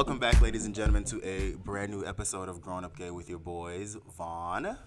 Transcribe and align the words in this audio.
Welcome 0.00 0.18
back, 0.18 0.40
ladies 0.40 0.64
and 0.64 0.74
gentlemen, 0.74 1.04
to 1.04 1.22
a 1.22 1.56
brand 1.56 1.90
new 1.90 2.06
episode 2.06 2.48
of 2.48 2.62
Grown 2.62 2.86
Up 2.86 2.96
Gay 2.96 3.10
with 3.10 3.28
your 3.28 3.38
boys, 3.38 3.98
Vaun. 4.18 4.78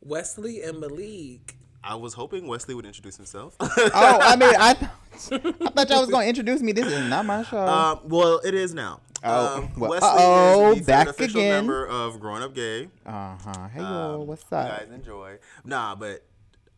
Wesley 0.00 0.62
and 0.62 0.78
Malik. 0.78 1.56
I 1.82 1.96
was 1.96 2.14
hoping 2.14 2.46
Wesley 2.46 2.76
would 2.76 2.86
introduce 2.86 3.16
himself. 3.16 3.56
oh, 3.60 3.90
I 3.92 4.36
mean, 4.36 4.54
I, 4.56 4.70
I 4.70 4.74
thought 5.70 5.90
y'all 5.90 6.00
was 6.00 6.10
going 6.10 6.26
to 6.26 6.28
introduce 6.28 6.62
me. 6.62 6.70
This 6.70 6.86
is 6.86 7.10
not 7.10 7.26
my 7.26 7.42
show. 7.42 7.58
um, 7.58 7.98
well, 8.04 8.40
it 8.44 8.54
is 8.54 8.72
now. 8.72 9.00
Oh, 9.24 9.56
um, 9.56 9.72
well, 9.76 9.90
Wesley 9.90 10.08
uh-oh, 10.10 10.70
is 10.74 10.78
the 10.78 10.84
third 10.84 10.86
back 10.86 11.08
official 11.08 11.40
again. 11.40 11.50
member 11.50 11.84
of 11.84 12.20
Grown 12.20 12.40
Up 12.40 12.54
Gay. 12.54 12.88
uh 13.04 13.36
huh. 13.36 13.66
Hey, 13.66 13.80
Um, 13.80 13.92
yo, 14.12 14.20
what's 14.20 14.44
you 14.48 14.58
up? 14.58 14.78
guys 14.78 14.90
enjoy. 14.94 15.38
Nah, 15.64 15.96
but 15.96 16.24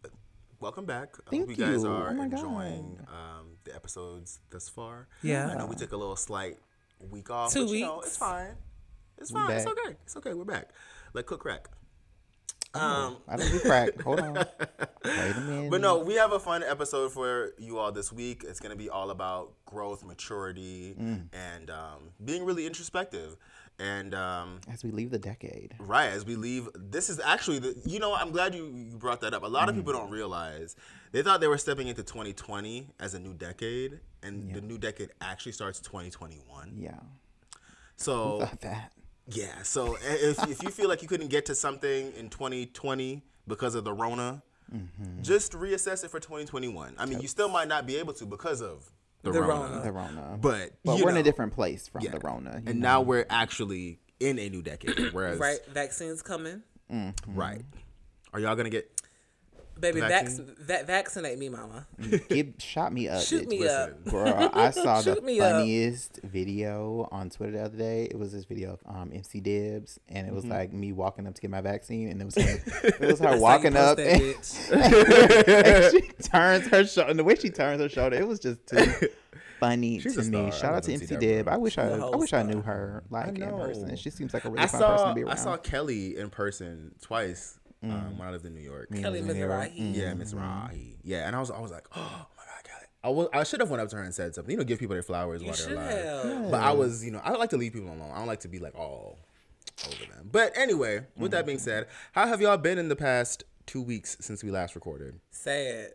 uh, 0.06 0.08
welcome 0.58 0.86
back. 0.86 1.16
I 1.26 1.30
Thank 1.32 1.42
hope 1.42 1.50
you 1.50 1.56
guys 1.66 1.82
you. 1.82 1.86
are 1.86 2.08
Oh 2.08 2.14
my 2.14 2.24
enjoying 2.24 2.98
um, 3.08 3.58
the 3.64 3.74
episodes 3.74 4.40
thus 4.48 4.70
far. 4.70 5.06
Yeah. 5.22 5.50
I 5.50 5.58
know 5.58 5.66
we 5.66 5.76
took 5.76 5.92
a 5.92 5.98
little 5.98 6.16
slight 6.16 6.56
week 7.10 7.30
off. 7.30 7.52
Two 7.52 7.66
but, 7.66 7.72
you 7.74 7.80
know, 7.84 7.94
weeks. 7.96 8.06
it's 8.08 8.16
fine. 8.16 8.54
It's 9.18 9.32
We 9.32 9.40
fine. 9.40 9.50
It's 9.56 9.66
okay. 9.66 9.96
It's 10.04 10.16
okay. 10.16 10.34
We're 10.34 10.44
back. 10.44 10.70
Like 11.12 11.26
cook 11.26 11.40
crack. 11.40 11.68
Um, 12.74 13.18
I 13.28 13.36
don't 13.36 13.52
do 13.52 13.60
crack. 13.60 14.00
Hold 14.02 14.18
on. 14.18 14.34
Wait 14.34 14.46
a 15.04 15.40
minute. 15.42 15.70
But 15.70 15.80
no, 15.80 15.98
we 16.00 16.14
have 16.14 16.32
a 16.32 16.40
fun 16.40 16.64
episode 16.64 17.12
for 17.12 17.52
you 17.56 17.78
all 17.78 17.92
this 17.92 18.12
week. 18.12 18.44
It's 18.46 18.58
going 18.58 18.72
to 18.72 18.76
be 18.76 18.90
all 18.90 19.10
about 19.10 19.52
growth, 19.64 20.02
maturity, 20.04 20.96
Mm. 21.00 21.28
and 21.32 21.70
um, 21.70 22.10
being 22.24 22.44
really 22.44 22.66
introspective. 22.66 23.36
And 23.78 24.14
um, 24.14 24.60
As 24.72 24.84
we 24.84 24.90
leave 24.92 25.10
the 25.10 25.18
decade. 25.18 25.74
right 25.80 26.06
as 26.10 26.24
we 26.24 26.36
leave, 26.36 26.68
this 26.76 27.10
is 27.10 27.18
actually 27.18 27.58
the. 27.58 27.74
You 27.84 27.98
know, 27.98 28.14
I'm 28.14 28.30
glad 28.30 28.54
you, 28.54 28.66
you 28.66 28.96
brought 28.96 29.20
that 29.22 29.34
up. 29.34 29.42
A 29.42 29.46
lot 29.48 29.68
of 29.68 29.74
people 29.74 29.92
Mm. 29.92 29.96
don't 29.96 30.10
realize 30.10 30.76
they 31.10 31.22
thought 31.22 31.40
they 31.40 31.48
were 31.48 31.58
stepping 31.58 31.88
into 31.88 32.02
2020 32.04 32.88
as 33.00 33.14
a 33.14 33.18
new 33.18 33.34
decade, 33.34 33.98
and 34.22 34.54
the 34.54 34.60
new 34.60 34.78
decade 34.78 35.10
actually 35.20 35.52
starts 35.52 35.80
2021. 35.80 36.74
Yeah. 36.78 36.92
So 37.96 38.48
that. 38.60 38.92
yeah, 39.28 39.62
so 39.62 39.96
if 40.02 40.42
if 40.48 40.62
you 40.62 40.70
feel 40.70 40.88
like 40.88 41.02
you 41.02 41.08
couldn't 41.08 41.28
get 41.28 41.46
to 41.46 41.54
something 41.54 42.12
in 42.16 42.28
2020 42.30 43.22
because 43.48 43.74
of 43.74 43.84
the 43.84 43.92
Rona, 43.92 44.42
Mm-hmm. 44.74 45.20
just 45.22 45.52
reassess 45.52 46.04
it 46.04 46.10
for 46.10 46.18
2021. 46.18 46.94
I 46.98 47.04
mean, 47.04 47.20
you 47.20 47.28
still 47.28 47.50
might 47.50 47.68
not 47.68 47.86
be 47.86 47.96
able 47.96 48.14
to 48.14 48.24
because 48.24 48.62
of 48.62 48.90
the, 49.24 49.32
The 49.32 49.40
Rona, 49.42 49.62
Rona. 49.70 49.82
The 49.82 49.92
Rona. 49.92 50.38
but 50.40 50.70
But 50.84 50.98
you 50.98 51.04
we're 51.04 51.10
in 51.10 51.16
a 51.16 51.22
different 51.22 51.52
place 51.54 51.88
from 51.88 52.02
yeah. 52.02 52.10
the 52.12 52.20
Rona. 52.20 52.62
and 52.66 52.80
know. 52.80 52.88
now 52.88 53.00
we're 53.00 53.26
actually 53.28 53.98
in 54.20 54.38
a 54.38 54.48
new 54.48 54.62
decade. 54.62 55.12
Whereas, 55.12 55.38
Right, 55.38 55.58
vaccines 55.68 56.22
coming. 56.22 56.62
right, 57.26 57.64
are 58.32 58.40
y'all 58.40 58.54
gonna 58.56 58.70
get? 58.70 58.90
Baby, 59.80 60.00
Vaccine? 60.00 60.54
vac- 60.60 60.86
vaccinate 60.86 61.38
me, 61.38 61.48
mama. 61.48 61.86
Give, 62.28 62.52
shot 62.58 62.92
me 62.92 63.08
up. 63.08 63.20
Shoot 63.22 63.44
bitch. 63.44 63.48
me 63.48 63.66
up. 63.68 64.04
Girl, 64.04 64.50
I 64.54 64.70
saw 64.70 65.00
the 65.02 65.14
Shoot 65.14 65.24
me 65.24 65.40
up. 65.40 65.52
funniest 65.52 66.20
video 66.22 67.08
on 67.10 67.28
Twitter 67.28 67.52
the 67.52 67.62
other 67.64 67.76
day. 67.76 68.04
It 68.10 68.18
was 68.18 68.32
this 68.32 68.44
video 68.44 68.74
of 68.74 68.80
um, 68.86 69.10
MC 69.12 69.40
Dibs, 69.40 69.98
and 70.08 70.18
it 70.18 70.30
Mm-hmm. 70.30 70.36
was 70.36 70.44
like 70.46 70.72
me 70.72 70.92
walking 70.92 71.26
up 71.26 71.34
to 71.34 71.40
get 71.40 71.50
my 71.50 71.60
vaccine, 71.60 72.08
and 72.08 72.20
it 72.20 72.24
was 72.24 72.34
her, 72.36 72.42
it 72.84 73.00
was 73.00 73.00
her 73.00 73.06
That's 73.08 73.20
how 73.20 73.34
you 73.34 73.40
walking 73.40 73.76
up, 73.76 73.96
that 73.98 74.06
and, 74.06 74.34
and 75.48 75.92
she 75.92 76.28
turns 76.28 76.66
her 76.68 76.86
shoulder, 76.86 77.10
and 77.10 77.18
the 77.18 77.24
way 77.24 77.34
she 77.34 77.50
turns 77.50 77.80
her 77.80 77.88
shoulder, 77.88 78.16
it 78.16 78.26
was 78.26 78.38
just 78.40 78.66
too 78.66 79.08
funny 79.60 79.98
She's 80.00 80.14
to 80.16 80.22
me. 80.22 80.50
star. 80.50 80.52
Shout 80.52 80.74
out 80.74 80.82
to 80.84 80.92
MC 80.92 81.04
MC 81.14 81.16
Dib. 81.16 81.48
I 81.48 81.56
wish 81.56 81.78
I, 81.78 81.84
a 81.84 81.94
I 81.96 81.98
whole 81.98 82.18
wish 82.18 82.32
I 82.32 82.42
knew 82.42 82.60
her 82.62 83.02
like 83.10 83.38
in 83.38 83.50
person. 83.50 83.96
She 83.96 84.10
seems 84.10 84.34
like 84.34 84.44
a 84.44 84.50
really 84.50 84.62
I 84.62 84.66
fun 84.66 84.80
person 84.82 85.08
to 85.08 85.14
be 85.14 85.22
around. 85.22 85.32
I 85.32 85.36
saw 85.36 85.56
Kelly 85.56 86.16
in 86.16 86.30
person 86.30 86.94
twice 87.00 87.58
um, 87.90 88.18
when 88.18 88.28
I 88.28 88.30
lived 88.30 88.46
in 88.46 88.54
New 88.54 88.60
York. 88.60 88.88
Kelly 88.94 89.20
Mizrahi. 89.22 89.94
Yeah, 89.94 90.14
Miss 90.14 90.32
Rahi. 90.34 90.96
Yeah, 91.02 91.26
and 91.26 91.36
I 91.36 91.40
was 91.40 91.50
I 91.50 91.60
was 91.60 91.70
like, 91.70 91.86
oh 91.96 92.26
my 92.36 92.44
god, 92.44 92.64
Kelly. 92.64 92.86
I 93.02 93.08
was, 93.10 93.28
I 93.32 93.44
should 93.44 93.60
have 93.60 93.70
went 93.70 93.82
up 93.82 93.88
to 93.90 93.96
her 93.96 94.02
and 94.02 94.14
said 94.14 94.34
something. 94.34 94.50
You 94.50 94.58
know, 94.58 94.64
give 94.64 94.78
people 94.78 94.94
their 94.94 95.02
flowers 95.02 95.42
You 95.42 95.48
while 95.48 95.56
they're 95.56 95.74
alive. 95.74 96.24
have. 96.42 96.50
But 96.50 96.62
I 96.62 96.72
was, 96.72 97.04
you 97.04 97.10
know, 97.10 97.20
I 97.22 97.32
like 97.32 97.50
to 97.50 97.56
leave 97.56 97.72
people 97.74 97.88
alone. 97.88 98.10
I 98.12 98.18
don't 98.18 98.26
like 98.26 98.40
to 98.40 98.48
be 98.48 98.58
like 98.58 98.74
all 98.74 99.18
over 99.86 100.12
them. 100.12 100.28
But 100.30 100.56
anyway, 100.56 101.04
with 101.16 101.32
that 101.32 101.46
being 101.46 101.58
said, 101.58 101.86
how 102.12 102.26
have 102.26 102.40
y'all 102.40 102.56
been 102.56 102.78
in 102.78 102.88
the 102.88 102.96
past 102.96 103.44
two 103.66 103.82
weeks 103.82 104.16
since 104.20 104.42
we 104.42 104.50
last 104.50 104.74
recorded? 104.74 105.20
Sad. 105.30 105.92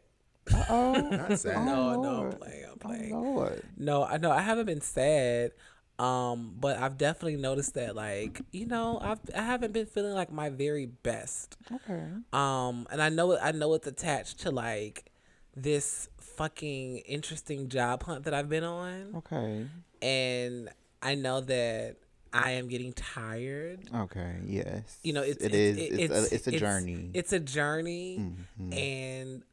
Uh 0.53 0.63
oh, 0.69 0.93
Not 1.11 1.39
sad. 1.39 1.65
No, 1.65 2.01
no, 2.01 2.25
I'm 2.25 2.31
playing. 2.33 2.63
I'm 2.65 2.71
oh 2.71 2.77
playing. 2.79 3.11
Lord. 3.11 3.63
No, 3.77 4.03
I 4.03 4.17
know 4.17 4.31
I 4.31 4.41
haven't 4.41 4.65
been 4.65 4.81
sad. 4.81 5.51
Um, 5.99 6.55
but 6.59 6.77
I've 6.77 6.97
definitely 6.97 7.35
noticed 7.35 7.73
that 7.73 7.95
like, 7.95 8.41
you 8.51 8.65
know, 8.65 8.99
I've 9.01 9.19
I 9.35 9.41
haven't 9.41 9.73
been 9.73 9.85
feeling 9.85 10.13
like 10.13 10.31
my 10.31 10.49
very 10.49 10.85
best. 10.85 11.57
Okay. 11.71 12.03
Um, 12.33 12.87
and 12.91 13.01
I 13.01 13.09
know 13.09 13.37
I 13.37 13.51
know 13.51 13.73
it's 13.73 13.85
attached 13.87 14.39
to 14.41 14.51
like 14.51 15.11
this 15.55 16.07
fucking 16.21 16.99
interesting 16.99 17.67
job 17.67 18.03
hunt 18.03 18.23
that 18.23 18.33
I've 18.33 18.47
been 18.49 18.63
on. 18.63 19.13
Okay. 19.17 19.65
And 20.01 20.69
I 21.01 21.15
know 21.15 21.41
that 21.41 21.97
I 22.31 22.51
am 22.51 22.69
getting 22.69 22.93
tired. 22.93 23.89
Okay. 23.93 24.35
Yes. 24.45 24.99
You 25.03 25.13
know, 25.13 25.21
it's 25.23 25.43
it 25.43 25.53
it's, 25.53 25.55
is. 25.55 25.77
it- 25.77 25.99
It's, 25.99 26.31
a, 26.31 26.35
it's 26.35 26.47
a 26.47 26.51
journey. 26.59 27.09
It's 27.13 27.33
a 27.33 27.39
journey, 27.39 28.19
Mhm. 28.61 28.77
and 28.77 29.43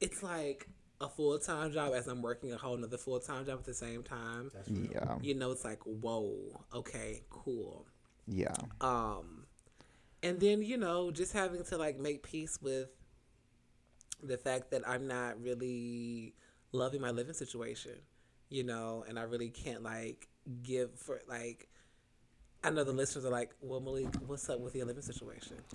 it's 0.00 0.22
like 0.22 0.68
a 1.02 1.08
full 1.08 1.38
time 1.38 1.72
job 1.72 1.92
as 1.94 2.06
I'm 2.06 2.22
working 2.22 2.52
a 2.52 2.56
whole 2.56 2.76
nother 2.76 2.96
full 2.96 3.20
time 3.20 3.44
job 3.44 3.58
at 3.58 3.64
the 3.64 3.74
same 3.74 4.02
time. 4.02 4.50
yeah. 4.68 5.16
You 5.20 5.34
know, 5.34 5.50
it's 5.50 5.64
like 5.64 5.80
whoa, 5.84 6.62
okay, 6.72 7.22
cool. 7.28 7.86
Yeah. 8.26 8.54
Um, 8.80 9.46
and 10.22 10.40
then 10.40 10.62
you 10.62 10.76
know, 10.76 11.10
just 11.10 11.32
having 11.32 11.64
to 11.64 11.76
like 11.76 11.98
make 11.98 12.22
peace 12.22 12.58
with 12.62 12.88
the 14.22 14.38
fact 14.38 14.70
that 14.70 14.88
I'm 14.88 15.08
not 15.08 15.42
really 15.42 16.34
loving 16.70 17.00
my 17.00 17.10
living 17.10 17.34
situation, 17.34 17.96
you 18.48 18.62
know, 18.62 19.04
and 19.08 19.18
I 19.18 19.22
really 19.22 19.50
can't 19.50 19.82
like 19.82 20.28
give 20.62 20.98
for 20.98 21.20
like. 21.28 21.68
I 22.64 22.70
know 22.70 22.84
the 22.84 22.92
listeners 22.92 23.24
are 23.24 23.30
like, 23.30 23.50
"Well, 23.60 23.80
Malik, 23.80 24.06
what's 24.26 24.48
up 24.48 24.60
with 24.60 24.74
your 24.76 24.86
living 24.86 25.02
situation?" 25.02 25.56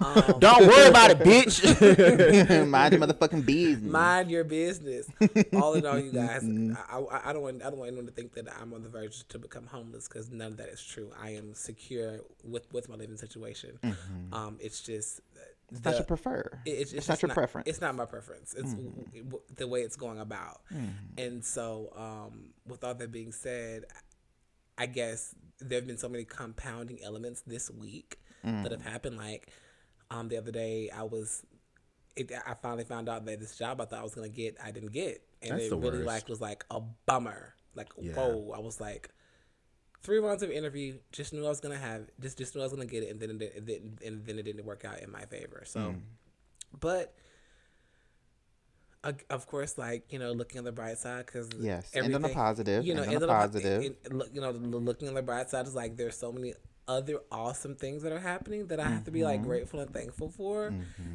um, 0.00 0.38
Don't 0.40 0.66
worry 0.66 0.88
about 0.88 1.10
it, 1.12 1.18
bitch. 1.20 2.66
Mind 2.68 2.92
your 2.94 3.00
motherfucking 3.06 3.46
business. 3.46 3.90
mind 3.92 4.30
your 4.30 4.44
business. 4.44 5.06
All 5.54 5.74
in 5.74 5.86
all, 5.86 5.98
you 5.98 6.10
guys, 6.24 6.42
I, 6.90 6.98
I, 6.98 7.30
I 7.30 7.32
don't 7.32 7.42
want 7.42 7.62
I 7.62 7.70
don't 7.70 7.78
want 7.78 7.88
anyone 7.88 8.06
to 8.06 8.12
think 8.12 8.34
that 8.34 8.46
I'm 8.60 8.72
on 8.74 8.82
the 8.82 8.88
verge 8.88 9.26
to 9.28 9.38
become 9.38 9.66
homeless 9.66 10.08
because 10.08 10.30
none 10.30 10.48
of 10.52 10.56
that 10.56 10.68
is 10.68 10.82
true. 10.84 11.12
I 11.20 11.30
am 11.30 11.54
secure 11.54 12.20
with 12.44 12.72
with 12.72 12.88
my 12.88 12.96
living 12.96 13.16
situation. 13.16 13.78
Um, 14.32 14.58
it's 14.60 14.80
just 14.80 15.20
it's 15.70 15.84
not 15.84 15.94
your 15.94 16.04
prefer. 16.04 16.50
it- 16.64 16.70
it's, 16.70 16.92
It's 16.92 17.08
not 17.08 17.22
your 17.22 17.30
preference. 17.30 17.68
It's 17.68 17.80
not 17.80 17.94
my 17.94 18.04
preference. 18.04 18.54
It's 18.54 18.72
w- 18.72 18.92
w- 19.24 19.42
the 19.56 19.66
way 19.68 19.82
it's 19.82 19.96
going 19.96 20.18
about. 20.20 20.60
And 21.18 21.44
so, 21.44 21.92
um, 21.96 22.50
with 22.66 22.82
all 22.84 22.94
that 22.94 23.10
being 23.12 23.32
said, 23.32 23.84
I 24.78 24.86
guess 24.86 25.34
there 25.60 25.78
have 25.78 25.86
been 25.86 25.98
so 25.98 26.08
many 26.08 26.24
compounding 26.24 26.98
elements 27.02 27.42
this 27.46 27.70
week 27.70 28.18
that 28.62 28.70
have 28.72 28.82
happened. 28.82 29.16
Like 29.16 29.50
um, 30.10 30.28
the 30.28 30.36
other 30.36 30.52
day, 30.52 30.90
I 30.90 31.02
was, 31.02 31.44
it, 32.14 32.30
I 32.46 32.54
finally 32.54 32.84
found 32.84 33.08
out 33.08 33.24
that 33.26 33.40
this 33.40 33.56
job 33.58 33.80
I 33.80 33.86
thought 33.86 34.00
I 34.00 34.04
was 34.04 34.14
gonna 34.14 34.28
get, 34.28 34.56
I 34.62 34.70
didn't 34.70 34.92
get, 34.92 35.22
and 35.42 35.52
That's 35.52 35.64
it 35.64 35.70
really 35.72 35.98
worst. 35.98 36.06
like 36.06 36.28
was 36.28 36.40
like 36.40 36.64
a 36.70 36.80
bummer. 37.06 37.54
Like 37.74 37.88
Yeah. 37.98 38.12
whoa, 38.14 38.52
I 38.56 38.60
was 38.60 38.80
like. 38.80 39.10
Three 40.02 40.18
rounds 40.18 40.44
of 40.44 40.50
interview, 40.52 40.98
just 41.10 41.32
knew 41.32 41.44
I 41.44 41.48
was 41.48 41.58
gonna 41.58 41.76
have, 41.78 42.02
just 42.20 42.38
just 42.38 42.54
knew 42.54 42.60
I 42.60 42.64
was 42.64 42.72
gonna 42.72 42.86
get 42.86 43.02
it, 43.02 43.10
and 43.10 43.18
then 43.18 43.40
it, 43.40 43.82
and 44.04 44.24
then 44.24 44.38
it 44.38 44.44
didn't 44.44 44.64
work 44.64 44.84
out 44.84 45.00
in 45.02 45.10
my 45.10 45.24
favor. 45.24 45.64
So, 45.66 45.96
but 46.78 47.12
uh, 49.04 49.12
of 49.30 49.46
course, 49.46 49.78
like 49.78 50.12
you 50.12 50.18
know, 50.18 50.32
looking 50.32 50.58
on 50.58 50.64
the 50.64 50.72
bright 50.72 50.98
side, 50.98 51.26
because 51.26 51.48
Yes, 51.60 51.90
end 51.94 52.14
on 52.14 52.24
a 52.24 52.28
positive, 52.30 52.84
You 52.84 52.94
know, 52.94 53.02
end 53.02 53.08
on 53.08 53.14
a 53.14 53.16
end 53.16 53.24
on 53.24 53.30
a 53.30 53.32
po- 53.32 53.46
positive. 53.48 53.82
and- 53.84 53.96
and 54.04 54.18
look- 54.18 54.34
you 54.34 54.40
know, 54.40 54.50
looking 54.50 55.08
on 55.08 55.14
the 55.14 55.22
bright 55.22 55.48
side 55.50 55.66
is 55.66 55.74
like 55.74 55.96
there's 55.96 56.16
so 56.16 56.32
many 56.32 56.54
other 56.88 57.20
awesome 57.32 57.74
things 57.74 58.02
that 58.04 58.12
are 58.12 58.20
happening 58.20 58.68
that 58.68 58.78
I 58.78 58.88
have 58.88 59.04
to 59.04 59.10
be 59.10 59.20
Mm-hmm. 59.20 59.26
like 59.28 59.42
grateful 59.42 59.80
and 59.80 59.92
thankful 59.92 60.28
for 60.30 60.72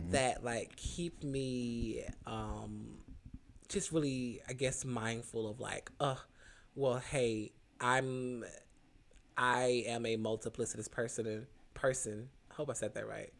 that 0.09 0.43
like 0.43 0.75
keep 0.75 1.23
me 1.23 2.03
um 2.25 2.97
just 3.69 3.93
really 3.93 4.41
I 4.49 4.53
guess 4.53 4.83
mindful 4.83 5.47
of 5.49 5.61
like 5.61 5.89
uh 6.01 6.15
well 6.75 6.97
hey 6.99 7.53
I'm 7.79 8.43
I 9.37 9.85
am 9.87 10.05
a 10.05 10.17
multiplicitous 10.17 10.91
person 10.91 11.47
person 11.73 12.29
I 12.51 12.55
hope 12.55 12.69
I 12.69 12.73
said 12.73 12.93
that 12.95 13.07
right 13.07 13.31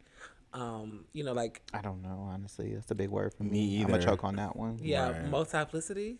um 0.54 1.04
you 1.12 1.24
know 1.24 1.32
like 1.32 1.62
I 1.72 1.80
don't 1.80 2.02
know, 2.02 2.28
honestly. 2.30 2.74
That's 2.74 2.90
a 2.90 2.94
big 2.94 3.08
word 3.10 3.32
for 3.34 3.44
me. 3.44 3.50
Me 3.50 3.82
I'm 3.82 3.88
gonna 3.90 4.02
choke 4.02 4.24
on 4.24 4.36
that 4.36 4.56
one. 4.56 4.78
yeah 4.82 5.10
Right. 5.10 5.28
multiplicity 5.30 6.18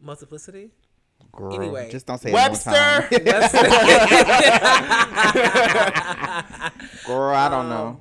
multiplicity 0.00 0.70
Girl, 1.32 1.54
Anyway. 1.54 1.90
just 1.90 2.06
don't 2.06 2.18
say 2.18 2.30
it 2.30 2.34
one 2.34 2.50
Webster. 2.50 2.70
time. 2.70 3.08
Girl, 7.06 7.34
I 7.34 7.48
don't 7.48 7.68
know. 7.70 8.00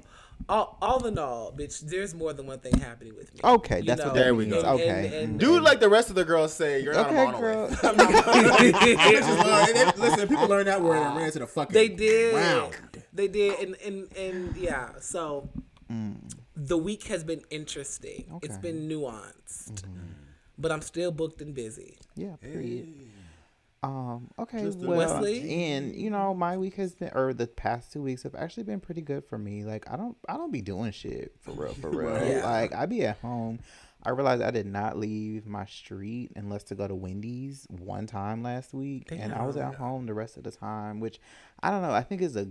all, 0.50 0.78
all 0.82 1.06
in 1.08 1.18
all, 1.18 1.52
bitch, 1.52 1.80
there's 1.82 2.14
more 2.14 2.34
than 2.34 2.46
one 2.46 2.60
thing 2.60 2.78
happening 2.78 3.16
with 3.16 3.34
me. 3.34 3.40
Okay, 3.44 3.80
You 3.80 3.86
that's 3.86 4.00
know, 4.02 4.08
what 4.08 4.14
that 4.16 4.20
There 4.22 4.36
we 4.36 4.46
means. 4.46 4.62
go. 4.64 4.70
Okay. 4.74 5.24
and 5.24 5.40
Dude, 5.40 5.64
like 5.64 5.80
the 5.80 5.90
rest 5.90 6.10
of 6.10 6.16
the 6.16 6.26
girls 6.26 6.54
say, 6.54 6.82
you're 6.82 6.94
not 6.94 7.08
Okay, 7.08 7.24
a 7.24 7.32
girl. 7.40 7.70
Not 7.84 7.84
a 7.84 7.94
monolith. 7.98 8.76
Bitches 8.76 9.44
learn- 9.44 9.94
Listen, 10.12 10.28
people 10.28 10.48
learn 10.48 10.66
that 10.66 10.82
word 10.82 10.98
and 10.98 11.16
ran 11.18 11.32
to 11.32 11.40
the 11.40 11.48
fucking 11.48 11.74
They 11.74 11.88
did. 11.88 12.34
ground. 12.34 12.74
They 13.16 13.28
did, 13.28 13.60
and 13.60 13.76
and 13.86 14.12
and 14.18 14.56
yeah. 14.58 14.90
So 15.00 15.50
Mm. 15.92 16.16
the 16.56 16.78
week 16.78 17.04
has 17.08 17.24
been 17.24 17.42
interesting. 17.52 18.40
It's 18.42 18.58
been 18.58 18.90
nuanced, 18.90 19.84
but 20.58 20.72
I'm 20.72 20.82
still 20.82 21.12
booked 21.12 21.42
and 21.42 21.54
busy. 21.54 21.98
Yeah, 22.16 22.36
period. 22.38 22.88
Um, 23.84 24.32
okay, 24.40 24.62
Just 24.64 24.80
well, 24.80 24.98
Wesley? 24.98 25.64
and 25.66 25.94
you 25.96 26.10
know, 26.10 26.34
my 26.34 26.58
week 26.58 26.74
has 26.76 26.96
been, 26.96 27.12
or 27.14 27.36
the 27.36 27.46
past 27.46 27.94
two 27.94 28.02
weeks 28.02 28.24
have 28.24 28.34
actually 28.34 28.64
been 28.64 28.80
pretty 28.80 29.02
good 29.02 29.24
for 29.26 29.38
me. 29.38 29.64
Like, 29.64 29.86
I 29.88 29.96
don't, 29.96 30.18
I 30.28 30.38
don't 30.38 30.52
be 30.52 30.62
doing 30.62 30.92
shit 30.92 31.34
for 31.42 31.52
real, 31.52 31.74
for 31.76 31.90
real. 31.92 32.28
Yeah. 32.28 32.44
Like, 32.50 32.74
I 32.74 32.88
be 32.88 33.06
at 33.06 33.18
home. 33.20 33.60
I 34.02 34.10
realized 34.10 34.42
I 34.42 34.50
did 34.52 34.66
not 34.66 34.98
leave 34.98 35.46
my 35.46 35.66
street 35.66 36.32
unless 36.36 36.64
to 36.66 36.76
go 36.76 36.88
to 36.88 36.96
Wendy's 36.96 37.68
one 37.70 38.08
time 38.08 38.42
last 38.42 38.74
week, 38.74 39.12
and 39.12 39.32
I 39.34 39.46
was 39.46 39.56
at 39.58 39.76
home 39.76 40.08
the 40.08 40.14
rest 40.16 40.38
of 40.38 40.44
the 40.44 40.52
time, 40.52 41.00
which 41.00 41.20
I 41.62 41.70
don't 41.70 41.84
know. 41.84 41.92
I 41.92 42.02
think 42.02 42.22
is 42.24 42.36
a 42.36 42.48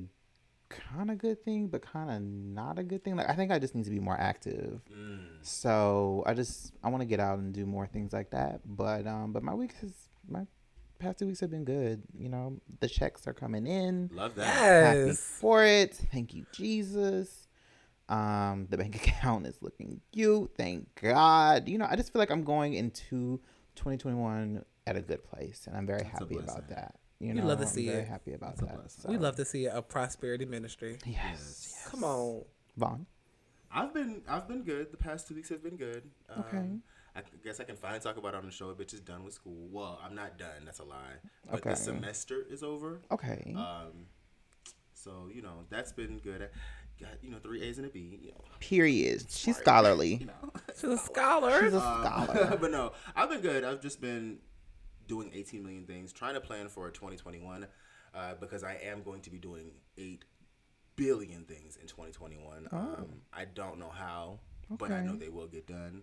kind 0.93 1.11
of 1.11 1.19
good 1.19 1.45
thing, 1.45 1.69
but 1.69 1.83
kind 1.83 2.11
of 2.11 2.21
not 2.23 2.79
a 2.79 2.83
good 2.83 3.05
thing. 3.05 3.17
Like, 3.17 3.29
I 3.29 3.35
think 3.35 3.51
I 3.51 3.59
just 3.59 3.75
need 3.75 3.85
to 3.85 3.91
be 3.91 4.01
more 4.01 4.19
active. 4.19 4.81
Mm. 4.93 5.21
So 5.43 6.23
I 6.27 6.35
just 6.35 6.73
I 6.83 6.89
want 6.89 7.03
to 7.03 7.07
get 7.07 7.21
out 7.21 7.39
and 7.39 7.53
do 7.53 7.67
more 7.67 7.87
things 7.87 8.13
like 8.13 8.31
that. 8.31 8.61
But 8.65 9.07
um, 9.07 9.33
but 9.33 9.43
my 9.43 9.55
week 9.55 9.75
has 9.81 9.93
my 10.29 10.47
past 10.99 11.19
two 11.19 11.27
weeks 11.27 11.41
have 11.41 11.51
been 11.51 11.65
good. 11.65 12.03
You 12.17 12.29
know, 12.29 12.61
the 12.81 12.89
checks 12.89 13.27
are 13.27 13.33
coming 13.33 13.67
in. 13.67 14.11
Love 14.13 14.35
that. 14.37 14.47
Yes. 14.47 14.97
Happy 14.97 15.17
for 15.17 15.65
it. 15.65 15.95
Thank 16.13 16.35
you, 16.35 16.47
Jesus. 16.53 17.49
Um, 18.09 18.67
the 18.71 18.77
bank 18.77 18.97
account 19.07 19.47
is 19.47 19.57
looking 19.61 20.01
cute. 20.13 20.51
Thank 20.57 21.01
God. 21.01 21.69
You 21.69 21.79
know, 21.79 21.87
I 21.89 21.97
just 21.97 22.13
feel 22.13 22.21
like 22.21 22.31
I'm 22.31 22.45
going 22.45 22.75
into 22.75 23.41
2021 23.77 24.65
at 24.87 24.97
a 24.97 25.03
good 25.03 25.25
place, 25.25 25.67
and 25.67 25.77
I'm 25.77 25.87
very 25.87 26.03
That's 26.03 26.21
happy 26.21 26.37
about 26.37 26.69
that. 26.69 26.97
You 27.25 27.35
We 27.35 27.41
love 27.43 27.59
to 27.59 27.65
I'm 27.65 27.71
see 27.71 27.87
very 27.87 28.03
it. 28.03 28.09
happy 28.09 28.33
about 28.35 28.57
That's 28.57 28.69
that. 28.71 28.79
blessing. 28.79 29.11
We 29.11 29.17
love 29.19 29.37
to 29.37 29.45
see 29.45 29.67
a 29.67 29.81
prosperity 29.83 30.45
ministry. 30.45 30.99
Yes. 31.07 31.89
Come 31.91 32.05
on. 32.05 32.43
Vaun. 32.79 33.07
I've 33.73 33.93
been 33.95 34.23
I've 34.29 34.47
been 34.49 34.63
good. 34.63 34.93
The 34.93 34.97
past 34.97 35.27
two 35.29 35.35
weeks 35.35 35.49
have 35.49 35.63
been 35.63 35.77
good. 35.77 36.03
Um, 36.29 36.45
Okay. 36.49 36.67
I 37.17 37.23
guess 37.45 37.61
I 37.61 37.65
can 37.65 37.77
finally 37.77 38.01
talk 38.01 38.17
about 38.17 38.35
it 38.35 38.39
on 38.39 38.45
the 38.47 38.51
show. 38.51 38.75
Bitch 38.75 38.93
is 38.93 38.99
done 39.01 39.23
with 39.25 39.35
school. 39.35 39.69
Well, 39.71 40.01
I'm 40.05 40.17
not 40.17 40.37
done. 40.37 40.65
That's 40.65 40.81
a 40.81 40.85
lie. 40.85 41.15
But 41.49 41.61
Okay. 41.61 41.71
the 41.71 41.77
semester 41.77 42.45
is 42.51 42.63
over. 42.65 43.03
Okay. 43.13 43.55
Um, 43.57 44.07
so 44.93 45.29
you 45.33 45.41
know 45.43 45.65
that's 45.71 45.93
been 45.93 46.19
good. 46.19 46.43
I 46.43 46.49
got 47.01 47.23
you 47.23 47.31
know 47.31 47.39
three 47.39 47.63
A's 47.63 47.79
and 47.79 47.87
a 47.87 47.91
B. 47.91 48.19
You 48.21 48.31
know, 48.33 48.41
Period. 48.61 49.27
She's 49.31 49.57
scholarly. 49.59 50.17
You 50.17 50.27
know. 50.27 50.51
She's 50.75 50.91
a 50.91 50.99
scholar. 50.99 51.63
She's 51.63 51.75
a 51.75 51.81
Um, 51.81 52.05
scholar. 52.05 52.57
but 52.61 52.71
no, 52.73 52.93
I've 53.15 53.29
been 53.31 53.41
good. 53.41 53.63
I've 53.65 53.81
just 53.81 54.01
been 54.01 54.39
doing 55.07 55.31
18 55.35 55.63
million 55.63 55.85
things, 55.87 56.13
trying 56.13 56.35
to 56.35 56.41
plan 56.41 56.69
for 56.69 56.91
2021 56.91 57.67
uh, 58.15 58.35
because 58.41 58.63
I 58.65 58.75
am 58.85 59.03
going 59.03 59.21
to 59.23 59.31
be 59.31 59.39
doing 59.39 59.71
8 59.99 60.25
billion 60.97 61.45
things 61.45 61.77
in 61.77 61.87
2021. 61.89 62.69
Um, 62.73 63.07
I 63.33 63.45
don't 63.47 63.79
know 63.79 63.91
how, 63.91 64.39
but 64.71 64.91
I 64.93 65.03
know 65.03 65.17
they 65.17 65.29
will 65.29 65.47
get 65.49 65.67
done. 65.67 66.03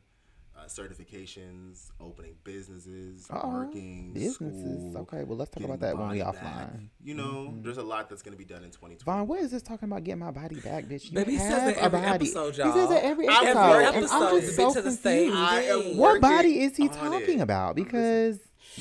Uh, 0.53 0.65
certifications, 0.65 1.91
opening 2.01 2.35
businesses, 2.43 3.25
Uh-oh. 3.29 3.49
working, 3.49 4.11
Businesses. 4.13 4.61
school, 4.91 4.97
Okay, 5.03 5.23
well, 5.23 5.37
let's 5.37 5.49
talk 5.49 5.63
about 5.63 5.79
that 5.79 5.97
when 5.97 6.09
we 6.09 6.19
body 6.21 6.37
back. 6.37 6.43
offline. 6.73 6.89
You 7.01 7.13
know, 7.15 7.53
there's 7.61 7.77
a 7.77 7.81
lot 7.83 8.09
that's 8.09 8.21
going 8.21 8.33
to 8.33 8.37
be 8.37 8.43
done 8.43 8.63
in 8.65 8.69
2020. 8.71 8.97
Vaun, 9.05 9.27
what 9.27 9.39
is 9.39 9.51
this 9.51 9.61
talking 9.61 9.87
about 9.89 10.03
getting 10.03 10.19
my 10.19 10.31
body 10.31 10.59
back, 10.59 10.85
bitch? 10.85 11.05
You 11.05 11.11
Baby, 11.15 11.31
he 11.33 11.37
says 11.37 11.51
have 11.51 11.67
a 11.77 11.81
every 11.83 11.99
body. 12.01 12.07
episode, 12.25 12.49
He 12.49 12.61
says 12.63 12.75
y'all. 12.75 12.87
that 12.89 13.03
every 13.03 13.29
I'm 13.29 13.47
episode. 13.47 13.69
working 13.69 13.87
and 13.87 13.95
episode 13.95 14.27
I'm 14.27 14.35
is 14.35 14.43
just 14.43 14.51
a 14.51 14.61
so 14.61 14.73
to 14.73 14.81
the 14.81 14.89
confused. 14.89 15.35
I 15.37 15.61
am 15.61 15.81
thing. 15.83 15.97
What 15.97 16.21
body 16.21 16.59
is 16.61 16.75
he 16.77 16.87
talking 16.89 17.39
it. 17.39 17.41
about? 17.41 17.75
Because, 17.75 18.39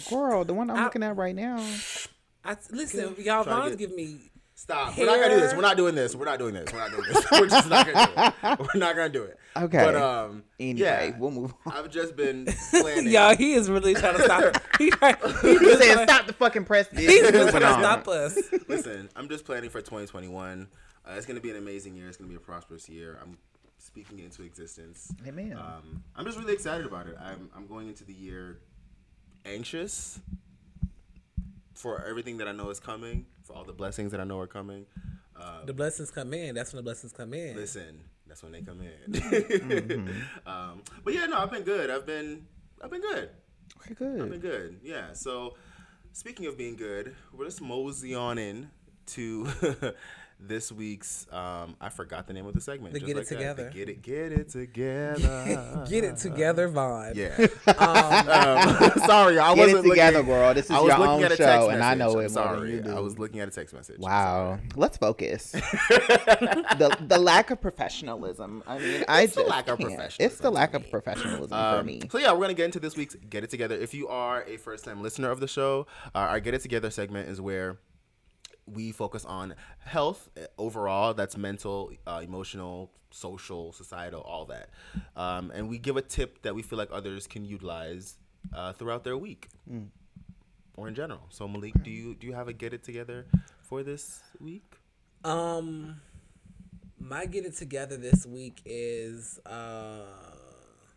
girl, 0.09 0.45
the 0.45 0.55
one 0.55 0.71
I'm 0.71 0.77
I- 0.79 0.85
looking 0.85 1.03
at 1.03 1.17
right 1.17 1.35
now. 1.35 1.65
I, 2.45 2.57
listen, 2.71 3.15
y'all, 3.19 3.45
Try 3.45 3.55
to 3.55 3.61
Vaun's 3.61 3.77
giving 3.77 3.97
me. 3.97 4.17
Stop. 4.55 4.97
We're 4.99 5.07
not 5.07 5.19
gonna 5.19 5.35
do 5.37 5.41
this. 5.41 5.55
We're 5.55 5.63
not 5.63 5.77
doing 5.79 5.95
this. 5.95 6.15
We're 6.15 6.25
not 6.27 6.39
doing 6.39 6.53
this. 6.53 6.71
We're 6.71 6.79
not 6.81 6.91
doing 6.91 7.03
this. 7.11 7.27
We're 7.33 7.47
just 7.47 7.69
not 7.71 7.87
gonna 7.87 8.35
do 8.43 8.49
it. 8.49 8.59
We're 8.75 8.79
not 8.81 8.95
gonna 8.95 9.09
do 9.09 9.23
it. 9.23 9.39
Okay. 9.57 9.79
But 9.79 9.97
um, 9.97 10.45
Anyway, 10.59 10.81
yeah, 10.81 11.17
we'll 11.19 11.31
move 11.31 11.55
on. 11.65 11.73
I've 11.73 11.91
just 11.91 12.15
been 12.15 12.47
planning. 12.71 13.09
Y'all, 13.09 13.35
he 13.35 13.55
is 13.55 13.71
really 13.71 13.95
trying 13.95 14.19
to 14.19 14.23
stop. 14.23 14.57
He, 14.79 14.91
try- 14.91 15.17
he 15.43 15.53
He 15.55 15.59
just 15.61 15.83
said, 15.83 16.07
"Stop 16.07 16.27
the 16.27 16.35
fucking 16.35 16.67
press." 16.67 16.89
He's 16.91 17.09
just 17.09 17.33
trying 17.51 17.63
to 17.63 17.73
stop 17.73 18.07
us. 18.09 18.39
Listen, 18.69 19.09
I'm 19.17 19.31
just 19.31 19.47
planning 19.47 19.71
for 19.71 19.81
2021. 19.81 20.69
Uh, 21.07 21.13
it's 21.17 21.25
gonna 21.25 21.41
be 21.41 21.51
an 21.51 21.57
amazing 21.57 21.95
year. 21.97 22.09
It's 22.09 22.19
gonna 22.19 22.29
be 22.29 22.37
a 22.37 22.41
prosperous 22.41 22.87
year. 22.87 23.19
I'm 23.23 23.39
speaking 23.79 24.19
it 24.19 24.27
into 24.27 24.43
existence. 24.43 25.11
Amen. 25.27 25.57
Um, 25.57 26.05
I'm 26.15 26.27
just 26.27 26.39
really 26.39 26.53
excited 26.53 26.85
about 26.87 27.07
it. 27.07 27.17
I'm 27.19 27.49
I'm 27.57 27.67
going 27.67 27.89
into 27.89 28.05
the 28.05 28.13
year 28.13 28.59
anxious 29.45 30.21
for 31.75 32.05
everything 32.05 32.37
that 32.39 32.49
I 32.49 32.53
know 32.53 32.71
is 32.71 32.81
coming, 32.81 33.27
for 33.43 33.55
all 33.55 33.65
the 33.65 33.73
blessings 33.73 34.13
that 34.13 34.21
I 34.21 34.25
know 34.25 34.39
are 34.39 34.47
coming. 34.47 34.87
Um, 35.37 35.65
The 35.67 35.73
blessings 35.73 36.11
come 36.11 36.35
in. 36.35 36.55
That's 36.55 36.73
when 36.73 36.79
the 36.79 36.83
blessings 36.83 37.13
come 37.13 37.33
in. 37.33 37.57
Listen, 37.57 38.01
that's 38.27 38.43
when 38.43 38.53
they 38.53 38.61
come 38.61 38.81
in. 38.83 39.13
Mm-hmm. 39.13 40.11
um, 40.47 40.83
but 41.05 41.15
yeah, 41.15 41.27
no, 41.27 41.39
I've 41.39 41.51
been 41.51 41.63
good. 41.63 41.91
I've 41.91 42.07
been, 42.07 42.47
I've 42.83 42.91
been 42.91 43.01
good. 43.01 43.31
Okay, 43.83 43.95
good. 43.95 44.21
I've 44.21 44.31
been 44.31 44.41
good. 44.41 44.81
good. 44.81 44.81
Yeah. 44.83 45.13
So, 45.15 45.57
speaking 46.13 46.47
of 46.47 46.59
being 46.59 46.77
good, 46.77 47.15
we're 47.33 47.47
just 47.47 47.63
mosey 47.63 48.15
on 48.15 48.37
in 48.37 48.71
to 49.07 49.49
this 50.43 50.73
week's. 50.73 51.27
Um, 51.31 51.77
I 51.81 51.89
forgot 51.91 52.27
the 52.27 52.33
name 52.33 52.47
of 52.47 52.55
the 52.55 52.61
segment. 52.61 52.95
The 52.95 53.01
just 53.01 53.07
Get 53.07 53.17
It 53.17 53.19
like 53.21 53.29
that. 53.29 53.37
Together. 53.37 53.65
The 53.65 53.71
get 53.71 53.89
it, 53.89 54.03
get 54.03 54.33
it 54.33 54.49
together. 54.49 55.85
Get 55.91 56.05
it 56.05 56.17
together, 56.17 56.69
Vaun. 56.69 57.15
Yeah. 57.15 57.37
Um, 57.81 58.29
Um, 58.29 58.91
sorry, 59.07 59.39
I 59.39 59.55
Get 59.55 59.69
it 59.69 59.75
wasn't 59.75 59.91
together, 59.91 60.19
looking, 60.19 60.33
girl. 60.33 60.55
This 60.55 60.65
is 60.67 60.71
I 60.73 60.81
was 60.81 60.89
your 60.89 60.99
looking 60.99 61.13
own 61.13 61.25
at 61.25 61.33
a 61.33 61.37
show, 61.37 61.45
text 61.45 61.69
and 61.71 61.83
I 61.83 61.95
message. 61.95 61.99
know 61.99 62.05
I'm 62.05 62.11
it 62.11 62.15
more 62.15 62.23
than 62.23 62.31
sorry. 62.31 62.73
you 62.73 62.81
do. 62.83 62.97
I 62.97 63.01
was 63.01 63.19
looking 63.19 63.41
at 63.41 63.49
a 63.49 63.51
text 63.51 63.75
message. 63.75 63.99
Wow. 63.99 64.59
Let's 64.77 64.97
focus. 64.97 65.53
the 65.53 66.97
the 67.07 67.19
lack 67.19 67.51
of 67.51 67.61
professionalism. 67.61 68.63
I 68.67 68.79
mean, 68.79 69.05
I 69.09 69.23
It's 69.23 69.35
the 69.35 69.41
just 69.43 69.51
lack 69.51 69.69
of 69.69 69.79
can't. 69.79 69.91
professionalism 69.91 70.27
It's 70.27 70.39
the 70.41 70.51
lack 70.51 70.75
of 70.75 70.91
professionalism 70.91 71.49
for 71.49 71.55
Um, 71.81 71.87
me. 71.87 72.03
So 72.11 72.19
yeah, 72.19 72.33
we're 72.33 72.41
gonna 72.43 72.55
get 72.55 72.67
into 72.67 72.81
this 72.81 72.97
week's 72.97 73.15
Get 73.29 73.45
It 73.45 73.51
Together. 73.51 73.75
If 73.75 73.95
you 73.95 74.09
are 74.09 74.43
a 74.45 74.57
first 74.57 74.85
time 74.85 75.03
listener 75.03 75.31
of 75.31 75.41
the 75.41 75.49
show, 75.49 75.87
uh, 76.15 76.19
our 76.19 76.41
Get 76.41 76.55
It 76.55 76.63
Together 76.63 76.91
segment 76.91 77.29
is 77.29 77.41
where 77.41 77.79
we 78.73 78.93
focus 78.93 79.25
on 79.25 79.55
health 79.85 80.29
uh, 80.37 80.47
overall. 80.59 81.15
That's 81.15 81.37
mental, 81.37 81.93
uh, 82.07 82.21
emotional, 82.23 82.91
social, 83.11 83.73
societal, 83.73 84.21
all 84.23 84.45
that, 84.47 84.71
um, 85.17 85.51
and 85.55 85.69
we 85.69 85.79
give 85.79 85.97
a 85.97 86.03
tip 86.03 86.43
that 86.43 86.55
we 86.55 86.63
feel 86.63 86.79
like 86.79 86.91
others 86.93 87.27
can 87.27 87.45
utilize 87.45 88.17
uh, 88.55 88.73
throughout 88.73 89.05
their 89.05 89.17
week 89.19 89.49
Mm. 89.71 89.89
or 90.77 90.89
in 90.89 90.95
general. 90.95 91.23
So 91.31 91.47
Malik, 91.49 91.75
do 91.83 91.91
you 91.91 92.15
do 92.15 92.27
you 92.27 92.33
have 92.35 92.49
a 92.49 92.53
Get 92.53 92.73
It 92.73 92.83
Together 92.83 93.27
for 93.63 93.83
this 93.83 94.23
week? 94.41 94.65
Um, 95.25 96.01
my 96.99 97.27
get 97.27 97.45
it 97.45 97.57
together 97.57 97.97
this 97.97 98.27
week 98.27 98.61
is 98.65 99.39
uh. 99.47 100.03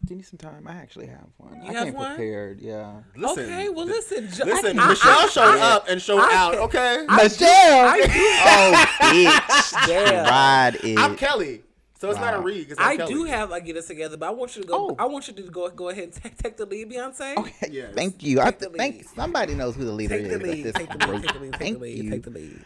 Do 0.06 0.14
you 0.14 0.18
need 0.18 0.26
some 0.26 0.38
time? 0.38 0.68
I 0.68 0.74
actually 0.74 1.08
have 1.08 1.28
one. 1.38 1.62
You 1.64 1.70
I 1.70 1.74
have 1.74 1.84
came 1.86 1.94
one? 1.94 2.16
prepared. 2.16 2.60
Yeah. 2.60 2.96
Listen, 3.16 3.44
okay, 3.46 3.70
well, 3.70 3.86
th- 3.86 3.96
listen. 3.96 4.30
Jo- 4.32 4.44
Listen, 4.46 4.78
I- 4.78 4.84
I- 4.84 4.88
Michelle 4.90 5.12
I- 5.12 5.28
showed 5.28 5.58
I- 5.60 5.72
up 5.76 5.86
and 5.88 6.02
showed 6.02 6.20
I- 6.20 6.36
out. 6.36 6.56
Okay, 6.56 7.06
Michelle. 7.10 7.88
I 7.88 7.98
do- 7.98 8.04
oh, 8.46 8.86
bitch. 9.00 9.88
Damn. 9.88 10.26
Tried 10.26 10.76
it. 10.84 11.00
I'm 11.00 11.16
Kelly, 11.16 11.62
so 11.98 12.10
it's 12.10 12.20
not 12.20 12.34
a 12.34 12.38
Wow. 12.40 12.44
read. 12.44 12.68
'cause 12.68 12.78
I'm 12.82 12.98
Kelly. 12.98 13.14
do 13.14 13.24
have 13.24 13.50
like 13.50 13.66
get 13.66 13.78
us 13.78 13.88
together, 13.88 14.18
but 14.18 14.28
I 14.28 14.32
want 14.32 14.58
you 14.58 14.64
to 14.64 14.68
go. 14.68 14.90
Oh. 14.92 14.96
I 15.00 15.06
want 15.06 15.30
you 15.30 15.34
to 15.36 15.42
go 15.44 15.70
go 15.70 15.88
ahead 15.88 16.04
and 16.04 16.14
take, 16.14 16.38
take 16.38 16.58
the 16.58 16.66
lead, 16.66 16.92
Beyonce. 16.92 17.38
Okay. 17.38 17.70
Yes. 17.72 17.94
Thank 17.96 18.22
you. 18.24 18.42
I 18.42 18.46
Take 18.52 18.60
the 18.60 18.70
think 18.72 18.96
lead. 18.98 19.06
somebody 19.16 19.56
knows 19.56 19.76
who 19.78 19.86
the 19.86 19.94
leader 19.94 20.18
Take 20.18 20.24
is. 20.26 20.30
the 20.32 20.36
of 20.36 20.42
lead. 20.44 20.64
this 20.66 20.74
Take 20.74 20.90
the 21.00 21.08
lead. 21.08 21.22
Take 21.24 21.34
the 21.34 21.40
lead. 21.40 21.52
Take 21.54 21.60
Thank 21.62 21.78
the 21.78 21.84
lead. 21.84 22.04
you. 22.04 22.12
Take 22.12 22.24
the 22.24 22.30
lead. 22.32 22.66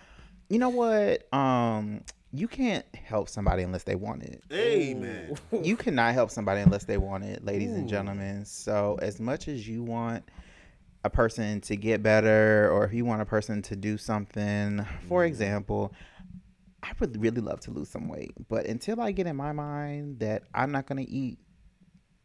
You 0.50 0.58
know 0.60 0.70
what? 0.70 1.32
Um, 1.34 2.02
you 2.32 2.48
can't 2.48 2.86
help 2.94 3.30
somebody 3.30 3.64
unless 3.64 3.84
they 3.84 3.96
want 3.96 4.24
it. 4.24 4.44
Amen. 4.52 5.36
you 5.64 5.78
cannot 5.78 6.14
help 6.14 6.30
somebody 6.30 6.62
unless 6.62 6.86
they 6.86 6.98
want 6.98 7.24
it, 7.24 7.46
ladies 7.46 7.72
and 7.72 7.88
gentlemen. 7.88 8.46
So, 8.46 8.98
as 9.02 9.20
much 9.20 9.48
as 9.48 9.68
you 9.68 9.84
want 9.84 10.24
a 11.04 11.10
person 11.10 11.62
to 11.62 11.76
get 11.76 12.04
better, 12.04 12.70
or 12.72 12.84
if 12.84 12.94
you 12.94 13.06
want 13.06 13.22
a 13.22 13.26
person 13.26 13.62
to 13.64 13.76
do 13.76 13.98
something, 13.98 14.86
for 15.08 15.24
example, 15.24 15.94
I 16.84 16.92
would 17.00 17.20
really 17.22 17.42
love 17.42 17.60
to 17.62 17.72
lose 17.72 17.90
some 17.90 18.08
weight, 18.08 18.32
but 18.50 18.66
until 18.66 19.02
I 19.02 19.12
get 19.12 19.26
in 19.28 19.36
my 19.36 19.52
mind 19.52 20.20
that 20.20 20.44
I'm 20.54 20.72
not 20.72 20.86
going 20.86 21.04
to 21.04 21.12
eat 21.12 21.40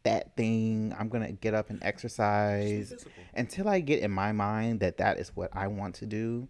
that 0.03 0.35
thing, 0.35 0.93
I'm 0.99 1.07
going 1.07 1.25
to 1.25 1.31
get 1.31 1.53
up 1.53 1.69
and 1.69 1.79
exercise. 1.81 2.93
Until 3.33 3.69
I 3.69 3.79
get 3.79 4.01
in 4.01 4.11
my 4.11 4.31
mind 4.33 4.81
that 4.81 4.97
that 4.97 5.17
is 5.17 5.29
what 5.35 5.49
I 5.53 5.67
want 5.67 5.95
to 5.95 6.05
do, 6.05 6.47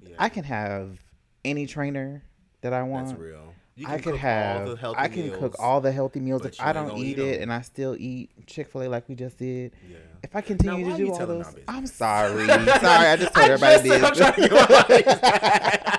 Yeah. 0.00 0.16
I 0.18 0.28
can 0.28 0.44
have 0.44 0.98
any 1.44 1.66
trainer 1.66 2.22
that 2.64 2.72
I 2.72 2.82
want. 2.82 3.08
That's 3.08 3.20
real. 3.20 3.52
You 3.76 3.86
I 3.88 3.98
could 3.98 4.16
have. 4.16 4.60
all 4.68 4.74
the 4.74 4.80
healthy 4.80 4.98
I 5.00 5.08
can 5.08 5.22
meals, 5.26 5.38
cook 5.38 5.56
all 5.58 5.80
the 5.80 5.92
healthy 5.92 6.20
meals. 6.20 6.44
If 6.46 6.60
I 6.60 6.72
don't 6.72 6.96
eat 6.96 7.06
eat 7.06 7.18
it 7.18 7.40
and 7.42 7.52
I 7.52 7.60
still 7.60 7.94
eat 7.98 8.30
Chick 8.46 8.68
Fil 8.70 8.84
A 8.84 8.88
like 8.88 9.08
we 9.08 9.14
just 9.16 9.36
did, 9.38 9.72
Yeah. 9.88 9.96
if 10.22 10.34
I 10.34 10.40
continue 10.40 10.86
why 10.86 10.92
to 10.92 10.96
do 11.04 11.12
all 11.12 11.26
those. 11.26 11.54
I'm 11.68 11.86
sorry. 11.86 12.46
sorry, 12.46 12.62
I 12.62 13.16
just 13.16 13.34
told 13.34 13.50
everybody 13.50 13.88
this. 13.88 14.00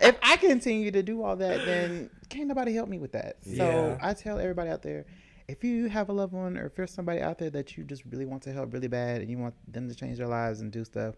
if 0.00 0.16
I 0.22 0.36
continue 0.40 0.90
to 0.90 1.02
do 1.02 1.22
all 1.22 1.36
that, 1.36 1.64
then 1.64 2.10
can't 2.28 2.48
nobody 2.48 2.74
help 2.74 2.88
me 2.88 2.98
with 2.98 3.12
that. 3.12 3.36
So 3.44 3.52
Yeah. 3.52 3.98
I 4.02 4.14
tell 4.14 4.38
everybody 4.38 4.70
out 4.70 4.82
there, 4.82 5.04
if 5.48 5.62
you 5.64 5.88
have 5.88 6.08
a 6.08 6.12
loved 6.12 6.32
one 6.32 6.56
or 6.58 6.66
if 6.66 6.74
there's 6.74 6.90
somebody 6.90 7.20
out 7.20 7.38
there 7.38 7.50
that 7.50 7.76
you 7.76 7.84
just 7.84 8.02
really 8.10 8.26
want 8.26 8.42
to 8.42 8.52
help 8.52 8.72
really 8.72 8.88
bad 8.88 9.20
and 9.20 9.30
you 9.30 9.38
want 9.38 9.54
them 9.72 9.88
to 9.88 9.94
change 9.94 10.18
their 10.18 10.28
lives 10.28 10.60
and 10.60 10.72
do 10.72 10.84
stuff, 10.84 11.14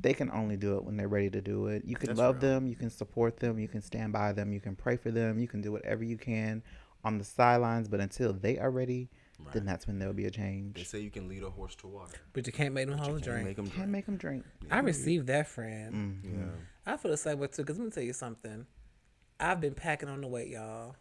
they 0.00 0.14
can 0.14 0.30
only 0.30 0.56
do 0.56 0.76
it 0.76 0.84
when 0.84 0.96
they're 0.96 1.08
ready 1.08 1.30
to 1.30 1.40
do 1.40 1.66
it. 1.66 1.82
You 1.84 1.96
can 1.96 2.08
That's 2.08 2.18
love 2.18 2.42
real. 2.42 2.52
them, 2.52 2.66
you 2.66 2.76
can 2.76 2.90
support 2.90 3.38
them, 3.38 3.58
you 3.58 3.68
can 3.68 3.82
stand 3.82 4.12
by 4.12 4.32
them, 4.32 4.52
you 4.52 4.60
can 4.60 4.74
pray 4.76 4.96
for 4.96 5.10
them, 5.10 5.38
you 5.38 5.48
can 5.48 5.60
do 5.60 5.72
whatever 5.72 6.02
you 6.04 6.16
can 6.16 6.62
on 7.04 7.18
the 7.18 7.24
sidelines, 7.24 7.88
but 7.88 8.00
until 8.00 8.32
they 8.32 8.58
are 8.58 8.70
ready 8.70 9.08
then 9.52 9.64
that's 9.64 9.86
when 9.86 9.98
there'll 9.98 10.14
be 10.14 10.26
a 10.26 10.30
change. 10.30 10.76
They 10.76 10.84
say 10.84 11.00
you 11.00 11.10
can 11.10 11.28
lead 11.28 11.42
a 11.42 11.50
horse 11.50 11.74
to 11.76 11.86
water. 11.86 12.18
But 12.32 12.46
you 12.46 12.52
can't 12.52 12.74
make 12.74 12.88
them 12.88 12.98
hoes 12.98 13.06
Can't 13.08 13.22
drink. 13.22 13.44
make 13.48 13.58
'em 13.58 13.64
Can't 13.66 13.76
drink. 13.76 13.90
make 13.90 14.06
them 14.06 14.16
drink. 14.16 14.44
I 14.70 14.78
received 14.80 15.26
that, 15.28 15.48
friend. 15.48 15.94
Mm-hmm. 16.24 16.40
Yeah. 16.40 16.92
I 16.92 16.96
feel 16.96 17.10
the 17.10 17.16
same 17.16 17.38
way 17.38 17.46
too. 17.48 17.64
Cause 17.64 17.78
let 17.78 17.84
me 17.84 17.90
tell 17.90 18.02
you 18.02 18.12
something. 18.12 18.66
I've 19.38 19.60
been 19.60 19.74
packing 19.74 20.08
on 20.08 20.20
the 20.20 20.26
weight, 20.28 20.48
y'all. 20.48 20.96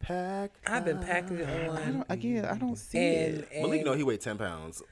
Pack. 0.00 0.58
I've 0.66 0.84
been 0.84 0.98
packing 0.98 1.38
it 1.38 1.48
I 1.48 1.68
on, 1.68 1.92
don't, 1.92 2.06
again, 2.10 2.44
I 2.44 2.58
don't 2.58 2.76
see 2.76 2.98
and, 2.98 3.34
it. 3.38 3.48
and 3.54 3.62
Malik, 3.62 3.84
know 3.86 3.94
he 3.94 4.02
weighed 4.02 4.20
ten 4.20 4.36
pounds. 4.36 4.82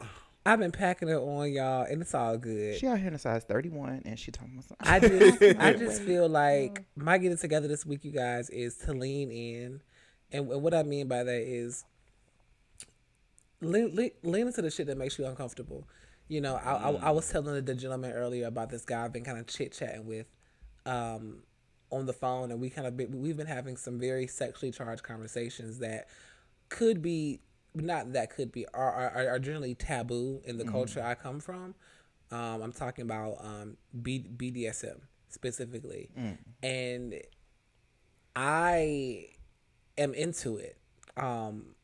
I've 0.44 0.58
been 0.58 0.72
packing 0.72 1.08
it 1.08 1.14
on, 1.14 1.52
y'all, 1.52 1.84
and 1.84 2.02
it's 2.02 2.14
all 2.14 2.37
good. 2.37 2.76
She 2.76 2.87
out 2.88 2.99
here 2.99 3.08
in 3.08 3.14
a 3.14 3.18
size 3.18 3.44
31 3.44 4.02
and 4.04 4.18
she 4.18 4.32
talking 4.32 4.54
about 4.54 4.64
something. 4.64 4.88
I 4.88 4.99
just, 4.99 5.42
I 5.61 5.72
just 5.72 6.02
feel 6.02 6.28
like 6.28 6.84
my 6.96 7.18
getting 7.18 7.38
together 7.38 7.68
this 7.68 7.87
week, 7.87 8.04
you 8.04 8.11
guys, 8.11 8.50
is 8.50 8.76
to 8.78 8.92
lean 8.92 9.30
in, 9.30 9.80
and, 10.32 10.50
and 10.50 10.62
what 10.62 10.75
I 10.75 10.82
mean 10.82 11.06
by 11.06 11.22
that 11.22 11.42
is 11.42 11.84
lean, 13.61 13.94
lean, 13.94 14.11
lean 14.25 14.49
into 14.49 14.62
the 14.62 14.70
shit 14.70 14.88
that 14.88 14.99
makes 14.99 15.16
you 15.16 15.26
uncomfortable. 15.26 15.87
You 16.26 16.40
know, 16.40 16.56
I, 16.56 16.72
I, 16.72 16.90
I 16.90 17.11
was 17.11 17.30
telling 17.30 17.64
the 17.64 17.75
gentleman 17.75 18.12
earlier 18.12 18.46
about 18.46 18.70
this 18.70 18.84
guy 18.84 19.04
I've 19.04 19.12
been 19.12 19.25
kind 19.25 19.38
of 19.38 19.46
chit 19.46 19.72
chatting 19.72 20.06
with, 20.06 20.26
um, 20.87 21.44
on 21.90 22.06
the 22.06 22.12
phone, 22.12 22.50
and 22.50 22.61
we 22.61 22.68
kind 22.68 22.88
of 22.88 22.96
been, 22.96 23.22
we've 23.22 23.37
been 23.37 23.46
having 23.46 23.76
some 23.76 24.00
very 24.00 24.26
sexually 24.26 24.72
charged 24.72 25.04
conversations 25.04 25.78
that 25.78 26.08
could 26.68 27.00
be 27.00 27.40
not 27.75 28.12
that 28.12 28.31
could 28.31 28.52
be 28.52 28.67
are 28.75 28.93
are, 28.93 29.29
are 29.31 29.38
generally 29.38 29.75
taboo 29.75 30.41
in 30.45 30.59
the 30.59 30.64
culture 30.73 31.02
I 31.02 31.14
come 31.14 31.41
from. 31.41 31.75
Um, 32.31 32.62
I'm 32.62 32.73
talking 32.73 33.02
about 33.02 33.37
um, 33.41 33.76
B, 34.02 34.25
BDSM 34.37 35.00
specifically, 35.29 36.09
and 36.62 37.14
I 38.35 39.29
am 39.99 40.14
into 40.14 40.57
it 40.57 40.79
um, 41.17 41.75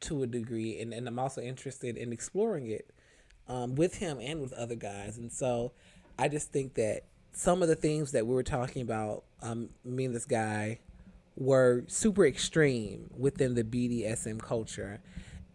to 0.00 0.22
a 0.22 0.26
degree, 0.26 0.80
and, 0.80 0.94
and 0.94 1.06
I'm 1.06 1.18
also 1.18 1.42
interested 1.42 1.96
in 1.96 2.12
exploring 2.12 2.66
it 2.70 2.90
um, 3.48 3.74
with 3.74 3.96
him 3.96 4.18
and 4.20 4.40
with 4.40 4.52
other 4.54 4.74
guys. 4.74 5.18
And 5.18 5.30
so 5.30 5.72
I 6.18 6.28
just 6.28 6.52
think 6.52 6.74
that 6.74 7.04
some 7.32 7.62
of 7.62 7.68
the 7.68 7.76
things 7.76 8.12
that 8.12 8.26
we 8.26 8.34
were 8.34 8.42
talking 8.42 8.82
about, 8.82 9.24
um, 9.42 9.70
me 9.84 10.06
and 10.06 10.14
this 10.14 10.24
guy, 10.24 10.78
were 11.36 11.84
super 11.88 12.26
extreme 12.26 13.10
within 13.16 13.54
the 13.54 13.64
BDSM 13.64 14.40
culture. 14.40 15.00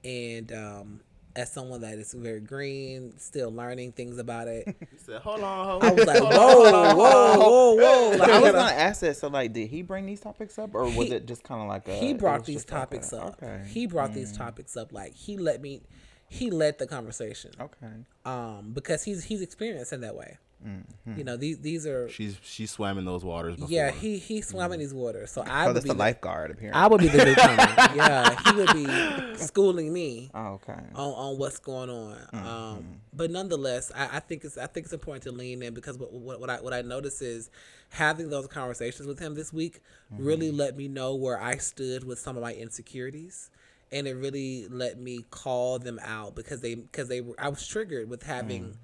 And 0.06 0.52
um, 0.54 1.00
as 1.36 1.52
someone 1.52 1.82
that 1.82 1.98
is 1.98 2.14
very 2.14 2.40
green, 2.40 3.18
still 3.18 3.52
learning 3.52 3.92
things 3.94 4.18
about 4.20 4.48
it, 4.48 4.68
He 4.92 4.98
said, 4.98 5.22
"Hold 5.22 5.42
on, 5.42 5.66
hold 5.68 5.84
on. 5.84 5.90
I 5.90 5.94
was 5.94 6.06
like, 6.06 6.18
hold 6.22 6.32
whoa, 6.34 6.96
whoa, 6.96 6.96
whoa, 6.96 7.74
whoa. 7.76 8.18
Like, 8.18 8.30
I 8.30 8.38
I 8.38 8.40
was 8.40 8.52
gonna 8.52 8.72
ask 8.74 9.02
that. 9.02 9.18
So, 9.18 9.28
like, 9.28 9.52
did 9.52 9.68
he 9.70 9.82
bring 9.82 10.06
these 10.06 10.22
topics 10.22 10.58
up, 10.60 10.76
or 10.76 10.84
was 10.86 10.94
He- 10.94 11.12
it 11.14 11.26
just 11.26 11.44
kind 11.44 11.62
of 11.62 11.68
like 11.68 11.88
a? 11.88 11.96
he 11.96 12.14
brought 12.14 12.46
these 12.46 12.58
just 12.64 12.72
like 12.72 12.78
a- 12.78 12.86
topics 12.86 13.14
up. 13.14 13.42
Okay. 13.44 13.64
He 13.68 13.88
brought 13.88 14.14
these 14.14 14.32
topics 14.32 14.78
up. 14.78 14.94
Like 14.94 15.14
he 15.16 15.38
let 15.38 15.62
me, 15.62 15.82
he 16.30 16.52
led 16.52 16.78
the 16.78 16.88
conversation. 16.88 17.52
Okay. 17.60 17.88
Um, 18.26 18.72
because 18.74 19.04
he's 19.04 19.24
he's 19.26 19.42
experienced 19.42 19.92
in 19.92 20.02
that 20.02 20.16
way. 20.16 20.38
Mm-hmm. 20.66 21.18
You 21.18 21.24
know, 21.24 21.38
these 21.38 21.60
these 21.60 21.86
are 21.86 22.10
She's 22.10 22.38
she 22.42 22.66
swam 22.66 22.98
in 22.98 23.06
those 23.06 23.24
waters 23.24 23.56
before. 23.56 23.70
yeah. 23.70 23.92
He 23.92 24.18
he 24.18 24.42
swam 24.42 24.72
in 24.72 24.80
these 24.80 24.94
waters, 24.94 25.30
so 25.32 25.42
I 25.42 25.66
Oh, 25.66 25.74
would 25.74 25.76
be 25.84 25.90
the 25.90 25.94
the- 25.94 26.00
lifeguard 26.00 26.52
apparently. 26.52 26.82
I 26.82 26.88
would 26.88 27.02
be 27.02 27.08
the 27.08 27.18
newcomer. 27.26 27.96
yeah, 27.96 28.36
he 28.44 28.56
would 28.56 28.74
be 28.74 29.38
schooling 29.38 29.94
me 29.94 30.32
oh, 30.34 30.54
okay. 30.54 30.74
on, 30.96 31.14
on 31.14 31.38
what's 31.38 31.60
going 31.60 31.90
on. 31.90 32.16
Mm-hmm. 32.34 32.48
Um, 32.48 33.02
but 33.14 33.30
nonetheless, 33.32 33.92
I, 33.96 34.18
I 34.18 34.20
think 34.20 34.44
it's 34.44 34.58
I 34.58 34.66
think 34.68 34.86
it's 34.86 34.94
important 34.94 35.24
to 35.24 35.32
lean 35.32 35.62
in 35.62 35.74
because 35.74 35.98
what, 36.00 36.12
what, 36.12 36.40
what 36.40 36.50
I 36.50 36.62
what 36.62 36.74
I 36.74 36.82
notice 36.82 37.22
is 37.22 37.50
having 37.90 38.30
those 38.30 38.48
conversations 38.48 39.08
with 39.08 39.20
him 39.20 39.36
this 39.36 39.54
week 39.54 39.82
really 40.12 40.48
Mm-hmm. 40.48 40.58
let 40.58 40.78
me 40.78 40.88
know 40.88 41.14
where 41.16 41.40
I 41.40 41.58
stood 41.58 42.04
with 42.06 42.18
some 42.20 42.38
of 42.38 42.42
my 42.44 42.54
insecurities. 42.54 43.50
And 43.92 44.08
it 44.08 44.14
really 44.16 44.68
let 44.68 44.98
me 44.98 45.26
call 45.30 45.78
them 45.78 46.00
out 46.04 46.34
because 46.36 46.62
they 46.62 46.74
because 46.74 47.08
they 47.08 47.22
were 47.22 47.36
I 47.38 47.50
was 47.50 47.66
triggered 47.68 48.10
with 48.10 48.24
having 48.24 48.64
Mm. 48.64 48.76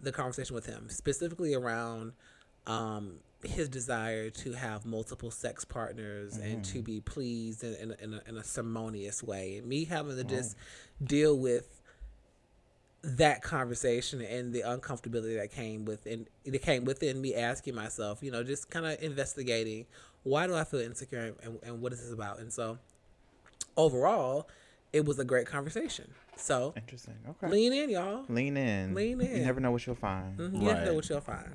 The 0.00 0.12
conversation 0.12 0.54
with 0.54 0.66
him 0.66 0.88
specifically 0.88 1.54
around 1.54 2.12
um, 2.66 3.14
his 3.42 3.68
desire 3.68 4.30
to 4.30 4.52
have 4.52 4.84
multiple 4.84 5.30
sex 5.30 5.64
partners 5.64 6.36
and 6.36 6.62
Mm. 6.62 6.72
to 6.72 6.82
be 6.82 7.00
pleased 7.00 7.64
in, 7.64 7.74
in, 7.74 7.92
in, 8.00 8.14
a, 8.14 8.22
in 8.28 8.36
a 8.36 8.44
ceremonious 8.44 9.22
way. 9.22 9.56
And 9.56 9.66
me 9.66 9.84
having 9.84 10.16
to 10.16 10.24
just 10.24 10.56
deal 11.02 11.38
with 11.38 11.80
that 13.02 13.42
conversation 13.42 14.20
and 14.20 14.52
the 14.52 14.62
uncomfortability 14.62 15.38
that 15.38 15.52
came 15.52 15.84
within 15.84 16.26
it 16.44 16.60
came 16.62 16.84
within 16.84 17.20
me 17.20 17.34
asking 17.34 17.74
myself, 17.74 18.22
you 18.22 18.30
know, 18.30 18.42
just 18.42 18.70
kind 18.70 18.84
of 18.86 19.00
investigating 19.00 19.86
why 20.24 20.46
do 20.46 20.54
I 20.54 20.64
feel 20.64 20.80
insecure 20.80 21.32
and, 21.42 21.58
and 21.62 21.80
what 21.80 21.92
is 21.92 22.02
this 22.02 22.12
about? 22.12 22.40
And 22.40 22.52
so 22.52 22.78
overall, 23.76 24.48
it 24.92 25.04
was 25.04 25.18
a 25.18 25.24
great 25.24 25.46
conversation. 25.46 26.10
So 26.38 26.72
Interesting. 26.76 27.14
Okay. 27.30 27.48
lean 27.52 27.72
in, 27.72 27.90
y'all. 27.90 28.24
Lean 28.28 28.56
in. 28.56 28.94
Lean 28.94 29.20
in. 29.20 29.36
You 29.38 29.44
never 29.44 29.60
know 29.60 29.70
what 29.72 29.84
you'll 29.86 29.96
find. 29.96 30.38
Mhm, 30.38 30.52
You 30.54 30.68
never 30.68 30.84
know 30.86 30.94
what 30.94 31.08
you'll 31.08 31.20
find. 31.20 31.54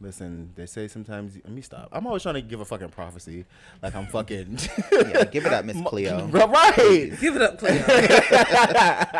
Listen, 0.00 0.50
they 0.56 0.66
say 0.66 0.88
sometimes. 0.88 1.36
Let 1.36 1.50
me 1.52 1.62
stop. 1.62 1.88
I'm 1.92 2.04
always 2.06 2.22
trying 2.22 2.34
to 2.34 2.42
give 2.42 2.60
a 2.60 2.64
fucking 2.64 2.88
prophecy, 2.88 3.44
like 3.80 3.94
I'm 3.94 4.06
fucking. 4.06 4.58
Yeah, 4.92 5.24
give 5.24 5.46
it 5.46 5.52
up, 5.52 5.64
Miss 5.64 5.80
Cleo. 5.86 6.26
right. 6.32 7.12
Give 7.20 7.36
it 7.36 7.42
up, 7.42 7.58
Cleo. 7.58 7.72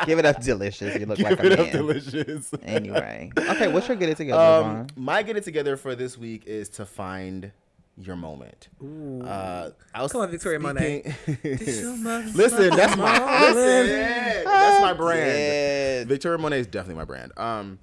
give 0.04 0.18
it 0.18 0.26
up, 0.26 0.42
delicious. 0.42 0.98
You 0.98 1.06
look 1.06 1.18
Give 1.18 1.30
like 1.30 1.38
a 1.38 1.42
Give 1.42 1.52
it 1.52 1.60
up, 1.60 1.66
man. 1.66 1.76
delicious. 1.76 2.50
Anyway, 2.64 3.30
okay. 3.38 3.68
What's 3.68 3.86
your 3.86 3.96
get 3.96 4.08
it 4.08 4.16
together, 4.16 4.40
Um, 4.42 4.86
my 4.96 5.22
get 5.22 5.36
it 5.36 5.44
together 5.44 5.76
for 5.76 5.94
this 5.94 6.18
week 6.18 6.44
is 6.46 6.68
to 6.70 6.84
find 6.84 7.52
your 7.96 8.16
moment. 8.16 8.68
Uh, 8.82 9.70
I 9.94 10.02
was 10.02 10.12
Come 10.12 10.22
on, 10.22 10.30
Victoria 10.30 10.58
Monet. 10.58 11.14
listen, 11.44 12.02
that's 12.04 12.96
my 12.96 13.50
listen, 13.52 14.44
that's 14.44 14.82
my 14.82 14.92
brand. 14.92 15.20
Dead. 15.20 16.08
Victoria 16.08 16.38
Monet 16.38 16.60
is 16.60 16.66
definitely 16.66 16.96
my 16.96 17.04
brand. 17.04 17.32
Um, 17.36 17.78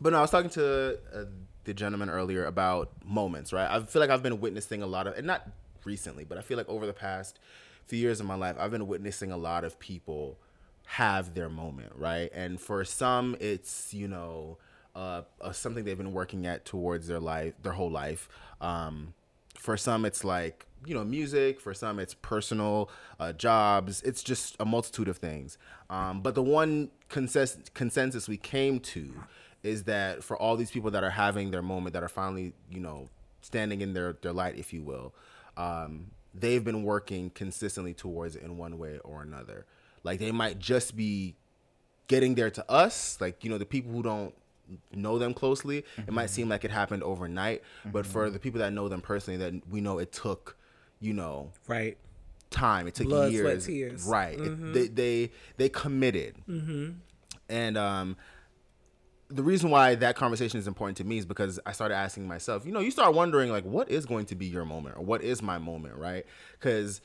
but 0.00 0.12
no, 0.12 0.18
I 0.18 0.20
was 0.20 0.30
talking 0.30 0.50
to 0.50 0.98
uh, 1.14 1.24
the 1.64 1.74
gentleman 1.74 2.10
earlier 2.10 2.44
about 2.44 2.90
moments. 3.04 3.52
Right, 3.52 3.68
I 3.68 3.82
feel 3.84 4.00
like 4.00 4.10
I've 4.10 4.22
been 4.22 4.40
witnessing 4.40 4.82
a 4.82 4.86
lot 4.86 5.06
of, 5.06 5.16
and 5.16 5.26
not 5.26 5.48
recently, 5.84 6.24
but 6.24 6.36
I 6.36 6.42
feel 6.42 6.56
like 6.56 6.68
over 6.68 6.86
the 6.86 6.92
past 6.92 7.38
few 7.86 7.98
years 7.98 8.20
of 8.20 8.26
my 8.26 8.34
life, 8.34 8.56
I've 8.58 8.70
been 8.70 8.86
witnessing 8.86 9.32
a 9.32 9.38
lot 9.38 9.64
of 9.64 9.78
people 9.78 10.38
have 10.84 11.34
their 11.34 11.48
moment. 11.48 11.92
Right, 11.96 12.30
and 12.34 12.60
for 12.60 12.84
some, 12.84 13.36
it's 13.40 13.94
you 13.94 14.08
know. 14.08 14.58
Uh, 14.96 15.22
uh, 15.40 15.52
something 15.52 15.84
they've 15.84 15.98
been 15.98 16.12
working 16.12 16.44
at 16.44 16.64
towards 16.64 17.06
their 17.06 17.20
life, 17.20 17.54
their 17.62 17.74
whole 17.74 17.90
life. 17.90 18.28
Um, 18.60 19.14
for 19.58 19.76
some 19.76 20.04
it's 20.04 20.24
like 20.24 20.66
you 20.86 20.94
know 20.94 21.04
music 21.04 21.60
for 21.60 21.74
some 21.74 21.98
it's 21.98 22.14
personal 22.14 22.88
uh, 23.18 23.32
jobs 23.32 24.00
it's 24.02 24.22
just 24.22 24.56
a 24.60 24.64
multitude 24.64 25.08
of 25.08 25.18
things. 25.18 25.58
Um, 25.90 26.20
but 26.20 26.34
the 26.34 26.42
one 26.42 26.90
consensus, 27.08 27.68
consensus 27.74 28.28
we 28.28 28.36
came 28.36 28.80
to 28.80 29.12
is 29.62 29.84
that 29.84 30.22
for 30.22 30.36
all 30.36 30.56
these 30.56 30.70
people 30.70 30.90
that 30.92 31.02
are 31.02 31.10
having 31.10 31.50
their 31.50 31.62
moment 31.62 31.92
that 31.94 32.02
are 32.02 32.08
finally 32.08 32.52
you 32.70 32.80
know 32.80 33.08
standing 33.40 33.80
in 33.80 33.92
their, 33.92 34.14
their 34.22 34.32
light 34.32 34.56
if 34.56 34.72
you 34.72 34.82
will 34.82 35.14
um, 35.58 36.12
they've 36.32 36.64
been 36.64 36.84
working 36.84 37.30
consistently 37.30 37.92
towards 37.92 38.36
it 38.36 38.42
in 38.42 38.56
one 38.56 38.78
way 38.78 38.98
or 39.04 39.22
another. 39.22 39.66
Like 40.04 40.20
they 40.20 40.32
might 40.32 40.58
just 40.58 40.96
be 40.96 41.34
getting 42.06 42.36
there 42.36 42.50
to 42.50 42.70
us, 42.70 43.18
like 43.20 43.44
you 43.44 43.50
know, 43.50 43.58
the 43.58 43.66
people 43.66 43.92
who 43.92 44.02
don't 44.02 44.34
know 44.92 45.18
them 45.18 45.34
closely, 45.34 45.84
it 45.96 46.12
might 46.12 46.24
mm-hmm. 46.24 46.34
seem 46.34 46.48
like 46.48 46.64
it 46.64 46.70
happened 46.70 47.02
overnight. 47.02 47.62
But 47.84 48.06
for 48.06 48.24
mm-hmm. 48.24 48.32
the 48.32 48.38
people 48.38 48.60
that 48.60 48.72
know 48.72 48.88
them 48.88 49.00
personally, 49.00 49.38
that 49.38 49.68
we 49.68 49.80
know 49.80 49.98
it 49.98 50.12
took, 50.12 50.56
you 51.00 51.12
know, 51.12 51.52
Right. 51.66 51.96
time. 52.50 52.86
It 52.86 52.94
took 52.94 53.08
Blood, 53.08 53.32
years. 53.32 53.64
sweat, 53.64 53.74
tears. 53.74 54.04
Right. 54.04 54.34
It, 54.34 54.40
mm-hmm. 54.40 54.72
they 54.72 54.88
they 54.88 55.30
they 55.56 55.68
committed. 55.68 56.36
And 57.48 57.78
um, 57.78 58.16
the 59.28 59.42
reason 59.42 59.70
why 59.70 59.94
that 59.96 60.16
conversation 60.16 60.58
is 60.58 60.66
important 60.66 60.96
to 60.98 61.04
me 61.04 61.18
is 61.18 61.26
because 61.26 61.60
I 61.66 61.72
started 61.72 61.94
asking 61.94 62.26
myself. 62.26 62.64
You 62.64 62.72
know, 62.72 62.80
you 62.80 62.90
start 62.90 63.14
wondering 63.14 63.50
like, 63.50 63.64
what 63.64 63.90
is 63.90 64.06
going 64.06 64.26
to 64.26 64.34
be 64.34 64.46
your 64.46 64.64
moment, 64.64 64.96
or 64.96 65.02
what 65.02 65.22
is 65.22 65.42
my 65.42 65.58
moment, 65.58 65.96
right? 65.96 66.24
Because 66.58 67.00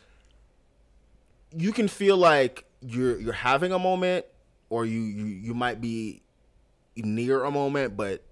you 1.55 1.72
can 1.72 1.88
feel 1.88 2.17
like 2.17 2.65
you're 2.82 3.20
you're 3.20 3.34
having 3.34 3.72
a 3.72 3.79
moment, 3.79 4.25
or 4.70 4.86
you 4.86 5.01
you 5.01 5.25
you 5.25 5.53
might 5.53 5.82
be 5.82 6.23
near 6.95 7.43
a 7.43 7.51
moment, 7.51 7.97
but 7.97 8.23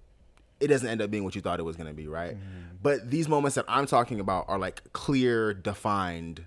it 0.60 0.68
doesn't 0.68 0.88
end 0.88 1.02
up 1.02 1.10
being 1.10 1.24
what 1.24 1.34
you 1.34 1.40
thought 1.40 1.58
it 1.58 1.64
was 1.64 1.76
going 1.76 1.88
to 1.88 1.94
be, 1.94 2.06
right? 2.06 2.34
Mm-hmm. 2.34 2.76
But 2.82 3.10
these 3.10 3.28
moments 3.28 3.56
that 3.56 3.64
I'm 3.68 3.86
talking 3.86 4.20
about 4.20 4.46
are 4.48 4.58
like 4.58 4.92
clear, 4.92 5.52
defined, 5.52 6.44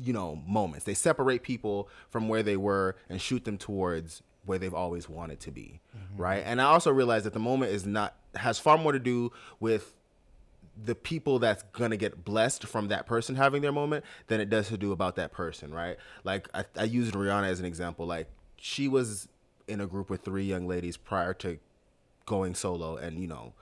you 0.00 0.12
know, 0.12 0.42
moments. 0.46 0.84
They 0.84 0.94
separate 0.94 1.42
people 1.42 1.88
from 2.10 2.28
where 2.28 2.42
they 2.42 2.56
were 2.56 2.96
and 3.08 3.20
shoot 3.20 3.44
them 3.44 3.58
towards 3.58 4.22
where 4.44 4.58
they've 4.58 4.74
always 4.74 5.08
wanted 5.08 5.40
to 5.40 5.50
be, 5.50 5.80
mm-hmm. 5.96 6.20
right? 6.20 6.42
And 6.44 6.60
I 6.60 6.64
also 6.64 6.90
realize 6.90 7.24
that 7.24 7.32
the 7.32 7.40
moment 7.40 7.72
is 7.72 7.86
not 7.86 8.14
has 8.34 8.58
far 8.58 8.78
more 8.78 8.92
to 8.92 8.98
do 8.98 9.32
with 9.60 9.94
the 10.82 10.94
people 10.94 11.38
that's 11.38 11.62
gonna 11.72 11.96
get 11.96 12.24
blessed 12.24 12.64
from 12.66 12.88
that 12.88 13.06
person 13.06 13.34
having 13.34 13.62
their 13.62 13.72
moment 13.72 14.04
than 14.26 14.40
it 14.40 14.50
does 14.50 14.68
to 14.68 14.76
do 14.76 14.92
about 14.92 15.16
that 15.16 15.32
person, 15.32 15.72
right? 15.72 15.96
Like 16.22 16.48
I, 16.54 16.64
I 16.76 16.84
used 16.84 17.14
Rihanna 17.14 17.48
as 17.48 17.60
an 17.60 17.66
example. 17.66 18.06
Like 18.06 18.28
she 18.56 18.88
was 18.88 19.28
in 19.68 19.80
a 19.80 19.86
group 19.86 20.10
with 20.10 20.22
three 20.22 20.44
young 20.44 20.66
ladies 20.66 20.96
prior 20.96 21.34
to 21.34 21.58
going 22.24 22.54
solo, 22.54 22.96
and 22.96 23.18
you 23.18 23.26
know, 23.26 23.52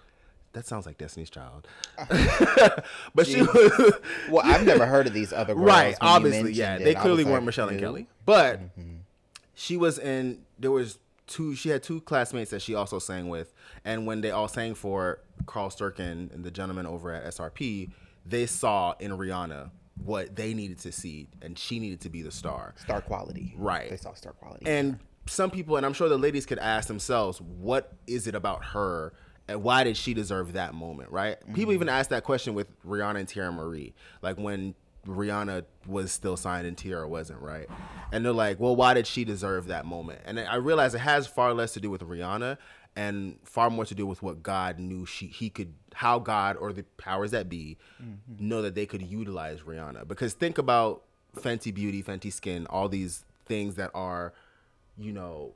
that 0.53 0.67
sounds 0.67 0.87
like 0.87 0.99
Destiny's 0.99 1.31
Child. 1.31 1.67
but 3.15 3.27
she 3.27 3.43
was 3.43 3.93
Well, 4.31 4.43
I've 4.45 4.65
never 4.65 4.87
heard 4.87 5.07
of 5.07 5.13
these 5.13 5.33
other 5.33 5.55
girls. 5.55 5.67
right. 5.67 5.97
Obviously, 6.01 6.53
yeah, 6.53 6.79
they 6.79 6.93
it. 6.93 6.99
Clearly 6.99 7.25
weren't 7.25 7.37
like, 7.37 7.45
Michelle 7.45 7.69
and? 7.69 7.81
Kelly, 7.81 8.07
but 8.25 8.61
mm-hmm. 8.61 8.97
she 9.55 9.77
was 9.77 9.99
in 9.99 10.43
there 10.59 10.71
was 10.71 10.99
two 11.27 11.55
she 11.55 11.71
had 11.71 11.83
two 11.83 12.01
classmates 12.03 12.51
that 12.51 12.61
she 12.61 12.75
also 12.75 12.99
sang 12.99 13.31
with 13.31 13.55
and 13.83 14.07
when 14.07 14.21
they 14.21 14.31
all 14.31 14.47
sang 14.47 14.75
for 14.75 15.21
carl 15.47 15.71
sturken 15.71 16.31
and 16.35 16.45
the 16.45 16.51
gentleman 16.51 16.85
over 16.85 17.11
at 17.11 17.25
srp 17.33 17.91
they 18.27 18.45
saw 18.45 18.93
in 19.01 19.11
rihanna 19.11 19.71
what 20.03 20.35
they 20.37 20.55
needed 20.55 20.79
to 20.79 20.93
see 20.93 21.29
and 21.43 21.59
she 21.59 21.79
needed 21.79 22.01
to 22.01 22.11
be 22.11 22.23
the 22.23 22.31
star 22.31 22.75
Star 22.77 23.01
quality. 23.01 23.55
Right. 23.57 23.91
They 23.91 23.97
saw 23.97 24.13
star 24.15 24.33
quality. 24.33 24.67
and 24.67 24.99
some 25.27 25.51
people 25.51 25.77
and 25.77 25.87
i'm 25.87 25.93
sure 25.93 26.09
the 26.09 26.19
ladies 26.19 26.47
could 26.47 26.59
ask 26.59 26.89
themselves 26.89 27.41
what 27.41 27.93
is 28.07 28.27
it 28.27 28.35
about 28.35 28.65
her 28.65 29.13
and 29.49 29.63
why 29.63 29.85
did 29.85 29.97
she 29.97 30.15
deserve 30.15 30.55
that 30.55 30.75
moment 30.75 31.11
right? 31.11 31.39
People 31.49 31.65
mm-hmm. 31.65 31.73
even 31.73 31.89
ask 31.89 32.11
that 32.11 32.25
question 32.25 32.55
with 32.55 32.69
rihanna 32.83 33.21
and 33.21 33.29
Teairra 33.29 33.55
Mari 33.55 33.95
like 34.23 34.37
when 34.37 34.75
rihanna 35.07 35.65
was 35.87 36.13
still 36.13 36.37
signed 36.37 36.67
and 36.67 36.77
Teairra 36.77 37.09
wasn't 37.09 37.41
right? 37.41 37.69
And 38.13 38.25
they're 38.25 38.33
like 38.33 38.59
well 38.59 38.75
why 38.75 38.95
did 38.95 39.07
she 39.07 39.25
deserve 39.25 39.67
that 39.67 39.85
moment? 39.85 40.21
And 40.25 40.41
i 40.41 40.57
realize 40.57 40.95
it 40.95 41.01
has 41.01 41.27
far 41.27 41.53
less 41.53 41.73
to 41.75 41.81
do 41.81 41.91
with 41.91 42.03
rihanna 42.03 42.57
and 42.97 43.39
far 43.45 43.71
more 43.71 43.85
to 43.85 43.95
do 43.95 44.07
with 44.07 44.23
what 44.23 44.43
god 44.43 44.79
knew 44.79 45.05
she 45.05 45.27
he 45.27 45.51
could 45.51 45.75
how 45.95 46.19
god 46.19 46.57
or 46.57 46.73
the 46.73 46.85
powers 46.97 47.33
that 47.33 47.49
be 47.49 47.77
mm-hmm. 48.03 48.49
know 48.49 48.63
that 48.63 48.75
they 48.75 48.87
could 48.87 49.03
utilize 49.03 49.61
rihanna. 49.61 50.07
Because 50.09 50.33
think 50.35 50.59
about 50.59 51.03
fenty 51.37 51.75
beauty 51.75 52.03
fenty 52.03 52.33
skin 52.33 52.67
all 52.69 52.89
these 52.89 53.25
things 53.45 53.75
that 53.75 53.91
are 53.95 54.33
you 54.99 55.13
know 55.13 55.53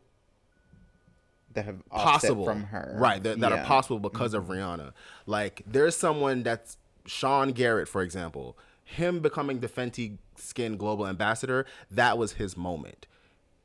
that 1.54 1.64
have 1.64 1.88
possible 1.88 2.44
from 2.44 2.64
her. 2.64 2.94
right 2.98 3.22
that, 3.22 3.40
that 3.40 3.50
Yeah. 3.52 3.62
are 3.62 3.66
possible 3.66 3.98
because 3.98 4.34
of 4.34 4.44
rihanna 4.44 4.92
like 5.26 5.62
there's 5.66 5.96
someone 5.96 6.42
that's 6.42 6.76
sean 7.06 7.52
garrett 7.52 7.88
for 7.88 8.02
example 8.02 8.56
him 8.84 9.20
becoming 9.20 9.60
the 9.60 9.68
fenty 9.68 10.18
skin 10.36 10.76
global 10.76 11.06
ambassador 11.06 11.66
that 11.90 12.18
was 12.18 12.34
his 12.34 12.56
moment 12.56 13.06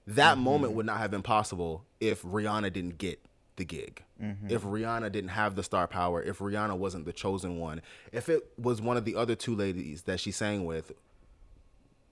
that 0.08 0.36
Mm-hmm. 0.36 0.44
moment 0.44 0.74
would 0.74 0.86
not 0.86 0.98
have 1.00 1.12
been 1.12 1.22
possible 1.24 1.84
if 2.00 2.22
rihanna 2.24 2.72
didn't 2.72 2.98
get 2.98 3.20
the 3.58 3.66
gig 3.66 4.04
Mm-hmm. 4.22 4.50
if 4.50 4.62
rihanna 4.64 5.12
didn't 5.12 5.32
have 5.32 5.56
the 5.56 5.64
star 5.64 5.86
power 5.88 6.22
if 6.24 6.40
rihanna 6.40 6.78
wasn't 6.78 7.04
the 7.06 7.12
chosen 7.14 7.58
one 7.60 7.82
if 8.14 8.30
it 8.30 8.48
was 8.58 8.82
one 8.82 8.96
of 8.96 9.04
the 9.06 9.16
other 9.16 9.36
two 9.36 9.56
ladies 9.56 10.04
that 10.04 10.20
she 10.20 10.32
sang 10.32 10.66
with 10.66 10.94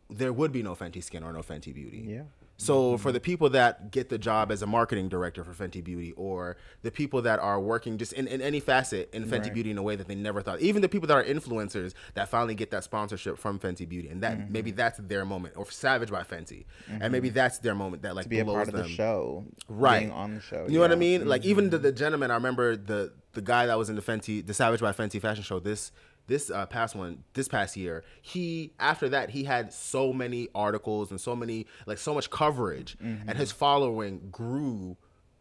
there 0.10 0.34
would 0.34 0.52
be 0.52 0.62
no 0.62 0.76
Fenty 0.76 1.02
Skin 1.02 1.24
or 1.24 1.32
no 1.32 1.40
Fenty 1.40 1.74
Beauty. 1.74 2.04
Yeah. 2.06 2.24
So 2.66 2.98
for 2.98 3.12
the 3.12 3.20
people 3.20 3.50
that 3.52 3.92
get 3.92 4.10
the 4.10 4.18
job 4.18 4.52
as 4.52 4.62
a 4.62 4.68
marketing 4.68 5.10
director 5.10 5.44
for 5.44 5.52
Fenty 5.54 5.84
Beauty, 5.84 6.12
or 6.16 6.58
the 6.84 6.92
people 6.92 7.22
that 7.24 7.40
are 7.40 7.60
working 7.60 7.98
just 7.98 8.14
in, 8.14 8.28
in 8.28 8.40
any 8.42 8.60
facet 8.60 9.10
in 9.14 9.26
Fenty 9.26 9.44
Right. 9.46 9.54
Beauty 9.54 9.72
in 9.72 9.78
a 9.78 9.82
way 9.84 9.96
that 9.96 10.08
they 10.08 10.16
never 10.16 10.42
thought, 10.42 10.60
even 10.62 10.82
the 10.82 10.90
people 10.90 11.08
that 11.08 11.16
are 11.18 11.24
influencers 11.24 11.94
that 12.14 12.30
finally 12.30 12.54
get 12.56 12.70
that 12.72 12.84
sponsorship 12.84 13.38
from 13.38 13.58
Fenty 13.60 13.88
Beauty, 13.90 14.10
and 14.10 14.22
that 14.22 14.38
Mm-hmm. 14.38 14.52
maybe 14.54 14.72
that's 14.72 15.00
their 15.00 15.26
moment, 15.26 15.56
or 15.58 15.70
Savage 15.72 16.12
by 16.12 16.24
Fenty, 16.24 16.66
and 16.88 17.12
maybe 17.12 17.30
that's 17.30 17.58
their 17.60 17.74
moment 17.76 18.04
that 18.04 18.16
like 18.16 18.26
To 18.26 18.30
be 18.30 18.40
a 18.40 18.46
part 18.46 18.68
of 18.68 18.74
them 18.74 18.84
the 18.84 18.90
show. 18.90 19.46
right 19.68 20.00
Being 20.02 20.12
on 20.12 20.36
the 20.36 20.42
show. 20.42 20.66
You 20.68 20.76
know 20.76 20.82
what 20.82 20.92
I 20.92 20.94
yeah. 20.94 21.00
mean? 21.00 21.28
Like 21.28 21.44
even 21.46 21.70
the, 21.72 21.78
the 21.80 21.92
gentleman, 21.92 22.32
I 22.32 22.36
remember 22.36 22.76
the 22.76 23.12
the 23.34 23.42
guy 23.42 23.66
that 23.66 23.78
was 23.78 23.90
in 23.90 23.96
the 23.96 24.02
Fenty, 24.02 24.46
the 24.46 24.54
Savage 24.54 24.82
by 24.82 24.92
Fenty 24.92 25.20
fashion 25.22 25.44
show. 25.44 25.60
This 25.60 25.92
this 26.32 26.50
uh, 26.50 26.66
past 26.66 26.96
one, 26.96 27.24
this 27.34 27.48
past 27.48 27.76
year, 27.76 28.04
he 28.22 28.72
after 28.80 29.10
that 29.10 29.30
he 29.30 29.44
had 29.44 29.72
so 29.74 30.12
many 30.14 30.48
articles 30.56 31.12
and 31.12 31.20
so 31.20 31.36
many 31.36 31.68
like 31.86 31.98
so 31.98 32.14
much 32.14 32.30
coverage, 32.30 32.96
and 33.02 33.38
his 33.38 33.52
following 33.52 34.30
grew, 34.32 34.96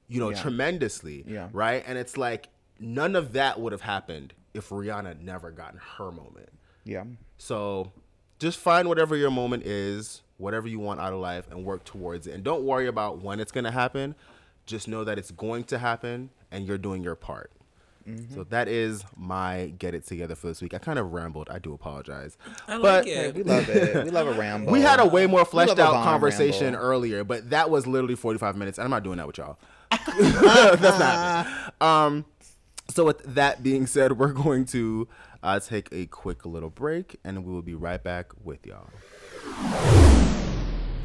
you 0.08 0.18
know, 0.20 0.26
Mm-hmm. 0.26 0.36
Yeah. 0.36 0.42
tremendously. 0.42 1.24
Yeah. 1.26 1.48
Right, 1.52 1.82
and 1.86 1.96
it's 1.96 2.16
like 2.16 2.48
none 2.78 3.14
of 3.16 3.32
that 3.34 3.60
would 3.60 3.72
have 3.72 3.82
happened 3.82 4.34
if 4.54 4.68
Rihanna 4.70 5.20
never 5.22 5.50
gotten 5.50 5.78
her 5.96 6.10
moment. 6.10 6.48
Yeah. 6.84 7.04
So 7.38 7.92
just 8.38 8.58
find 8.58 8.88
whatever 8.88 9.16
your 9.16 9.30
moment 9.30 9.64
is, 9.64 10.22
whatever 10.38 10.66
you 10.66 10.80
want 10.80 10.98
out 10.98 11.12
of 11.12 11.20
life, 11.20 11.46
and 11.50 11.64
work 11.64 11.84
towards 11.84 12.26
it. 12.26 12.34
And 12.34 12.42
don't 12.42 12.64
worry 12.64 12.86
about 12.88 13.22
when 13.22 13.38
it's 13.38 13.52
going 13.52 13.64
to 13.64 13.70
happen. 13.70 14.14
Just 14.66 14.88
know 14.88 15.04
that 15.04 15.18
it's 15.18 15.30
going 15.30 15.64
to 15.64 15.78
happen 15.78 16.30
and 16.50 16.66
you're 16.66 16.78
doing 16.78 17.02
your 17.02 17.16
part. 17.16 17.50
So 18.34 18.44
that 18.44 18.68
is 18.68 19.04
my 19.16 19.72
get 19.78 19.94
it 19.94 20.06
together 20.06 20.34
for 20.34 20.46
this 20.48 20.60
week. 20.62 20.74
I 20.74 20.78
kind 20.78 20.98
of 20.98 21.12
rambled. 21.12 21.48
I 21.50 21.58
do 21.58 21.72
apologize. 21.74 22.36
I 22.68 22.76
like 22.76 22.82
But- 22.82 23.06
it. 23.08 23.16
Hey, 23.16 23.32
we 23.32 23.42
love 23.42 23.68
it. 23.68 24.04
We 24.04 24.10
love 24.10 24.26
a 24.28 24.32
ramble. 24.38 24.72
We 24.72 24.80
had 24.80 25.00
a 25.00 25.06
way 25.06 25.26
more 25.26 25.44
fleshed 25.44 25.78
out 25.78 26.04
conversation 26.04 26.72
ramble. 26.74 26.80
earlier, 26.88 27.24
but 27.24 27.50
that 27.50 27.70
was 27.70 27.86
literally 27.86 28.16
45 28.16 28.56
minutes. 28.56 28.78
And 28.78 28.84
I'm 28.84 28.90
not 28.90 29.02
doing 29.02 29.18
that 29.18 29.26
with 29.26 29.38
y'all. 29.38 29.58
That's 30.18 30.98
not. 30.98 31.46
Um, 31.80 32.24
so 32.90 33.04
with 33.04 33.22
that 33.34 33.62
being 33.62 33.86
said, 33.86 34.18
we're 34.18 34.32
going 34.32 34.64
to 34.66 35.08
uh, 35.42 35.60
take 35.60 35.88
a 35.92 36.06
quick 36.06 36.44
little 36.44 36.70
break, 36.70 37.16
and 37.24 37.44
we 37.44 37.52
will 37.52 37.62
be 37.62 37.74
right 37.74 38.02
back 38.02 38.32
with 38.44 38.66
y'all. 38.66 38.88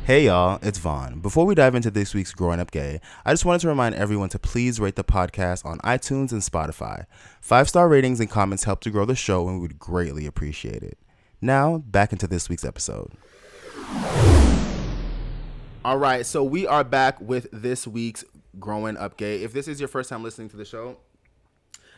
Hey 0.06 0.26
y'all, 0.26 0.60
it's 0.62 0.78
Vaun. 0.78 1.20
Before 1.20 1.48
we 1.48 1.56
dive 1.56 1.74
into 1.74 1.90
this 1.90 2.14
week's 2.14 2.32
Growing 2.32 2.60
Up 2.60 2.70
Gay, 2.70 3.02
I 3.26 3.34
just 3.34 3.44
wanted 3.44 3.62
to 3.62 3.70
remind 3.70 3.96
everyone 3.96 4.30
to 4.30 4.38
please 4.38 4.80
rate 4.80 4.98
the 4.98 5.04
podcast 5.04 5.66
on 5.66 5.80
iTunes 5.80 6.32
and 6.32 6.44
Spotify. 6.44 7.06
Five 7.42 7.68
star 7.68 7.90
ratings 7.90 8.20
and 8.20 8.30
comments 8.30 8.66
help 8.66 8.82
to 8.82 8.92
grow 8.92 9.06
the 9.06 9.16
show, 9.16 9.48
and 9.48 9.56
we 9.58 9.62
would 9.64 9.80
greatly 9.80 10.28
appreciate 10.28 10.84
it. 10.84 11.00
Now, 11.42 11.80
back 11.80 12.12
into 12.12 12.28
this 12.28 12.50
week's 12.50 12.64
episode. 12.64 13.14
All 15.84 15.98
right, 15.98 16.24
so 16.24 16.44
we 16.44 16.68
are 16.68 16.84
back 16.84 17.20
with 17.20 17.48
this 17.52 17.88
week's 17.88 18.24
Growing 18.60 18.98
Up 18.98 19.18
Gay. 19.18 19.42
If 19.42 19.54
this 19.54 19.68
is 19.68 19.80
your 19.80 19.90
first 19.90 20.12
time 20.12 20.22
listening 20.22 20.50
to 20.50 20.56
the 20.56 20.66
show, 20.66 20.98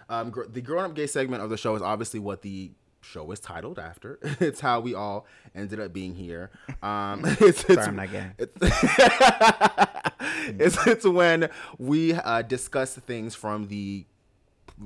um, 0.08 0.34
the 0.48 0.62
Growing 0.62 0.86
Up 0.86 0.96
Gay 0.96 1.08
segment 1.08 1.43
of 1.43 1.50
the 1.50 1.58
show 1.58 1.76
is 1.76 1.82
obviously 1.82 2.22
what 2.22 2.41
the 2.41 2.72
show 3.08 3.32
is 3.32 3.39
titled 3.39 3.80
after. 3.80 4.20
it's 4.39 4.60
how 4.60 4.80
we 4.80 4.93
all 4.93 5.26
ended 5.56 5.80
up 5.80 5.93
being 5.93 6.15
here. 6.15 6.52
Um, 6.84 7.24
it's, 7.26 7.41
it's, 7.41 7.74
Sorry, 7.74 7.88
I'm 7.88 7.96
not 7.96 8.12
gay. 8.12 8.28
It's, 8.38 8.54
it's, 10.60 10.88
it's 10.88 11.06
when 11.06 11.50
we 11.80 12.13
uh, 12.13 12.43
discuss 12.43 12.96
things 12.96 13.34
from 13.34 13.67
the 13.67 14.06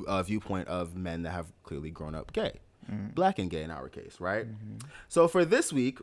uh, 0.07 0.23
viewpoint 0.23 0.69
of 0.69 0.95
men 0.95 1.23
that 1.23 1.31
have 1.31 1.47
clearly 1.63 1.91
grown 1.91 2.15
up 2.15 2.31
gay, 2.31 2.59
black 3.13 3.39
and 3.39 3.49
gay 3.49 3.63
in 3.63 3.71
our 3.71 3.89
case, 3.89 4.17
right? 4.19 4.47
So 5.09 5.27
for 5.27 5.43
this 5.43 5.73
week, 5.73 5.99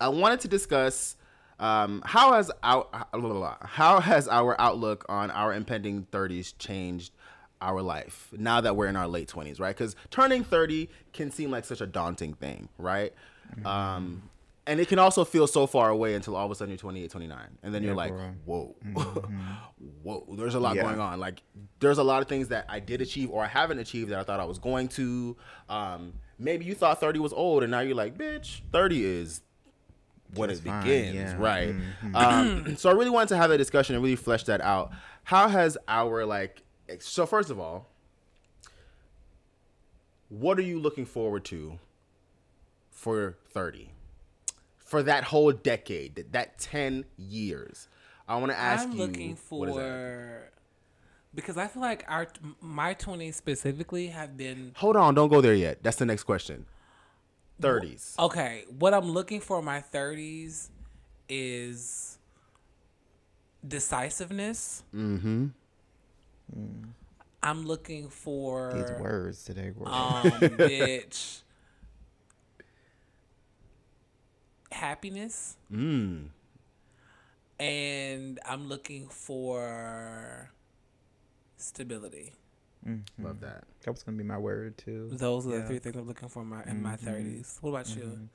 I 0.00 0.08
wanted 0.08 0.40
to 0.40 0.48
discuss 0.48 1.16
um, 1.58 2.02
how 2.04 2.34
has 2.34 2.52
our 2.62 2.86
how 3.62 4.00
has 4.00 4.28
our 4.28 4.58
outlook 4.60 5.04
on 5.08 5.30
our 5.32 5.52
impending 5.52 6.06
30s 6.12 6.54
changed 6.58 7.12
our 7.64 7.82
life 7.82 8.28
now 8.36 8.60
that 8.60 8.76
we're 8.76 8.86
in 8.86 8.96
our 8.96 9.08
late 9.08 9.28
20s, 9.28 9.58
right? 9.60 9.74
Because 9.76 9.96
turning 10.10 10.44
30 10.44 10.88
can 11.12 11.30
seem 11.30 11.50
like 11.50 11.64
such 11.64 11.80
a 11.80 11.86
daunting 11.86 12.34
thing, 12.34 12.68
right? 12.78 13.12
Um, 13.64 14.30
and 14.66 14.80
it 14.80 14.88
can 14.88 14.98
also 14.98 15.24
feel 15.24 15.46
so 15.46 15.66
far 15.66 15.90
away 15.90 16.14
until 16.14 16.34
all 16.36 16.46
of 16.46 16.50
a 16.50 16.54
sudden 16.54 16.70
you're 16.70 16.78
28, 16.78 17.10
29, 17.10 17.38
and 17.62 17.74
then 17.74 17.82
you're 17.82 17.94
like, 17.94 18.12
bro. 18.12 18.34
whoa, 18.46 18.76
whoa, 20.02 20.26
there's 20.36 20.54
a 20.54 20.60
lot 20.60 20.76
Yeah. 20.76 20.82
going 20.82 21.00
on. 21.00 21.20
Like, 21.20 21.42
there's 21.80 21.98
a 21.98 22.02
lot 22.02 22.22
of 22.22 22.28
things 22.28 22.48
that 22.48 22.64
I 22.68 22.80
did 22.80 23.00
achieve 23.00 23.30
or 23.30 23.44
I 23.44 23.46
haven't 23.48 23.78
achieved 23.78 24.10
that 24.10 24.18
I 24.18 24.22
thought 24.22 24.40
I 24.40 24.44
was 24.44 24.58
going 24.58 24.88
to. 24.88 25.36
Um, 25.68 26.14
maybe 26.38 26.64
you 26.64 26.74
thought 26.74 26.98
30 27.00 27.18
was 27.18 27.32
old, 27.32 27.62
and 27.62 27.70
now 27.70 27.80
you're 27.80 27.94
like, 27.94 28.16
bitch, 28.16 28.60
30 28.72 29.04
is 29.04 29.42
when 30.34 30.50
it 30.50 30.58
fine, 30.58 30.80
begins, 30.82 31.14
yeah. 31.14 31.36
right? 31.38 31.74
Um, 32.14 32.76
so 32.76 32.88
I 32.88 32.92
really 32.94 33.10
wanted 33.10 33.28
to 33.28 33.36
have 33.36 33.50
that 33.50 33.58
discussion 33.58 33.94
and 33.94 34.02
really 34.02 34.16
flesh 34.16 34.44
that 34.44 34.60
out. 34.62 34.90
How 35.24 35.48
has 35.48 35.76
our 35.88 36.24
like? 36.24 36.62
So 37.00 37.26
first 37.26 37.50
of 37.50 37.58
all, 37.58 37.88
what 40.28 40.58
are 40.58 40.62
you 40.62 40.78
looking 40.78 41.06
forward 41.06 41.44
to 41.46 41.78
for 42.90 43.36
30? 43.50 43.90
For 44.78 45.02
that 45.02 45.24
whole 45.24 45.52
decade, 45.52 46.14
that, 46.16 46.32
that 46.32 46.58
10 46.58 47.04
years. 47.16 47.88
I 48.28 48.36
want 48.36 48.52
to 48.52 48.58
ask 48.58 48.84
I'm 48.84 48.92
you. 48.92 48.98
looking 48.98 49.38
what 49.48 49.68
is 49.68 49.74
that? 49.76 49.80
for 49.80 50.50
because 51.34 51.56
I 51.56 51.66
feel 51.66 51.82
like 51.82 52.04
our 52.08 52.28
my 52.60 52.94
twenties 52.94 53.36
specifically 53.36 54.06
have 54.08 54.36
been 54.36 54.72
Hold 54.76 54.96
on, 54.96 55.14
don't 55.14 55.28
go 55.28 55.40
there 55.40 55.54
yet. 55.54 55.82
That's 55.82 55.96
the 55.96 56.06
next 56.06 56.22
question. 56.24 56.66
30s. 57.60 58.18
okay. 58.18 58.64
What 58.78 58.94
I'm 58.94 59.10
looking 59.10 59.40
for 59.40 59.58
in 59.60 59.64
my 59.64 59.80
thirties 59.80 60.70
is 61.28 62.18
decisiveness. 63.66 64.82
Mm-hmm. 64.94 65.46
Mm-hmm. 66.56 66.90
I'm 67.42 67.66
looking 67.66 68.08
for 68.08 68.72
These 68.74 69.00
words 69.00 69.44
today 69.44 69.70
were. 69.76 69.86
um 69.88 70.22
bitch 70.40 71.42
happiness 74.72 75.56
Mm. 75.72 76.28
and 77.60 78.40
I'm 78.44 78.68
looking 78.68 79.08
for 79.08 80.50
stability. 81.56 82.32
Love 83.18 83.40
that. 83.40 83.64
that 83.82 83.90
was 83.90 84.02
gonna 84.02 84.18
be 84.18 84.24
my 84.24 84.36
word 84.36 84.76
too. 84.76 85.08
Those 85.12 85.46
are 85.46 85.60
the 85.60 85.62
three 85.66 85.78
things 85.78 85.96
I'm 85.96 86.06
looking 86.06 86.28
for 86.28 86.42
in 86.42 86.48
my 86.48 86.62
in 86.64 86.82
my 86.82 86.96
30s. 86.96 87.58
What 87.62 87.70
about 87.70 87.96
you? 87.96 88.28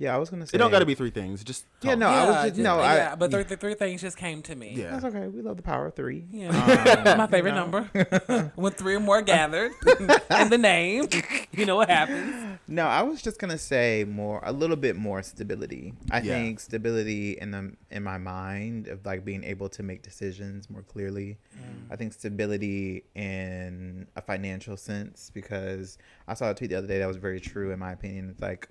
Yeah, 0.00 0.14
I 0.14 0.18
was 0.18 0.30
gonna 0.30 0.46
say 0.46 0.52
It 0.54 0.58
don't 0.58 0.70
got 0.70 0.78
to 0.78 0.86
be 0.86 0.94
three 0.94 1.10
things. 1.10 1.44
Just 1.44 1.66
Yeah, 1.82 1.90
talk. 1.90 1.98
no, 1.98 2.06
I 2.08 2.24
was 2.26 2.34
just- 2.36 2.46
just- 2.46 2.58
no, 2.60 2.80
I- 2.80 2.94
yeah, 2.96 3.16
but 3.16 3.30
three, 3.30 3.44
three 3.44 3.74
things 3.74 4.00
just 4.00 4.16
came 4.16 4.40
to 4.42 4.56
me. 4.56 4.72
Yeah. 4.74 4.92
That's 4.92 5.04
okay. 5.04 5.28
We 5.28 5.42
love 5.42 5.58
the 5.58 5.62
power 5.62 5.86
of 5.88 5.94
three. 5.94 6.24
Yeah, 6.32 6.48
um, 6.48 7.18
my 7.18 7.26
favorite 7.26 7.54
number. 7.54 7.82
when 8.56 8.72
three 8.72 8.94
or 8.94 9.00
more 9.00 9.20
gathered 9.20 9.72
in 10.40 10.48
the 10.48 10.56
name, 10.58 11.06
you 11.52 11.66
know 11.66 11.76
what 11.76 11.90
happens. 11.90 12.58
No, 12.66 12.86
I 12.86 13.02
was 13.02 13.20
just 13.20 13.38
gonna 13.38 13.58
say 13.58 14.04
more, 14.08 14.40
a 14.42 14.52
little 14.52 14.76
bit 14.76 14.96
more 14.96 15.22
stability. 15.22 15.92
I 16.10 16.22
Yeah. 16.22 16.32
think 16.34 16.60
stability 16.60 17.32
in 17.38 17.50
the 17.50 17.72
in 17.90 18.02
my 18.02 18.16
mind 18.16 18.88
of 18.88 19.04
like 19.04 19.22
being 19.24 19.44
able 19.44 19.68
to 19.68 19.82
make 19.82 20.02
decisions 20.02 20.70
more 20.70 20.82
clearly. 20.82 21.36
Mm. 21.54 21.92
I 21.92 21.96
think 21.96 22.14
stability 22.14 23.04
in 23.14 24.06
a 24.16 24.22
financial 24.22 24.78
sense 24.78 25.30
because 25.34 25.98
I 26.26 26.32
saw 26.32 26.50
a 26.50 26.54
tweet 26.54 26.70
the 26.70 26.76
other 26.76 26.86
day 26.86 27.00
that 27.00 27.06
was 27.08 27.18
very 27.18 27.38
true 27.40 27.70
in 27.70 27.78
my 27.78 27.92
opinion. 27.92 28.30
It's 28.30 28.40
like 28.40 28.70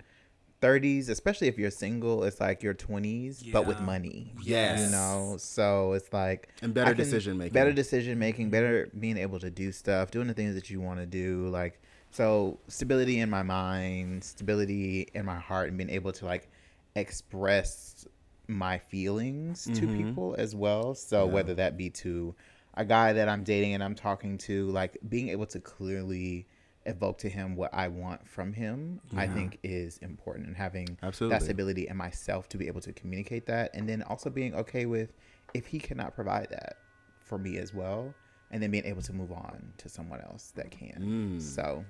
30s, 0.61 1.09
especially 1.09 1.47
if 1.47 1.57
you're 1.57 1.71
single, 1.71 2.23
it's 2.23 2.39
like 2.39 2.61
your 2.63 2.73
20s, 2.73 3.43
but 3.51 3.65
with 3.65 3.79
money. 3.79 4.33
Yes. 4.43 4.79
You 4.85 4.91
know, 4.91 5.37
so 5.37 5.93
it's 5.93 6.11
like 6.11 6.49
And 6.61 6.73
better 6.73 6.93
decision 6.93 7.37
making. 7.37 7.53
Better 7.53 7.71
decision 7.73 8.19
making, 8.19 8.49
better 8.49 8.89
being 8.99 9.17
able 9.17 9.39
to 9.39 9.49
do 9.49 9.71
stuff, 9.71 10.11
doing 10.11 10.27
the 10.27 10.33
things 10.33 10.55
that 10.55 10.69
you 10.69 10.81
want 10.81 10.99
to 10.99 11.05
do. 11.05 11.47
Like, 11.47 11.81
so 12.11 12.59
stability 12.67 13.19
in 13.19 13.29
my 13.29 13.43
mind, 13.43 14.23
stability 14.23 15.07
in 15.13 15.25
my 15.25 15.39
heart, 15.39 15.69
and 15.69 15.77
being 15.77 15.89
able 15.89 16.11
to 16.13 16.25
like 16.25 16.49
express 16.95 18.05
my 18.47 18.77
feelings 18.77 19.65
to 19.65 19.87
Mhm. 19.87 19.95
people 19.95 20.35
as 20.37 20.55
well. 20.55 20.93
So, 20.95 21.25
Yeah. 21.25 21.33
whether 21.33 21.53
that 21.55 21.77
be 21.77 21.89
to 21.91 22.35
a 22.73 22.83
guy 22.85 23.13
that 23.13 23.29
I'm 23.29 23.43
dating 23.43 23.73
and 23.75 23.83
I'm 23.83 23.95
talking 23.95 24.37
to, 24.39 24.69
like 24.71 24.97
being 25.07 25.29
able 25.29 25.45
to 25.47 25.59
clearly 25.59 26.47
evoke 26.89 27.17
to 27.19 27.29
him 27.29 27.55
what 27.55 27.73
I 27.73 27.87
want 27.87 28.27
from 28.27 28.53
him, 28.53 28.99
I 29.15 29.27
think 29.27 29.59
is 29.63 29.97
important. 29.99 30.47
And 30.47 30.55
having 30.57 30.97
Absolutely. 31.01 31.37
that 31.37 31.43
stability 31.43 31.87
in 31.87 31.95
myself 31.97 32.49
to 32.49 32.57
be 32.57 32.67
able 32.67 32.81
to 32.81 32.91
communicate 32.93 33.45
that, 33.45 33.71
and 33.73 33.87
then 33.87 34.01
also 34.03 34.29
being 34.29 34.53
okay 34.55 34.85
with 34.85 35.13
if 35.53 35.65
he 35.67 35.79
cannot 35.79 36.13
provide 36.15 36.49
that 36.51 36.77
for 37.21 37.37
me 37.37 37.57
as 37.57 37.73
well, 37.73 38.13
and 38.51 38.61
then 38.61 38.71
being 38.71 38.85
able 38.85 39.01
to 39.03 39.13
move 39.13 39.31
on 39.31 39.73
to 39.77 39.87
someone 39.89 40.19
else 40.21 40.51
that 40.55 40.71
can. 40.71 41.37
Mm. 41.39 41.41
So 41.41 41.85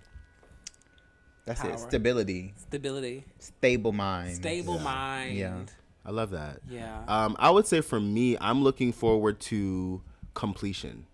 that's 1.46 1.62
Power. 1.62 1.72
it. 1.72 1.80
Stability, 1.80 2.54
Stability, 2.58 3.26
stable 3.40 3.92
mind. 3.92 4.36
stable 4.36 4.76
Yeah. 4.76 4.84
mind. 4.84 5.38
Yeah. 5.38 5.60
I 6.06 6.12
love 6.12 6.32
that. 6.32 6.60
Yeah. 6.70 7.04
Um, 7.08 7.36
I 7.40 7.50
would 7.50 7.68
say 7.68 7.82
for 7.82 8.00
me, 8.00 8.38
I'm 8.40 8.64
looking 8.64 8.92
forward 8.92 9.40
to 9.42 10.02
completion. 10.34 11.06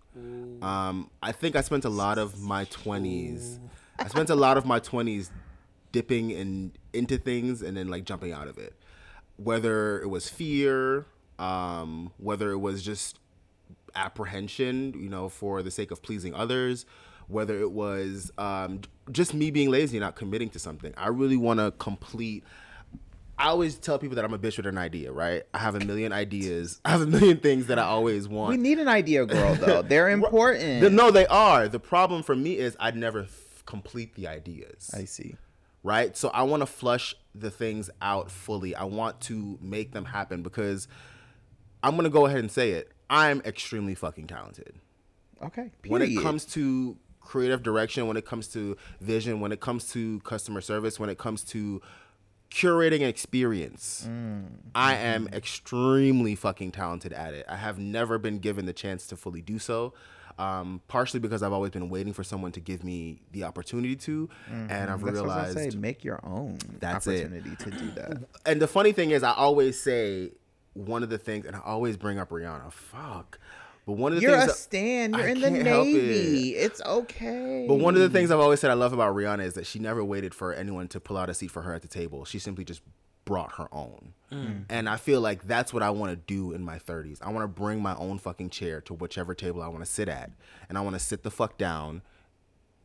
Um, 0.62 1.10
I 1.22 1.32
think 1.32 1.56
I 1.56 1.60
spent 1.60 1.84
a 1.84 1.90
lot 1.90 2.18
of 2.18 2.40
my 2.40 2.64
20s. 2.66 3.58
I 3.98 4.08
spent 4.08 4.30
a 4.30 4.34
lot 4.34 4.56
of 4.56 4.64
my 4.64 4.80
20s 4.80 5.30
dipping 5.92 6.30
in 6.30 6.72
into 6.92 7.18
things 7.18 7.62
and 7.62 7.76
then 7.76 7.88
like 7.88 8.04
jumping 8.04 8.32
out 8.32 8.48
of 8.48 8.58
it. 8.58 8.74
Whether 9.36 10.00
it 10.00 10.08
was 10.08 10.28
fear, 10.28 11.06
um, 11.38 12.12
whether 12.18 12.50
it 12.50 12.58
was 12.58 12.82
just 12.82 13.18
apprehension, 13.94 14.94
you 14.98 15.08
know, 15.08 15.28
for 15.28 15.62
the 15.62 15.70
sake 15.70 15.90
of 15.90 16.02
pleasing 16.02 16.34
others, 16.34 16.86
whether 17.28 17.58
it 17.58 17.72
was 17.72 18.30
um, 18.38 18.80
just 19.10 19.34
me 19.34 19.50
being 19.50 19.70
lazy 19.70 19.96
and 19.96 20.02
not 20.02 20.16
committing 20.16 20.48
to 20.50 20.58
something. 20.58 20.92
I 20.96 21.08
really 21.08 21.36
want 21.36 21.60
to 21.60 21.72
complete. 21.72 22.44
I 23.38 23.48
always 23.48 23.76
tell 23.76 23.98
people 23.98 24.16
that 24.16 24.24
I'm 24.24 24.32
a 24.32 24.38
bitch 24.38 24.56
with 24.56 24.66
an 24.66 24.78
idea, 24.78 25.12
right? 25.12 25.42
I 25.52 25.58
have 25.58 25.74
a 25.74 25.80
million 25.84 26.12
ideas. 26.12 26.80
I 26.84 26.90
have 26.90 27.02
a 27.02 27.06
million 27.06 27.36
things 27.38 27.66
that 27.66 27.78
I 27.78 27.82
always 27.82 28.26
want. 28.28 28.50
We 28.50 28.56
need 28.56 28.78
an 28.78 28.88
idea 28.88 29.26
girl 29.26 29.54
though. 29.56 29.82
They're 29.88 30.08
important. 30.08 30.80
The- 30.80 30.90
no, 30.90 31.10
they 31.10 31.26
are. 31.26 31.68
The 31.68 31.78
problem 31.80 32.22
for 32.22 32.34
me 32.34 32.56
is 32.56 32.76
I'd 32.80 32.96
never 32.96 33.22
f- 33.24 33.62
complete 33.66 34.14
the 34.14 34.26
ideas. 34.28 34.90
I 34.96 35.04
see. 35.04 35.36
right? 35.82 36.16
So 36.16 36.28
I 36.30 36.42
want 36.44 36.62
to 36.62 36.66
flush 36.66 37.14
the 37.34 37.50
things 37.50 37.90
out 38.00 38.30
fully. 38.30 38.74
I 38.74 38.84
want 38.84 39.20
to 39.22 39.58
make 39.60 39.92
them 39.92 40.06
happen 40.06 40.42
because 40.42 40.88
I'm 41.82 41.92
going 41.92 42.04
to 42.04 42.10
go 42.10 42.24
ahead 42.26 42.38
and 42.38 42.50
say 42.50 42.70
it. 42.70 42.90
I'm 43.10 43.40
extremely 43.44 43.94
fucking 43.94 44.26
talented. 44.28 44.76
Okay. 45.42 45.70
When 45.86 46.00
it 46.00 46.16
comes 46.22 46.44
to 46.46 46.96
creative 47.20 47.62
direction, 47.62 48.06
when 48.06 48.16
it 48.16 48.24
comes 48.24 48.48
to 48.48 48.76
vision, 49.00 49.40
when 49.40 49.52
it 49.52 49.60
comes 49.60 49.88
to 49.92 50.20
customer 50.20 50.60
service, 50.62 50.98
when 50.98 51.10
it 51.10 51.18
comes 51.18 51.44
to 51.44 51.82
curating 52.50 52.96
an 52.96 53.08
experience, 53.08 54.06
mm. 54.08 54.46
I 54.74 54.94
mm-hmm. 54.94 55.04
am 55.04 55.28
extremely 55.32 56.34
fucking 56.34 56.72
talented 56.72 57.12
at 57.12 57.34
it. 57.34 57.46
I 57.48 57.56
have 57.56 57.78
never 57.78 58.18
been 58.18 58.38
given 58.38 58.66
the 58.66 58.72
chance 58.72 59.06
to 59.08 59.16
fully 59.16 59.42
do 59.42 59.58
so. 59.58 59.94
Um, 60.38 60.82
partially 60.86 61.18
because 61.18 61.42
I've 61.42 61.54
always 61.54 61.70
been 61.70 61.88
waiting 61.88 62.12
for 62.12 62.22
someone 62.22 62.52
to 62.52 62.60
give 62.60 62.84
me 62.84 63.22
the 63.32 63.44
opportunity 63.44 63.96
to, 63.96 64.28
and 64.50 64.68
mm-hmm. 64.68 64.92
I've 64.92 65.00
That's 65.00 65.12
realized 65.14 65.58
say. 65.58 65.70
Make 65.78 66.04
your 66.04 66.20
own 66.24 66.58
That's 66.78 67.06
it. 67.06 67.24
opportunity 67.24 67.56
to 67.56 67.70
do 67.70 67.90
that. 67.92 68.18
and 68.44 68.60
the 68.60 68.68
funny 68.68 68.92
thing 68.92 69.12
is, 69.12 69.22
I 69.22 69.32
always 69.32 69.80
say 69.80 70.32
one 70.74 71.02
of 71.02 71.08
the 71.08 71.16
things, 71.16 71.46
and 71.46 71.56
I 71.56 71.60
always 71.60 71.96
bring 71.96 72.18
up 72.18 72.28
Rihanna. 72.28 72.70
Fuck, 72.70 73.38
but 73.86 73.92
one 73.92 74.12
of 74.12 74.16
the 74.16 74.22
You're 74.22 74.32
things, 74.32 74.44
a 74.44 74.46
that- 74.48 74.56
stan. 74.56 75.14
You're 75.14 75.28
I 75.28 75.30
in 75.30 75.40
the 75.40 75.48
can't 75.48 75.66
help 75.66 75.86
navy. 75.86 76.50
It's 76.56 76.82
okay. 76.82 77.66
but 77.68 77.76
one 77.76 77.94
of 77.94 78.00
the 78.00 78.10
things 78.10 78.32
I've 78.32 78.40
always 78.40 78.58
said 78.58 78.72
I 78.72 78.74
love 78.74 78.92
about 78.92 79.14
Rihanna 79.14 79.44
is 79.44 79.54
that 79.54 79.64
she 79.64 79.78
never 79.78 80.04
waited 80.04 80.34
for 80.34 80.52
anyone 80.52 80.88
to 80.88 80.98
pull 80.98 81.16
out 81.16 81.30
a 81.30 81.34
seat 81.34 81.52
for 81.52 81.62
her 81.62 81.72
at 81.72 81.82
the 81.82 81.88
table. 81.88 82.24
She 82.24 82.40
simply 82.40 82.64
just 82.64 82.82
brought 83.24 83.52
her 83.52 83.68
own, 83.72 84.12
mm. 84.32 84.64
and 84.68 84.88
I 84.88 84.96
feel 84.96 85.20
like 85.20 85.46
that's 85.46 85.72
what 85.72 85.84
I 85.84 85.90
want 85.90 86.10
to 86.10 86.16
do 86.16 86.52
in 86.52 86.64
my 86.64 86.78
30s. 86.78 87.18
I 87.22 87.30
want 87.30 87.44
to 87.44 87.48
bring 87.48 87.80
my 87.80 87.94
own 87.94 88.18
fucking 88.18 88.50
chair 88.50 88.80
to 88.82 88.94
whichever 88.94 89.34
table 89.34 89.62
I 89.62 89.68
want 89.68 89.84
to 89.84 89.90
sit 89.90 90.08
at, 90.08 90.32
and 90.68 90.76
I 90.76 90.80
want 90.80 90.94
to 90.94 91.00
sit 91.00 91.22
the 91.22 91.30
fuck 91.30 91.56
down. 91.56 92.02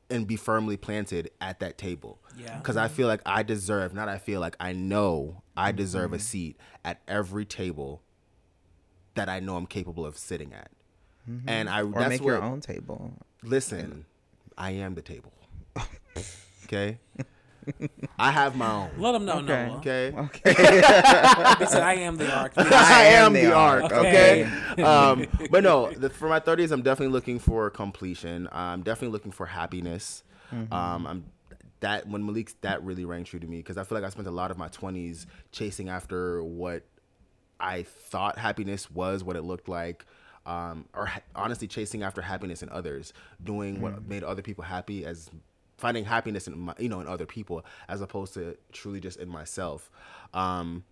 And 0.10 0.28
be 0.28 0.36
firmly 0.36 0.76
planted 0.76 1.32
at 1.40 1.62
that 1.62 1.78
table. 1.78 2.20
Yeah. 2.38 2.58
Because 2.58 2.76
I 2.76 2.90
feel 2.90 3.08
like 3.08 3.22
I 3.26 3.44
deserve, 3.44 3.94
not 3.94 4.10
I 4.10 4.18
feel 4.18 4.42
like 4.42 4.58
I 4.60 4.74
know 4.74 5.42
I 5.56 5.72
deserve 5.72 6.12
a 6.12 6.18
mm-hmm. 6.18 6.22
seat 6.22 6.58
at 6.84 7.00
every 7.08 7.46
table 7.46 8.02
that 9.16 9.30
I 9.30 9.40
know 9.40 9.56
I'm 9.56 9.68
capable 9.68 10.06
of 10.06 10.18
sitting 10.18 10.52
at. 10.54 10.70
And 11.48 11.70
I 11.70 11.82
or 11.84 11.92
that's 11.92 12.10
make 12.10 12.22
what, 12.22 12.28
your 12.28 12.42
own 12.42 12.62
table. 12.62 13.14
Listen, 13.44 14.06
I 14.58 14.72
am 14.72 14.96
the 14.96 15.02
table. 15.02 15.34
Okay? 16.66 17.00
I 18.18 18.32
have 18.32 18.56
my 18.56 18.72
own. 18.72 18.90
Let 18.98 19.12
them 19.12 19.26
know, 19.26 19.40
Okay. 19.40 19.68
Noah. 19.68 19.78
Okay? 19.80 20.14
Okay. 20.16 20.42
They 21.60 21.66
said, 21.66 21.84
I 21.84 21.96
am 21.96 22.16
the 22.18 22.34
arc. 22.34 22.54
I 22.58 23.04
am 23.08 23.34
the 23.34 23.54
arc, 23.54 23.92
Okay. 23.92 24.48
okay? 24.72 24.82
um, 24.84 25.28
but 25.50 25.64
no, 25.64 25.92
the, 25.92 26.10
for 26.10 26.30
my 26.30 26.40
30s, 26.40 26.72
I'm 26.72 26.82
definitely 26.82 27.12
looking 27.14 27.40
for 27.40 27.70
completion. 27.70 28.48
I'm 28.52 28.84
definitely 28.84 29.12
looking 29.14 29.32
for 29.32 29.46
happiness. 29.48 30.24
Um, 30.72 31.08
I'm 31.08 31.26
that 31.82 32.08
when 32.08 32.24
Malik's 32.26 32.54
that 32.62 32.84
really 32.84 33.06
rang 33.06 33.24
true 33.24 33.40
to 33.40 33.48
me 33.48 33.58
because 33.58 33.78
I 33.78 33.84
feel 33.84 33.98
like 33.98 34.06
I 34.06 34.10
spent 34.10 34.28
a 34.28 34.32
lot 34.32 34.52
of 34.52 34.58
my 34.58 34.70
20s 34.70 35.26
chasing 35.52 35.90
after 35.90 36.44
what 36.44 36.84
I 37.60 37.84
thought 37.84 38.38
happiness 38.38 38.90
was, 38.90 39.24
what 39.24 39.36
it 39.36 39.42
looked 39.44 39.68
like, 39.68 40.06
um, 40.46 40.86
or 40.94 41.06
ha- 41.08 41.22
honestly 41.36 41.68
chasing 41.68 42.04
after 42.04 42.22
happiness 42.22 42.64
in 42.64 42.70
others, 42.70 43.14
doing 43.44 43.82
what 43.82 44.08
made 44.08 44.24
other 44.24 44.42
people 44.42 44.64
happy 44.64 45.06
as 45.06 45.30
finding 45.78 46.06
happiness 46.06 46.48
in 46.48 46.58
my, 46.60 46.74
you 46.78 46.88
know 46.90 47.00
in 47.00 47.08
other 47.08 47.26
people 47.26 47.66
as 47.88 48.02
opposed 48.02 48.34
to 48.36 48.58
truly 48.72 49.00
just 49.00 49.20
in 49.20 49.28
myself. 49.30 49.90
Um, 50.34 50.84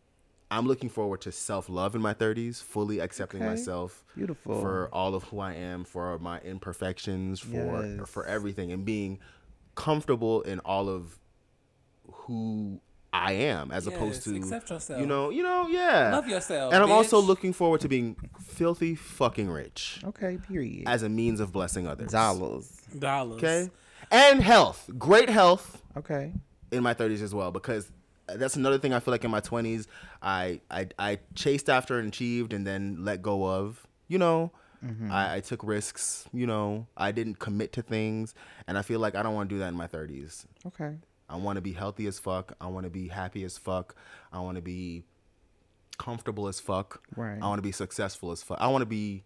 I'm 0.52 0.66
looking 0.66 0.90
forward 0.90 1.22
to 1.22 1.32
self 1.32 1.70
love 1.70 1.94
in 1.94 2.02
my 2.02 2.14
30s, 2.16 2.62
fully 2.64 3.00
accepting 3.00 3.42
Okay. 3.42 3.50
myself 3.50 4.04
Beautiful. 4.16 4.56
for 4.60 4.90
all 4.92 5.14
of 5.14 5.24
who 5.26 5.40
I 5.40 5.54
am, 5.54 5.84
for 5.84 6.18
my 6.18 6.40
imperfections, 6.40 7.40
for 7.40 7.86
Yes. 7.86 8.10
for 8.10 8.26
everything, 8.26 8.72
and 8.72 8.84
being 8.84 9.20
comfortable 9.76 10.42
in 10.42 10.60
all 10.62 10.90
of 10.90 11.20
who 12.12 12.82
I 13.12 13.32
am, 13.34 13.72
as 13.72 13.88
opposed 13.88 14.15
Yes, 14.17 14.24
to 14.26 14.36
accept 14.36 14.69
yourself. 14.69 15.00
You 15.02 15.08
know, 15.08 15.30
you 15.32 15.41
know, 15.43 15.67
yeah. 15.67 16.12
Love 16.15 16.28
yourself, 16.28 16.74
And 16.74 16.84
I'm 16.84 16.91
also 16.91 17.19
looking 17.19 17.54
forward 17.54 17.82
to 17.82 17.88
being 17.88 18.15
filthy 18.39 18.93
fucking 18.95 19.50
rich 19.50 20.02
okay. 20.06 20.38
Period. 20.48 20.88
as 20.88 21.02
a 21.04 21.10
means 21.10 21.39
of 21.39 21.52
blessing 21.52 21.88
others. 21.88 22.12
Dollars. 22.12 22.72
Dollars. 22.98 23.38
Okay. 23.38 23.69
And 24.12 24.41
health, 24.43 24.89
great 24.98 25.30
health 25.30 25.82
Okay. 25.98 26.34
in 26.72 26.84
my 26.84 26.93
30s 26.93 27.22
as 27.22 27.34
well 27.34 27.52
because 27.52 27.91
that's 28.28 28.56
another 28.56 28.78
thing 28.78 28.93
I 28.93 29.00
feel 29.00 29.12
like 29.12 29.24
in 29.24 29.32
my 29.32 29.41
20s 29.41 29.88
I 30.22 30.62
I, 30.69 30.88
I 31.00 31.19
chased 31.36 31.67
after 31.69 31.98
and 31.98 32.08
achieved 32.10 32.54
and 32.54 32.65
then 32.65 32.98
let 33.04 33.22
go 33.24 33.43
of. 33.48 33.86
You 34.08 34.17
know, 34.19 34.52
mm-hmm. 34.86 35.12
I, 35.12 35.36
I 35.36 35.39
took 35.39 35.63
risks. 35.63 36.26
You 36.34 36.45
know, 36.48 36.88
I 36.98 37.12
didn't 37.12 37.39
commit 37.39 37.74
to 37.74 37.82
things, 37.84 38.34
and 38.67 38.78
I 38.78 38.82
feel 38.82 39.00
like 39.00 39.13
I 39.15 39.22
don't 39.24 39.36
want 39.36 39.50
to 39.50 39.56
do 39.56 39.60
that 39.60 39.67
in 39.69 39.76
my 39.76 39.88
30s. 39.88 40.45
Okay. 40.67 40.95
I 41.30 41.38
want 41.38 41.58
to 41.58 41.62
be 41.62 41.74
healthy 41.74 42.08
as 42.08 42.20
fuck. 42.20 42.54
I 42.60 42.68
want 42.68 42.86
to 42.86 42.89
be 42.89 43.08
happy 43.08 43.44
as 43.44 43.58
fuck. 43.58 43.96
I 44.34 44.39
want 44.39 44.56
to 44.56 44.62
be 44.62 45.04
comfortable 45.98 46.48
as 46.48 46.60
fuck. 46.60 47.04
Right. 47.15 47.38
I 47.42 47.48
want 47.48 47.60
to 47.60 47.63
be 47.63 47.72
successful 47.72 48.32
as 48.32 48.42
fuck. 48.42 48.58
I 48.60 48.68
want 48.68 48.82
to 48.82 48.88
be 48.88 49.24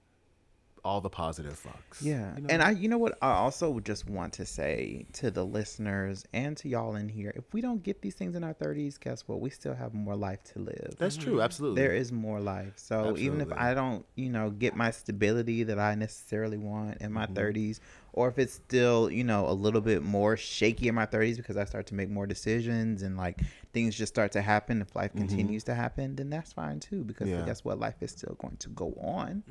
all 0.86 1.00
the 1.00 1.10
positive 1.10 1.54
fucks. 1.54 2.02
Yeah. 2.02 2.36
you 2.36 2.42
know? 2.42 2.48
And 2.50 2.62
I 2.62 2.72
you 2.72 2.90
know 2.90 2.98
what 2.98 3.18
I 3.22 3.32
also 3.32 3.80
just 3.80 4.10
want 4.10 4.34
to 4.34 4.46
say 4.46 5.06
to 5.14 5.32
the 5.32 5.46
listeners 5.46 6.26
and 6.34 6.58
to 6.58 6.68
y'all 6.68 6.96
in 6.96 7.08
here, 7.08 7.32
if 7.36 7.46
we 7.54 7.62
don't 7.62 7.82
get 7.82 8.02
these 8.02 8.16
things 8.16 8.36
in 8.36 8.44
our 8.44 8.54
30s, 8.54 9.00
guess 9.00 9.28
what? 9.28 9.40
We 9.40 9.50
still 9.50 9.74
have 9.74 9.94
more 9.94 10.16
life 10.16 10.44
to 10.54 10.60
live. 10.60 10.96
that's 11.00 11.16
true. 11.16 11.34
Mm-hmm. 11.34 11.42
Absolutely. 11.42 11.82
There 11.82 11.94
is 11.94 12.12
more 12.12 12.40
life. 12.40 12.74
So 12.76 13.16
even 13.18 13.40
if 13.40 13.52
I 13.54 13.74
don't, 13.74 14.06
you 14.16 14.30
know, 14.30 14.50
get 14.50 14.76
my 14.76 14.92
stability 14.92 15.64
that 15.64 15.80
I 15.80 15.96
necessarily 15.96 16.58
want 16.58 16.98
in 17.02 17.14
my 17.14 17.28
mm-hmm. 17.28 17.34
30s 17.34 17.80
or 18.14 18.30
if 18.30 18.38
it's 18.40 18.54
still 18.54 19.10
you 19.12 19.24
know 19.24 19.48
a 19.50 19.52
little 19.54 19.82
bit 19.82 20.04
more 20.04 20.38
shaky 20.38 20.88
in 20.88 20.96
my 20.96 21.06
30s 21.06 21.38
because 21.38 21.58
I 21.58 21.66
start 21.66 21.88
to 21.88 21.96
make 21.96 22.10
more 22.10 22.26
decisions 22.26 23.02
and 23.02 23.18
like 23.18 23.42
things 23.74 23.96
just 23.96 24.14
start 24.14 24.32
to 24.34 24.42
happen. 24.42 24.82
If 24.82 24.96
life 24.96 25.14
continues 25.16 25.64
to 25.66 25.74
happen, 25.74 26.16
then 26.16 26.30
that's 26.30 26.54
fine 26.54 26.80
too 26.80 27.04
because 27.04 27.28
Mm-hmm. 27.28 27.40
Yeah. 27.40 27.46
guess 27.46 27.64
what? 27.66 27.80
Life 27.80 27.96
is 28.02 28.12
still 28.12 28.36
going 28.40 28.58
to 28.58 28.70
go 28.70 28.94
on, 29.02 29.44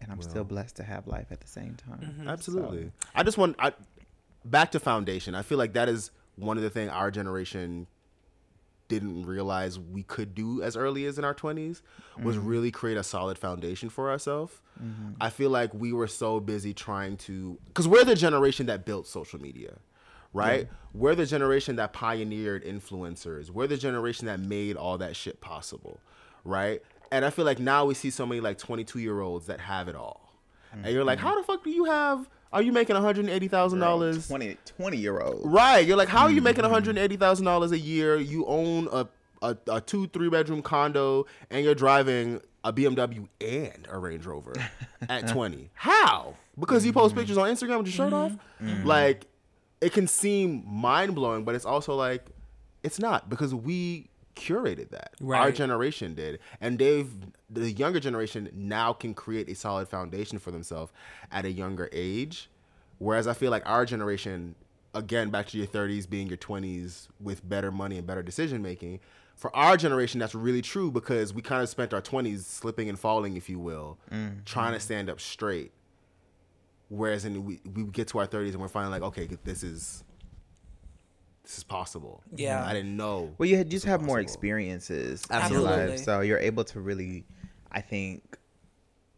and 0.00 0.12
I'm 0.12 0.22
still 0.22 0.44
blessed 0.44 0.76
to 0.76 0.82
have 0.84 1.06
life 1.06 1.26
at 1.30 1.40
the 1.40 1.48
same 1.48 1.74
time. 1.74 2.00
Mm-hmm. 2.00 2.28
Absolutely. 2.28 2.92
I 3.14 3.22
just 3.22 3.38
want 3.38 3.56
I, 3.58 3.72
back 4.44 4.70
to 4.72 4.80
foundation. 4.80 5.34
I 5.34 5.42
feel 5.42 5.58
like 5.58 5.72
that 5.72 5.88
is 5.88 6.10
one 6.36 6.56
of 6.56 6.62
the 6.62 6.70
things 6.70 6.90
our 6.90 7.10
generation 7.10 7.86
didn't 8.88 9.26
realize 9.26 9.78
we 9.78 10.02
could 10.02 10.34
do 10.34 10.62
as 10.62 10.76
early 10.76 11.04
as 11.06 11.18
in 11.18 11.24
our 11.24 11.34
20s 11.34 11.82
was 12.22 12.36
mm-hmm. 12.36 12.46
really 12.46 12.70
create 12.70 12.96
a 12.96 13.02
solid 13.02 13.38
foundation 13.38 13.88
for 13.88 14.10
ourselves. 14.10 14.60
Mm-hmm. 14.82 15.12
I 15.20 15.30
feel 15.30 15.50
like 15.50 15.72
we 15.74 15.92
were 15.92 16.06
so 16.06 16.40
busy 16.40 16.72
trying 16.72 17.16
to 17.18 17.58
cuz 17.74 17.88
we're 17.88 18.04
the 18.04 18.14
generation 18.14 18.66
that 18.66 18.84
built 18.84 19.06
social 19.06 19.40
media. 19.40 19.78
Right? 20.32 20.68
We're 20.92 21.14
the 21.14 21.24
generation 21.24 21.76
that 21.76 21.94
pioneered 21.94 22.62
influencers. 22.62 23.48
We're 23.48 23.66
the 23.66 23.78
generation 23.78 24.26
that 24.26 24.38
made 24.38 24.76
all 24.76 24.98
that 24.98 25.16
shit 25.16 25.40
possible. 25.40 25.98
Right? 26.44 26.82
And 27.10 27.24
I 27.24 27.30
feel 27.30 27.46
like 27.46 27.58
now 27.58 27.86
we 27.86 27.94
see 27.94 28.10
so 28.10 28.26
many 28.26 28.40
like 28.40 28.58
22 28.58 28.98
year 28.98 29.20
olds 29.20 29.46
that 29.46 29.60
have 29.60 29.88
it 29.88 29.94
all. 29.94 30.26
And 30.72 30.92
you're 30.92 31.04
like, 31.04 31.18
mm-hmm. 31.18 31.28
how 31.28 31.36
the 31.36 31.42
fuck 31.42 31.64
do 31.64 31.70
you 31.70 31.84
have? 31.84 32.28
Are 32.52 32.62
you 32.62 32.72
making 32.72 32.94
one 32.94 33.02
hundred 33.04 33.28
eighty 33.28 33.48
thousand 33.48 33.80
dollars? 33.80 34.28
20, 34.28 34.56
20 34.78 34.96
year 34.96 35.20
old. 35.20 35.40
Right. 35.44 35.86
You're 35.86 35.96
like, 35.96 36.08
how 36.08 36.22
are 36.22 36.30
you 36.30 36.40
making 36.40 36.62
Mm-hmm. 36.64 36.72
one 36.72 36.82
hundred 36.82 36.98
eighty 36.98 37.16
thousand 37.16 37.44
dollars 37.44 37.72
a 37.72 37.78
year? 37.78 38.16
You 38.16 38.46
own 38.46 38.88
a, 38.92 39.06
a 39.42 39.56
a 39.68 39.80
two 39.80 40.06
three 40.08 40.30
bedroom 40.30 40.62
condo 40.62 41.26
and 41.50 41.64
you're 41.64 41.74
driving 41.74 42.40
a 42.64 42.72
BMW 42.72 43.28
and 43.40 43.86
a 43.90 43.98
Range 43.98 44.24
Rover 44.24 44.54
at 45.08 45.28
twenty. 45.28 45.70
How? 45.74 46.34
Because 46.58 46.84
you 46.86 46.92
Mm-hmm. 46.92 47.00
post 47.00 47.14
pictures 47.14 47.36
on 47.38 47.48
Instagram 47.50 47.78
with 47.78 47.86
your 47.88 47.92
shirt 47.94 48.12
off. 48.12 48.32
Like, 48.84 49.26
it 49.80 49.92
can 49.92 50.06
seem 50.06 50.64
mind 50.66 51.14
blowing, 51.14 51.44
but 51.44 51.54
it's 51.54 51.66
also 51.66 51.94
like, 51.94 52.24
it's 52.82 52.98
not 52.98 53.28
because 53.28 53.54
we 53.54 54.08
curated 54.36 54.90
that. 54.90 55.14
Our 55.40 55.52
generation 55.52 56.14
did, 56.14 56.38
and 56.60 56.78
they've 56.78 57.10
the 57.50 57.72
younger 57.72 57.98
generation 57.98 58.50
now 58.54 58.92
can 58.92 59.14
create 59.14 59.48
a 59.48 59.54
solid 59.54 59.88
foundation 59.88 60.38
for 60.38 60.50
themselves 60.50 60.92
at 61.32 61.44
a 61.44 61.50
younger 61.50 61.88
age. 61.92 62.48
Whereas 62.98 63.26
I 63.26 63.34
feel 63.34 63.50
like 63.50 63.62
our 63.66 63.84
generation, 63.84 64.54
again, 64.94 65.30
back 65.30 65.48
to 65.48 65.58
your 65.58 65.66
30s, 65.66 66.08
being 66.08 66.28
your 66.28 66.38
20s 66.38 67.08
with 67.20 67.46
better 67.46 67.70
money 67.70 67.98
and 67.98 68.06
better 68.06 68.22
decision 68.22 68.62
making. 68.62 69.00
For 69.34 69.54
our 69.54 69.76
generation, 69.76 70.18
that's 70.18 70.34
really 70.34 70.62
true 70.62 70.90
because 70.90 71.34
we 71.34 71.42
kind 71.42 71.62
of 71.62 71.68
spent 71.68 71.92
our 71.92 72.00
20s 72.00 72.40
slipping 72.44 72.88
and 72.88 72.98
falling, 72.98 73.36
if 73.36 73.50
you 73.50 73.58
will, 73.58 73.98
mm-hmm. 74.10 74.38
trying 74.46 74.72
to 74.72 74.80
stand 74.80 75.10
up 75.10 75.20
straight. 75.20 75.72
Whereas 76.88 77.24
in 77.24 77.44
we, 77.44 77.60
we 77.74 77.84
get 77.84 78.08
to 78.08 78.18
our 78.18 78.26
30s 78.26 78.52
and 78.52 78.60
we're 78.60 78.68
finally 78.68 78.92
like, 78.92 79.02
okay, 79.02 79.28
this 79.44 79.62
is 79.62 80.04
this 81.46 81.58
is 81.58 81.64
possible. 81.64 82.22
Yeah. 82.34 82.64
I 82.66 82.72
didn't 82.74 82.96
know. 82.96 83.32
Well, 83.38 83.48
you 83.48 83.56
just 83.58 83.70
this 83.70 83.74
was 83.84 83.90
have 83.90 84.00
more 84.02 84.16
possible. 84.16 84.22
experiences 84.22 85.24
in 85.30 85.36
Absolutely. 85.36 85.70
your 85.78 85.88
life, 85.90 85.98
so 86.00 86.20
you're 86.20 86.38
able 86.40 86.64
to 86.64 86.80
really, 86.80 87.24
I 87.70 87.80
think, 87.80 88.36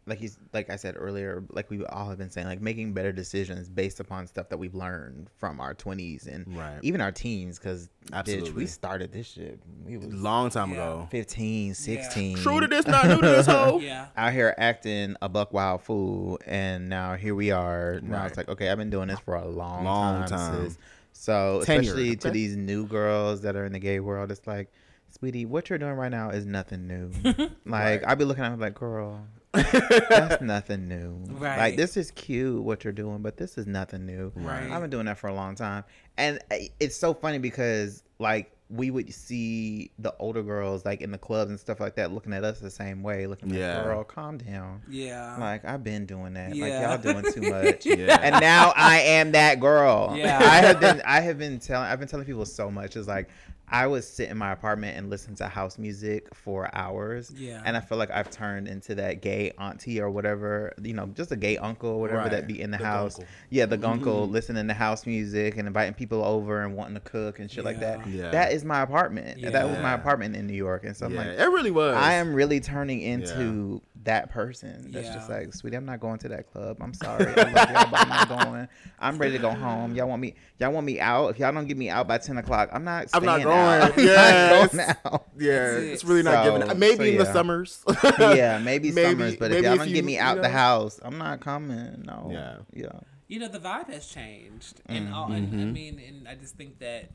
like 0.05 0.17
he's 0.17 0.39
like 0.53 0.71
I 0.71 0.75
said 0.75 0.95
earlier, 0.97 1.43
like 1.51 1.69
we 1.69 1.85
all 1.85 2.07
have 2.09 2.17
been 2.17 2.31
saying, 2.31 2.47
like 2.47 2.61
making 2.61 2.93
better 2.93 3.11
decisions 3.11 3.69
based 3.69 3.99
upon 3.99 4.25
stuff 4.25 4.49
that 4.49 4.57
we've 4.57 4.73
learned 4.73 5.29
from 5.37 5.59
our 5.59 5.75
20s 5.75 6.25
and 6.27 6.57
Right. 6.57 6.79
even 6.81 6.99
our 7.01 7.11
teens, 7.11 7.59
because 7.59 7.89
bitch, 8.07 8.13
Absolutely. 8.17 8.51
we 8.53 8.65
started 8.65 9.11
this 9.11 9.27
shit. 9.27 9.59
We 9.85 9.97
was 9.97 10.07
Long 10.13 10.49
time 10.49 10.69
Yeah. 10.71 10.75
ago. 10.77 11.07
15, 11.11 11.75
16. 11.75 12.37
True 12.37 12.59
to 12.59 12.65
this, 12.67 12.87
not 12.87 13.05
new 13.07 13.17
to 13.21 13.27
this 13.27 13.45
hoe. 13.45 13.79
Yeah. 13.83 14.07
out 14.17 14.33
here 14.33 14.55
acting 14.57 15.15
a 15.21 15.29
buck 15.29 15.53
wild 15.53 15.81
fool, 15.83 16.39
and 16.47 16.89
now 16.89 17.15
here 17.15 17.35
we 17.35 17.51
are. 17.51 17.99
Now 18.01 18.25
it's 18.25 18.37
like, 18.37 18.49
okay, 18.49 18.69
I've 18.69 18.77
been 18.79 18.89
doing 18.89 19.09
this 19.09 19.19
for 19.19 19.35
a 19.35 19.45
long, 19.47 19.83
Long 19.83 20.21
time. 20.27 20.29
time. 20.29 20.65
sis. 20.69 20.77
So 21.19 21.61
Tenured, 21.65 21.79
especially 21.81 22.15
to 22.15 22.31
these 22.31 22.55
new 22.55 22.87
girls 22.87 23.41
that 23.41 23.57
are 23.57 23.65
in 23.65 23.73
the 23.73 23.79
gay 23.79 23.99
world, 23.99 24.31
it's 24.31 24.47
like, 24.47 24.71
sweetie, 25.09 25.45
what 25.45 25.69
you're 25.69 25.77
doing 25.77 25.95
right 25.95 26.09
now 26.09 26.29
is 26.29 26.45
nothing 26.45 26.87
new. 26.87 27.11
like 27.65 28.07
I'd 28.07 28.17
be 28.17 28.23
looking 28.23 28.45
at 28.45 28.51
her 28.51 28.57
like, 28.57 28.75
girl, 28.75 29.27
that's 29.51 30.41
nothing 30.41 30.87
new. 30.87 31.21
Right. 31.27 31.57
Like 31.57 31.75
this 31.75 31.97
is 31.97 32.11
cute 32.11 32.63
what 32.63 32.85
you're 32.85 32.93
doing, 32.93 33.21
but 33.21 33.35
this 33.35 33.57
is 33.57 33.67
nothing 33.67 34.05
new. 34.05 34.31
Right. 34.33 34.71
I've 34.71 34.79
been 34.79 34.89
doing 34.89 35.07
that 35.07 35.17
for 35.17 35.27
a 35.27 35.33
long 35.33 35.55
time, 35.55 35.83
and 36.17 36.39
uh, 36.51 36.55
it's 36.79 36.95
so 36.95 37.13
funny 37.13 37.37
because 37.37 38.01
like 38.17 38.53
we 38.71 38.91
would 38.91 39.11
see 39.11 39.91
the 39.97 40.13
older 40.19 40.43
girls 40.43 40.85
like 40.85 41.01
in 41.01 41.09
the 41.11 41.17
clubs 41.17 41.49
and 41.49 41.59
stuff 41.59 41.79
like 41.79 41.95
that 41.95 42.11
looking 42.11 42.33
at 42.33 42.43
us 42.43 42.59
the 42.59 42.69
same 42.69 43.01
way, 43.01 43.25
looking 43.25 43.49
Yeah. 43.51 43.77
like, 43.77 43.85
girl, 43.85 44.03
calm 44.03 44.37
down. 44.37 44.81
Yeah. 44.87 45.37
Like 45.39 45.65
I've 45.65 45.83
been 45.83 46.05
doing 46.05 46.33
that. 46.35 46.55
Yeah. 46.55 46.65
Like 46.91 47.03
y'all 47.03 47.13
doing 47.21 47.33
too 47.33 47.41
much. 47.49 47.85
Yeah. 47.85 48.19
And 48.21 48.39
now 48.39 48.71
I 48.75 48.99
am 48.99 49.31
that 49.31 49.59
girl. 49.59 50.13
Yeah. 50.15 50.37
I 50.39 50.57
have 50.57 50.79
been 50.79 51.01
I 51.03 51.19
have 51.21 51.39
been 51.39 51.59
telling 51.59 51.87
I've 51.89 51.97
been 51.99 52.07
telling 52.07 52.27
people 52.27 52.45
so 52.45 52.69
much. 52.69 52.95
It's 52.95 53.07
like 53.07 53.29
I 53.71 53.87
would 53.87 54.03
sit 54.03 54.29
in 54.29 54.37
my 54.37 54.51
apartment 54.51 54.97
and 54.97 55.09
listen 55.09 55.35
to 55.35 55.47
house 55.47 55.77
music 55.77 56.27
for 56.33 56.69
hours. 56.75 57.31
Yeah. 57.35 57.61
And 57.65 57.77
I 57.77 57.81
feel 57.81 57.97
like 57.97 58.11
I've 58.11 58.31
turned 58.31 58.67
into 58.67 58.95
that 58.95 59.21
gay 59.21 59.51
auntie 59.59 60.01
or 60.01 60.09
whatever, 60.09 60.73
you 60.81 60.93
know, 60.93 61.07
just 61.07 61.31
a 61.31 61.35
gay 61.35 61.57
uncle 61.57 61.89
or 61.91 61.99
whatever 61.99 62.29
that 62.29 62.47
be 62.47 62.61
in 62.61 62.71
the, 62.71 62.77
The 62.77 62.85
house. 62.85 63.17
gunkle. 63.17 63.25
Yeah, 63.49 63.65
the 63.65 63.77
mm-hmm. 63.77 63.85
uncle 63.85 64.27
listening 64.27 64.67
to 64.67 64.73
house 64.73 65.05
music 65.05 65.57
and 65.57 65.67
inviting 65.67 65.93
people 65.93 66.23
over 66.23 66.63
and 66.63 66.75
wanting 66.75 66.95
to 66.95 67.01
cook 67.01 67.39
and 67.39 67.49
shit 67.49 67.63
like 67.63 67.79
that. 67.79 68.07
Yeah. 68.07 68.31
That 68.31 68.53
is 68.53 68.65
my 68.65 68.81
apartment. 68.81 69.39
Yeah. 69.39 69.51
That 69.51 69.67
was 69.69 69.77
my 69.79 69.93
apartment 69.93 70.35
in 70.35 70.47
New 70.47 70.53
York. 70.53 70.83
And 70.83 70.95
so 70.95 71.05
I'm 71.05 71.13
yeah, 71.13 71.19
like, 71.19 71.39
it 71.39 71.45
really 71.45 71.71
was. 71.71 71.95
I 71.95 72.13
am 72.13 72.33
really 72.33 72.59
turning 72.59 73.01
into 73.01 73.81
that 74.03 74.29
person. 74.29 74.91
That's 74.91 75.09
just 75.09 75.29
like, 75.29 75.53
sweetie, 75.53 75.75
I'm 75.75 75.85
not 75.85 75.99
going 75.99 76.19
to 76.19 76.29
that 76.29 76.51
club. 76.51 76.77
I'm 76.79 76.93
sorry. 76.93 77.25
I 77.25 77.35
love 77.35 77.69
y'all, 77.71 77.91
but 77.91 77.99
I'm 77.99 78.09
not 78.09 78.29
going. 78.29 78.67
I'm 78.99 79.17
ready 79.17 79.33
to 79.33 79.39
go 79.39 79.51
home. 79.51 79.95
Y'all 79.95 80.07
want 80.07 80.21
me? 80.21 80.35
Y'all 80.57 80.71
want 80.71 80.85
me 80.85 80.99
out? 80.99 81.31
If 81.31 81.39
y'all 81.39 81.51
don't 81.51 81.67
get 81.67 81.77
me 81.77 81.89
out 81.89 82.07
by 82.07 82.17
ten 82.17 82.37
o'clock, 82.37 82.69
I'm 82.71 82.83
not. 82.83 83.07
I'm 83.13 83.23
not 83.23 83.41
staying 83.41 83.53
out. 83.55 83.95
going. 83.95 84.09
I'm 84.09 84.77
not 84.77 85.03
going 85.03 85.13
out. 85.13 85.27
Yeah, 85.37 85.71
it's 85.77 86.03
it. 86.03 86.07
really 86.07 86.23
not 86.23 86.45
So- 86.45 86.59
giving. 86.59 86.79
Maybe 86.79 86.95
so 86.97 87.03
in 87.03 87.17
the 87.17 87.33
summers. 87.33 87.83
yeah, 88.19 88.59
maybe, 88.59 88.91
Maybe- 88.91 89.09
summers, 89.09 89.35
but 89.35 89.51
maybe 89.51 89.59
if 89.59 89.63
y'all 89.65 89.73
if 89.73 89.79
don't 89.79 89.89
you- 89.89 89.95
get 89.95 90.05
me 90.05 90.15
you 90.15 90.21
out 90.21 90.41
the 90.41 90.49
house, 90.49 90.99
I'm 91.03 91.17
not 91.17 91.41
coming. 91.41 92.03
No. 92.05 92.29
Yeah. 92.31 92.57
Yeah. 92.73 92.99
you 93.27 93.39
know 93.39 93.47
the 93.47 93.59
vibe 93.59 93.89
has 93.89 94.07
changed 94.07 94.81
and, 94.87 95.13
all, 95.13 95.31
and 95.31 95.35
i 95.35 95.49
mm-hmm. 95.49 95.73
mean 95.73 95.99
and 95.99 96.27
i 96.27 96.33
just 96.35 96.55
think 96.55 96.79
that 96.79 97.11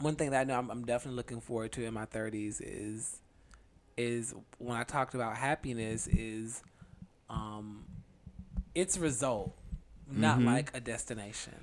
one 0.00 0.16
thing 0.16 0.30
that 0.30 0.40
i 0.40 0.44
know 0.44 0.58
I'm, 0.58 0.70
I'm 0.70 0.84
definitely 0.84 1.16
looking 1.16 1.40
forward 1.40 1.72
to 1.72 1.84
in 1.84 1.92
my 1.92 2.06
30s 2.06 2.60
is 2.60 3.20
is 3.98 4.34
when 4.58 4.76
i 4.76 4.84
talked 4.84 5.14
about 5.14 5.36
happiness 5.36 6.06
is 6.06 6.62
um 7.28 7.84
its 8.74 8.96
result 8.96 9.54
not 10.10 10.40
like 10.40 10.74
a 10.74 10.80
destination 10.80 11.54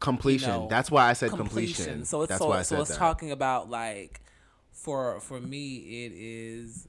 completion. 0.00 0.50
you 0.50 0.56
know, 0.60 0.66
That's 0.68 0.90
why 0.90 1.08
I 1.08 1.12
said 1.12 1.30
completion. 1.30 2.04
so 2.04 2.22
it's 2.22 2.30
That's 2.30 2.40
so, 2.40 2.48
why 2.48 2.58
I 2.58 2.62
so 2.62 2.76
said 2.76 2.80
it's 2.80 2.90
that. 2.90 2.98
talking 2.98 3.30
about 3.30 3.70
like 3.70 4.20
for 4.70 5.20
for 5.20 5.40
me 5.40 5.76
it 6.04 6.12
is 6.14 6.88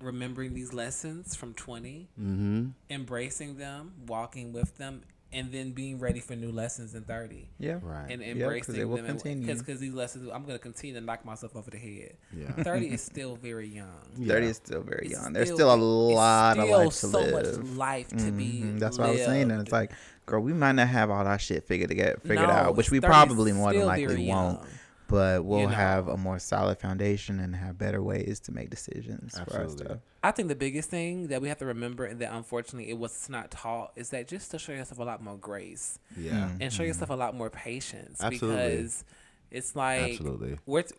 remembering 0.00 0.54
these 0.54 0.72
lessons 0.72 1.34
from 1.34 1.54
20 1.54 2.08
mm-hmm. 2.20 2.66
embracing 2.90 3.56
them 3.56 3.92
walking 4.06 4.52
with 4.52 4.76
them 4.76 5.02
and 5.32 5.50
then 5.52 5.72
being 5.72 5.98
ready 5.98 6.20
for 6.20 6.36
new 6.36 6.52
lessons 6.52 6.94
in 6.94 7.02
30 7.02 7.48
Yeah. 7.58 7.78
Right. 7.82 8.10
and 8.10 8.22
Yeah, 8.22 8.28
'cause 8.34 8.36
embracing 8.42 8.76
it 8.76 8.84
will 8.88 8.96
them 8.98 9.06
continue. 9.06 9.54
because 9.54 9.80
these 9.80 9.92
lessons 9.92 10.30
i'm 10.32 10.42
going 10.44 10.54
to 10.54 10.62
continue 10.62 10.94
to 10.94 11.00
knock 11.00 11.24
myself 11.24 11.56
over 11.56 11.70
the 11.70 11.78
head 11.78 12.14
Yeah. 12.32 12.52
30 12.62 12.92
is 12.92 13.02
still 13.02 13.34
very 13.36 13.66
young 13.68 13.88
Yeah. 14.16 14.34
Thirty 14.34 14.46
is 14.46 14.56
still 14.56 14.82
very 14.82 15.06
It's 15.06 15.12
young. 15.20 15.32
There's 15.32 15.52
still, 15.52 15.70
a 15.70 15.74
it's 15.74 15.82
lot 16.16 16.58
of 16.58 16.68
life 16.68 16.86
to 16.88 16.94
so 16.94 17.08
live. 17.20 17.32
much 17.58 17.76
life 17.76 18.08
to 18.10 18.30
be 18.32 18.62
Mhm, 18.64 18.78
That's 18.78 18.98
what 18.98 19.08
I 19.08 19.12
was 19.12 19.24
saying. 19.24 19.50
And 19.50 19.60
it's 19.60 19.72
like, 19.72 19.90
girl, 20.26 20.40
we 20.42 20.52
might 20.52 20.72
not 20.72 20.88
have 20.88 21.10
all 21.10 21.24
that 21.24 21.40
shit 21.40 21.64
figured 21.66 21.88
to 21.90 21.94
get 21.94 22.22
figured 22.22 22.46
No, 22.48 22.54
out, 22.54 22.76
which 22.76 22.90
we 22.90 23.00
probably 23.00 23.52
more 23.52 23.72
than 23.72 23.84
likely 23.86 24.28
won't. 24.28 24.60
young. 24.60 24.66
But 25.08 25.44
we'll 25.44 25.62
know. 25.62 25.68
have 25.68 26.08
a 26.08 26.16
more 26.16 26.38
solid 26.40 26.78
foundation 26.80 27.38
and 27.38 27.54
have 27.54 27.78
better 27.78 28.02
ways 28.02 28.40
to 28.40 28.52
make 28.52 28.70
decisions 28.70 29.34
for 29.38 29.54
our 29.54 29.62
Absolutely. 29.62 29.84
stuff. 29.86 29.98
I 30.24 30.32
think 30.32 30.48
the 30.48 30.56
biggest 30.56 30.90
thing 30.90 31.28
that 31.28 31.40
we 31.40 31.48
have 31.48 31.58
to 31.58 31.66
remember, 31.66 32.04
and 32.04 32.20
that 32.20 32.32
unfortunately 32.32 32.90
it 32.90 32.98
was 32.98 33.28
not 33.28 33.52
taught, 33.52 33.92
is 33.94 34.10
that 34.10 34.26
just 34.26 34.50
to 34.50 34.58
show 34.58 34.72
yourself 34.72 34.98
a 34.98 35.04
lot 35.04 35.22
more 35.22 35.36
grace 35.36 36.00
Yeah. 36.16 36.32
Mm-hmm. 36.32 36.56
and 36.62 36.72
show 36.72 36.82
yourself 36.82 37.10
a 37.10 37.14
lot 37.14 37.36
more 37.36 37.50
patience 37.50 38.20
Absolutely. 38.20 38.70
because 38.70 39.04
it's 39.52 39.76
like 39.76 40.10
Absolutely. 40.14 40.58
we're 40.66 40.82
t- 40.82 40.94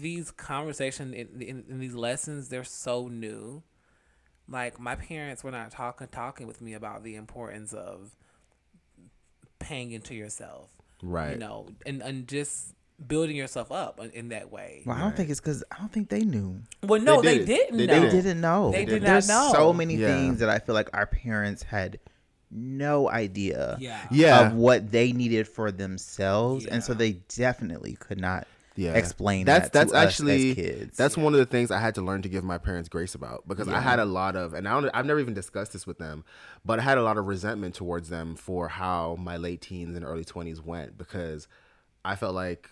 these 0.00 0.30
conversations 0.30 1.12
in, 1.12 1.42
in, 1.42 1.64
in 1.68 1.78
these 1.80 1.94
lessons 1.94 2.48
they're 2.48 2.64
so 2.64 3.08
new. 3.08 3.62
Like 4.48 4.80
my 4.80 4.94
parents 4.96 5.44
were 5.44 5.50
not 5.50 5.70
talking 5.70 6.08
talking 6.10 6.46
with 6.46 6.62
me 6.62 6.72
about 6.72 7.04
the 7.04 7.14
importance 7.16 7.74
of 7.74 8.14
paying 9.58 9.92
into 9.92 10.14
yourself, 10.14 10.70
Right. 11.02 11.32
you 11.32 11.38
know, 11.38 11.68
and 11.84 12.00
and 12.02 12.26
just 12.26 12.74
building 13.06 13.36
yourself 13.36 13.70
up 13.70 14.00
in, 14.00 14.10
in 14.10 14.28
that 14.30 14.50
way. 14.50 14.82
Well, 14.84 14.96
I 14.96 15.00
don't 15.00 15.16
think 15.16 15.30
it's 15.30 15.40
because 15.40 15.62
I 15.70 15.78
don't 15.78 15.92
think 15.92 16.08
they 16.08 16.20
knew. 16.22 16.60
Well, 16.82 17.00
no, 17.00 17.22
They 17.22 17.38
they, 17.38 17.44
didn't. 17.44 17.76
didn't. 17.76 17.86
They 17.86 17.86
know. 17.86 18.00
They 18.02 18.10
didn't 18.10 18.40
know. 18.40 18.70
They 18.72 18.84
did 18.84 19.02
not 19.02 19.08
There's 19.08 19.28
know. 19.28 19.50
so 19.54 19.72
many 19.72 19.94
Yeah. 19.96 20.08
things 20.08 20.40
that 20.40 20.48
I 20.48 20.58
feel 20.58 20.74
like 20.74 20.90
our 20.92 21.06
parents 21.06 21.62
had 21.62 22.00
no 22.50 23.08
idea 23.08 23.76
Yeah. 23.78 24.00
Yeah. 24.10 24.46
of 24.48 24.54
what 24.54 24.90
they 24.90 25.12
needed 25.12 25.46
for 25.46 25.70
themselves, 25.70 26.66
and 26.66 26.82
so 26.82 26.94
they 26.94 27.12
definitely 27.36 27.94
could 27.94 28.18
not 28.20 28.46
yeah. 28.74 28.94
explain 28.94 29.44
that's 29.44 29.66
that 29.70 29.72
that's 29.72 29.92
to 29.92 29.98
us 29.98 30.06
actually 30.06 30.50
as 30.50 30.54
kids. 30.54 30.96
that's 30.96 31.16
one 31.16 31.34
of 31.34 31.40
the 31.40 31.46
things 31.46 31.70
I 31.72 31.80
had 31.80 31.96
to 31.96 32.00
learn 32.02 32.22
to 32.22 32.28
give 32.28 32.44
my 32.44 32.58
parents 32.58 32.88
grace 32.88 33.14
about 33.14 33.46
because 33.48 33.66
I 33.68 33.80
had 33.80 33.98
a 33.98 34.04
lot 34.04 34.34
of 34.36 34.54
and 34.54 34.66
I 34.68 34.80
don't, 34.80 34.88
I've 34.94 35.04
never 35.04 35.18
even 35.20 35.34
discussed 35.34 35.72
this 35.72 35.86
with 35.86 35.98
them, 35.98 36.24
but 36.64 36.78
I 36.78 36.82
had 36.82 36.96
a 36.96 37.02
lot 37.02 37.18
of 37.18 37.26
resentment 37.26 37.74
towards 37.74 38.08
them 38.08 38.34
for 38.36 38.68
how 38.68 39.16
my 39.18 39.36
late 39.36 39.60
teens 39.60 39.94
and 39.96 40.04
early 40.04 40.24
twenties 40.24 40.60
went 40.62 40.96
because 40.96 41.48
I 42.04 42.14
felt 42.16 42.34
like 42.34 42.70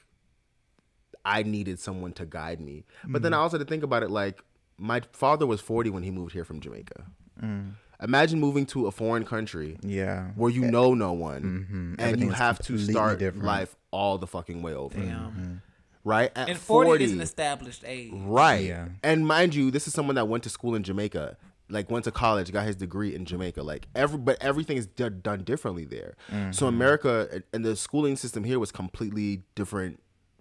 I 1.26 1.42
needed 1.42 1.78
someone 1.80 2.12
to 2.14 2.24
guide 2.24 2.60
me. 2.60 2.84
But 3.04 3.20
Mm. 3.20 3.22
then 3.24 3.34
I 3.34 3.38
also 3.38 3.58
had 3.58 3.66
to 3.66 3.70
think 3.70 3.82
about 3.82 4.02
it 4.02 4.10
like 4.10 4.42
my 4.78 5.00
father 5.12 5.46
was 5.46 5.60
forty 5.60 5.90
when 5.90 6.02
he 6.04 6.10
moved 6.10 6.32
here 6.32 6.44
from 6.44 6.60
Jamaica. 6.60 7.04
Mm. 7.42 7.72
Imagine 8.02 8.38
moving 8.40 8.66
to 8.66 8.86
a 8.86 8.90
foreign 8.90 9.24
country 9.24 9.78
yeah. 9.82 10.30
where 10.36 10.50
you 10.50 10.62
know 10.70 10.94
no 10.94 11.12
one 11.12 11.96
Mhm. 11.98 12.02
and 12.02 12.20
you 12.20 12.30
have 12.30 12.58
to 12.60 12.78
start 12.78 13.18
different. 13.18 13.44
life 13.46 13.74
all 13.90 14.18
the 14.18 14.26
fucking 14.26 14.62
way 14.62 14.74
over. 14.74 14.98
Damn. 15.00 15.62
Right? 16.04 16.30
At 16.36 16.48
And 16.50 16.58
40, 16.58 17.02
is 17.04 17.12
an 17.12 17.20
established 17.20 17.82
age. 17.86 18.12
Right. 18.14 18.64
Yeah. 18.66 18.88
And 19.02 19.26
mind 19.26 19.54
you, 19.54 19.70
this 19.70 19.88
is 19.88 19.94
someone 19.94 20.14
that 20.16 20.28
went 20.28 20.44
to 20.44 20.50
school 20.50 20.74
in 20.76 20.82
Jamaica, 20.84 21.36
like 21.68 21.90
went 21.90 22.04
to 22.04 22.12
college, 22.12 22.52
got 22.52 22.64
his 22.66 22.76
degree 22.76 23.12
in 23.14 23.24
Jamaica. 23.24 23.62
Like 23.62 23.88
every, 23.94 24.18
but 24.18 24.36
everything 24.40 24.76
is 24.76 24.86
done, 24.86 25.20
done 25.22 25.42
differently 25.42 25.84
there. 25.84 26.14
So 26.52 26.66
America 26.68 27.42
and 27.52 27.64
the 27.64 27.74
schooling 27.74 28.14
system 28.16 28.44
here 28.44 28.58
was 28.60 28.70
completely 28.70 29.42
different 29.56 30.00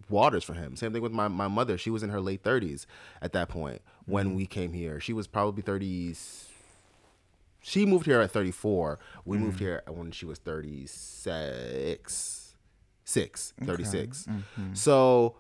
waters 0.09 0.43
for 0.43 0.53
him. 0.53 0.75
Same 0.75 0.93
thing 0.93 1.01
with 1.01 1.11
my, 1.11 1.27
my 1.27 1.47
mother. 1.47 1.77
She 1.77 1.89
was 1.89 2.03
in 2.03 2.09
her 2.09 2.21
late 2.21 2.43
30s 2.43 2.85
at 3.21 3.33
that 3.33 3.49
point 3.49 3.81
when 4.05 4.27
mm-hmm. 4.27 4.37
we 4.37 4.45
came 4.45 4.73
here. 4.73 4.99
She 4.99 5.13
was 5.13 5.27
probably 5.27 5.63
30s. 5.63 6.45
She 7.61 7.85
moved 7.85 8.05
here 8.05 8.21
at 8.21 8.31
34. 8.31 8.99
We 9.25 9.37
moved 9.37 9.57
mm. 9.57 9.61
here 9.61 9.83
when 9.87 10.11
she 10.11 10.25
was 10.25 10.39
36. 10.39 12.41
Six, 13.07 13.53
36. 13.63 14.23
Mm-hmm. 14.23 14.73
So 14.73 15.35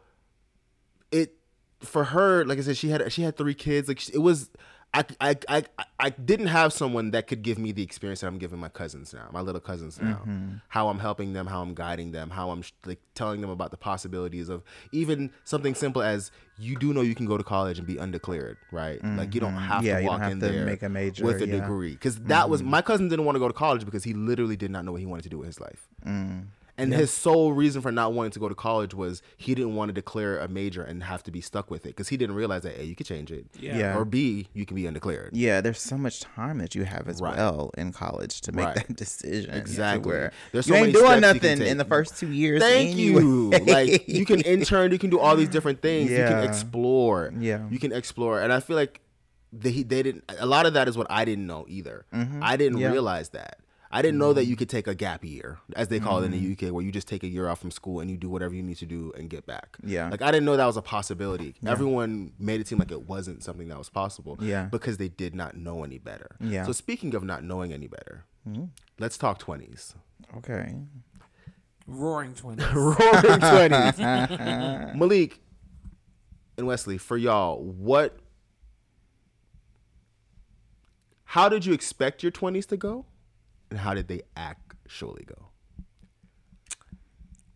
it 1.11 1.35
for 1.81 2.05
her 2.05 2.43
like 2.45 2.57
i 2.57 2.61
said 2.61 2.75
she 2.75 2.89
had 2.89 3.11
she 3.11 3.21
had 3.21 3.37
three 3.37 3.53
kids 3.53 3.87
like 3.87 4.09
it 4.09 4.17
was 4.17 4.49
I, 4.95 5.03
I, 5.19 5.35
I, 5.49 5.63
I 5.99 6.09
didn't 6.09 6.47
have 6.47 6.71
someone 6.71 7.11
that 7.11 7.27
could 7.27 7.41
give 7.41 7.59
me 7.59 7.73
the 7.73 7.83
experience 7.83 8.21
that 8.21 8.27
I'm 8.27 8.37
giving 8.37 8.59
my 8.59 8.69
cousins 8.69 9.13
now, 9.13 9.27
my 9.33 9.41
little 9.41 9.59
cousins 9.59 9.99
now. 10.01 10.21
Mm-hmm. 10.25 10.55
How 10.69 10.87
I'm 10.87 10.99
helping 10.99 11.33
them, 11.33 11.47
how 11.47 11.61
I'm 11.61 11.73
guiding 11.73 12.11
them, 12.11 12.29
how 12.29 12.49
I'm 12.51 12.63
like 12.85 12.99
telling 13.13 13.41
them 13.41 13.49
about 13.49 13.71
the 13.71 13.77
possibilities 13.77 14.47
of 14.47 14.63
even 14.93 15.31
something 15.43 15.75
simple 15.75 16.01
as 16.01 16.31
you 16.57 16.77
do 16.77 16.93
know 16.93 17.01
you 17.01 17.13
can 17.13 17.25
go 17.25 17.37
to 17.37 17.43
college 17.43 17.77
and 17.77 17.85
be 17.85 17.97
undeclared, 17.97 18.57
right? 18.71 19.03
Like 19.03 19.35
you 19.35 19.41
don't 19.41 19.51
mm-hmm. 19.55 19.67
have 19.67 19.83
Yeah, 19.83 19.99
to 19.99 20.05
walk 20.05 20.21
have 20.21 20.31
in 20.31 20.39
to 20.39 20.47
there 20.47 20.65
make 20.65 20.81
a 20.81 20.89
major, 20.89 21.25
with 21.25 21.41
a 21.41 21.47
yeah. 21.47 21.59
degree 21.59 21.91
because 21.91 22.17
that 22.21 22.49
was 22.49 22.61
mm-hmm. 22.61 22.71
my 22.71 22.81
cousin 22.81 23.09
didn't 23.09 23.25
want 23.25 23.35
to 23.35 23.39
go 23.39 23.49
to 23.49 23.53
college 23.53 23.83
because 23.83 24.05
he 24.05 24.13
literally 24.13 24.55
did 24.55 24.71
not 24.71 24.85
know 24.85 24.93
what 24.93 25.01
he 25.01 25.05
wanted 25.05 25.23
to 25.23 25.29
do 25.29 25.39
with 25.39 25.47
his 25.47 25.59
life. 25.59 25.89
Mm. 26.05 26.45
And 26.77 26.93
his 26.93 27.09
sole 27.09 27.53
reason 27.53 27.81
for 27.81 27.89
not 27.91 28.11
wanting 28.11 28.31
to 28.31 28.39
go 28.39 28.49
to 28.49 28.55
college 28.55 28.93
was 28.93 29.21
he 29.37 29.55
didn't 29.55 29.75
want 29.75 29.87
to 29.89 29.93
declare 29.93 30.39
a 30.39 30.47
major 30.49 30.83
and 30.83 31.03
have 31.03 31.23
to 31.23 31.31
be 31.31 31.39
stuck 31.39 31.71
with 31.71 31.85
it 31.85 31.89
because 31.89 32.09
he 32.09 32.17
didn't 32.17 32.35
realize 32.35 32.63
that 32.63 32.77
A, 32.77 32.83
you 32.85 32.95
could 32.95 33.05
change 33.05 33.31
it. 33.31 33.45
Yeah. 33.57 33.77
Yeah. 33.77 33.97
Or 33.97 34.03
B, 34.03 34.47
you 34.53 34.65
can 34.65 34.75
be 34.75 34.85
undeclared. 34.85 35.29
Yeah, 35.33 35.61
there's 35.61 35.79
so 35.79 35.97
much 35.97 36.19
time 36.19 36.57
that 36.57 36.75
you 36.75 36.83
have 36.83 37.07
as 37.07 37.21
Right. 37.21 37.37
well 37.37 37.71
in 37.77 37.93
college 37.93 38.41
to 38.41 38.51
make 38.51 38.65
Right. 38.65 38.75
that 38.87 38.95
decision. 38.97 39.51
Exactly. 39.53 40.11
Where 40.11 40.31
There's 40.51 40.67
you 40.67 40.73
so 40.73 40.77
ain't 40.77 40.87
many 40.87 40.93
doing 40.93 41.19
steps 41.19 41.33
you 41.35 41.39
can 41.39 41.59
nothing 41.59 41.67
in 41.71 41.77
the 41.77 41.85
first 41.85 42.17
two 42.19 42.31
years. 42.31 42.61
Thank 42.61 42.97
you. 42.97 43.51
like 43.51 44.07
you 44.09 44.25
can 44.25 44.41
intern, 44.55 44.91
you 44.91 44.99
can 44.99 45.09
do 45.09 45.19
all 45.19 45.37
these 45.37 45.49
different 45.49 45.81
things. 45.81 46.11
You 46.11 46.17
can 46.17 46.43
explore. 46.43 47.31
Yeah. 47.39 47.67
You 47.69 47.79
can 47.79 47.93
explore. 47.93 48.41
And 48.41 48.51
I 48.51 48.59
feel 48.59 48.75
like 48.75 48.99
they 49.53 49.83
they 49.83 50.03
didn't 50.03 50.25
a 50.39 50.45
lot 50.45 50.65
of 50.65 50.73
that 50.73 50.89
is 50.89 50.97
what 50.97 51.07
I 51.09 51.23
didn't 51.23 51.47
know 51.47 51.65
either. 51.69 52.05
I 52.11 52.17
didn't 52.57 52.73
Mm-hmm. 52.73 52.81
Yeah. 52.81 52.87
Mm-hmm. 52.87 52.91
realize 52.91 53.29
that. 53.29 53.59
I 53.91 54.01
didn't 54.01 54.17
know 54.17 54.33
that 54.33 54.45
mm. 54.45 54.47
you 54.47 54.55
could 54.55 54.69
take 54.69 54.87
a 54.87 54.95
gap 54.95 55.23
year, 55.23 55.59
as 55.75 55.87
they 55.87 55.99
call 55.99 56.21
it 56.21 56.25
in 56.25 56.31
the 56.31 56.39
mm. 56.39 56.67
UK, 56.67 56.73
where 56.73 56.83
you 56.83 56.91
just 56.91 57.07
take 57.07 57.23
a 57.23 57.27
year 57.27 57.47
off 57.47 57.59
from 57.59 57.71
school 57.71 57.99
and 57.99 58.09
you 58.09 58.17
do 58.17 58.29
whatever 58.29 58.53
you 58.53 58.63
need 58.63 58.77
to 58.77 58.85
do 58.85 59.13
and 59.17 59.29
get 59.29 59.45
back. 59.45 59.77
Yeah. 59.83 60.09
Like 60.09 60.21
I 60.21 60.31
didn't 60.31 60.45
know 60.45 60.57
that 60.57 60.65
was 60.65 60.77
a 60.77 60.81
possibility. 60.81 61.55
Everyone 61.65 62.33
made 62.39 62.59
it 62.61 62.67
seem 62.67 62.79
like 62.79 62.91
it 62.91 63.07
wasn't 63.07 63.43
something 63.43 63.67
that 63.69 63.77
was 63.77 63.89
possible. 63.89 64.37
Yeah. 64.41 64.65
Because 64.65 64.97
they 64.97 65.07
did 65.07 65.35
not 65.35 65.55
know 65.55 65.83
any 65.83 65.97
better. 65.97 66.35
Yeah. 66.39 66.65
So 66.65 66.71
speaking 66.71 67.15
of 67.15 67.23
not 67.23 67.43
knowing 67.43 67.73
any 67.73 67.87
better, 67.87 68.25
hmm? 68.43 68.65
let's 68.99 69.17
talk 69.17 69.39
twenties. 69.39 69.95
Okay. 70.37 70.75
Roaring 71.87 72.33
20s. 72.33 72.73
Roaring 72.73 73.39
twenties. 73.39 74.95
Malik 74.99 75.39
and 76.57 76.65
Wesley, 76.65 76.97
for 76.97 77.17
y'all, 77.17 77.61
what? 77.61 78.17
How 81.25 81.49
did 81.49 81.65
you 81.65 81.73
expect 81.73 82.23
your 82.23 82.31
twenties 82.31 82.65
to 82.67 82.77
go, 82.77 83.05
and 83.69 83.79
how 83.79 83.93
did 83.93 84.07
they 84.07 84.21
actually 84.35 85.23
go? 85.25 85.49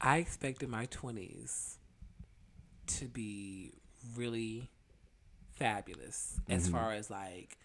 I 0.01 0.17
expected 0.17 0.69
my 0.69 0.85
20s 0.87 1.77
to 2.87 3.07
be 3.07 3.73
really 4.15 4.69
fabulous 5.51 6.39
as 6.49 6.67
Mm-hmm. 6.67 6.67
far 6.67 6.93
as 6.93 7.09
like 7.09 7.57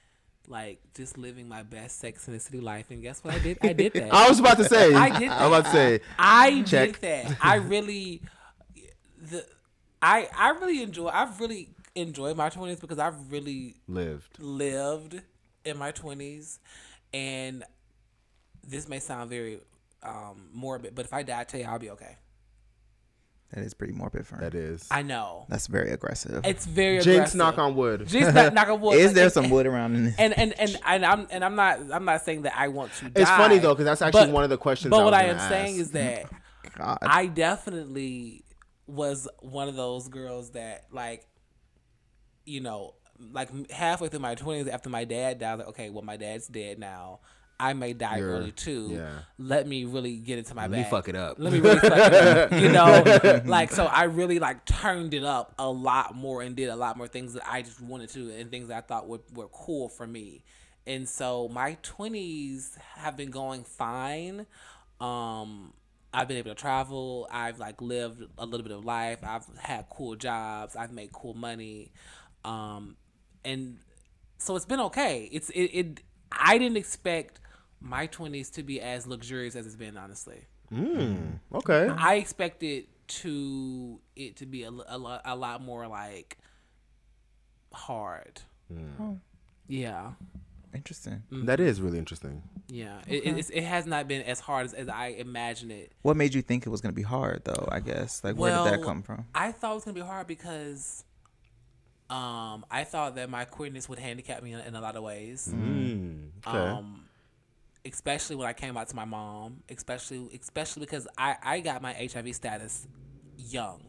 like 0.49 0.81
just 0.95 1.17
living 1.17 1.49
my 1.49 1.63
best 1.63 1.99
sex 1.99 2.27
in 2.29 2.35
the 2.35 2.41
city 2.41 2.61
life 2.61 2.91
and 2.91 3.03
guess 3.03 3.25
what 3.25 3.35
I 3.35 3.39
did? 3.39 3.59
I 3.63 3.73
did 3.73 3.95
that. 3.97 4.21
I 4.21 4.29
was 4.29 4.41
about 4.41 4.59
to 4.59 4.65
say. 4.65 4.95
I 4.95 5.11
did 5.11 5.33
I 5.33 5.49
was 5.49 5.59
about 5.61 5.65
to 5.67 5.71
say. 5.71 6.01
I 6.19 6.63
Check. 6.65 6.91
did 6.91 7.01
that. 7.03 7.35
I 7.41 7.57
really 7.57 8.23
the 9.21 9.47
I 10.03 10.29
I 10.37 10.51
really 10.51 10.83
enjoy 10.83 11.09
I've 11.09 11.41
really 11.41 11.71
enjoyed 11.95 12.37
my 12.37 12.51
20s 12.51 12.81
because 12.81 12.99
I've 12.99 13.31
really 13.33 13.77
Lived. 13.89 14.39
lived 14.39 15.23
in 15.65 15.79
my 15.79 15.93
20s 15.93 16.59
and 17.13 17.65
this 18.69 18.89
may 18.89 18.99
sound 19.01 19.31
very 19.31 19.61
um 20.03 20.49
morbid 20.53 20.95
but 20.95 21.05
if 21.05 21.13
I 21.13 21.23
die 21.23 21.41
I 21.41 21.45
tell 21.45 21.61
you 21.61 21.67
I'll 21.67 21.79
be 21.79 21.91
okay. 21.91 22.17
That 23.53 23.63
is 23.63 23.73
pretty 23.73 23.93
morbid 23.93 24.27
for 24.27 24.35
him. 24.37 24.41
That 24.41 24.55
is. 24.57 24.89
I 24.91 25.03
know. 25.03 25.47
That's 25.49 25.69
very 25.69 25.93
aggressive. 25.93 26.45
It's 26.45 26.67
very 26.67 26.97
Jinx, 26.97 27.07
aggressive. 27.35 27.39
knock 27.39 27.59
on 27.59 27.77
wood. 27.77 28.09
Jinx, 28.09 28.35
knock, 28.35 28.53
knock 28.53 28.67
on 28.69 28.81
wood. 28.81 28.95
is 28.99 29.07
Like, 29.09 29.15
there 29.15 29.25
and- 29.25 29.33
some 29.33 29.49
wood 29.49 29.67
around 29.67 29.95
in 29.95 30.05
this? 30.07 30.15
And 30.19 30.37
and 30.37 30.59
and 30.59 30.77
and 30.85 31.07
I'm 31.07 31.27
and 31.31 31.45
I'm 31.45 31.55
not 31.55 31.79
I'm 31.93 32.05
not 32.05 32.23
saying 32.25 32.43
that 32.43 32.55
I 32.57 32.67
want 32.69 32.93
to. 32.95 33.11
Die, 33.11 33.21
It's 33.21 33.31
funny 33.31 33.59
though, 33.59 33.73
because 33.75 33.85
that's 33.85 34.03
actually 34.03 34.25
but- 34.27 34.33
one 34.33 34.43
of 34.45 34.51
the 34.51 34.57
questions. 34.59 34.91
But 34.91 35.03
I 35.03 35.05
what 35.05 35.15
I 35.15 35.25
am 35.25 35.37
gonna 35.37 35.49
saying 35.49 35.77
is 35.77 35.93
that 35.93 36.27
God. 36.77 36.99
I 37.03 37.27
definitely 37.27 38.45
was 38.89 39.29
one 39.41 39.69
of 39.69 39.77
those 39.77 40.09
girls 40.09 40.51
that 40.53 40.87
like, 40.91 41.25
you 42.45 42.61
know, 42.61 42.95
like 43.33 43.71
halfway 43.71 44.09
through 44.09 44.19
my 44.19 44.35
twenties 44.35 44.67
after 44.67 44.91
my 44.91 45.05
dad 45.05 45.39
died, 45.39 45.59
like, 45.61 45.69
okay, 45.69 45.91
well 45.91 46.03
my 46.03 46.17
dad's 46.17 46.49
dead 46.49 46.81
now. 46.81 47.21
I 47.61 47.73
may 47.73 47.93
die 47.93 48.17
You're- 48.19 48.33
early 48.33 48.51
too. 48.53 48.91
yeah. 48.93 49.21
Let 49.39 49.67
me 49.69 49.85
really 49.85 50.17
get 50.17 50.39
into 50.39 50.55
my 50.55 50.63
Let 50.67 50.71
me 50.73 50.85
fuck 50.91 51.09
it 51.09 51.15
up. 51.15 51.37
Let 51.39 51.53
me 51.53 51.61
really 51.61 51.79
fuck 51.79 51.93
it 52.13 52.15
up. 52.15 52.53
You 52.61 52.69
know, 52.71 53.41
like 53.45 53.71
so 53.71 53.87
I 53.87 54.05
really 54.05 54.39
like 54.41 54.65
turned 54.65 55.15
it 55.15 55.25
up 55.25 55.55
a 55.59 55.71
lot 55.71 56.15
more 56.17 56.43
and 56.43 56.57
did 56.57 56.69
a 56.69 56.77
lot 56.77 56.97
more 56.97 57.07
things 57.09 57.35
that 57.35 57.45
I 57.49 57.63
just 57.63 57.81
wanted 57.81 58.09
to 58.11 58.31
and 58.39 58.51
things 58.51 58.69
that 58.69 58.77
I 58.77 58.81
thought 58.81 59.07
were, 59.09 59.21
were 59.33 59.49
cool 59.49 59.89
for 59.89 60.07
me. 60.07 60.45
And 60.87 61.09
so 61.09 61.49
my 61.49 61.77
twenties 61.83 62.77
have 62.97 63.17
been 63.17 63.31
going 63.31 63.65
fine. 63.65 64.47
Um 65.01 65.73
I've 66.13 66.29
been 66.29 66.37
able 66.37 66.51
to 66.51 66.61
travel. 66.61 67.29
I've 67.31 67.59
like 67.59 67.81
lived 67.81 68.23
a 68.39 68.47
little 68.47 68.63
bit 68.67 68.77
of 68.77 68.85
life. 68.85 69.19
I've 69.23 69.47
had 69.59 69.87
cool 69.91 70.15
jobs. 70.17 70.77
I've 70.77 70.93
made 70.93 71.13
cool 71.13 71.35
money. 71.35 71.93
Um 72.45 72.97
and 73.45 73.79
so 74.39 74.57
it's 74.57 74.67
been 74.67 74.81
okay. 74.81 75.29
It's 75.33 75.51
it, 75.51 75.63
it 75.73 76.01
I 76.33 76.59
didn't 76.59 76.77
expect 76.77 77.41
my 77.81 78.07
20s 78.07 78.53
to 78.53 78.63
be 78.63 78.81
as 78.81 79.07
luxurious 79.07 79.57
as 79.57 79.67
it's 79.67 79.77
been 79.77 79.97
honestly. 79.97 80.47
Mm, 80.73 81.41
okay. 81.55 81.89
I 81.89 82.15
expected 82.15 82.87
to 83.07 84.01
it 84.17 84.37
to 84.37 84.47
be 84.47 84.63
a, 84.65 84.71
a, 84.71 84.99
lot, 84.99 85.21
a 85.25 85.37
lot 85.37 85.63
more 85.63 85.87
like 85.87 86.39
hard. 87.73 88.41
Hmm. 88.73 89.15
Yeah, 89.69 90.13
Interesting. 90.75 91.23
That 91.31 91.61
is 91.61 91.81
really 91.81 91.99
interesting. 91.99 92.43
yeah. 92.69 92.99
It, 93.07 93.25
it, 93.25 93.51
it 93.53 93.63
has 93.65 93.87
not 93.87 94.09
been 94.09 94.23
as 94.23 94.41
hard 94.41 94.67
as, 94.67 94.75
as 94.75 94.89
I 94.89 95.09
imagined 95.09 95.71
it. 95.71 95.93
What 96.03 96.17
made 96.17 96.35
you 96.35 96.43
think 96.43 96.67
it 96.67 96.69
was 96.69 96.81
going 96.81 96.93
to 96.93 96.97
be 96.97 97.03
hard, 97.03 97.43
though? 97.45 97.69
I 97.71 97.79
guess. 97.81 98.25
Like, 98.25 98.37
where 98.37 98.57
did 98.57 98.73
that 98.73 98.83
come 98.83 99.03
from? 99.03 99.27
I 99.35 99.53
thought 99.53 99.73
it 99.73 99.75
was 99.77 99.85
gonna 99.85 99.95
be 99.95 100.01
hard 100.01 100.27
because, 100.27 101.05
um, 102.11 102.67
I 102.71 102.85
thought 102.85 103.15
that 103.15 103.31
my 103.31 103.45
queerness 103.45 103.89
would 103.89 104.01
handicap 104.01 104.43
me 104.43 104.53
in, 104.53 104.61
in 104.61 104.75
a 104.75 104.81
lot 104.81 104.97
of 104.97 105.05
ways. 105.05 105.49
Mm, 105.55 106.31
okay. 106.47 106.59
Um, 106.59 107.04
especially 107.85 108.37
when 108.37 108.47
I 108.47 108.53
came 108.53 108.77
out 108.77 108.89
to 108.89 108.97
my 108.97 109.05
mom, 109.05 109.63
especially 109.69 110.29
especially 110.41 110.81
because 110.81 111.07
I 111.19 111.37
I 111.43 111.61
got 111.61 111.83
my 111.83 111.93
HIV 111.93 112.35
status 112.35 112.87
young 113.37 113.83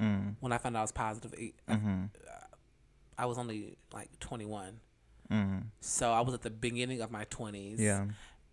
Mm. 0.00 0.36
when 0.38 0.52
I 0.52 0.58
found 0.58 0.76
out 0.76 0.80
I 0.80 0.82
was 0.82 0.92
positive. 0.92 1.34
I- 1.36 1.72
Mm-hmm. 1.74 2.04
I 3.18 3.26
was 3.26 3.36
only 3.36 3.76
like 3.92 4.16
21. 4.20 4.78
Mm. 5.28 5.64
So 5.80 6.12
I 6.12 6.20
was 6.20 6.34
at 6.34 6.42
the 6.42 6.50
beginning 6.50 7.00
of 7.00 7.10
my 7.10 7.24
20s. 7.24 7.80
Yeah. 7.80 8.06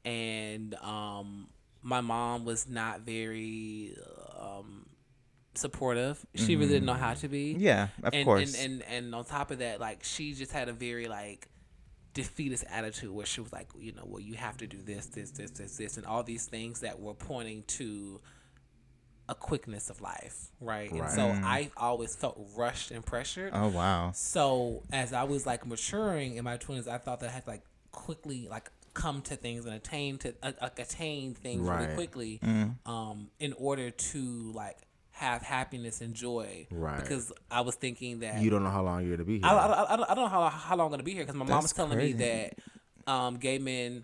And 0.03 0.73
um, 0.75 1.49
my 1.83 2.01
mom 2.01 2.45
was 2.45 2.67
not 2.67 3.01
very 3.01 3.95
um, 4.39 4.87
supportive. 5.53 6.25
She 6.33 6.55
really 6.55 6.69
didn't 6.69 6.85
know 6.85 6.93
how 6.93 7.13
to 7.13 7.27
be. 7.27 7.53
Mm-hmm. 7.53 7.61
Yeah, 7.61 7.87
of 8.03 8.13
and, 8.13 8.25
course. 8.25 8.59
And, 8.59 8.81
and 8.81 9.05
and 9.05 9.15
on 9.15 9.23
top 9.25 9.51
of 9.51 9.59
that, 9.59 9.79
like 9.79 10.03
she 10.03 10.33
just 10.33 10.51
had 10.51 10.67
a 10.67 10.73
very 10.73 11.07
like 11.07 11.47
defeatist 12.15 12.63
attitude 12.71 13.11
where 13.11 13.25
she 13.27 13.41
was 13.41 13.53
like, 13.53 13.67
you 13.77 13.91
know, 13.91 14.03
well, 14.05 14.19
you 14.21 14.33
have 14.33 14.57
to 14.57 14.65
do 14.67 14.77
this, 14.83 15.05
this, 15.05 15.29
this, 15.31 15.51
this, 15.51 15.77
this, 15.77 15.97
and 15.97 16.05
all 16.07 16.23
these 16.23 16.47
things 16.47 16.79
that 16.79 16.99
were 16.99 17.13
pointing 17.13 17.61
to 17.67 18.19
a 19.27 19.33
quickness 19.35 19.89
of 19.89 20.01
life, 20.01 20.51
right? 20.61 20.91
And 20.91 21.09
so 21.09 21.31
I 21.43 21.71
always 21.77 22.15
felt 22.15 22.39
rushed 22.55 22.91
and 22.91 23.05
pressured. 23.05 23.51
Oh 23.55 23.67
wow. 23.69 24.11
So 24.13 24.83
as 24.91 25.13
I 25.13 25.23
was 25.23 25.45
like 25.45 25.65
maturing 25.65 26.35
in 26.37 26.43
my 26.43 26.57
twenties, 26.57 26.87
I 26.87 26.97
thought 26.99 27.19
that 27.21 27.29
I 27.29 27.33
had 27.33 27.43
to 27.45 27.49
like 27.51 27.63
quickly 27.91 28.47
like 28.49 28.69
come 28.93 29.21
to 29.23 29.35
things 29.35 29.65
and 29.65 29.73
attain 29.73 30.17
to 30.19 30.33
uh, 30.43 30.51
like 30.61 30.79
attain 30.79 31.33
things 31.33 31.67
Right. 31.67 31.81
really 31.81 31.95
quickly, 31.95 32.39
um, 32.85 33.29
in 33.39 33.53
order 33.53 33.89
to 33.89 34.51
like 34.53 34.77
have 35.15 35.41
happiness 35.41 36.01
and 36.01 36.13
joy. 36.13 36.67
Right. 36.69 36.99
Because 36.99 37.31
I 37.49 37.61
was 37.61 37.75
thinking 37.75 38.19
that 38.19 38.41
You 38.41 38.49
don't 38.49 38.63
know 38.63 38.69
how 38.69 38.83
long 38.83 39.01
you're 39.05 39.15
gonna 39.15 39.25
be 39.25 39.37
here. 39.39 39.45
I, 39.45 39.49
I, 39.55 39.93
I, 39.93 39.95
don't, 39.97 40.09
I 40.11 40.13
don't 40.13 40.23
know 40.25 40.29
how, 40.29 40.49
how 40.49 40.75
long 40.75 40.87
I'm 40.87 40.91
gonna 40.91 41.03
be 41.03 41.13
here 41.13 41.23
because 41.23 41.35
my 41.35 41.45
mom 41.45 41.61
was 41.63 41.71
telling 41.73 41.93
crazy. 41.97 42.13
me 42.17 42.19
that 42.25 43.11
um, 43.11 43.37
gay 43.37 43.57
men 43.57 44.03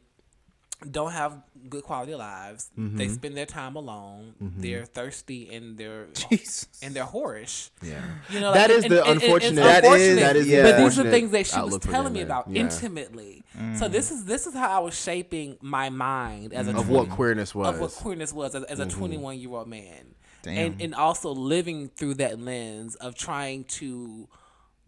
don't 0.90 1.12
have 1.12 1.34
good 1.70 1.84
quality 1.84 2.16
lives. 2.16 2.72
Mm-hmm. 2.80 2.98
They 2.98 3.08
spend 3.10 3.38
their 3.38 3.46
time 3.46 3.76
alone. 3.76 4.34
They're 4.40 4.86
thirsty 4.86 5.54
and 5.54 5.78
they're 5.78 6.08
Jesus. 6.30 6.68
and 6.82 6.94
they're 6.96 7.04
whorish. 7.06 7.70
yeah. 7.84 8.02
You 8.30 8.40
know, 8.40 8.52
That 8.54 8.70
like, 8.70 8.78
is 8.80 8.84
and- 8.86 8.94
the 8.94 9.04
and- 9.06 9.22
unfortunate. 9.22 9.56
That 9.62 9.84
is 9.84 10.16
that 10.20 10.36
is 10.38 10.48
the 10.48 10.56
But 10.56 10.64
these 10.64 10.72
are 10.74 10.76
unfortunate 10.78 11.12
things 11.12 11.32
that 11.32 11.46
she 11.48 11.60
was 11.62 11.78
telling 11.80 12.14
me 12.14 12.22
about 12.22 12.48
Yeah. 12.50 12.62
intimately. 12.62 13.44
So 13.78 13.90
this 13.90 14.12
is 14.12 14.24
this 14.26 14.48
is 14.48 14.54
how 14.56 14.72
I 14.72 14.80
was 14.80 15.00
shaping 15.00 15.58
my 15.62 15.90
mind 15.90 16.54
as 16.54 16.68
a 16.68 16.72
Of 16.72 16.86
20 16.88 16.94
what 16.94 17.10
queerness 17.10 17.54
was. 17.54 17.68
of 17.76 17.80
what 17.82 17.92
queerness 17.92 18.34
was 18.34 18.56
as, 18.56 18.64
as 18.64 18.80
a 18.80 18.86
21 18.88 19.38
year 19.40 19.52
old 19.52 19.68
man 19.68 20.16
Damn. 20.44 20.58
and 20.58 20.82
and 20.82 20.96
also 20.96 21.32
living 21.32 21.90
through 21.90 22.16
that 22.16 22.40
lens 22.40 22.96
of 22.96 23.16
trying 23.16 23.64
to 23.66 24.28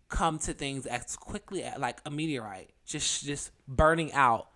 come 0.10 0.38
to 0.40 0.54
things 0.54 0.86
as 0.86 1.16
quickly 1.16 1.64
as, 1.64 1.80
like 1.80 2.00
a 2.06 2.12
meteorite 2.12 2.72
just 2.86 3.24
just 3.26 3.52
burning 3.68 4.12
out 4.14 4.48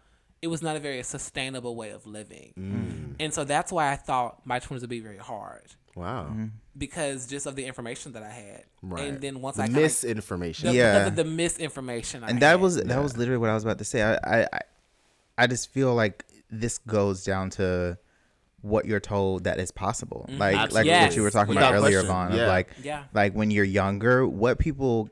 it 0.42 0.48
was 0.48 0.62
not 0.62 0.76
a 0.76 0.80
very 0.80 1.02
sustainable 1.04 1.76
way 1.76 1.90
of 1.92 2.06
living 2.06 2.54
Mm. 2.58 3.16
and 3.20 3.34
so 3.34 3.44
that's 3.44 3.72
why 3.72 3.92
i 3.92 3.96
thought 3.96 4.46
my 4.46 4.60
20s 4.60 4.82
would 4.82 4.90
be 4.90 5.00
very 5.00 5.18
hard 5.18 5.64
wow. 5.96 6.32
because 6.78 7.26
just 7.28 7.46
of 7.48 7.56
the 7.56 7.66
information 7.66 8.12
that 8.14 8.22
i 8.24 8.30
had 8.30 8.64
Right. 8.84 9.08
and 9.08 9.22
then 9.22 9.42
once 9.42 9.58
the 9.58 9.64
i 9.64 9.66
kinda- 9.68 9.82
misinformation. 9.82 10.68
the, 10.70 10.76
Yeah. 10.76 10.94
because 10.94 11.08
of 11.10 11.16
the 11.16 11.26
misinformation 11.26 12.24
I 12.24 12.28
and 12.30 12.40
that 12.42 12.52
had. 12.52 12.62
was 12.62 12.76
that 12.84 13.02
was 13.02 13.18
literally 13.18 13.40
what 13.40 13.50
I 13.50 13.54
was 13.56 13.64
about 13.64 13.80
to 13.80 13.84
say. 13.86 14.02
I, 14.04 14.14
I 14.16 14.48
I- 14.54 14.62
I 15.40 15.46
just 15.48 15.72
feel 15.72 15.94
like 15.94 16.24
this 16.50 16.78
goes 16.80 17.24
down 17.24 17.50
to 17.52 17.98
what 18.62 18.86
you're 18.86 19.00
told 19.00 19.44
that 19.46 19.60
is 19.60 19.72
possible. 19.72 20.26
Like 20.30 20.56
like 20.56 20.56
Absolutely. 20.56 20.92
what 20.92 21.16
you 21.16 21.22
were 21.22 21.32
talking 21.32 21.56
Without 21.56 21.74
about 21.74 21.84
earlier. 21.84 22.04
Vaun. 22.04 22.34
Yeah. 22.36 22.48
like 22.48 22.70
Yeah. 22.84 23.04
like 23.14 23.34
when 23.34 23.52
you're 23.52 23.64
younger, 23.66 24.28
what 24.28 24.58
people 24.60 25.10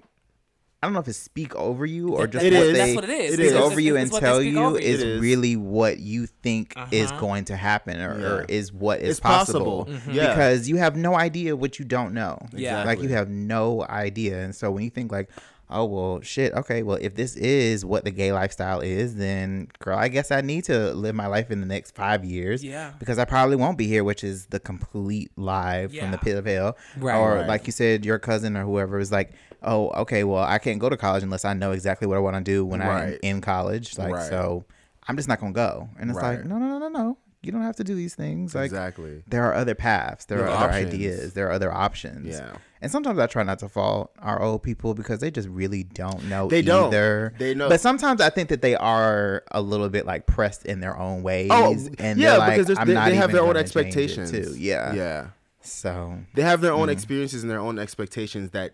I 0.84 0.88
don't 0.88 0.94
know 0.94 1.00
if 1.00 1.08
it's 1.08 1.18
speak 1.18 1.56
over 1.56 1.84
you 1.86 2.10
or 2.10 2.28
just 2.28 2.46
It 2.46 2.54
what 2.54 2.62
is. 2.62 2.74
they 2.74 2.80
That's 2.80 2.96
what 2.96 3.04
it 3.06 3.10
is. 3.10 3.32
It 3.32 3.34
speak 3.36 3.46
is. 3.48 3.52
It's- 3.54 3.64
over 3.72 3.80
you 3.80 3.96
it's 3.96 4.12
and 4.12 4.20
tell 4.22 4.42
you 4.42 4.60
over 4.62 4.80
you. 4.80 4.86
is 4.86 5.20
really 5.22 5.56
what 5.56 6.00
you 6.00 6.28
think 6.28 6.76
is 6.92 7.10
Uh-huh. 7.10 7.20
going 7.20 7.46
to 7.46 7.56
happen 7.56 8.00
or, 8.02 8.12
or 8.14 8.46
is 8.50 8.72
what 8.72 9.00
is 9.00 9.12
It's 9.12 9.20
possible. 9.20 9.86
possible. 9.86 10.12
Mhm. 10.12 10.14
Yeah. 10.16 10.30
Because 10.30 10.70
you 10.70 10.76
have 10.78 10.96
no 10.96 11.16
idea 11.16 11.56
what 11.56 11.80
you 11.80 11.86
don't 11.86 12.14
know. 12.14 12.38
Yeah. 12.54 12.84
Like 12.84 13.02
you 13.02 13.10
have 13.10 13.30
no 13.30 13.84
idea. 13.90 14.44
And 14.44 14.54
so 14.56 14.70
when 14.70 14.84
you 14.84 14.90
think 14.92 15.12
like, 15.12 15.30
oh 15.70 15.86
well 15.86 16.22
shit, 16.22 16.54
okay, 16.54 16.84
well 16.84 16.98
if 17.02 17.16
this 17.16 17.36
is 17.36 17.84
what 17.86 18.04
the 18.04 18.12
gay 18.12 18.32
lifestyle 18.32 18.80
is, 18.82 19.16
then 19.16 19.68
girl, 19.80 19.98
I 19.98 20.08
guess 20.08 20.32
I 20.32 20.42
need 20.42 20.64
to 20.66 20.94
live 20.94 21.16
my 21.16 21.28
life 21.28 21.52
in 21.52 21.60
the 21.62 21.66
next 21.68 21.96
five 21.96 22.24
years. 22.24 22.64
Yeah. 22.64 22.92
Because 23.00 23.18
I 23.20 23.26
probably 23.26 23.56
won't 23.56 23.78
be 23.78 23.88
here, 23.88 24.04
which 24.04 24.24
is 24.24 24.46
the 24.48 24.60
complete 24.60 25.32
lie 25.38 25.88
from 25.88 26.12
the 26.12 26.18
pit 26.18 26.38
of 26.38 26.46
hell. 26.46 26.78
Right. 26.98 27.18
Or 27.18 27.36
Right. 27.36 27.48
like 27.48 27.66
you 27.68 27.72
said, 27.72 28.06
your 28.06 28.20
cousin 28.20 28.56
or 28.58 28.64
whoever 28.64 29.00
is 29.00 29.12
like, 29.12 29.32
Oh, 29.64 29.90
okay, 30.02 30.24
well 30.24 30.44
I 30.44 30.60
can't 30.60 30.80
go 30.80 30.90
to 30.90 30.98
college 30.98 31.24
unless 31.24 31.44
I 31.46 31.54
know 31.54 31.72
exactly 31.72 32.08
what 32.08 32.18
I 32.18 32.20
want 32.22 32.36
to 32.38 32.42
do 32.44 32.64
when 32.66 32.82
I'm 32.82 33.18
in 33.24 33.42
college. 33.42 33.98
Like 33.98 34.14
Right. 34.14 34.30
so 34.30 34.66
I'm 35.08 35.16
just 35.16 35.28
not 35.28 35.40
gonna 35.40 35.54
go. 35.54 35.90
And 36.00 36.10
it's 36.12 36.20
like, 36.20 36.46
no, 36.46 36.58
no, 36.58 36.68
no, 36.68 36.78
no, 36.80 36.88
no. 36.90 37.18
You 37.46 37.52
don't 37.52 37.62
have 37.62 37.76
to 37.78 37.84
do 37.84 37.94
these 37.96 38.16
things. 38.16 38.56
Like 38.56 38.66
exactly. 38.66 39.24
there 39.28 39.44
are 39.46 39.54
other 39.54 39.76
paths 39.76 40.26
there 40.26 40.40
There 40.40 40.48
are 40.48 40.52
are 40.52 40.70
other 40.70 40.74
ideas 40.74 41.34
there 41.34 41.48
are 41.48 41.52
other 41.52 41.72
options 41.72 42.28
Yeah. 42.28 42.56
and 42.82 42.92
sometimes 42.92 43.20
i 43.20 43.28
try 43.28 43.44
not 43.44 43.60
to 43.60 43.70
fault 43.70 44.12
our 44.20 44.42
old 44.42 44.64
people 44.64 44.94
because 44.94 45.20
they 45.20 45.30
just 45.32 45.48
really 45.50 45.84
don't 45.84 46.24
know 46.26 46.48
They 46.48 46.62
don't. 46.62 46.92
They 47.38 47.54
know. 47.54 47.70
but 47.70 47.80
sometimes 47.82 48.20
i 48.22 48.30
think 48.30 48.50
that 48.50 48.62
they 48.62 48.76
are 48.76 49.44
a 49.52 49.62
little 49.62 49.90
bit 49.90 50.06
like 50.06 50.26
pressed 50.26 50.66
in 50.66 50.80
their 50.80 50.98
own 50.98 51.22
ways 51.24 51.50
Oh, 51.52 51.76
and 52.00 52.20
yeah, 52.20 52.38
like, 52.38 52.58
because 52.58 52.78
I'm 52.80 52.88
they, 52.88 52.94
they 52.94 53.16
have 53.16 53.32
their 53.32 53.42
own 53.42 53.54
gonna 53.54 53.64
change 53.64 53.76
it 53.76 53.78
expectations 53.78 54.32
too 54.32 54.56
yeah 54.58 54.94
Yeah. 54.94 55.28
so 55.62 56.18
They 56.34 56.42
have 56.42 56.62
their 56.62 56.72
Mm. 56.72 56.80
own 56.80 56.90
experiences 56.90 57.44
and 57.44 57.50
their 57.52 57.60
own 57.60 57.78
expectations 57.80 58.52
that 58.52 58.74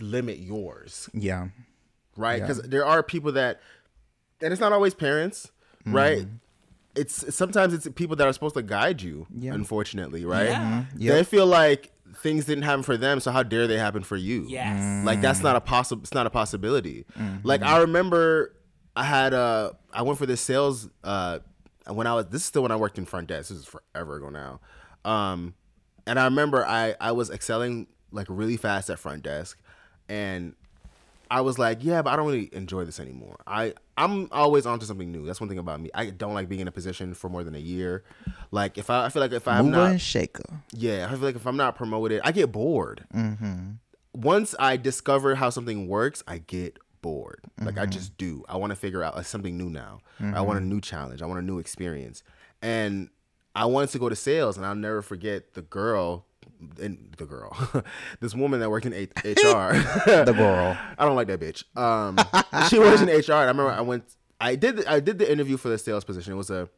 limit 0.00 0.38
yours, 0.38 1.08
yeah 1.12 1.48
right? 2.16 2.38
Yeah. 2.38 2.46
Because 2.46 2.62
there 2.62 2.86
are 2.86 3.02
people 3.02 3.32
that, 3.32 3.60
and 4.40 4.50
it's 4.52 4.60
not 4.60 4.72
always 4.72 4.94
parents, 4.94 5.50
right? 5.84 6.26
It's 6.96 7.34
sometimes 7.34 7.74
it's 7.74 7.86
people 7.94 8.16
that 8.16 8.26
are 8.26 8.32
supposed 8.32 8.54
to 8.54 8.62
guide 8.62 9.02
you. 9.02 9.26
Mm-hmm. 9.30 9.42
Yeah. 9.42 9.54
Unfortunately, 9.54 10.24
right? 10.24 10.48
Yeah. 10.48 10.84
Yep. 10.96 11.14
They 11.14 11.24
feel 11.24 11.46
like 11.46 11.92
things 12.18 12.46
didn't 12.46 12.64
happen 12.64 12.82
for 12.82 12.96
them, 12.96 13.20
so 13.20 13.30
how 13.30 13.42
dare 13.42 13.66
they 13.66 13.78
happen 13.78 14.02
for 14.02 14.16
you? 14.16 14.46
yes 14.48 15.04
Like 15.04 15.20
that's 15.20 15.42
not 15.42 15.56
a 15.56 15.60
possible. 15.60 16.02
It's 16.02 16.14
not 16.14 16.26
a 16.26 16.30
possibility. 16.30 17.04
Like 17.42 17.62
I 17.62 17.78
remember, 17.78 18.54
I 18.94 19.04
had 19.04 19.34
uh 19.34 19.72
I 19.92 20.02
went 20.02 20.18
for 20.18 20.26
this 20.26 20.40
sales 20.40 20.88
uh 21.04 21.40
when 21.88 22.06
I 22.06 22.14
was. 22.14 22.26
This 22.26 22.42
is 22.42 22.46
still 22.46 22.62
when 22.62 22.72
I 22.72 22.76
worked 22.76 22.98
in 22.98 23.04
front 23.04 23.28
desk. 23.28 23.50
This 23.50 23.58
is 23.58 23.66
forever 23.66 24.16
ago 24.16 24.28
now. 24.30 24.60
Um, 25.04 25.54
and 26.06 26.18
I 26.18 26.24
remember 26.24 26.66
I 26.66 26.94
I 27.00 27.12
was 27.12 27.30
excelling 27.30 27.86
like 28.10 28.26
really 28.30 28.56
fast 28.56 28.90
at 28.90 28.98
front 28.98 29.22
desk, 29.22 29.58
and 30.08 30.54
I 31.30 31.42
was 31.42 31.58
like, 31.58 31.78
yeah, 31.82 32.02
but 32.02 32.12
I 32.12 32.16
don't 32.16 32.26
really 32.26 32.50
enjoy 32.52 32.84
this 32.84 32.98
anymore. 33.00 33.36
I 33.46 33.74
I'm 33.96 34.28
always 34.30 34.66
onto 34.66 34.84
something 34.84 35.10
new. 35.10 35.24
That's 35.24 35.40
one 35.40 35.48
thing 35.48 35.58
about 35.58 35.80
me. 35.80 35.90
I 35.94 36.10
don't 36.10 36.34
like 36.34 36.48
being 36.48 36.60
in 36.60 36.68
a 36.68 36.72
position 36.72 37.14
for 37.14 37.28
more 37.30 37.44
than 37.44 37.54
a 37.54 37.60
year. 37.60 38.04
Like 38.50 38.78
if 38.78 38.90
I, 38.90 39.06
I 39.06 39.08
feel 39.08 39.20
like 39.20 39.32
if 39.32 39.48
I'm 39.48 39.66
mover 39.66 39.76
not 39.76 39.90
and 39.92 40.00
shaker 40.00 40.60
yeah, 40.72 41.06
I 41.06 41.10
feel 41.10 41.20
like 41.20 41.36
if 41.36 41.46
I'm 41.46 41.56
not 41.56 41.76
promoted, 41.76 42.20
I 42.24 42.32
get 42.32 42.52
bored. 42.52 43.04
Mm-hmm. 43.14 43.72
Once 44.14 44.54
I 44.58 44.76
discover 44.76 45.34
how 45.34 45.50
something 45.50 45.88
works, 45.88 46.22
I 46.26 46.38
get 46.38 46.78
bored. 47.02 47.40
Like 47.60 47.78
I 47.78 47.86
just 47.86 48.16
do. 48.18 48.44
I 48.48 48.56
want 48.56 48.70
to 48.70 48.76
figure 48.76 49.02
out 49.02 49.24
something 49.26 49.56
new 49.56 49.70
now. 49.70 50.00
I 50.20 50.40
want 50.40 50.58
a 50.58 50.62
new 50.62 50.80
challenge. 50.80 51.22
I 51.22 51.26
want 51.26 51.38
a 51.38 51.44
new 51.44 51.58
experience. 51.58 52.22
And 52.62 53.10
I 53.54 53.64
wanted 53.64 53.90
to 53.90 53.98
go 53.98 54.08
to 54.10 54.16
sales, 54.16 54.56
and 54.56 54.66
I'll 54.66 54.74
never 54.74 55.00
forget 55.00 55.54
the 55.54 55.62
girl. 55.62 56.25
And 56.80 57.14
the 57.16 57.26
girl, 57.26 57.56
this 58.20 58.34
woman 58.34 58.60
that 58.60 58.70
worked 58.70 58.86
in 58.86 58.92
HR. 58.92 58.96
the 59.24 60.34
girl 60.36 60.76
I 60.98 61.04
don't 61.04 61.16
like 61.16 61.26
that 61.28 61.40
bitch. 61.40 61.64
Um, 61.76 62.18
she 62.68 62.78
was 62.78 63.02
in 63.02 63.08
HR. 63.08 63.12
And 63.12 63.30
I 63.32 63.44
remember 63.46 63.70
I 63.70 63.80
went. 63.80 64.04
I 64.40 64.54
did. 64.54 64.84
I 64.86 65.00
did 65.00 65.18
the 65.18 65.30
interview 65.30 65.56
for 65.56 65.68
the 65.68 65.78
sales 65.78 66.04
position. 66.04 66.32
It 66.32 66.36
was 66.36 66.50
a 66.50 66.68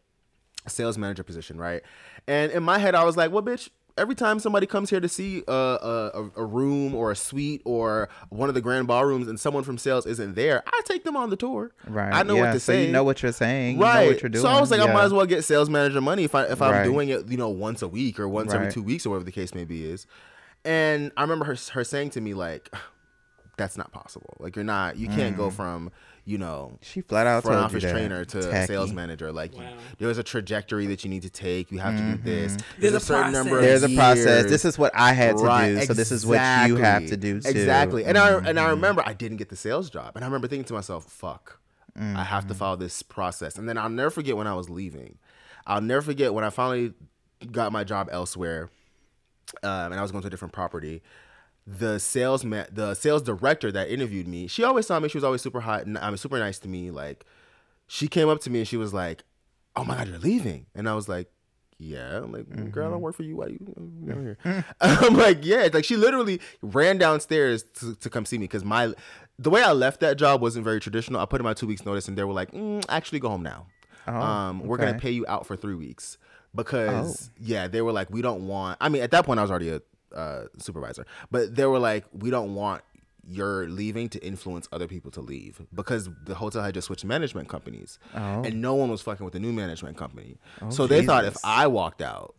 sales 0.67 0.99
manager 0.99 1.23
position, 1.23 1.59
right? 1.59 1.83
And 2.27 2.53
in 2.53 2.63
my 2.63 2.79
head, 2.79 2.95
I 2.95 3.05
was 3.05 3.17
like, 3.17 3.33
"Well, 3.33 3.43
bitch." 3.43 3.69
Every 3.99 4.15
time 4.15 4.39
somebody 4.39 4.67
comes 4.67 4.91
here 4.91 5.01
to 5.01 5.09
see 5.09 5.43
a, 5.49 5.53
a, 5.53 6.31
a 6.37 6.45
room 6.45 6.95
or 6.95 7.11
a 7.11 7.17
suite 7.17 7.61
or 7.65 8.09
one 8.31 8.49
of 8.49 8.55
the 8.55 8.61
grand 8.61 8.87
ballrooms 8.87 9.29
and 9.29 9.39
someone 9.39 9.65
from 9.65 9.77
sales 9.77 10.07
isn't 10.07 10.35
there, 10.35 10.63
I 10.67 10.81
take 10.85 11.05
them 11.05 11.17
on 11.17 11.31
the 11.31 11.37
tour. 11.37 11.73
right 11.87 12.15
I 12.15 12.23
know 12.23 12.37
yeah, 12.37 12.43
what 12.43 12.53
to 12.53 12.61
so 12.61 12.73
say. 12.73 12.87
you 12.87 12.93
know 12.93 13.05
what 13.05 13.23
you're 13.23 13.33
saying 13.33 13.79
right. 13.79 14.01
you 14.03 14.07
know 14.07 14.13
what 14.13 14.23
you're 14.23 14.29
doing 14.31 14.43
So 14.43 14.49
I 14.49 14.61
was 14.61 14.71
like, 14.71 14.81
I 14.81 14.93
might 14.93 15.05
as 15.05 15.13
well 15.13 15.27
get 15.27 15.45
sales 15.45 15.69
manager 15.69 16.01
money 16.01 16.25
if 16.25 16.35
I 16.35 16.45
if 16.45 16.63
I'm 16.63 16.73
Right. 16.73 16.85
doing 16.85 17.09
it, 17.09 17.27
you 17.29 17.37
know, 17.37 17.49
once 17.49 17.83
a 17.83 17.89
week 17.89 18.19
or 18.21 18.29
once 18.29 18.53
every 18.55 18.71
two 18.73 18.83
weeks 18.83 19.05
or 19.05 19.11
whatever 19.11 19.25
the 19.25 19.33
case 19.33 19.55
may 19.55 19.65
be 19.65 19.85
is. 19.85 20.07
And 20.65 21.13
I 21.17 21.23
remember 21.23 21.45
her 21.47 21.57
her 21.73 21.85
saying 21.85 22.11
to 22.11 22.21
me 22.21 22.35
like, 22.35 22.73
"That's 23.57 23.77
not 23.77 23.93
possible. 23.93 24.37
Like 24.39 24.55
you're 24.57 24.65
not. 24.65 24.97
You 24.97 25.09
can't 25.09 25.37
go 25.37 25.49
mm. 25.51 25.53
from 25.53 25.91
you 26.29 26.39
know." 26.39 26.79
she 26.83 27.01
flat 27.01 27.27
out 27.27 27.43
Front 27.43 27.59
office 27.59 27.83
trainer 27.83 28.25
to 28.25 28.43
Tacky. 28.51 28.67
sales 28.67 28.93
manager, 28.93 29.33
like 29.33 29.57
you, 29.57 29.63
there's 29.99 30.19
a 30.19 30.23
trajectory 30.23 30.87
that 30.87 31.03
you 31.05 31.11
need 31.11 31.23
to 31.23 31.31
take. 31.31 31.73
You 31.73 31.79
have 31.79 31.97
to 31.97 32.03
do 32.03 32.23
this. 32.23 32.57
There's 32.79 32.95
a 32.95 33.01
certain 33.01 33.33
number. 33.33 33.59
Of 33.59 33.63
process. 33.65 33.81
There's 33.81 33.93
a 33.93 33.97
process. 33.97 34.45
This 34.51 34.65
is 34.65 34.79
what 34.79 34.93
I 34.95 35.13
had 35.13 35.37
to 35.39 35.43
Right, 35.43 35.75
do. 35.75 35.85
So 35.87 35.95
this 35.95 36.13
is 36.13 36.27
what 36.27 36.69
you 36.69 36.77
have 36.77 37.07
to 37.07 37.17
do 37.17 37.41
too. 37.41 37.49
Exactly. 37.49 38.05
And 38.05 38.17
I 38.19 38.35
and 38.37 38.47
Mm-hmm. 38.47 38.59
I 38.59 38.71
remember 38.71 39.03
I 39.07 39.13
didn't 39.15 39.39
get 39.39 39.49
the 39.49 39.57
sales 39.57 39.89
job, 39.91 40.13
and 40.15 40.25
I 40.25 40.27
remember 40.29 40.49
thinking 40.49 40.65
to 40.67 40.75
myself, 40.75 41.05
"Fuck, 41.05 41.59
I 41.97 42.23
have 42.25 42.43
Mm-hmm. 42.45 42.49
to 42.49 42.55
follow 42.55 42.77
this 42.77 43.03
process." 43.03 43.57
And 43.57 43.69
then 43.69 43.79
I'll 43.79 43.89
never 43.89 44.11
forget 44.11 44.37
when 44.37 44.47
I 44.47 44.55
was 44.55 44.69
leaving. 44.71 45.19
I'll 45.67 45.81
never 45.81 46.03
forget 46.03 46.33
when 46.35 46.45
I 46.45 46.51
finally 46.51 46.93
got 47.53 47.73
my 47.73 47.85
job 47.85 48.09
elsewhere, 48.11 48.69
um, 49.63 49.93
and 49.93 49.95
I 49.95 50.03
was 50.03 50.11
going 50.13 50.23
to 50.23 50.27
a 50.29 50.31
different 50.31 50.53
property. 50.53 51.03
The 51.71 51.99
sales 52.01 52.45
ma- 52.45 52.65
the 52.73 52.95
sales 52.95 53.21
director 53.23 53.71
that 53.73 53.91
interviewed 53.91 54.27
me, 54.27 54.47
she 54.47 54.65
always 54.65 54.87
saw 54.87 54.99
me. 54.99 55.09
She 55.11 55.19
was 55.19 55.25
always 55.25 55.43
super 55.43 55.61
hot 55.61 55.85
and 55.85 55.99
I 55.99 56.09
mean 56.09 56.17
super 56.17 56.39
nice 56.39 56.59
to 56.61 56.69
me. 56.69 56.91
Like, 56.91 57.27
she 57.87 58.09
came 58.09 58.29
up 58.31 58.41
to 58.43 58.51
me 58.51 58.61
and 58.61 58.69
she 58.69 58.79
was 58.79 58.95
like, 58.95 59.25
"Oh 59.77 59.85
my 59.85 59.97
god, 59.97 60.09
you're 60.09 60.19
leaving," 60.19 60.67
and 60.75 60.89
I 60.89 60.95
was 60.95 61.09
like. 61.09 61.31
Yeah, 61.81 62.17
I'm 62.25 62.33
like, 62.33 62.73
girl, 62.73 62.89
I 62.89 62.91
don't 62.91 63.01
work 63.03 63.15
for 63.15 63.23
you. 63.23 63.37
Why 63.37 63.47
you 63.47 63.59
down 64.05 64.37
here? 64.43 64.65
I'm 64.81 65.15
like, 65.15 65.45
yeah. 65.45 65.63
It's 65.63 65.77
like 65.77 65.85
she 65.85 65.95
literally 65.95 66.41
ran 66.61 66.99
downstairs 66.99 67.63
to, 67.75 67.95
to 67.95 68.11
come 68.11 68.25
see 68.27 68.37
me 68.37 68.45
because 68.49 68.65
my 68.65 68.93
the 69.39 69.49
way 69.49 69.63
I 69.63 69.71
left 69.71 70.01
that 70.01 70.17
job 70.19 70.41
wasn't 70.43 70.65
very 70.65 70.81
traditional. 70.81 71.21
I 71.21 71.25
put 71.25 71.41
in 71.41 71.45
my 71.45 71.55
two 71.55 71.69
weeks 71.69 71.87
notice 71.87 72.09
and 72.09 72.19
they 72.19 72.25
were 72.25 72.33
like, 72.33 72.51
mm, 72.51 72.85
actually 72.89 73.21
go 73.21 73.29
home 73.29 73.45
now. 73.45 73.69
um, 74.09 74.59
we're 74.67 74.77
gonna 74.77 74.95
pay 74.99 75.13
you 75.13 75.25
out 75.29 75.47
for 75.47 75.55
three 75.55 75.77
weeks 75.77 76.19
because 76.53 77.31
yeah, 77.39 77.69
they 77.69 77.81
were 77.81 77.93
like, 77.93 78.11
we 78.11 78.23
don't 78.23 78.49
want. 78.49 78.77
I 78.81 78.89
mean, 78.89 79.03
at 79.03 79.13
that 79.13 79.25
point, 79.25 79.39
I 79.39 79.43
was 79.43 79.51
already 79.53 79.69
a 79.69 79.81
uh, 80.15 80.45
supervisor, 80.59 81.07
but 81.31 81.55
they 81.55 81.67
were 81.67 81.79
like, 81.79 82.05
we 82.13 82.31
don't 82.31 82.55
want 82.55 82.83
your 83.31 83.69
leaving 83.69 84.09
to 84.09 84.19
influence 84.27 84.67
other 84.73 84.87
people 84.89 85.11
to 85.11 85.21
leave 85.21 85.61
because 85.75 86.09
the 86.25 86.35
hotel 86.35 86.63
had 86.63 86.73
just 86.73 86.87
switched 86.87 87.05
management 87.05 87.47
companies 87.47 87.99
Oh. 88.15 88.43
and 88.43 88.63
no 88.63 88.75
one 88.75 88.91
was 88.91 89.03
fucking 89.03 89.23
with 89.23 89.35
the 89.35 89.39
new 89.41 89.53
management 89.53 89.99
company. 89.99 90.39
so 90.71 90.87
they 90.87 91.05
thought 91.05 91.27
if 91.27 91.37
I 91.45 91.67
walked 91.67 92.01
out, 92.01 92.35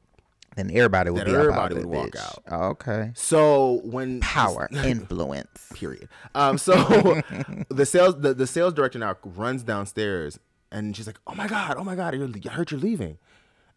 then 0.56 0.72
everybody 0.72 1.12
would 1.12 1.20
Then 1.20 1.28
be 1.28 1.36
everybody 1.36 1.76
would 1.76 1.86
walk 1.86 2.08
bitch. 2.10 2.20
out. 2.20 2.44
Oh, 2.50 2.68
okay. 2.70 3.12
So 3.14 3.82
when 3.84 4.20
Power, 4.20 4.68
influence. 4.84 5.68
period. 5.76 6.10
Um, 6.34 6.58
so 6.58 6.74
the 7.70 7.86
sales 7.86 8.20
the, 8.20 8.34
the 8.34 8.48
sales 8.48 8.74
director 8.74 8.98
now 8.98 9.16
runs 9.24 9.62
downstairs 9.62 10.40
and 10.72 10.96
she's 10.98 11.06
like, 11.06 11.20
"Oh 11.28 11.36
my 11.36 11.48
god, 11.48 11.76
oh 11.78 11.84
my 11.84 11.96
god, 11.96 12.16
you're, 12.16 12.28
I 12.28 12.54
heard 12.56 12.72
you're 12.72 12.80
leaving," 12.80 13.20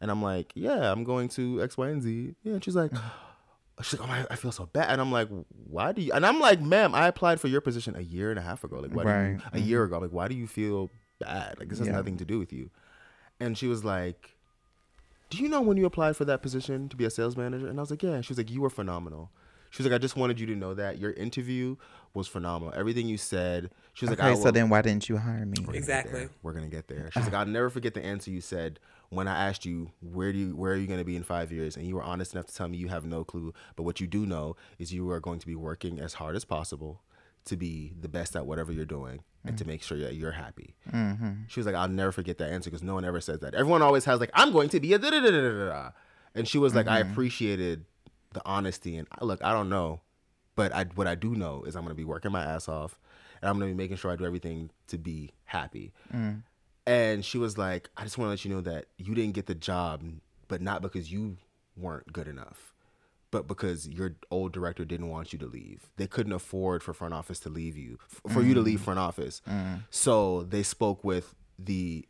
and 0.00 0.10
I'm 0.10 0.22
like, 0.22 0.52
"Yeah, 0.54 0.90
I'm 0.92 1.04
going 1.04 1.28
to 1.30 1.62
X, 1.62 1.76
Y, 1.76 1.88
and 1.88 2.02
Z." 2.02 2.34
Yeah, 2.42 2.54
and 2.54 2.64
she's 2.64 2.74
like. 2.76 2.92
She's 3.82 3.98
like, 3.98 4.08
oh 4.08 4.12
my, 4.12 4.26
I 4.30 4.36
feel 4.36 4.52
so 4.52 4.66
bad, 4.66 4.90
and 4.90 5.00
I'm 5.00 5.12
like, 5.12 5.28
why 5.68 5.92
do 5.92 6.02
you? 6.02 6.12
And 6.12 6.24
I'm 6.24 6.40
like, 6.40 6.60
ma'am, 6.60 6.94
I 6.94 7.08
applied 7.08 7.40
for 7.40 7.48
your 7.48 7.60
position 7.60 7.96
a 7.96 8.00
year 8.00 8.30
and 8.30 8.38
a 8.38 8.42
half 8.42 8.64
ago. 8.64 8.76
Like, 8.76 8.94
why 8.94 9.02
do 9.02 9.08
you? 9.08 9.14
Right. 9.14 9.34
A 9.34 9.56
mm-hmm. 9.56 9.68
year 9.68 9.84
ago, 9.84 9.98
like, 9.98 10.12
why 10.12 10.28
do 10.28 10.34
you 10.34 10.46
feel 10.46 10.90
bad? 11.20 11.58
Like, 11.58 11.68
this 11.68 11.78
has 11.78 11.88
Yeah. 11.88 11.94
nothing 11.94 12.16
to 12.18 12.24
do 12.24 12.38
with 12.38 12.52
you. 12.52 12.70
And 13.40 13.58
she 13.58 13.66
was 13.66 13.84
like, 13.84 14.36
do 15.30 15.38
you 15.38 15.48
know 15.48 15.60
when 15.60 15.76
you 15.76 15.86
applied 15.86 16.16
for 16.16 16.24
that 16.26 16.42
position 16.42 16.88
to 16.90 16.96
be 16.96 17.04
a 17.04 17.10
sales 17.10 17.36
manager? 17.36 17.66
And 17.66 17.78
I 17.78 17.82
was 17.82 17.90
like, 17.90 18.02
yeah. 18.02 18.20
She 18.20 18.30
was 18.30 18.38
like, 18.38 18.50
you 18.50 18.60
were 18.60 18.70
phenomenal. 18.70 19.30
She 19.70 19.82
was 19.82 19.90
like, 19.90 19.94
I 19.94 19.98
just 19.98 20.16
wanted 20.16 20.38
you 20.38 20.46
to 20.48 20.54
know 20.54 20.74
that 20.74 20.98
your 20.98 21.12
interview 21.12 21.76
was 22.12 22.28
phenomenal. 22.28 22.74
Everything 22.76 23.08
you 23.08 23.16
said. 23.16 23.70
She 23.94 24.04
was 24.04 24.10
like, 24.10 24.20
Okay, 24.20 24.40
so 24.40 24.50
then 24.50 24.68
why 24.68 24.82
didn't 24.82 25.08
you 25.08 25.16
hire 25.16 25.46
me? 25.46 25.54
We're 25.60 25.66
gonna 25.66 25.78
Exactly. 25.78 26.28
We're 26.42 26.52
gonna 26.52 26.68
get 26.68 26.88
there. 26.88 27.10
She's 27.12 27.22
ah. 27.22 27.26
like, 27.26 27.34
I'll 27.34 27.46
never 27.46 27.70
forget 27.70 27.94
the 27.94 28.04
answer 28.04 28.30
you 28.30 28.42
said 28.42 28.78
when 29.12 29.28
I 29.28 29.48
asked 29.48 29.64
you 29.64 29.90
where 30.00 30.32
do 30.32 30.38
you 30.38 30.56
where 30.56 30.72
are 30.72 30.76
you 30.76 30.86
gonna 30.86 31.04
be 31.04 31.16
in 31.16 31.22
five 31.22 31.52
years, 31.52 31.76
and 31.76 31.86
you 31.86 31.94
were 31.94 32.02
honest 32.02 32.34
enough 32.34 32.46
to 32.46 32.54
tell 32.54 32.68
me 32.68 32.78
you 32.78 32.88
have 32.88 33.04
no 33.04 33.24
clue. 33.24 33.52
But 33.76 33.84
what 33.84 34.00
you 34.00 34.06
do 34.06 34.26
know 34.26 34.56
is 34.78 34.92
you 34.92 35.10
are 35.10 35.20
going 35.20 35.38
to 35.38 35.46
be 35.46 35.54
working 35.54 36.00
as 36.00 36.14
hard 36.14 36.36
as 36.36 36.44
possible 36.44 37.02
to 37.44 37.56
be 37.56 37.92
the 38.00 38.08
best 38.08 38.36
at 38.36 38.46
whatever 38.46 38.72
you're 38.72 38.84
doing 38.84 39.20
and 39.44 39.58
to 39.58 39.64
make 39.64 39.82
sure 39.82 39.98
that 39.98 40.14
you're 40.14 40.30
happy. 40.30 40.76
Mm-hmm. 40.92 41.30
She 41.48 41.58
was 41.58 41.66
like, 41.66 41.74
I'll 41.74 41.88
never 41.88 42.12
forget 42.12 42.38
that 42.38 42.52
answer 42.52 42.70
because 42.70 42.84
no 42.84 42.94
one 42.94 43.04
ever 43.04 43.20
says 43.20 43.40
that. 43.40 43.54
Everyone 43.54 43.82
always 43.82 44.04
has 44.04 44.20
like, 44.20 44.30
I'm 44.34 44.52
going 44.52 44.68
to 44.68 44.78
be 44.78 44.92
a 44.92 44.98
da 44.98 45.10
da 45.10 45.18
da 45.18 45.30
da 45.30 45.68
da. 45.68 45.90
And 46.36 46.46
she 46.46 46.58
was 46.58 46.76
like, 46.76 46.86
I 46.86 47.02
mm-hmm. 47.02 47.10
appreciated 47.10 47.84
the 48.32 48.42
honesty 48.46 48.96
and 48.96 49.08
look, 49.20 49.42
I 49.42 49.52
don't 49.52 49.68
know, 49.68 50.00
but 50.54 50.72
I 50.72 50.84
what 50.94 51.06
I 51.06 51.14
do 51.14 51.34
know 51.34 51.64
is 51.64 51.76
I'm 51.76 51.82
gonna 51.82 51.94
be 51.94 52.04
working 52.04 52.32
my 52.32 52.44
ass 52.44 52.68
off, 52.68 52.98
and 53.40 53.48
I'm 53.48 53.58
gonna 53.58 53.70
be 53.70 53.76
making 53.76 53.96
sure 53.96 54.10
I 54.10 54.16
do 54.16 54.24
everything 54.24 54.70
to 54.88 54.98
be 54.98 55.30
happy. 55.44 55.92
Mm. 56.14 56.42
And 56.86 57.24
she 57.24 57.38
was 57.38 57.56
like, 57.56 57.90
I 57.96 58.02
just 58.02 58.18
want 58.18 58.26
to 58.26 58.30
let 58.30 58.44
you 58.44 58.54
know 58.54 58.60
that 58.62 58.86
you 58.98 59.14
didn't 59.14 59.34
get 59.34 59.46
the 59.46 59.54
job, 59.54 60.02
but 60.48 60.60
not 60.60 60.82
because 60.82 61.12
you 61.12 61.36
weren't 61.76 62.12
good 62.12 62.26
enough, 62.26 62.74
but 63.30 63.46
because 63.46 63.88
your 63.88 64.16
old 64.30 64.52
director 64.52 64.84
didn't 64.84 65.08
want 65.08 65.32
you 65.32 65.38
to 65.40 65.46
leave. 65.46 65.90
They 65.96 66.06
couldn't 66.06 66.32
afford 66.32 66.82
for 66.82 66.92
front 66.92 67.14
office 67.14 67.38
to 67.40 67.48
leave 67.48 67.76
you, 67.76 67.98
for 68.28 68.42
you 68.42 68.54
to 68.54 68.60
leave 68.60 68.80
mm. 68.80 68.84
front 68.84 68.98
office. 68.98 69.42
Mm. 69.48 69.84
So 69.90 70.42
they 70.42 70.62
spoke 70.62 71.04
with 71.04 71.34
the 71.58 72.06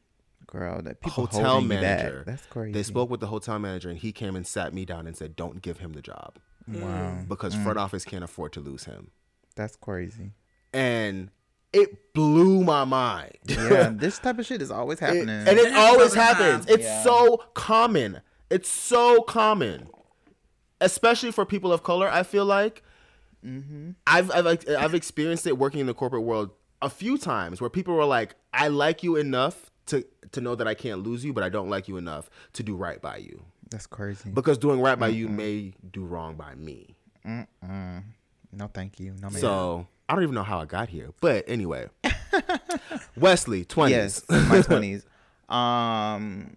Girl, 0.47 0.83
that 0.83 1.01
people 1.01 1.27
hotel 1.27 1.45
holding 1.45 1.71
you 1.71 1.77
back. 1.77 1.99
manager. 1.99 2.25
That's 2.27 2.45
crazy. 2.47 2.73
They 2.73 2.83
spoke 2.83 3.09
with 3.09 3.21
the 3.21 3.29
hotel 3.29 3.59
manager, 3.59 3.89
and 3.89 3.99
he 3.99 4.13
came 4.13 4.37
and 4.37 4.47
sat 4.47 4.75
me 4.75 4.85
down 4.85 5.07
and 5.07 5.17
said, 5.17 5.35
"Don't 5.35 5.63
give 5.63 5.79
him 5.79 5.93
the 5.93 6.03
job 6.03 6.39
Wow, 6.69 7.21
because 7.27 7.55
mm. 7.55 7.63
front 7.63 7.79
office 7.79 8.05
can't 8.05 8.25
afford 8.25 8.53
to 8.55 8.61
lose 8.61 8.85
him." 8.85 9.13
that's 9.55 9.77
crazy. 9.77 10.33
And 10.73 11.31
it 11.73 12.13
blew 12.15 12.63
my 12.65 12.85
mind. 12.85 13.33
Yeah, 13.47 13.89
this 13.95 14.19
type 14.19 14.39
of 14.39 14.47
shit 14.47 14.61
is 14.63 14.71
always 14.71 14.99
It- 15.01 15.05
happening. 15.07 15.29
and 15.31 15.49
it 15.49 15.59
It 15.59 15.73
happens 15.73 15.77
always 15.97 16.13
time. 16.15 16.23
happens. 16.37 16.67
It's 16.69 16.85
Yeah. 16.85 17.03
so 17.03 17.37
common. 17.55 18.21
It's 18.51 18.69
so 18.69 19.23
common, 19.23 19.89
especially 20.81 21.33
for 21.33 21.47
people 21.47 21.73
of 21.73 21.83
color. 21.83 22.09
I 22.09 22.23
feel 22.23 22.45
like 22.45 22.83
Mm-hmm. 23.45 23.91
I've 24.07 24.31
I've 24.31 24.47
I've 24.79 24.95
experienced 24.95 25.49
it 25.49 25.59
working 25.59 25.81
in 25.81 25.87
the 25.89 25.95
corporate 25.95 26.23
world 26.23 26.51
a 26.81 26.89
few 26.89 27.19
times 27.19 27.61
where 27.61 27.69
people 27.69 27.93
were 27.97 28.05
like, 28.05 28.37
"I 28.55 28.69
like 28.69 29.03
you 29.03 29.17
enough 29.17 29.69
to 29.87 30.05
to 30.31 30.41
know 30.41 30.55
that 30.55 30.69
I 30.69 30.75
can't 30.75 31.03
lose 31.03 31.25
you, 31.25 31.33
but 31.33 31.43
I 31.43 31.49
don't 31.49 31.69
like 31.69 31.89
you 31.89 31.97
enough 31.97 32.31
to 32.53 32.63
do 32.63 32.77
right 32.77 33.03
by 33.03 33.17
you 33.17 33.43
that's 33.69 33.89
crazy. 33.89 34.31
because 34.31 34.59
doing 34.59 34.81
right 34.81 34.97
by 34.97 35.09
you 35.09 35.29
may 35.29 35.75
do 35.91 36.05
wrong 36.05 36.37
by 36.37 36.55
me." 36.55 36.95
no, 37.25 38.69
thank 38.73 39.01
you. 39.01 39.15
No, 39.21 39.31
man. 39.31 39.41
So 39.41 39.87
I 40.09 40.15
don't 40.15 40.23
even 40.25 40.35
know 40.35 40.43
how 40.43 40.61
I 40.61 40.65
got 40.65 40.89
here, 40.89 41.11
but 41.21 41.45
anyway, 41.49 41.89
Wesley, 43.17 43.65
twenties. 43.65 44.25
yes, 44.29 44.49
my 44.49 44.63
twenties. 44.63 45.07
Um, 45.49 46.57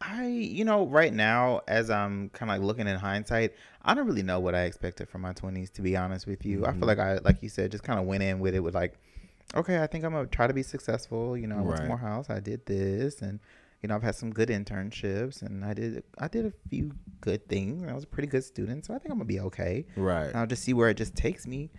I 0.00 0.26
you 0.26 0.64
know 0.64 0.86
right 0.86 1.12
now 1.12 1.62
as 1.66 1.90
I'm 1.90 2.28
kind 2.28 2.52
of 2.52 2.58
like 2.58 2.64
looking 2.64 2.86
in 2.86 2.96
hindsight, 2.96 3.52
I 3.82 3.94
don't 3.94 4.06
really 4.06 4.22
know 4.22 4.38
what 4.38 4.54
I 4.54 4.62
expected 4.62 5.08
from 5.08 5.22
my 5.22 5.32
twenties. 5.32 5.70
To 5.70 5.82
be 5.82 5.96
honest 5.96 6.26
with 6.28 6.46
you, 6.46 6.64
I 6.64 6.72
feel 6.72 6.86
like 6.86 7.00
I 7.00 7.18
like 7.18 7.42
you 7.42 7.48
said 7.48 7.72
just 7.72 7.82
kind 7.82 7.98
of 7.98 8.06
went 8.06 8.22
in 8.22 8.38
with 8.38 8.54
it 8.54 8.60
with 8.60 8.76
like, 8.76 8.96
okay, 9.56 9.82
I 9.82 9.88
think 9.88 10.04
I'm 10.04 10.12
gonna 10.12 10.26
try 10.28 10.46
to 10.46 10.54
be 10.54 10.62
successful. 10.62 11.36
You 11.36 11.48
know, 11.48 11.58
I 11.58 11.62
went 11.62 11.78
to 11.78 11.86
Morehouse, 11.86 12.30
I 12.30 12.38
did 12.38 12.64
this, 12.64 13.22
and 13.22 13.40
you 13.82 13.88
know 13.88 13.96
I've 13.96 14.04
had 14.04 14.14
some 14.14 14.30
good 14.30 14.50
internships, 14.50 15.42
and 15.42 15.64
I 15.64 15.74
did 15.74 16.04
I 16.18 16.28
did 16.28 16.46
a 16.46 16.52
few 16.68 16.92
good 17.20 17.48
things. 17.48 17.82
I 17.88 17.92
was 17.92 18.04
a 18.04 18.08
pretty 18.08 18.28
good 18.28 18.44
student, 18.44 18.84
so 18.86 18.94
I 18.94 18.98
think 18.98 19.10
I'm 19.10 19.18
gonna 19.18 19.24
be 19.24 19.40
okay. 19.40 19.84
Right. 19.96 20.28
And 20.28 20.36
I'll 20.36 20.46
just 20.46 20.62
see 20.62 20.74
where 20.74 20.90
it 20.90 20.96
just 20.96 21.16
takes 21.16 21.44
me. 21.44 21.70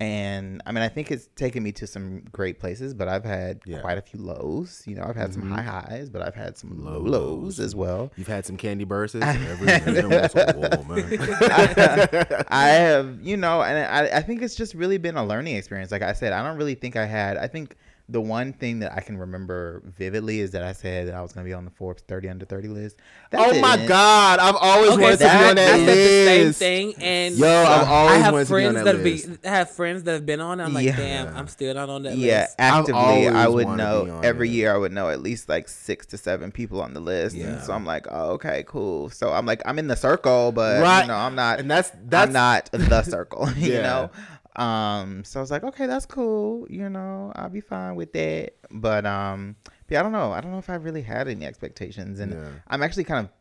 And 0.00 0.62
I 0.64 0.70
mean, 0.70 0.84
I 0.84 0.88
think 0.88 1.10
it's 1.10 1.28
taken 1.34 1.64
me 1.64 1.72
to 1.72 1.86
some 1.86 2.20
great 2.30 2.60
places, 2.60 2.94
but 2.94 3.08
I've 3.08 3.24
had 3.24 3.60
Yeah. 3.66 3.80
quite 3.80 3.98
a 3.98 4.00
few 4.00 4.20
lows. 4.20 4.84
You 4.86 4.94
know, 4.94 5.02
I've 5.02 5.16
had 5.16 5.32
some 5.32 5.42
mm-hmm. 5.42 5.54
high 5.54 5.62
highs, 5.62 6.08
but 6.08 6.22
I've 6.22 6.36
had 6.36 6.56
some 6.56 6.84
low 6.84 7.00
Lows. 7.00 7.58
as 7.58 7.74
well. 7.74 8.12
You've 8.16 8.28
had 8.28 8.46
some 8.46 8.56
candy 8.56 8.84
bursts. 8.84 9.16
Every 9.20 10.06
wants 10.06 10.36
a. 10.36 12.46
I 12.48 12.68
have, 12.68 13.18
you 13.22 13.36
know, 13.36 13.62
and 13.62 13.78
I, 13.78 14.18
I 14.18 14.22
think 14.22 14.42
it's 14.42 14.54
just 14.54 14.74
really 14.74 14.98
been 14.98 15.16
a 15.16 15.24
learning 15.24 15.56
experience. 15.56 15.90
Like 15.90 16.02
I 16.02 16.12
said, 16.12 16.32
I 16.32 16.46
don't 16.46 16.58
really 16.58 16.76
think 16.76 16.94
I 16.94 17.04
had, 17.04 17.36
I 17.36 17.48
think 17.48 17.74
the 18.10 18.20
one 18.22 18.54
thing 18.54 18.78
that 18.78 18.92
I 18.96 19.00
can 19.00 19.18
remember 19.18 19.82
vividly 19.84 20.40
is 20.40 20.52
that 20.52 20.62
I 20.62 20.72
said 20.72 21.08
that 21.08 21.14
I 21.14 21.20
was 21.20 21.32
going 21.32 21.44
to 21.44 21.48
be 21.48 21.52
on 21.52 21.66
the 21.66 21.70
Forbes 21.70 22.02
30 22.08 22.28
under 22.30 22.44
30 22.46 22.68
list. 22.68 22.96
That 23.30 23.40
oh 23.40 23.60
my 23.60 23.76
didn't. 23.76 23.88
God! 23.88 24.38
I've 24.38 24.56
always 24.56 24.92
Okay, 24.92 25.02
wanted 25.02 25.18
so 25.18 25.26
to 25.26 25.30
be 25.30 25.36
I, 25.36 25.42
on 25.44 25.50
I 25.50 25.54
that 25.54 25.76
said 25.76 25.86
the 25.86 26.24
same 26.24 26.52
thing, 26.54 27.02
and 27.02 27.34
Yo, 27.34 27.46
I've 27.46 27.86
I 27.88 28.14
have 28.16 28.32
wanted 28.32 28.46
to 28.48 28.54
be 28.54 28.64
on 28.66 28.72
friends 28.72 28.84
that 28.84 28.84
that 28.84 29.04
list. 29.04 29.42
be 29.42 29.48
have 29.48 29.70
friends 29.70 30.02
that 30.04 30.12
have 30.12 30.26
been 30.26 30.40
on. 30.40 30.60
it. 30.60 30.64
I'm 30.64 30.72
like, 30.72 30.86
Yeah. 30.86 30.96
damn, 30.96 31.36
I'm 31.36 31.48
still 31.48 31.74
not 31.74 31.90
on 31.90 32.02
that 32.04 32.16
Yeah, 32.16 32.40
list. 32.40 32.54
Yeah, 32.58 32.64
actively, 32.64 33.28
I 33.28 33.46
would 33.48 33.66
wanted 33.66 33.82
to 33.84 34.04
be 34.04 34.10
know 34.10 34.20
every 34.20 34.48
it. 34.48 34.52
year. 34.52 34.72
I 34.74 34.78
would 34.78 34.92
know 34.92 35.10
at 35.10 35.20
least 35.20 35.48
like 35.50 35.68
six 35.68 36.06
to 36.06 36.16
seven 36.18 36.50
people 36.50 36.80
on 36.80 36.94
the 36.94 37.00
list, 37.00 37.36
Yeah. 37.36 37.46
and 37.48 37.62
so 37.62 37.74
I'm 37.74 37.84
like, 37.84 38.06
oh, 38.10 38.30
okay, 38.32 38.64
cool. 38.66 39.10
So 39.10 39.32
I'm 39.32 39.44
like, 39.44 39.60
I'm 39.66 39.78
in 39.78 39.86
the 39.86 39.96
circle, 39.96 40.50
but 40.52 40.80
Right. 40.82 41.02
you 41.02 41.08
know, 41.08 41.14
I'm 41.16 41.34
not. 41.34 41.60
And 41.60 41.70
that's 41.70 41.92
that's 42.06 42.28
I'm 42.28 42.32
not 42.32 42.70
the 42.72 43.02
circle, 43.02 43.50
you 43.56 43.74
know. 43.74 44.10
Um, 44.58 45.22
so 45.24 45.38
I 45.38 45.42
was 45.42 45.50
like, 45.50 45.62
okay, 45.62 45.86
that's 45.86 46.04
cool. 46.06 46.66
You 46.68 46.88
know, 46.90 47.32
I'll 47.36 47.48
be 47.48 47.60
fine 47.60 47.94
with 47.94 48.12
that. 48.14 48.54
But 48.70 49.06
um, 49.06 49.56
yeah, 49.88 50.00
I 50.00 50.02
don't 50.02 50.12
know. 50.12 50.32
I 50.32 50.40
don't 50.40 50.50
know 50.50 50.58
if 50.58 50.68
I 50.68 50.74
really 50.74 51.02
had 51.02 51.28
any 51.28 51.46
expectations, 51.46 52.18
and 52.20 52.32
Yeah. 52.32 52.48
I'm 52.66 52.82
actually 52.82 53.04
kind 53.04 53.26
of 53.26 53.32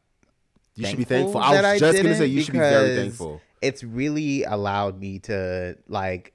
you 0.75 0.85
should 0.85 0.97
be 0.97 1.03
thankful. 1.05 1.41
I 1.41 1.51
was 1.51 1.63
I 1.65 1.79
just 1.79 2.03
gonna 2.03 2.15
say 2.15 2.27
you 2.27 2.43
should 2.43 2.53
be 2.53 2.59
very 2.59 2.95
thankful. 2.95 3.41
it's 3.61 3.83
really 3.83 4.43
allowed 4.43 4.99
me 4.99 5.17
to 5.19 5.75
like 5.87 6.33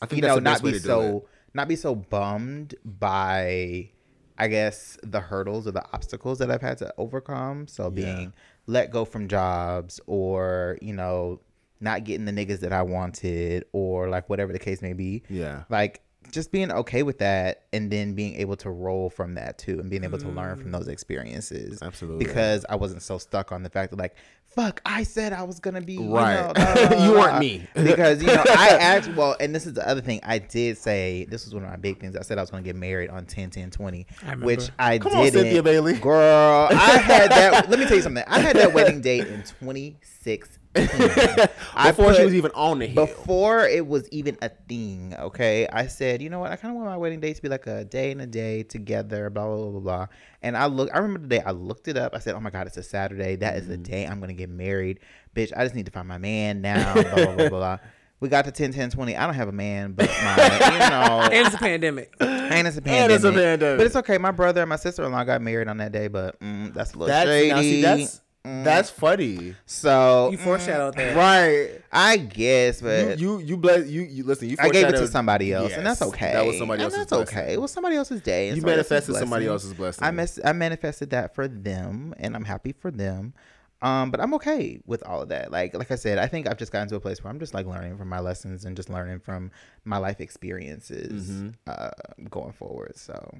I 0.00 0.06
think 0.06 0.22
you 0.22 0.28
know 0.28 0.38
not 0.38 0.62
be 0.62 0.78
so 0.78 1.18
it. 1.18 1.24
not 1.54 1.68
be 1.68 1.76
so 1.76 1.94
bummed 1.94 2.74
by 2.84 3.90
i 4.38 4.48
guess 4.48 4.96
the 5.02 5.20
hurdles 5.20 5.66
or 5.68 5.72
the 5.72 5.84
obstacles 5.92 6.38
that 6.38 6.50
i've 6.50 6.62
had 6.62 6.78
to 6.78 6.92
overcome 6.96 7.68
so 7.68 7.90
being 7.90 8.32
let 8.66 8.90
go 8.90 9.04
from 9.04 9.28
jobs 9.28 10.00
or 10.06 10.78
you 10.80 10.94
know 10.94 11.38
not 11.82 12.04
getting 12.04 12.24
the 12.24 12.32
niggas 12.32 12.60
that 12.60 12.72
i 12.72 12.82
wanted 12.82 13.64
or 13.72 14.08
like 14.08 14.28
whatever 14.30 14.52
the 14.52 14.58
case 14.58 14.80
may 14.82 14.92
be 14.92 15.22
Yeah. 15.28 15.64
like 15.68 16.02
just 16.30 16.52
being 16.52 16.70
okay 16.70 17.02
with 17.02 17.18
that 17.18 17.64
and 17.72 17.90
then 17.90 18.14
being 18.14 18.36
able 18.36 18.56
to 18.56 18.70
roll 18.70 19.10
from 19.10 19.34
that 19.34 19.58
too 19.58 19.80
and 19.80 19.90
being 19.90 20.04
able 20.04 20.18
to 20.18 20.28
learn 20.28 20.56
from 20.56 20.68
mm. 20.68 20.72
those 20.72 20.88
experiences 20.88 21.82
Absolutely. 21.82 22.24
because 22.24 22.64
i 22.68 22.76
wasn't 22.76 23.02
so 23.02 23.18
stuck 23.18 23.52
on 23.52 23.62
the 23.62 23.70
fact 23.70 23.90
that 23.90 23.98
like 23.98 24.14
fuck 24.54 24.80
i 24.84 25.02
said 25.02 25.32
i 25.32 25.42
was 25.42 25.58
gonna 25.60 25.80
be 25.80 25.94
you 25.94 26.14
Right. 26.14 26.34
know, 26.46 26.52
da, 26.52 26.74
da, 26.88 27.04
You 27.06 27.12
weren't 27.12 27.38
me. 27.38 27.66
because 27.74 28.20
you 28.22 28.28
know 28.28 28.42
i 28.48 28.68
actually 28.80 29.14
well 29.14 29.34
and 29.40 29.54
this 29.54 29.66
is 29.66 29.72
the 29.72 29.86
other 29.88 30.00
thing 30.00 30.20
i 30.24 30.38
did 30.38 30.76
say 30.78 31.24
this 31.30 31.44
was 31.44 31.54
one 31.54 31.64
of 31.64 31.70
my 31.70 31.76
big 31.76 31.98
things 32.00 32.16
i 32.16 32.22
said 32.22 32.38
i 32.38 32.40
was 32.42 32.50
gonna 32.50 32.62
get 32.62 32.76
married 32.76 33.08
on 33.10 33.24
10 33.24 33.50
10 33.50 33.70
20 33.70 34.06
remember. 34.22 34.46
which 34.46 34.70
i 34.78 34.98
Come 34.98 35.12
on, 35.14 35.24
didn't 35.24 35.40
Cynthia 35.40 35.62
Bailey. 35.62 35.94
girl 35.98 36.68
i 36.70 36.74
had 36.98 37.30
that 37.30 37.70
let 37.70 37.78
me 37.78 37.86
tell 37.86 37.96
you 37.96 38.02
something 38.02 38.24
i 38.26 38.38
had 38.40 38.56
that 38.56 38.72
wedding 38.74 39.00
date 39.00 39.26
in 39.26 39.42
2016 39.42 40.58
I 40.74 41.90
Before 41.90 42.14
she 42.14 42.24
was 42.24 42.34
even 42.34 42.50
on 42.54 42.78
the 42.78 42.86
hill. 42.86 43.04
before 43.06 43.66
it 43.66 43.86
was 43.86 44.08
even 44.10 44.38
a 44.40 44.48
thing, 44.48 45.14
okay, 45.18 45.66
I 45.70 45.86
said, 45.86 46.22
you 46.22 46.30
know 46.30 46.38
what, 46.38 46.50
I 46.50 46.56
kind 46.56 46.72
of 46.72 46.76
want 46.76 46.88
my 46.88 46.96
wedding 46.96 47.20
day 47.20 47.34
to 47.34 47.42
be 47.42 47.50
like 47.50 47.66
a 47.66 47.84
day 47.84 48.10
and 48.10 48.22
a 48.22 48.26
day 48.26 48.62
together, 48.62 49.28
blah 49.28 49.46
blah 49.46 49.56
blah 49.56 49.70
blah 49.70 49.80
blah. 49.80 50.06
And 50.42 50.56
I 50.56 50.66
look, 50.66 50.90
I 50.92 50.98
remember 50.98 51.20
the 51.20 51.28
day 51.38 51.42
I 51.44 51.52
looked 51.52 51.88
it 51.88 51.96
up. 51.96 52.14
I 52.14 52.18
said, 52.18 52.34
oh 52.34 52.40
my 52.40 52.50
god, 52.50 52.66
it's 52.66 52.76
a 52.76 52.82
Saturday. 52.82 53.36
That 53.36 53.56
is 53.56 53.68
the 53.68 53.74
Mm-hmm. 53.74 53.82
day 53.84 54.06
I'm 54.06 54.20
gonna 54.20 54.32
get 54.34 54.50
married, 54.50 55.00
bitch. 55.34 55.52
I 55.56 55.62
just 55.64 55.74
need 55.74 55.86
to 55.86 55.92
find 55.92 56.06
my 56.08 56.18
man 56.18 56.60
now. 56.60 56.92
Blah 56.94 57.02
blah 57.02 57.24
blah 57.24 57.34
blah. 57.34 57.48
blah. 57.48 57.78
We 58.20 58.28
got 58.28 58.44
to 58.44 58.52
10, 58.52 58.72
10, 58.72 58.90
20. 58.90 59.16
I 59.16 59.26
don't 59.26 59.34
have 59.34 59.48
a 59.48 59.52
man, 59.52 59.94
but 59.94 60.08
my, 60.08 60.70
you 60.72 60.78
know, 60.90 61.22
And 61.24 61.44
it's 61.44 61.56
a 61.56 61.58
pandemic. 61.58 62.14
and 62.20 62.68
it's 62.68 62.76
a 62.76 62.80
pandemic. 62.80 63.02
And 63.02 63.12
it's 63.12 63.24
a 63.24 63.32
pandemic. 63.32 63.78
But 63.78 63.86
it's 63.86 63.96
okay. 63.96 64.16
My 64.16 64.30
brother 64.30 64.60
and 64.62 64.68
my 64.68 64.76
sister 64.76 65.02
in 65.04 65.10
law 65.10 65.24
got 65.24 65.42
married 65.42 65.66
on 65.66 65.78
that 65.78 65.90
day, 65.90 66.06
but 66.06 66.38
mm, 66.38 66.72
that's 66.72 66.92
a 66.94 66.98
little 66.98 67.08
that's 67.08 67.28
shady. 67.28 67.48
now 67.48 67.60
see 67.62 67.82
that's 67.82 68.20
Mm. 68.44 68.64
that's 68.64 68.90
funny. 68.90 69.54
so 69.66 70.30
You 70.32 70.36
foreshadowed 70.38 70.94
that. 70.96 71.14
Right. 71.16 71.80
I 71.92 72.16
guess, 72.16 72.80
but 72.80 73.18
You 73.20 73.38
you 73.38 73.46
you 73.46 73.56
bless 73.56 73.86
you 73.88 74.02
you 74.02 74.24
listen. 74.24 74.48
You 74.50 74.56
I 74.58 74.68
gave 74.68 74.88
it 74.88 74.92
to 74.92 75.06
somebody 75.06 75.52
else, 75.52 75.72
and 75.74 75.86
that's 75.86 76.02
okay. 76.02 76.32
That 76.32 76.44
was 76.46 76.58
somebody 76.58 76.82
and 76.82 76.92
else's. 76.92 77.06
That's 77.06 77.10
blessing. 77.12 77.38
okay. 77.38 77.52
It 77.54 77.60
was 77.60 77.70
somebody 77.70 77.94
else's 77.96 78.20
day. 78.20 78.48
and 78.48 78.56
You 78.56 78.62
somebody 78.62 78.78
else's 78.78 78.90
manifested 78.90 79.16
somebody 79.16 79.46
else's 79.46 79.74
blessing. 79.74 80.04
I 80.04 80.10
mes- 80.10 80.40
I 80.44 80.52
manifested 80.52 81.10
that 81.10 81.34
for 81.36 81.46
them, 81.46 82.14
and 82.18 82.34
I'm 82.34 82.44
happy 82.44 82.72
for 82.72 82.90
them. 82.90 83.34
Um, 83.80 84.10
but 84.12 84.20
I'm 84.20 84.32
okay 84.34 84.80
with 84.86 85.02
all 85.06 85.22
of 85.22 85.28
that. 85.28 85.52
Like 85.52 85.74
like 85.76 85.90
I 85.92 85.96
said, 85.96 86.18
I 86.18 86.26
think 86.26 86.48
I've 86.48 86.56
just 86.58 86.72
gotten 86.72 86.88
to 86.88 86.96
a 86.96 87.00
place 87.00 87.22
where 87.22 87.32
I'm 87.32 87.38
just 87.38 87.54
like 87.54 87.66
learning 87.66 87.96
from 87.96 88.08
my 88.08 88.20
lessons 88.20 88.64
and 88.64 88.76
just 88.76 88.88
learning 88.90 89.20
from 89.20 89.50
my 89.84 89.98
life 89.98 90.20
experiences 90.20 91.30
Mm-hmm. 91.30 91.48
uh, 91.68 91.90
going 92.28 92.52
forward. 92.52 92.96
So. 92.96 93.36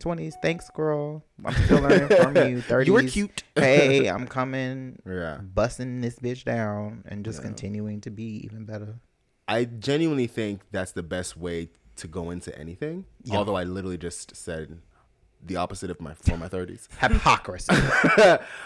20s, 0.00 0.32
thanks, 0.42 0.68
girl. 0.70 1.24
I'm 1.44 1.54
still 1.64 1.80
learning 1.80 2.08
from 2.08 2.36
you. 2.36 2.62
30s, 2.62 2.86
You 2.86 2.92
were 2.92 3.02
cute. 3.02 3.42
hey, 3.54 4.06
I'm 4.10 4.26
coming, 4.26 4.98
Yeah. 5.06 5.36
busting 5.38 6.00
this 6.00 6.18
bitch 6.18 6.44
down, 6.44 7.04
and 7.06 7.24
just 7.24 7.42
continuing 7.42 8.00
to 8.02 8.10
be 8.10 8.40
even 8.44 8.64
better. 8.64 8.96
I 9.46 9.64
genuinely 9.64 10.26
think 10.26 10.62
that's 10.70 10.92
the 10.92 11.02
best 11.02 11.36
way 11.36 11.70
to 11.96 12.08
go 12.08 12.30
into 12.30 12.56
anything. 12.58 13.04
Yeah. 13.24 13.36
Although 13.38 13.56
I 13.56 13.64
literally 13.64 13.98
just 13.98 14.34
said 14.36 14.78
the 15.42 15.56
opposite 15.56 15.90
of 15.90 16.00
my 16.00 16.14
for 16.14 16.36
my 16.36 16.48
thirties. 16.48 16.88
Hypocrisy. 17.00 17.74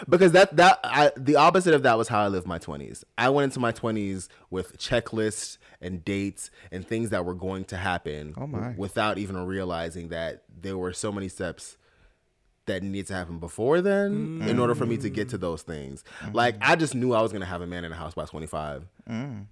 because 0.09 0.31
that 0.33 0.55
that 0.57 0.79
I, 0.83 1.11
the 1.17 1.35
opposite 1.37 1.73
of 1.73 1.83
that 1.83 1.97
was 1.97 2.07
how 2.07 2.21
I 2.21 2.27
lived 2.27 2.45
my 2.47 2.59
20s. 2.59 3.03
I 3.17 3.29
went 3.29 3.45
into 3.45 3.59
my 3.59 3.71
20s 3.71 4.27
with 4.49 4.77
checklists 4.77 5.57
and 5.85 6.03
dates 6.03 6.49
and 6.71 6.85
things 6.87 7.11
that 7.11 7.23
were 7.25 7.35
going 7.35 7.63
to 7.65 7.77
happen 7.77 8.33
Oh 8.37 8.47
my. 8.47 8.73
without 8.77 9.17
even 9.17 9.37
realizing 9.45 10.09
that 10.09 10.43
there 10.61 10.77
were 10.77 10.91
so 10.93 11.11
many 11.11 11.29
steps 11.29 11.77
that 12.65 12.81
needed 12.81 13.07
to 13.07 13.13
happen 13.13 13.37
before 13.39 13.79
then 13.79 14.41
in 14.47 14.57
order 14.57 14.73
for 14.73 14.87
me 14.87 14.97
to 14.97 15.09
get 15.09 15.29
to 15.29 15.37
those 15.37 15.61
things. 15.61 16.03
Like 16.33 16.55
mm. 16.57 16.61
I 16.63 16.75
just 16.75 16.95
knew 16.95 17.13
I 17.13 17.21
was 17.21 17.31
going 17.31 17.41
to 17.41 17.47
have 17.47 17.61
a 17.61 17.67
man 17.67 17.85
in 17.85 17.91
the 17.91 17.97
house 17.97 18.15
by 18.15 18.25
25. 18.25 18.87
Mm. 19.07 19.45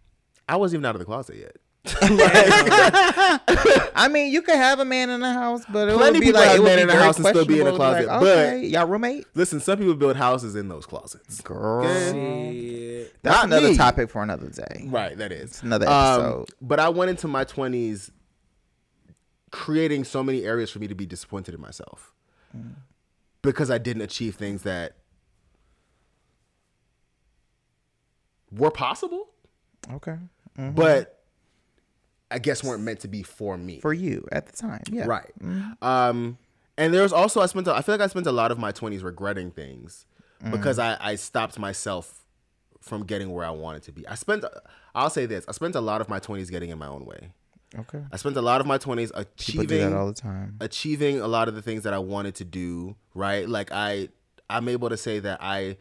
I 0.49 0.55
wasn't 0.57 0.79
even 0.79 0.86
out 0.86 0.95
of 0.95 0.99
the 0.99 1.05
closet 1.05 1.38
yet. 1.38 1.57
I 3.95 4.07
mean, 4.11 4.31
you 4.31 4.41
could 4.41 4.55
have 4.55 4.79
a 4.79 4.86
man 4.86 5.09
in 5.09 5.19
the 5.19 5.34
house, 5.34 5.63
but 5.69 5.89
it 5.89 5.95
Plenty 5.95 6.11
would 6.13 6.19
be 6.21 6.25
people 6.27 6.39
like 6.39 6.49
have 6.49 6.57
it 6.57 6.59
would 6.61 6.65
men 6.67 6.77
be 6.77 6.81
in 6.84 6.88
the 6.88 6.95
house 6.95 7.17
and 7.17 7.25
still 7.27 7.45
be 7.45 7.59
in 7.59 7.65
the 7.65 7.75
questionable 7.75 7.95
to 7.95 8.01
be 8.01 8.05
closet, 8.07 8.25
Like, 8.25 8.61
but- 8.61 8.69
y'all 8.69 8.88
roommate, 8.88 9.25
Listen, 9.36 9.59
some 9.59 9.77
people 9.77 9.93
build 9.95 10.15
houses 10.15 10.55
in 10.55 10.69
those 10.69 10.86
closets. 10.86 11.41
girl. 11.41 11.84
Shit. 11.84 13.21
That's 13.21 13.36
Not 13.36 13.45
another 13.45 13.69
me. 13.69 13.77
topic 13.77 14.09
for 14.09 14.23
another 14.23 14.47
day. 14.49 14.86
Right, 14.88 15.17
that 15.17 15.31
is 15.34 15.61
another 15.63 15.88
Um, 15.88 15.93
episode. 16.21 16.49
but 16.61 16.79
I 16.79 16.88
went 16.89 17.09
into 17.09 17.27
my 17.27 17.43
twenties 17.43 18.11
creating 19.51 20.03
so 20.05 20.23
many 20.23 20.43
areas 20.45 20.71
for 20.71 20.79
me 20.79 20.88
to 20.88 20.95
be 20.95 21.05
disappointed 21.05 21.53
in 21.53 21.59
myself 21.61 22.13
because 23.41 23.69
I 23.69 23.77
didn't 23.77 24.03
achieve 24.03 24.36
things 24.36 24.63
that 24.63 24.95
were 28.51 28.71
possible, 28.71 29.27
Okay, 29.91 30.15
but 30.57 31.12
I 32.34 32.39
guess 32.39 32.63
weren't 32.63 32.84
meant 32.84 32.99
to 33.01 33.07
be 33.07 33.23
for 33.23 33.57
me. 33.57 33.79
for 33.79 33.93
you 33.93 34.27
at 34.31 34.47
the 34.47 34.57
time, 34.57 34.81
yeah, 34.91 35.05
Right. 35.05 35.31
Um, 35.81 36.38
and 36.77 36.93
there's 36.93 37.13
also 37.13 37.39
I 37.41 37.45
spent 37.45 37.67
a, 37.67 37.73
I 37.75 37.81
feel 37.81 37.93
like 37.93 38.01
I 38.01 38.07
spent 38.07 38.25
a 38.27 38.31
lot 38.31 38.51
of 38.51 38.57
my 38.57 38.71
20s 38.71 39.03
regretting 39.03 39.51
things 39.51 40.05
because 40.51 40.77
I 40.79 40.97
I 40.99 41.15
stopped 41.15 41.57
myself 41.57 42.25
from 42.81 43.05
getting 43.05 43.31
where 43.31 43.45
I 43.45 43.51
wanted 43.51 43.84
to 43.84 43.91
be. 43.93 44.05
I 44.07 44.15
spent 44.15 44.43
I'll 44.93 45.09
say 45.09 45.25
this, 45.25 45.45
I 45.47 45.51
spent 45.53 45.75
a 45.75 45.81
lot 45.81 46.01
of 46.01 46.09
my 46.09 46.19
20s 46.19 46.49
getting 46.51 46.69
in 46.69 46.77
my 46.77 46.88
own 46.88 47.05
way. 47.05 47.29
Okay, 47.77 48.01
I 48.11 48.17
spent 48.17 48.36
a 48.38 48.41
lot 48.41 48.59
of 48.61 48.67
my 48.67 48.77
20s 48.77 49.07
people 49.07 49.13
that 49.15 49.27
achieving 49.39 49.93
all 49.95 50.07
the 50.07 50.13
time. 50.13 50.57
achieving 50.59 51.19
a 51.21 51.27
lot 51.27 51.47
of 51.47 51.55
the 51.55 51.61
things 51.61 51.84
that 51.84 51.93
I 51.93 51.99
wanted 51.99 52.36
to 52.36 52.45
do, 52.45 52.95
right? 53.15 53.47
Like 53.47 53.71
I 53.71 54.09
I'm 54.49 54.67
able 54.67 54.89
to 54.89 54.97
say 54.97 55.19
that 55.19 55.39
I 55.41 55.77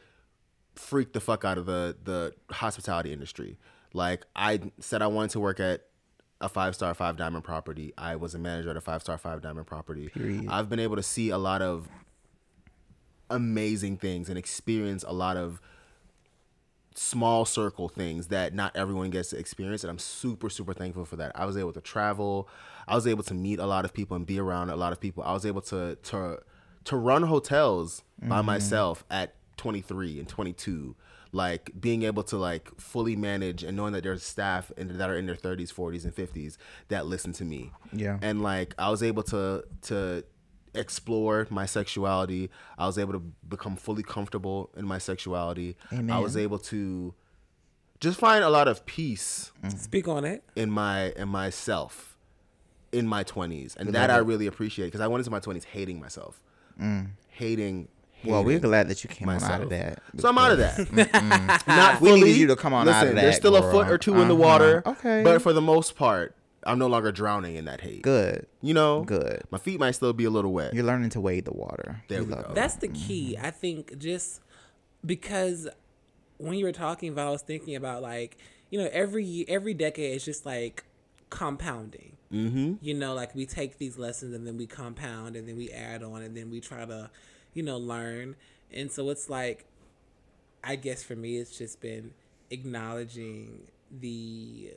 freaked 0.74 1.12
the 1.12 1.20
fuck 1.20 1.44
out 1.44 1.58
of 1.58 1.66
the 1.66 1.96
the 2.04 2.34
hospitality 2.50 3.12
industry. 3.12 3.58
Like 3.92 4.24
I 4.36 4.60
said 4.80 5.02
I 5.02 5.06
wanted 5.08 5.30
to 5.32 5.40
work 5.40 5.58
at 5.60 5.82
a 6.42 6.48
five 6.48 6.74
star 6.74 6.92
five 6.92 7.16
diamond 7.16 7.44
property. 7.44 7.94
I 7.96 8.16
was 8.16 8.34
a 8.34 8.38
manager 8.38 8.70
at 8.70 8.76
a 8.76 8.80
five 8.80 9.00
star 9.00 9.16
five 9.16 9.40
diamond 9.40 9.66
property. 9.66 10.08
Period. 10.08 10.46
I've 10.48 10.68
been 10.68 10.80
able 10.80 10.96
to 10.96 11.02
see 11.02 11.30
a 11.30 11.38
lot 11.38 11.62
of 11.62 11.88
amazing 13.30 13.96
things 13.96 14.28
and 14.28 14.36
experience 14.36 15.04
a 15.06 15.12
lot 15.12 15.36
of 15.38 15.60
small 16.94 17.46
circle 17.46 17.88
things 17.88 18.26
that 18.26 18.52
not 18.52 18.76
everyone 18.76 19.08
gets 19.08 19.30
to 19.30 19.38
experience 19.38 19.82
and 19.82 19.90
I'm 19.90 19.98
super 19.98 20.50
super 20.50 20.74
thankful 20.74 21.06
for 21.06 21.16
that. 21.16 21.32
I 21.34 21.46
was 21.46 21.56
able 21.56 21.72
to 21.72 21.80
travel. 21.80 22.48
I 22.86 22.94
was 22.94 23.06
able 23.06 23.22
to 23.24 23.34
meet 23.34 23.58
a 23.58 23.66
lot 23.66 23.84
of 23.84 23.94
people 23.94 24.16
and 24.16 24.26
be 24.26 24.38
around 24.38 24.68
a 24.68 24.76
lot 24.76 24.92
of 24.92 25.00
people. 25.00 25.22
I 25.22 25.32
was 25.32 25.46
able 25.46 25.62
to 25.62 25.96
to 25.96 26.40
to 26.84 26.96
run 26.96 27.22
hotels 27.22 28.02
by 28.20 28.38
mm-hmm. 28.38 28.46
myself 28.46 29.04
at 29.10 29.34
23 29.56 30.18
and 30.18 30.28
22 30.28 30.96
like 31.32 31.70
being 31.80 32.02
able 32.02 32.22
to 32.24 32.36
like 32.36 32.68
fully 32.78 33.16
manage 33.16 33.62
and 33.64 33.76
knowing 33.76 33.92
that 33.94 34.04
there's 34.04 34.22
staff 34.22 34.70
in, 34.76 34.98
that 34.98 35.08
are 35.08 35.16
in 35.16 35.26
their 35.26 35.34
30s 35.34 35.72
40s 35.72 36.04
and 36.04 36.14
50s 36.14 36.58
that 36.88 37.06
listen 37.06 37.32
to 37.34 37.44
me. 37.44 37.72
Yeah. 37.92 38.18
and 38.22 38.42
like 38.42 38.74
i 38.78 38.90
was 38.90 39.02
able 39.02 39.22
to 39.24 39.64
to 39.82 40.24
explore 40.74 41.46
my 41.50 41.66
sexuality. 41.66 42.48
I 42.78 42.86
was 42.86 42.96
able 42.98 43.12
to 43.12 43.22
become 43.46 43.76
fully 43.76 44.02
comfortable 44.02 44.70
in 44.74 44.86
my 44.86 44.96
sexuality. 44.96 45.76
I 45.90 46.18
was 46.18 46.34
able 46.34 46.58
to 46.60 47.12
just 48.00 48.18
find 48.18 48.42
a 48.42 48.48
lot 48.48 48.68
of 48.68 48.86
peace 48.86 49.52
Speak 49.68 50.08
on 50.08 50.24
it. 50.24 50.42
in 50.56 50.70
my 50.70 51.10
in 51.12 51.28
myself 51.28 52.16
in 52.90 53.06
my 53.06 53.22
20s 53.24 53.76
and 53.76 53.94
that 53.94 54.10
i 54.10 54.16
really 54.16 54.46
appreciate 54.46 54.86
because 54.86 55.00
i 55.00 55.06
went 55.06 55.20
into 55.20 55.30
my 55.30 55.40
20s 55.40 55.64
hating 55.64 55.98
myself. 56.00 56.42
Hating, 57.28 57.88
Well, 58.24 58.44
we're 58.44 58.58
glad 58.58 58.88
that 58.88 59.02
you 59.04 59.08
came 59.10 59.28
on 59.28 59.42
out 59.42 59.62
of 59.62 59.70
that. 59.70 60.02
so 60.18 60.28
i'm 60.28 60.38
out 60.38 60.52
of 60.52 60.58
that 60.58 61.62
not 61.66 61.98
fully. 61.98 62.12
We 62.12 62.18
fully. 62.18 62.20
needed 62.30 62.40
you 62.40 62.46
to 62.48 62.56
come 62.56 62.72
on 62.74 62.88
out 62.88 63.06
of 63.06 63.14
that. 63.14 63.20
There's 63.20 63.34
that, 63.36 63.40
still 63.40 63.56
a 63.56 63.70
foot 63.70 63.88
or 63.88 63.98
2 63.98 64.20
in 64.20 64.28
the 64.28 64.34
Uh-huh. 64.34 64.42
water 64.42 64.82
Okay. 64.86 65.22
but 65.24 65.40
for 65.42 65.52
the 65.52 65.60
most 65.60 65.96
part 65.96 66.34
i'm 66.64 66.78
no 66.78 66.86
longer 66.86 67.10
drowning 67.10 67.56
in 67.56 67.64
that 67.64 67.80
hate 67.80 68.02
Good, 68.02 68.46
you 68.60 68.74
know 68.74 69.02
good. 69.04 69.42
my 69.50 69.58
feet 69.58 69.80
might 69.80 69.92
still 69.92 70.12
be 70.12 70.24
a 70.24 70.30
little 70.30 70.52
wet 70.52 70.74
You're 70.74 70.84
learning 70.84 71.10
to 71.10 71.20
wade 71.20 71.44
the 71.44 71.52
water. 71.54 72.02
There 72.08 72.20
We 72.22 72.28
we 72.28 72.34
go. 72.34 72.40
it. 72.40 72.54
That's 72.54 72.76
the 72.76 72.88
key. 72.88 73.36
I 73.40 73.50
think 73.50 73.98
just 73.98 74.40
because 75.04 75.68
when 76.38 76.54
you 76.58 76.64
were 76.64 76.72
talking 76.72 77.08
about, 77.12 77.28
I 77.28 77.30
was 77.30 77.42
thinking 77.42 77.74
about 77.76 78.02
like 78.02 78.36
you 78.70 78.78
know 78.78 78.88
every 78.92 79.24
ye- 79.24 79.44
every 79.48 79.74
decade 79.74 80.16
is 80.16 80.24
just 80.24 80.46
like 80.46 80.84
compounding. 81.30 82.16
Mm-hmm. 82.32 82.74
You 82.80 82.94
know, 82.94 83.14
like 83.14 83.34
we 83.34 83.44
take 83.46 83.78
these 83.78 83.98
lessons 83.98 84.34
and 84.34 84.46
then 84.46 84.56
we 84.56 84.66
compound 84.66 85.36
and 85.36 85.46
then 85.48 85.56
we 85.56 85.70
add 85.70 86.02
on 86.02 86.22
and 86.22 86.36
then 86.36 86.50
we 86.50 86.60
try 86.60 86.84
to, 86.86 87.10
you 87.54 87.62
know, 87.62 87.76
learn. 87.76 88.36
And 88.72 88.90
so 88.90 89.10
it's 89.10 89.28
like, 89.28 89.66
I 90.64 90.76
guess 90.76 91.02
for 91.02 91.16
me, 91.16 91.36
it's 91.36 91.56
just 91.56 91.80
been 91.80 92.12
acknowledging 92.50 93.68
the 93.90 94.72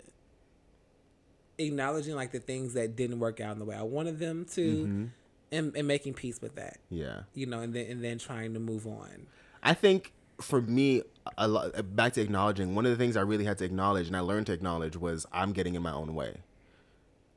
acknowledging 1.57 2.15
like 2.15 2.31
the 2.31 2.39
things 2.39 2.73
that 2.73 2.95
didn't 2.95 3.19
work 3.19 3.39
out 3.39 3.53
in 3.53 3.59
the 3.59 3.65
way 3.65 3.75
I 3.75 3.83
wanted 3.83 4.19
them 4.19 4.45
to, 4.51 4.61
mm-hmm. 4.61 5.05
and, 5.51 5.75
and 5.75 5.87
making 5.87 6.13
peace 6.13 6.41
with 6.41 6.55
that 6.55 6.79
yeah 6.89 7.21
you 7.33 7.45
know, 7.45 7.61
and 7.61 7.73
then 7.73 7.85
and 7.89 8.03
then 8.03 8.17
trying 8.17 8.53
to 8.53 8.59
move 8.59 8.85
on. 8.85 9.27
I 9.63 9.73
think 9.73 10.11
for 10.41 10.61
me, 10.61 11.01
a 11.37 11.47
lot, 11.47 11.95
back 11.95 12.13
to 12.13 12.21
acknowledging, 12.21 12.75
one 12.75 12.85
of 12.85 12.91
the 12.91 12.97
things 12.97 13.15
I 13.17 13.21
really 13.21 13.45
had 13.45 13.57
to 13.59 13.65
acknowledge 13.65 14.07
and 14.07 14.17
I 14.17 14.19
learned 14.19 14.47
to 14.47 14.53
acknowledge 14.53 14.97
was 14.97 15.25
I'm 15.31 15.53
getting 15.53 15.75
in 15.75 15.81
my 15.81 15.93
own 15.93 16.13
way. 16.13 16.41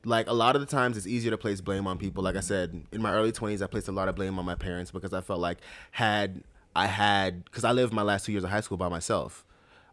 Like 0.04 0.28
a 0.28 0.32
lot 0.32 0.54
of 0.54 0.60
the 0.60 0.66
times, 0.66 0.96
it's 0.96 1.06
easier 1.06 1.30
to 1.30 1.38
place 1.38 1.60
blame 1.60 1.86
on 1.86 1.98
people. 1.98 2.22
Like 2.22 2.36
I 2.36 2.40
said, 2.40 2.82
in 2.92 3.02
my 3.02 3.12
early 3.12 3.32
20s, 3.32 3.62
I 3.62 3.66
placed 3.66 3.88
a 3.88 3.92
lot 3.92 4.08
of 4.08 4.14
blame 4.14 4.38
on 4.38 4.44
my 4.44 4.54
parents 4.54 4.90
because 4.90 5.12
I 5.12 5.20
felt 5.20 5.40
like 5.40 5.58
had 5.90 6.42
I 6.78 6.86
had, 6.86 7.44
because 7.44 7.64
I 7.64 7.72
lived 7.72 7.92
my 7.92 8.02
last 8.02 8.24
two 8.24 8.32
years 8.32 8.44
of 8.44 8.50
high 8.50 8.60
school 8.60 8.76
by 8.76 8.88
myself. 8.88 9.44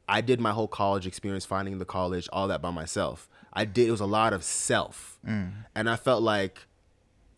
I 0.08 0.22
did 0.22 0.40
my 0.40 0.52
whole 0.52 0.68
college 0.68 1.08
experience, 1.08 1.44
finding 1.44 1.80
the 1.80 1.86
college, 1.86 2.30
all 2.32 2.48
that 2.48 2.62
by 2.62 2.70
myself. 2.70 3.28
I 3.54 3.66
did, 3.66 3.88
it 3.88 3.92
was 3.92 4.02
a 4.02 4.06
lot 4.06 4.34
of 4.34 4.44
self. 4.44 5.18
Mm. 5.28 5.52
And 5.74 5.90
I 5.90 5.96
felt 5.96 6.22
like 6.22 6.68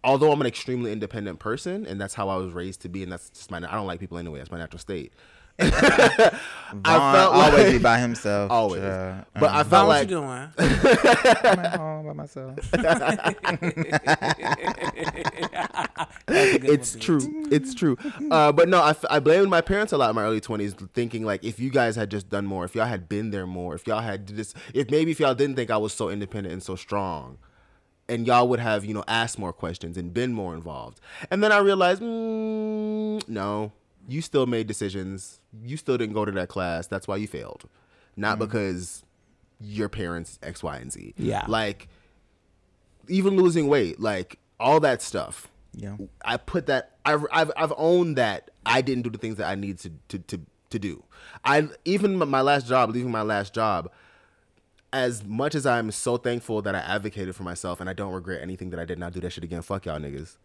although 0.04 0.32
I'm 0.32 0.42
an 0.42 0.48
extremely 0.48 0.92
independent 0.92 1.40
person, 1.40 1.86
and 1.86 2.00
that's 2.00 2.16
how 2.16 2.28
I 2.30 2.36
was 2.36 2.52
raised 2.52 2.82
to 2.82 2.90
be, 2.90 3.04
and 3.04 3.12
that's 3.12 3.30
just 3.30 3.50
my 3.52 3.58
I 3.58 3.74
don't 3.74 3.88
like 3.88 4.00
people 4.00 4.18
anyway. 4.18 4.40
That's 4.40 4.52
my 4.52 4.58
natural 4.58 4.80
state. 4.80 5.14
Vaun 5.60 6.82
I 6.84 7.14
felt 7.14 7.34
like 7.34 7.52
always 7.54 7.72
be 7.74 7.78
by 7.80 7.98
himself. 7.98 8.52
always, 8.52 8.82
child. 8.82 9.26
but 9.40 9.50
I 9.52 9.64
Vaun, 9.64 9.70
felt 9.70 9.88
what 9.88 9.88
like 9.88 10.10
you 10.10 10.16
doing? 10.18 10.30
I'm 11.50 11.60
at 11.60 11.76
home 11.78 12.06
by 12.08 12.14
myself. 12.14 12.60
it's 16.28 16.96
true. 16.96 17.46
It's 17.52 17.74
true. 17.74 17.98
Uh, 18.30 18.52
but 18.52 18.70
no, 18.70 18.82
I, 18.82 18.92
f- 18.92 19.06
I 19.10 19.20
blamed 19.20 19.50
my 19.50 19.62
parents 19.62 19.94
a 19.94 19.98
lot 19.98 20.10
in 20.10 20.16
my 20.16 20.24
early 20.24 20.42
twenties, 20.42 20.74
thinking 20.94 21.24
like 21.24 21.44
if 21.44 21.60
you 21.60 21.70
guys 21.70 21.96
had 21.96 22.12
just 22.12 22.30
done 22.30 22.46
more, 22.46 22.66
if 22.66 22.76
y'all 22.76 22.86
had 22.86 23.10
been 23.10 23.32
there 23.32 23.48
more, 23.48 23.76
if 23.76 23.88
y'all 23.88 24.02
had 24.02 24.26
did 24.26 24.38
this, 24.38 24.54
if 24.74 24.90
maybe 24.92 25.12
if 25.12 25.20
y'all 25.20 25.36
didn't 25.36 25.56
think 25.56 25.72
I 25.72 25.78
was 25.78 25.94
so 25.94 26.10
independent 26.10 26.54
and 26.54 26.64
so 26.64 26.76
strong, 26.76 27.38
and 28.10 28.28
y'all 28.28 28.48
would 28.48 28.60
have 28.60 28.86
you 28.86 28.94
know 28.94 29.04
asked 29.08 29.40
more 29.40 29.54
questions 29.54 29.98
and 29.98 30.14
been 30.14 30.34
more 30.34 30.54
involved. 30.54 31.00
And 31.32 31.44
then 31.44 31.52
I 31.52 31.60
realized, 31.60 32.02
mm, 32.02 33.28
no, 33.30 33.72
you 34.08 34.22
still 34.22 34.46
made 34.46 34.68
decisions. 34.68 35.40
You 35.62 35.78
still 35.78 35.98
didn't 35.98 36.14
go 36.14 36.26
to 36.26 36.32
that 36.32 36.50
class. 36.50 36.88
That's 36.88 37.08
why 37.08 37.18
you 37.18 37.28
failed, 37.28 37.66
not 38.16 38.34
mm-hmm. 38.38 38.46
because 38.46 39.04
your 39.60 39.90
parents 39.90 40.40
X, 40.42 40.64
Y, 40.64 40.78
and 40.78 40.92
Z. 40.92 41.14
Yeah. 41.18 41.46
like 41.48 41.90
even 43.10 43.36
losing 43.36 43.68
weight, 43.68 44.00
like 44.00 44.40
all 44.60 44.80
that 44.82 45.02
stuff. 45.02 45.48
Yeah. 45.74 45.98
I 46.24 46.38
put 46.38 46.66
that. 46.68 46.98
I've 47.06 47.26
I've 47.32 47.52
I've 47.56 47.74
owned 47.78 48.18
that 48.18 48.52
I 48.66 48.82
didn't 48.82 49.04
do 49.04 49.10
the 49.10 49.18
things 49.18 49.36
that 49.38 49.48
I 49.48 49.56
need 49.56 49.80
to 49.80 49.92
to 50.10 50.20
to 50.20 50.40
to 50.70 50.80
do. 50.80 51.04
I 51.44 51.70
even 51.86 52.18
my 52.18 52.42
last 52.42 52.68
job, 52.68 52.90
leaving 52.92 53.12
my 53.12 53.22
last 53.22 53.54
job. 53.54 53.92
As 54.94 55.24
much 55.26 55.54
as 55.54 55.66
I'm 55.66 55.92
so 55.92 56.16
thankful 56.16 56.62
that 56.62 56.74
I 56.74 56.80
advocated 56.80 57.36
for 57.36 57.44
myself 57.44 57.82
and 57.82 57.90
I 57.90 57.94
don't 57.94 58.14
regret 58.14 58.42
anything 58.42 58.70
that 58.70 58.80
I 58.80 58.86
did 58.86 58.98
not 58.98 59.12
do 59.12 59.20
that 59.20 59.32
shit 59.32 59.44
again. 59.44 59.62
Fuck 59.62 59.86
y'all 59.86 60.00
niggas. 60.00 60.38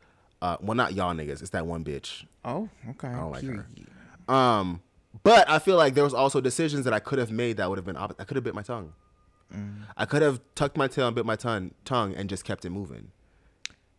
Uh, 0.42 0.56
well, 0.60 0.74
not 0.74 0.92
y'all 0.94 1.14
niggas. 1.14 1.40
It's 1.40 1.50
that 1.50 1.66
one 1.66 1.84
bitch. 1.84 2.24
Oh, 2.44 2.68
okay. 2.90 3.08
I 3.08 3.14
don't 3.16 3.30
like 3.30 3.44
her. 3.44 4.34
Um, 4.34 4.82
But 5.22 5.48
I 5.48 5.58
feel 5.60 5.76
like 5.76 5.94
there 5.94 6.02
was 6.04 6.14
also 6.14 6.40
decisions 6.40 6.84
that 6.84 6.92
I 6.92 6.98
could 6.98 7.18
have 7.20 7.30
made 7.30 7.56
that 7.58 7.68
would 7.70 7.78
have 7.78 7.84
been 7.84 7.96
opposite. 7.96 8.20
I 8.20 8.24
could 8.24 8.36
have 8.36 8.42
bit 8.44 8.54
my 8.54 8.62
tongue. 8.62 8.92
I 9.96 10.04
could 10.06 10.22
have 10.22 10.40
tucked 10.54 10.76
my 10.76 10.88
tail 10.88 11.06
and 11.06 11.14
bit 11.14 11.24
my 11.26 11.36
tongue, 11.36 11.72
tongue 11.84 12.14
and 12.14 12.28
just 12.28 12.44
kept 12.44 12.64
it 12.64 12.70
moving. 12.70 13.12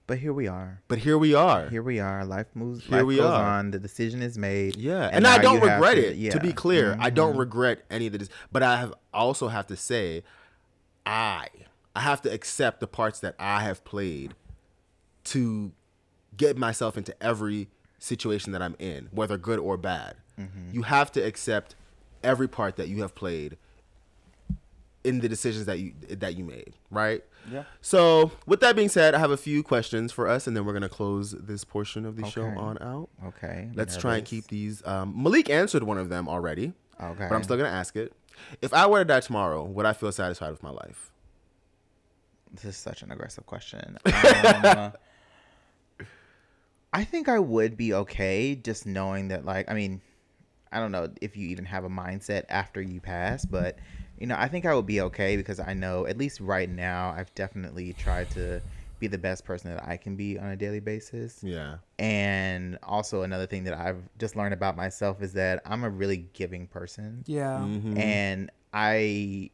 But 0.07 0.17
here 0.17 0.33
we 0.33 0.47
are. 0.47 0.81
But 0.89 0.97
here 0.97 1.17
we 1.17 1.33
are. 1.33 1.69
Here 1.69 1.81
we 1.83 1.99
are. 1.99 2.25
Life 2.25 2.47
moves. 2.55 2.83
Here 2.85 2.97
life 2.97 3.05
we 3.05 3.15
goes 3.17 3.25
are. 3.31 3.59
on. 3.59 3.71
The 3.71 3.79
decision 3.79 4.21
is 4.21 4.37
made. 4.37 4.75
Yeah, 4.75 5.05
and, 5.05 5.17
and 5.17 5.27
I 5.27 5.37
don't 5.37 5.61
regret 5.61 5.95
to- 5.95 6.09
it. 6.11 6.17
yeah. 6.17 6.31
To 6.31 6.39
be 6.41 6.51
clear, 6.51 6.97
I 6.99 7.09
don't 7.09 7.35
Mhm. 7.35 7.39
regret 7.39 7.83
any 7.89 8.07
of 8.07 8.13
this. 8.19 8.27
But 8.51 8.63
I 8.63 8.77
have 8.77 8.93
also 9.13 9.47
have 9.47 9.65
to 9.67 9.77
say, 9.77 10.23
I 11.05 11.47
I 11.95 12.01
have 12.01 12.21
to 12.23 12.33
accept 12.33 12.79
the 12.81 12.87
parts 12.87 13.19
that 13.21 13.35
I 13.39 13.61
have 13.61 13.85
played 13.85 14.33
to 15.25 15.71
get 16.37 16.57
myself 16.57 16.97
into 16.97 17.15
every 17.23 17.67
situation 17.99 18.51
that 18.53 18.61
I'm 18.61 18.75
in, 18.79 19.09
whether 19.11 19.37
good 19.37 19.59
or 19.59 19.77
bad. 19.77 20.15
Mm-hmm. 20.39 20.71
You 20.73 20.81
have 20.83 21.11
to 21.13 21.21
accept 21.21 21.75
every 22.23 22.47
part 22.47 22.75
that 22.77 22.87
you 22.87 23.01
have 23.01 23.15
played 23.15 23.57
in 25.03 25.19
the 25.19 25.27
decisions 25.27 25.65
that 25.65 25.79
you 25.79 25.93
that 26.09 26.35
you 26.37 26.43
made, 26.45 26.73
right? 26.89 27.23
Yeah. 27.51 27.63
So, 27.81 28.31
with 28.45 28.61
that 28.61 28.75
being 28.75 28.87
said, 28.89 29.13
I 29.13 29.19
have 29.19 29.31
a 29.31 29.37
few 29.37 29.61
questions 29.63 30.11
for 30.13 30.27
us, 30.29 30.47
and 30.47 30.55
then 30.55 30.65
we're 30.65 30.73
gonna 30.73 30.87
close 30.89 31.31
this 31.31 31.63
portion 31.63 32.05
of 32.05 32.15
the 32.15 32.25
show 32.25 32.45
on 32.45 32.77
out. 32.81 33.09
Okay. 33.25 33.69
Let's 33.73 33.97
try 33.97 34.17
and 34.17 34.25
keep 34.25 34.47
these. 34.47 34.85
Um, 34.87 35.13
Malik 35.21 35.49
answered 35.49 35.83
one 35.83 35.97
of 35.97 36.09
them 36.09 36.29
already, 36.29 36.73
Okay. 37.01 37.27
but 37.29 37.35
I'm 37.35 37.43
still 37.43 37.57
gonna 37.57 37.69
ask 37.69 37.95
it. 37.95 38.13
If 38.61 38.73
I 38.73 38.87
were 38.87 38.99
to 38.99 39.05
die 39.05 39.19
tomorrow, 39.19 39.63
would 39.63 39.85
I 39.85 39.93
feel 39.93 40.11
satisfied 40.11 40.51
with 40.51 40.63
my 40.63 40.71
life? 40.71 41.11
This 42.53 42.65
is 42.65 42.77
such 42.77 43.01
an 43.01 43.11
aggressive 43.11 43.45
question. 43.45 43.97
Um, 44.05 44.93
I 46.93 47.03
think 47.03 47.27
I 47.27 47.39
would 47.39 47.75
be 47.75 47.93
okay 47.93 48.55
just 48.55 48.85
knowing 48.85 49.29
that, 49.29 49.45
like, 49.45 49.69
I 49.69 49.73
mean, 49.73 50.01
I 50.71 50.79
don't 50.79 50.91
know 50.91 51.13
if 51.21 51.37
you 51.37 51.47
even 51.49 51.65
have 51.65 51.83
a 51.85 51.89
mindset 51.89 52.45
after 52.49 52.81
you 52.81 53.01
pass, 53.01 53.45
but, 53.45 53.79
you 54.17 54.27
know, 54.27 54.35
I 54.37 54.47
think 54.47 54.65
I 54.65 54.75
would 54.75 54.85
be 54.85 55.01
okay 55.01 55.37
because 55.37 55.59
I 55.59 55.73
know, 55.73 56.05
at 56.07 56.17
least 56.17 56.39
right 56.41 56.69
now, 56.69 57.11
I've 57.11 57.33
definitely 57.35 57.93
tried 57.93 58.31
to 58.31 58.61
be 58.99 59.07
the 59.07 59.17
best 59.17 59.45
person 59.45 59.71
that 59.75 59.87
I 59.87 59.97
can 59.97 60.15
be 60.15 60.39
on 60.39 60.47
a 60.49 60.55
daily 60.57 60.79
basis. 60.79 61.43
Yeah. 61.43 61.77
And 61.99 62.77
also, 62.83 63.23
another 63.23 63.47
thing 63.47 63.65
that 63.65 63.75
I've 63.75 64.09
just 64.19 64.35
learned 64.35 64.53
about 64.53 64.75
myself 64.77 65.21
is 65.21 65.33
that 65.33 65.61
I'm 65.65 65.83
a 65.83 65.89
really 65.89 66.17
giving 66.33 66.67
person 66.67 67.25
Yeah. 67.25 67.69
Mhm. 67.69 67.95
and 67.97 68.51
I 68.73 69.51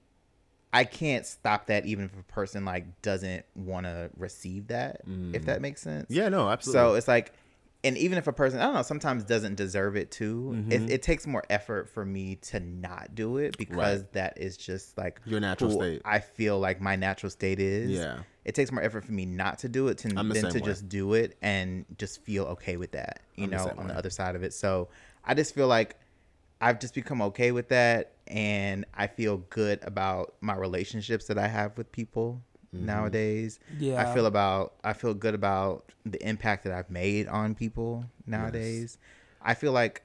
I 0.71 0.83
can't 0.83 1.25
stop 1.25 1.67
that 1.67 1.85
even 1.85 2.05
if 2.05 2.19
a 2.19 2.23
person 2.23 2.63
like 2.65 3.01
doesn't 3.01 3.43
want 3.55 3.85
to 3.85 4.09
receive 4.17 4.67
that 4.67 5.01
if 5.33 5.45
that 5.45 5.61
makes 5.61 5.81
sense. 5.81 6.07
Yeah. 6.09 6.29
No. 6.29 6.49
Absolutely. 6.49 6.79
So 6.79 6.93
it's 6.95 7.07
like 7.07 7.33
and 7.81 7.97
even 7.97 8.17
if 8.17 8.27
a 8.27 8.33
person 8.33 8.59
I 8.59 8.63
don't 8.65 8.73
know 8.73 8.81
sometimes 8.81 9.23
doesn't 9.23 9.55
deserve 9.55 9.95
it 9.95 10.11
too, 10.11 10.51
Mm-hmm. 10.53 10.71
it, 10.71 10.89
it 10.91 11.01
takes 11.01 11.25
more 11.25 11.43
effort 11.49 11.87
for 11.89 12.03
me 12.05 12.35
to 12.35 12.59
not 12.59 13.15
do 13.15 13.37
it 13.37 13.57
because 13.57 14.01
Right. 14.01 14.13
that 14.13 14.37
is 14.37 14.57
just 14.57 14.97
like 14.97 15.21
Your 15.25 15.39
natural 15.39 15.71
state. 15.71 16.01
I 16.05 16.19
feel 16.19 16.59
like 16.59 16.81
my 16.81 16.95
natural 16.97 17.29
state 17.29 17.59
is. 17.59 17.91
Yeah. 17.91 18.19
It 18.45 18.53
takes 18.53 18.71
more 18.71 18.83
effort 18.83 19.05
for 19.05 19.11
me 19.13 19.25
not 19.25 19.59
to 19.59 19.69
do 19.69 19.87
it 19.87 19.97
to, 19.99 20.09
than 20.09 20.25
to 20.33 20.59
way. 20.59 20.65
just 20.65 20.89
do 20.89 21.13
it 21.13 21.37
and 21.41 21.85
just 21.97 22.21
feel 22.23 22.45
okay 22.45 22.77
with 22.77 22.91
that, 22.91 23.21
you 23.35 23.45
I'm 23.45 23.49
know, 23.51 23.65
same 23.67 23.79
on 23.79 23.87
the 23.87 23.95
other 23.97 24.09
side 24.09 24.35
of 24.35 24.43
it. 24.43 24.53
So 24.53 24.89
I 25.23 25.33
just 25.33 25.55
feel 25.55 25.67
like 25.67 25.95
I've 26.61 26.79
just 26.79 26.93
become 26.93 27.21
okay 27.21 27.51
with 27.53 27.69
that 27.69 28.11
and 28.29 28.85
I 28.93 29.07
feel 29.07 29.37
good 29.49 29.79
about 29.83 30.35
my 30.41 30.55
relationships 30.55 31.25
that 31.27 31.37
I 31.37 31.47
have 31.47 31.77
with 31.77 31.91
people 31.91 32.41
Mm-hmm. 32.75 32.85
nowadays. 32.85 33.59
Yeah. 33.79 33.99
I 33.99 34.13
feel 34.13 34.27
about 34.27 34.75
I 34.83 34.93
feel 34.93 35.15
good 35.15 35.33
about 35.33 35.91
the 36.05 36.23
impact 36.23 36.65
that 36.65 36.71
I've 36.73 36.91
made 36.91 37.27
on 37.27 37.55
people 37.55 38.05
nowadays. 38.27 38.99
I 39.41 39.55
feel 39.55 39.71
like 39.71 40.03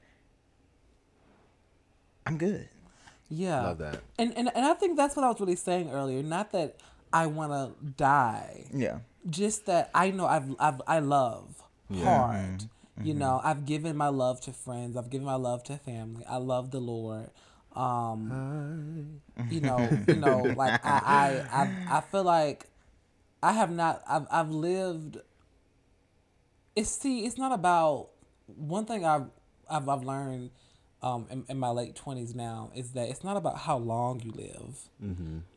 I'm 2.25 2.37
good. 2.37 2.67
Yeah. 3.29 3.61
Love 3.61 3.77
that. 3.79 4.01
And, 4.17 4.35
and 4.37 4.49
and 4.55 4.65
I 4.65 4.73
think 4.73 4.97
that's 4.97 5.15
what 5.15 5.23
I 5.25 5.29
was 5.29 5.39
really 5.39 5.55
saying 5.55 5.91
earlier. 5.91 6.23
Not 6.23 6.51
that 6.53 6.77
I 7.13 7.27
want 7.27 7.51
to 7.51 7.85
die, 7.85 8.65
Yeah. 8.73 8.99
just 9.29 9.67
that 9.67 9.89
I 9.93 10.09
know 10.11 10.25
I've, 10.25 10.55
I've 10.59 10.81
I 10.87 10.99
love 10.99 11.61
hard. 11.93 12.63
You 13.03 13.11
Mm-hmm. 13.13 13.19
know, 13.19 13.41
I've 13.43 13.65
given 13.65 13.95
my 13.97 14.07
love 14.07 14.39
to 14.41 14.53
friends. 14.53 14.95
I've 14.97 15.09
given 15.09 15.25
my 15.25 15.35
love 15.35 15.63
to 15.65 15.77
family. 15.77 16.25
I 16.27 16.37
love 16.37 16.71
the 16.71 16.79
Lord. 16.79 17.29
Um, 17.75 19.21
you 19.49 19.61
know, 19.61 19.77
you 20.07 20.15
know, 20.15 20.41
like 20.55 20.85
I, 20.85 21.45
I, 21.51 21.61
I, 21.61 21.97
I 21.97 22.01
feel 22.01 22.23
like 22.23 22.67
I 23.43 23.51
have 23.51 23.71
not. 23.71 24.01
I've, 24.07 24.27
I've 24.31 24.49
lived. 24.49 25.17
It's 26.75 26.89
see, 26.89 27.25
it's 27.25 27.37
not 27.37 27.51
about 27.51 28.09
one 28.45 28.85
thing 28.85 29.05
I've, 29.05 29.27
I've, 29.69 29.87
I've 29.89 30.03
learned. 30.03 30.51
Um, 31.03 31.27
in, 31.29 31.45
in 31.49 31.59
my 31.59 31.69
late 31.69 31.95
twenties 31.95 32.33
now 32.33 32.71
is 32.73 32.93
that 32.93 33.09
it's 33.09 33.23
not 33.23 33.37
about 33.37 33.59
how 33.59 33.77
long 33.77 34.21
you 34.21 34.31
live, 34.31 34.89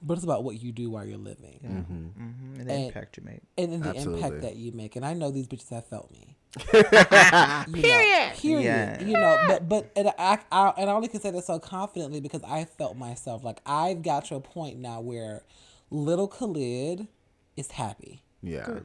but 0.03 0.15
it's 0.15 0.25
about 0.25 0.45
what 0.45 0.61
you 0.61 0.73
do 0.73 0.91
while 0.91 1.07
you're 1.07 1.17
living 1.17 1.61
Mm-hmm. 1.65 2.61
And 2.61 2.69
the 2.69 2.73
And- 2.75 2.85
impact 2.89 3.17
you 3.17 3.23
made. 3.25 3.41
and 3.57 3.73
then 3.73 3.81
the 3.81 3.89
Absolutely. 3.91 4.23
impact 4.25 4.43
that 4.43 4.57
you 4.57 4.73
make. 4.73 4.95
And 4.97 5.07
I 5.07 5.15
know 5.15 5.31
these 5.31 5.47
bitches 5.49 5.71
have 5.71 5.87
felt 5.87 6.11
me. 6.11 6.37
period. 6.71 8.33
period. 8.37 8.65
Yeah. 8.65 9.01
You 9.03 9.13
know, 9.13 9.45
but 9.47 9.69
but 9.69 9.93
and 9.97 10.13
I, 10.19 10.39
I 10.51 10.73
and 10.77 10.91
I 10.91 10.93
only 10.93 11.09
can 11.09 11.21
say 11.21 11.31
that 11.31 11.45
so 11.45 11.59
confidently 11.59 12.21
because 12.21 12.43
I 12.43 12.65
felt 12.65 12.97
myself. 12.97 13.45
Like 13.45 13.61
I've 13.67 14.03
got 14.03 14.27
to 14.27 14.37
a 14.37 14.41
point 14.41 14.79
now 14.79 15.01
where 15.01 15.43
little 15.91 16.29
Khalid 16.29 17.09
is 17.57 17.73
happy. 17.73 18.23
Yeah. 18.43 18.81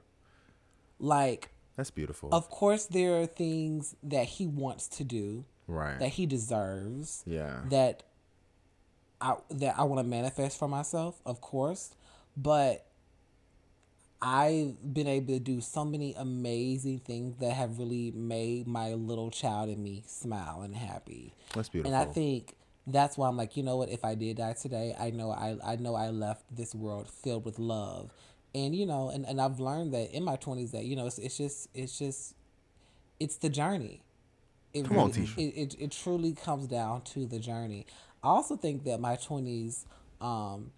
Like, 1.00 1.50
That's 1.76 1.92
beautiful. 1.92 2.30
of 2.32 2.50
course, 2.50 2.86
there 2.86 3.22
are 3.22 3.26
things 3.26 3.96
that 4.04 4.26
he 4.26 4.48
wants 4.48 4.88
to 4.90 5.04
do 5.04 5.46
right. 5.68 6.00
that 6.00 6.10
he 6.10 6.26
deserves. 6.26 7.24
yeah. 7.26 7.62
that 7.70 8.04
I 9.22 9.36
that 9.52 9.76
I 9.78 9.84
want 9.84 10.00
to 10.00 10.08
manifest 10.08 10.60
for 10.60 10.68
myself, 10.68 11.22
of 11.26 11.40
course, 11.40 11.96
but 12.36 12.86
I've 14.26 14.94
been 14.94 15.08
able 15.08 15.34
to 15.34 15.40
do 15.40 15.60
so 15.60 15.84
many 15.84 16.14
amazing 16.18 17.00
things 17.00 17.36
that 17.40 17.52
have 17.52 17.78
really 17.78 18.12
made 18.12 18.68
my 18.68 18.94
little 18.94 19.30
child 19.30 19.68
in 19.70 19.84
me 19.84 20.04
smile 20.08 20.62
and 20.62 20.74
happy. 20.74 21.34
That's 21.54 21.68
beautiful. 21.68 21.94
And 21.94 22.10
I 22.10 22.12
think 22.12 22.56
that's 22.88 23.18
why 23.18 23.28
I'm 23.28 23.36
like, 23.36 23.58
you 23.58 23.64
know 23.64 23.76
what? 23.76 23.90
If 23.90 24.06
I 24.06 24.16
did 24.16 24.38
die 24.38 24.54
today, 24.54 24.96
I 24.98 25.10
know 25.10 25.32
I 25.32 25.58
I 25.64 25.76
know 25.76 25.96
I 25.96 26.08
left 26.08 26.44
this 26.56 26.74
world 26.74 27.10
filled 27.10 27.44
with 27.44 27.60
love, 27.60 28.12
and 28.56 28.74
you 28.74 28.86
know, 28.86 29.10
and, 29.10 29.26
and 29.26 29.42
I've 29.42 29.60
learned 29.60 29.94
that 29.94 30.16
in 30.16 30.24
my 30.24 30.38
twenties 30.38 30.72
that 30.72 30.86
you 30.86 30.96
know 30.96 31.06
it's 31.06 31.18
it's 31.18 31.38
just 31.38 31.68
it's 31.74 32.00
just 32.00 32.34
it's 33.20 33.36
the 33.36 33.50
journey. 33.50 34.04
It 34.74 34.86
Come 34.86 35.00
on, 35.00 35.12
Tisha. 35.12 35.38
It, 35.38 35.60
it 35.60 35.76
it 35.80 35.92
truly 35.92 36.32
comes 36.32 36.68
down 36.68 37.02
to 37.02 37.26
the 37.26 37.40
journey. 37.40 37.86
I 38.24 38.30
also 38.30 38.56
think 38.56 38.86
that 38.86 39.02
my 39.02 39.18
twenties 39.18 39.86
um 40.22 40.72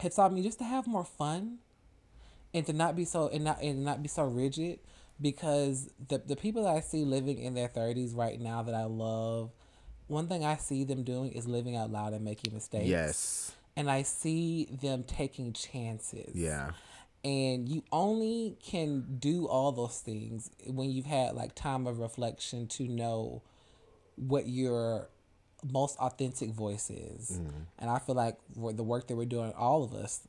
have 0.00 0.12
taught 0.12 0.32
me 0.32 0.42
just 0.42 0.58
to 0.58 0.64
have 0.64 0.88
more 0.88 1.04
fun 1.04 1.58
and 2.54 2.64
to 2.66 2.72
not 2.72 2.96
be 2.96 3.04
so 3.04 3.28
and 3.28 3.44
not 3.44 3.60
and 3.60 3.84
not 3.84 4.02
be 4.02 4.08
so 4.08 4.24
rigid 4.24 4.78
because 5.20 5.90
the 6.08 6.18
the 6.18 6.36
people 6.36 6.64
that 6.64 6.76
I 6.76 6.80
see 6.80 7.04
living 7.04 7.38
in 7.38 7.54
their 7.54 7.68
thirties 7.68 8.14
right 8.14 8.40
now 8.40 8.62
that 8.62 8.74
I 8.74 8.84
love, 8.84 9.50
one 10.06 10.28
thing 10.28 10.44
I 10.44 10.56
see 10.56 10.84
them 10.84 11.02
doing 11.02 11.32
is 11.32 11.46
living 11.46 11.76
out 11.76 11.90
loud 11.90 12.12
and 12.12 12.24
making 12.24 12.54
mistakes. 12.54 12.86
yes. 12.86 13.52
And 13.76 13.90
I 13.90 14.02
see 14.02 14.68
them 14.80 15.02
taking 15.02 15.52
chances. 15.52 16.32
Yeah. 16.32 16.70
And 17.24 17.68
you 17.68 17.82
only 17.90 18.56
can 18.62 19.16
do 19.18 19.48
all 19.48 19.72
those 19.72 19.98
things 19.98 20.50
when 20.66 20.90
you've 20.90 21.06
had 21.06 21.34
like 21.34 21.56
time 21.56 21.88
of 21.88 21.98
reflection 21.98 22.68
to 22.68 22.86
know 22.86 23.42
what 24.14 24.46
your 24.46 25.08
most 25.68 25.98
authentic 25.98 26.50
voice 26.50 26.90
is. 26.90 27.40
Mm. 27.40 27.66
And 27.78 27.90
I 27.90 27.98
feel 27.98 28.14
like 28.14 28.36
the 28.54 28.84
work 28.84 29.08
that 29.08 29.16
we're 29.16 29.24
doing, 29.24 29.52
all 29.56 29.82
of 29.82 29.94
us, 29.94 30.28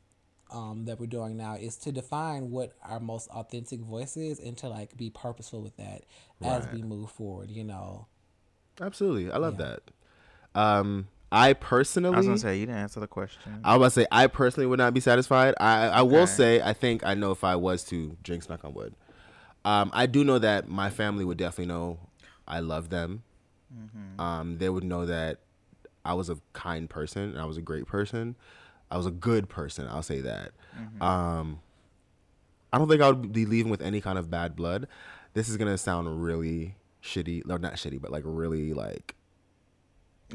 um, 0.52 0.86
that 0.86 1.00
we're 1.00 1.08
doing 1.08 1.38
now 1.38 1.56
is 1.56 1.76
to 1.78 1.92
define 1.92 2.52
what 2.52 2.74
our 2.84 3.00
most 3.00 3.30
authentic 3.30 3.82
voice 3.82 4.16
is 4.18 4.40
and 4.40 4.58
to 4.58 4.70
like 4.70 4.96
be 4.96 5.10
purposeful 5.10 5.62
with 5.62 5.76
that 5.78 6.04
as 6.44 6.68
we 6.68 6.82
move 6.82 7.10
forward, 7.12 7.50
you 7.52 7.64
know. 7.64 8.08
Absolutely. 8.80 9.32
I 9.32 9.38
love 9.38 9.58
that. 9.58 9.82
Um, 10.54 11.08
I 11.32 11.54
personally. 11.54 12.14
I 12.14 12.18
was 12.18 12.26
gonna 12.28 12.38
say 12.38 12.58
you 12.60 12.66
didn't 12.66 12.80
answer 12.80 13.00
the 13.00 13.08
question. 13.08 13.42
I 13.64 13.76
was 13.76 13.78
about 13.78 13.86
to 13.86 14.02
say 14.02 14.08
I 14.12 14.28
personally 14.28 14.68
would 14.68 14.80
not 14.80 14.94
be 14.94 15.00
satisfied. 15.00 15.56
I 15.60 15.88
I 15.88 16.02
will 16.02 16.24
Okay. 16.24 16.32
say 16.32 16.62
I 16.62 16.74
think 16.74 17.06
I 17.06 17.14
know 17.14 17.32
if 17.32 17.44
I 17.44 17.56
was 17.56 17.84
to 17.86 18.16
drink 18.24 18.48
knock 18.50 18.64
on 18.64 18.74
wood. 18.74 18.94
Um, 19.66 19.90
I 19.94 20.06
do 20.06 20.24
know 20.24 20.38
that 20.40 20.70
my 20.70 20.90
family 20.90 21.26
would 21.26 21.38
definitely 21.38 21.74
know 21.74 22.00
I 22.48 22.60
love 22.60 22.90
them. 22.90 23.24
Um, 24.20 24.60
they 24.60 24.70
would 24.70 24.84
know 24.84 25.06
that 25.06 25.40
I 26.06 26.14
was 26.14 26.30
a 26.30 26.38
kind 26.54 26.90
person 26.90 27.24
and 27.24 27.40
I 27.40 27.46
was 27.46 27.58
a 27.58 27.62
great 27.62 27.86
person. 27.86 28.36
I 28.92 28.98
was 28.98 29.06
a 29.06 29.12
good 29.12 29.50
person. 29.50 29.88
I'll 29.88 30.04
say 30.04 30.22
that. 30.22 30.52
Um, 31.02 31.60
I 32.72 32.78
don't 32.78 32.88
think 32.90 33.02
I 33.02 33.10
would 33.10 33.32
be 33.32 33.46
leaving 33.46 33.72
with 33.72 33.82
any 33.82 34.02
kind 34.02 34.18
of 34.18 34.30
bad 34.30 34.56
blood. 34.56 34.88
This 35.34 35.50
is 35.50 35.58
gonna 35.58 35.78
sound 35.78 36.24
really 36.24 36.76
shitty, 37.04 37.50
or 37.50 37.58
not 37.60 37.74
shitty, 37.74 38.02
but 38.02 38.12
like 38.12 38.24
really 38.26 38.74
like 38.74 39.16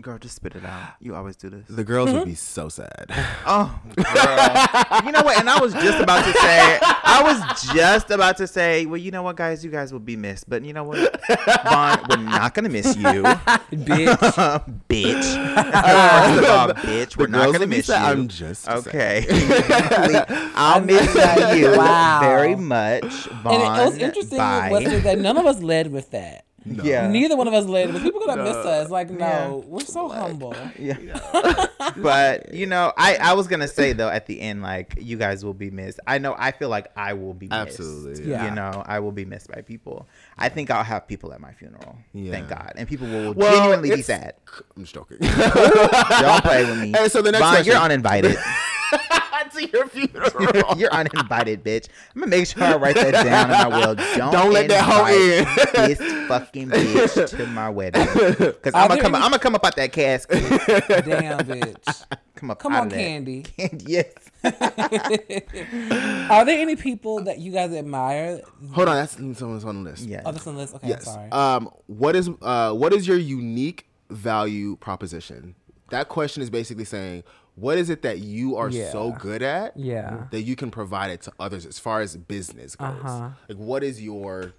Girl, 0.01 0.19
just 0.19 0.37
spit 0.37 0.55
it 0.55 0.65
out. 0.65 0.95
You 1.01 1.15
always 1.15 1.37
do 1.37 1.51
this. 1.51 1.67
The 1.69 1.85
girls 1.85 2.11
would 2.13 2.25
be 2.25 2.33
mm-hmm. 2.33 2.37
so 2.37 2.69
sad. 2.71 3.07
Oh, 3.47 3.79
girl. 3.97 5.05
you 5.05 5.13
know 5.13 5.23
what? 5.23 5.39
And 5.39 5.51
I 5.51 5.61
was 5.61 5.75
just 5.75 6.01
about 6.01 6.25
to 6.25 6.33
say, 6.33 6.79
I 6.83 7.23
was 7.23 7.75
just 7.75 8.11
about 8.11 8.37
to 8.39 8.47
say, 8.47 8.87
well, 8.87 8.97
you 8.97 9.11
know 9.11 9.23
what, 9.23 9.37
guys, 9.37 9.65
you 9.65 9.71
guys 9.71 9.93
will 9.93 10.01
be 10.01 10.17
missed. 10.17 10.49
But 10.49 10.65
you 10.65 10.73
know 10.73 10.85
what, 10.85 11.21
Vaun, 11.67 12.07
we're 12.09 12.17
not 12.25 12.55
gonna 12.55 12.69
miss 12.69 12.97
you, 12.97 13.03
Bitch. 13.23 14.17
bitch. 14.89 15.25
First 15.25 16.39
of 16.39 16.45
all, 16.45 16.69
bitch, 16.69 17.17
we're 17.17 17.27
not 17.27 17.47
gonna 17.47 17.61
would 17.61 17.71
be 17.71 17.77
miss 17.77 17.89
you. 17.89 17.95
I'm 17.95 18.29
just 18.29 18.69
okay. 18.69 19.27
I'll 20.55 20.81
miss 20.81 21.15
you 21.57 21.77
Wow. 21.77 22.21
very 22.21 22.57
much, 22.57 23.03
Vaun. 23.43 23.55
and 23.55 23.63
it, 23.63 23.83
it 23.83 23.85
was 23.85 23.99
interesting 23.99 24.39
Bye. 24.39 24.71
was 24.71 25.03
that 25.03 25.19
none 25.19 25.37
of 25.37 25.47
us 25.47 25.63
led 25.63 25.93
with 25.93 26.11
that. 26.13 26.45
Yeah. 26.65 27.09
Neither 27.09 27.37
one 27.37 27.49
of 27.49 27.55
us 27.55 27.65
led 27.67 27.93
with 27.93 28.03
people 28.03 28.21
gonna 28.27 28.45
miss 28.45 28.57
us. 28.57 28.91
Like, 28.91 29.11
no, 29.11 29.65
we're 29.67 29.81
so 29.81 30.09
humble. 30.09 30.55
Yeah. 30.79 30.97
but 31.97 32.53
you 32.53 32.67
know, 32.67 32.93
I 32.97 33.17
I 33.17 33.33
was 33.35 33.47
gonna 33.47 33.69
say 33.69 33.93
though 33.93 34.09
at 34.09 34.27
the 34.27 34.41
end, 34.41 34.63
like 34.63 34.95
you 34.99 35.17
guys 35.17 35.45
will 35.45 35.55
be 35.55 35.71
missed. 35.71 36.01
I 36.07 36.19
know. 36.19 36.35
I 36.39 36.53
feel 36.53 36.69
like 36.69 36.89
I 36.97 37.15
will 37.15 37.35
be 37.35 37.47
missed. 37.47 37.81
Absolutely, 37.81 38.31
yeah. 38.31 38.49
You 38.49 38.55
know, 38.55 38.83
I 38.87 39.01
will 39.01 39.13
be 39.13 39.25
missed 39.25 39.49
by 39.49 39.63
people. 39.63 40.07
I 40.37 40.49
think 40.49 40.71
I'll 40.71 40.85
have 40.85 41.09
people 41.09 41.33
at 41.33 41.41
my 41.41 41.53
funeral. 41.53 41.97
Yeah. 42.13 42.33
Thank 42.33 42.49
God, 42.49 42.73
and 42.77 42.89
people 42.89 43.09
will 43.09 43.33
Well, 43.33 43.55
genuinely 43.55 43.95
be 43.95 44.03
sad. 44.03 44.35
I'm 44.77 44.83
just 44.83 44.95
joking. 44.95 45.19
Don't 45.21 46.45
play 46.45 46.65
with 46.65 46.81
me. 46.81 46.93
Hey, 46.93 47.09
so 47.09 47.23
the 47.23 47.33
next 47.33 47.43
Vaun, 47.43 47.65
you're 47.65 47.77
question. 47.77 48.37
Uninvited. 49.41 49.71
to 49.73 49.79
your 49.79 49.87
funeral. 49.89 50.75
you're 50.79 50.93
uninvited, 50.93 51.65
bitch. 51.65 51.89
I'm 52.15 52.21
gonna 52.21 52.31
make 52.31 52.47
sure 52.47 52.63
I 52.65 52.77
write 52.77 52.95
that 52.97 53.13
down 53.25 53.51
in 53.51 53.71
my 53.71 53.79
will. 53.79 53.95
Don't, 54.17 54.33
Don't 54.33 54.53
let 54.53 54.69
that 54.69 54.83
hoe 54.85 55.07
invite 55.07 55.73
this 55.99 56.29
fucking 56.29 56.69
bitch 56.71 57.29
to 57.37 57.47
my 57.47 57.69
wedding. 57.71 58.07
Because 58.39 58.75
I'm 58.75 58.89
gonna 58.89 59.01
come. 59.01 59.15
any- 59.15 59.25
I'm 59.25 59.31
gonna 59.31 59.39
come 59.39 59.55
up 59.55 59.65
out 59.65 59.77
that 59.77 59.93
casket. 59.93 60.43
Damn, 61.07 61.39
bitch. 61.41 62.05
Come 62.37 62.51
up. 62.51 62.59
Come 62.59 62.73
out 62.73 62.81
on, 62.83 62.87
of 62.87 62.93
that. 62.93 62.99
Candy. 62.99 63.43
Candy. 63.43 63.85
Yes. 63.87 64.13
Are 66.31 66.45
there 66.45 66.59
any 66.61 66.77
people 66.77 67.23
that 67.25 67.39
you 67.39 67.53
guys 67.53 67.73
admire? 67.73 68.41
Hold 68.73 68.89
on, 68.89 68.95
that's 68.97 69.13
someone's 69.39 69.65
on 69.65 69.83
the 69.85 69.91
list. 69.91 70.07
Yeah. 70.07 70.23
Oh, 70.25 70.33
this 70.33 70.47
on 70.47 70.55
the 70.55 70.61
list. 70.61 70.75
Okay, 70.77 70.89
Yes. 70.89 71.05
sorry. 71.05 71.31
Um, 71.31 71.69
what 71.87 72.17
is 72.17 72.31
uh, 72.43 72.73
what 72.73 72.93
is 72.93 73.07
your 73.07 73.19
unique 73.19 73.87
value 74.09 74.77
proposition? 74.77 75.55
That 75.91 76.09
question 76.09 76.43
is 76.43 76.51
basically 76.51 76.85
saying, 76.85 77.25
what 77.61 77.79
is 77.79 77.91
it 77.91 78.03
that 78.03 78.19
you 78.21 78.57
are 78.57 78.71
so 78.73 79.13
good 79.13 79.43
at 79.43 79.77
Yeah. 79.77 80.25
that 80.31 80.43
you 80.43 80.57
can 80.57 80.71
provide 80.71 81.11
it 81.11 81.21
to 81.23 81.33
others 81.39 81.67
as 81.67 81.79
far 81.79 82.01
as 82.01 82.17
business 82.17 82.75
goes? 82.77 82.89
Uh-huh. 82.89 83.31
Like, 83.49 83.59
what 83.59 83.83
is 83.85 84.01
your 84.03 84.53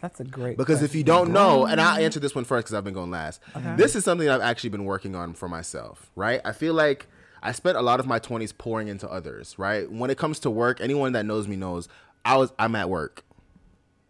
That's 0.00 0.20
a 0.20 0.24
great. 0.24 0.56
because 0.56 0.82
if 0.82 0.94
you 0.94 1.04
don't 1.04 1.30
know, 1.32 1.66
and 1.66 1.80
I'll 1.80 1.98
answer 2.02 2.20
this 2.20 2.34
one 2.34 2.44
first 2.44 2.64
because 2.66 2.74
I've 2.74 2.84
been 2.84 2.94
going 2.94 3.10
last. 3.10 3.40
This 3.76 3.94
is 3.96 4.04
something 4.04 4.28
I've 4.28 4.40
actually 4.40 4.70
been 4.70 4.84
working 4.84 5.14
on 5.14 5.34
for 5.34 5.48
myself, 5.48 6.10
right? 6.16 6.40
I 6.44 6.52
feel 6.52 6.72
like 6.74 7.06
I 7.42 7.52
spent 7.52 7.76
a 7.76 7.82
lot 7.82 8.00
of 8.00 8.06
my 8.06 8.18
20s 8.18 8.56
pouring 8.56 8.88
into 8.88 9.08
others, 9.10 9.58
right? 9.58 9.90
When 9.90 10.10
it 10.10 10.18
comes 10.18 10.38
to 10.40 10.50
work, 10.50 10.80
anyone 10.80 11.12
that 11.12 11.26
knows 11.26 11.48
me 11.48 11.56
knows 11.56 11.88
I 12.24 12.36
was 12.36 12.52
I'm 12.58 12.74
at 12.76 12.88
work. 12.88 13.24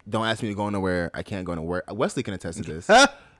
Don't 0.09 0.25
ask 0.25 0.41
me 0.43 0.49
to 0.49 0.55
go 0.55 0.69
nowhere. 0.69 1.11
I 1.13 1.23
can't 1.23 1.45
go 1.45 1.53
nowhere. 1.55 1.83
Wesley 1.89 2.23
can 2.23 2.33
attest 2.33 2.63
to 2.63 2.63
this. 2.73 2.89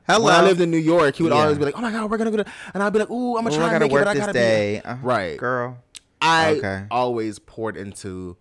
Hello. 0.08 0.26
When 0.26 0.34
I 0.34 0.42
lived 0.42 0.60
in 0.62 0.72
New 0.72 0.78
York, 0.78 1.16
he 1.16 1.24
would 1.24 1.32
Yeah. 1.32 1.44
always 1.44 1.58
be 1.58 1.66
like, 1.66 1.78
"Oh 1.78 1.82
my 1.82 1.92
god, 1.92 2.10
we're 2.10 2.18
gonna 2.18 2.32
go," 2.32 2.38
to, 2.38 2.52
and 2.74 2.82
I'd 2.84 2.92
be 2.92 3.00
like, 3.00 3.10
"Ooh, 3.10 3.38
I'm 3.38 3.44
gonna 3.44 3.56
try 3.56 3.68
I 3.68 3.72
gotta 3.72 3.86
make 3.86 3.92
it, 3.92 3.94
work 3.94 4.02
but 4.06 4.08
I 4.10 4.14
this 4.14 4.22
gotta 4.22 4.34
day. 4.34 4.80
be 4.80 4.86
Uh, 4.86 4.96
right." 5.02 5.38
girl. 5.38 5.78
I 6.22 6.52
Okay. 6.58 6.86
always 6.92 7.40
poured 7.40 7.78
into 7.78 8.38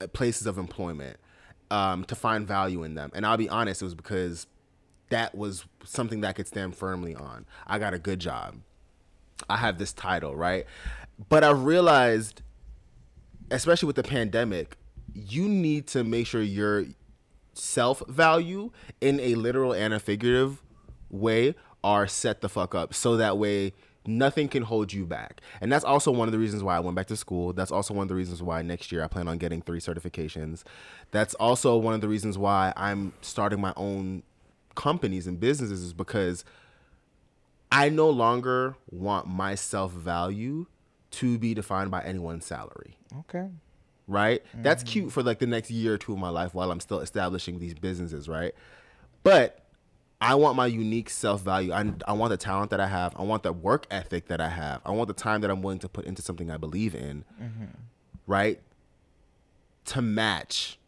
uh, 0.00 0.06
places 0.08 0.46
of 0.46 0.58
employment 0.58 1.18
um, 1.70 2.04
to 2.04 2.14
find 2.14 2.46
value 2.46 2.82
in 2.82 2.94
them. 2.94 3.10
And 3.14 3.24
I'll 3.26 3.36
be 3.36 3.48
honest, 3.48 3.80
it 3.82 3.84
was 3.84 3.94
because 3.94 4.46
that 5.10 5.34
was 5.34 5.64
something 5.84 6.20
that 6.22 6.28
I 6.28 6.32
could 6.32 6.46
stand 6.46 6.76
firmly 6.76 7.14
on. 7.14 7.46
I 7.66 7.78
got 7.78 7.94
a 7.94 7.98
good 7.98 8.18
job. 8.20 8.56
I 9.48 9.56
have 9.58 9.78
this 9.78 9.92
title, 9.92 10.34
right? 10.34 10.66
But 11.28 11.44
I 11.44 11.50
realized, 11.50 12.42
especially 13.50 13.86
with 13.86 13.96
the 13.96 14.02
pandemic, 14.02 14.76
you 15.14 15.48
need 15.48 15.86
to 15.88 16.04
make 16.04 16.26
sure 16.26 16.42
your 16.42 16.86
self 17.54 18.02
value 18.08 18.70
in 19.00 19.20
a 19.20 19.34
literal 19.34 19.72
and 19.72 19.94
a 19.94 20.00
figurative 20.00 20.62
way 21.10 21.54
are 21.82 22.06
set 22.06 22.40
the 22.40 22.48
fuck 22.48 22.74
up 22.74 22.94
so 22.94 23.16
that 23.16 23.38
way 23.38 23.72
nothing 24.06 24.48
can 24.48 24.62
hold 24.62 24.92
you 24.92 25.06
back. 25.06 25.40
And 25.60 25.72
that's 25.72 25.84
also 25.84 26.10
one 26.10 26.28
of 26.28 26.32
the 26.32 26.38
reasons 26.38 26.62
why 26.62 26.76
I 26.76 26.80
went 26.80 26.94
back 26.94 27.06
to 27.06 27.16
school. 27.16 27.52
That's 27.52 27.70
also 27.70 27.94
one 27.94 28.02
of 28.02 28.08
the 28.08 28.14
reasons 28.14 28.42
why 28.42 28.62
next 28.62 28.92
year 28.92 29.02
I 29.02 29.08
plan 29.08 29.28
on 29.28 29.38
getting 29.38 29.62
three 29.62 29.80
certifications. 29.80 30.62
That's 31.10 31.34
also 31.34 31.76
one 31.76 31.94
of 31.94 32.00
the 32.00 32.08
reasons 32.08 32.36
why 32.36 32.72
I'm 32.76 33.12
starting 33.22 33.60
my 33.60 33.72
own 33.76 34.22
companies 34.74 35.26
and 35.26 35.38
businesses 35.38 35.82
is 35.82 35.92
because 35.92 36.44
I 37.70 37.88
no 37.88 38.10
longer 38.10 38.76
want 38.90 39.26
my 39.26 39.54
self 39.54 39.92
value 39.92 40.66
to 41.12 41.38
be 41.38 41.54
defined 41.54 41.90
by 41.90 42.02
anyone's 42.02 42.44
salary 42.44 42.96
Okay. 43.20 43.48
Right? 44.06 44.42
That's 44.54 44.82
mm. 44.82 44.86
cute 44.86 45.12
for 45.12 45.22
like 45.22 45.38
the 45.38 45.46
next 45.46 45.70
year 45.70 45.94
or 45.94 45.98
two 45.98 46.12
of 46.12 46.18
my 46.18 46.28
life 46.28 46.54
while 46.54 46.70
I'm 46.70 46.80
still 46.80 47.00
establishing 47.00 47.58
these 47.58 47.74
businesses, 47.74 48.28
right? 48.28 48.54
But 49.22 49.60
I 50.20 50.34
want 50.36 50.56
my 50.56 50.66
unique 50.66 51.10
self 51.10 51.42
value. 51.42 51.72
I, 51.72 51.92
I 52.06 52.12
want 52.12 52.30
the 52.30 52.36
talent 52.36 52.70
that 52.70 52.80
I 52.80 52.86
have. 52.86 53.14
I 53.16 53.22
want 53.22 53.42
the 53.42 53.52
work 53.52 53.86
ethic 53.90 54.28
that 54.28 54.40
I 54.40 54.48
have. 54.48 54.80
I 54.84 54.90
want 54.90 55.08
the 55.08 55.14
time 55.14 55.40
that 55.40 55.50
I'm 55.50 55.62
willing 55.62 55.80
to 55.80 55.88
put 55.88 56.04
into 56.04 56.22
something 56.22 56.50
I 56.50 56.56
believe 56.56 56.94
in, 56.94 57.24
mm-hmm. 57.40 57.64
right? 58.26 58.60
To 59.86 60.02
match 60.02 60.78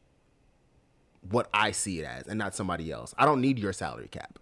what 1.31 1.49
I 1.53 1.73
see 1.73 2.01
it 2.01 2.05
as 2.05 2.27
and 2.27 2.39
not 2.39 2.55
somebody 2.55 2.91
else. 2.91 3.15
I 3.19 3.25
don't 3.27 3.41
need 3.41 3.59
your 3.59 3.73
salary 3.73 4.09
cap. 4.09 4.39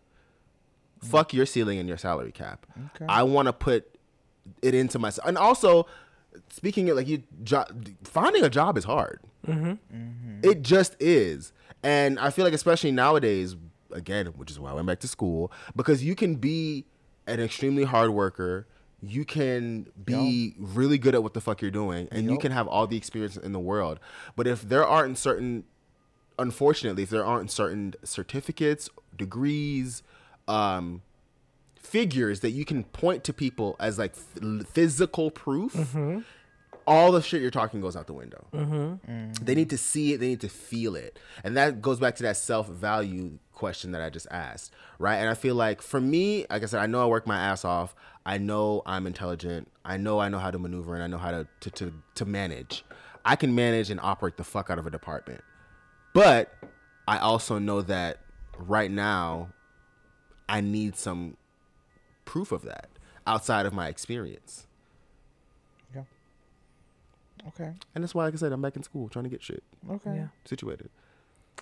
Fuck 1.03 1.31
mm. 1.31 1.35
your 1.35 1.47
ceiling 1.47 1.79
and 1.79 1.89
your 1.89 1.99
salary 1.99 2.33
cap. 2.33 2.67
Okay. 2.97 3.07
I 3.09 3.23
want 3.23 3.47
to 3.47 3.53
put 3.53 3.99
it 4.63 4.75
into 4.75 4.99
myself. 4.99 5.27
And 5.27 5.39
also, 5.39 5.87
speaking 6.51 6.89
of 6.91 6.97
like 6.97 7.09
you, 7.09 7.23
jo- 7.43 7.65
finding 8.05 8.43
a 8.45 8.51
job 8.51 8.77
is 8.77 8.85
hard. 8.85 9.21
It 10.43 10.63
just 10.63 10.97
is. 11.01 11.53
And 11.83 12.19
I 12.19 12.31
feel 12.31 12.45
like, 12.45 12.55
especially 12.55 12.93
nowadays, 12.93 13.57
again, 13.93 14.27
which 14.29 14.51
is 14.51 14.59
why 14.59 14.71
I 14.71 14.75
went 14.75 14.87
back 14.87 15.01
to 15.01 15.09
school, 15.09 15.53
because 15.77 16.03
you 16.03 16.15
can 16.15 16.37
be 16.37 16.87
an 17.27 17.41
extremely 17.41 17.85
hard 17.85 18.11
worker. 18.11 18.67
You 19.03 19.27
can 19.27 19.89
be 20.03 20.55
really 20.59 20.97
good 20.97 21.15
at 21.15 21.23
what 21.23 21.35
the 21.35 21.41
fuck 21.43 21.61
you're 21.61 21.71
doing, 21.71 22.09
and 22.11 22.31
you 22.31 22.39
can 22.39 22.53
have 22.53 22.67
all 22.67 22.87
the 22.87 22.97
experience 22.97 23.37
in 23.37 23.53
the 23.53 23.61
world. 23.61 24.01
But 24.35 24.47
if 24.47 24.63
there 24.63 24.87
aren't 24.87 25.19
certain 25.19 25.65
unfortunately, 26.39 27.03
if 27.05 27.11
there 27.11 27.25
aren't 27.25 27.51
certain 27.51 27.95
certificates, 28.03 28.89
degrees, 29.17 30.03
um, 30.49 31.03
figures 31.85 32.41
that 32.41 32.51
you 32.51 32.65
can 32.65 32.85
point 32.85 33.25
to 33.25 33.33
people 33.33 33.77
as 33.79 33.99
like 33.99 34.13
f- 34.13 34.67
physical 34.67 35.31
proof, 35.31 35.95
all 36.87 37.13
the 37.13 37.23
shit 37.23 37.41
you're 37.41 37.51
talking 37.51 37.81
goes 37.81 37.95
out 37.97 38.07
the 38.07 38.13
window. 38.13 38.45
Mm-hmm. 38.53 39.33
They 39.45 39.55
need 39.55 39.71
to 39.71 39.79
see 39.79 40.13
it, 40.13 40.19
they 40.19 40.29
need 40.29 40.41
to 40.41 40.49
feel 40.49 40.97
it. 40.97 41.19
And 41.43 41.57
that 41.57 41.83
goes 41.83 42.01
back 42.01 42.17
to 42.17 42.23
that 42.25 42.37
self 42.37 42.69
value 42.69 43.39
question 43.53 43.93
that 43.93 44.03
I 44.03 44.11
just 44.11 44.27
asked, 44.31 44.73
right? 44.99 45.17
And 45.17 45.29
I 45.29 45.35
feel 45.35 45.55
like 45.55 45.83
for 45.83 46.01
me, 46.01 46.47
like 46.51 46.63
I 46.63 46.67
said, 46.67 46.81
I 46.81 46.87
know 46.87 47.03
I 47.03 47.07
work 47.07 47.27
my 47.27 47.39
ass 47.39 47.65
off. 47.65 47.95
I 48.27 48.39
know 48.39 48.83
I'm 48.87 49.07
intelligent. 49.07 49.71
I 49.85 49.97
know 49.97 50.19
I 50.19 50.29
know 50.29 50.39
how 50.39 50.51
to 50.51 50.59
maneuver 50.59 50.95
and 50.95 51.03
I 51.03 51.07
know 51.07 51.19
how 51.19 51.31
to, 51.31 51.47
to, 51.61 51.71
to, 51.71 51.93
to 52.17 52.25
manage. 52.25 52.85
I 53.25 53.37
can 53.37 53.55
manage 53.55 53.91
and 53.91 54.01
operate 54.01 54.37
the 54.37 54.45
fuck 54.45 54.71
out 54.71 54.79
of 54.79 54.87
a 54.87 54.91
department. 54.91 55.43
But 56.13 56.53
I 57.07 57.19
also 57.19 57.59
know 57.59 57.83
that 57.83 58.19
right 58.59 58.91
now 58.91 59.51
I 60.49 60.61
need 60.61 60.97
some 60.97 61.37
proof 62.25 62.53
of 62.53 62.63
that 62.63 62.89
outside 63.27 63.67
of 63.67 63.73
my 63.73 63.89
experience. 63.89 64.67
Yeah. 65.95 66.03
Okay. 67.49 67.73
And 67.95 68.03
that's 68.05 68.15
why, 68.15 68.25
like 68.25 68.35
I 68.35 68.37
said, 68.37 68.53
I'm 68.53 68.63
back 68.63 68.77
in 68.77 68.83
school 68.83 69.09
trying 69.09 69.25
to 69.25 69.31
get 69.31 69.43
shit 69.43 69.63
Okay. 69.91 70.15
Yeah. 70.17 70.27
situated. 70.45 70.91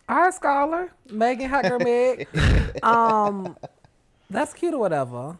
All 0.09 0.17
right, 0.17 0.35
scholar 0.35 0.91
Megan 1.11 1.49
Hacker 1.49 1.79
Meg. 1.79 2.27
um, 2.83 3.57
that's 4.31 4.53
cute 4.55 4.75
or 4.75 4.79
whatever. 4.79 5.39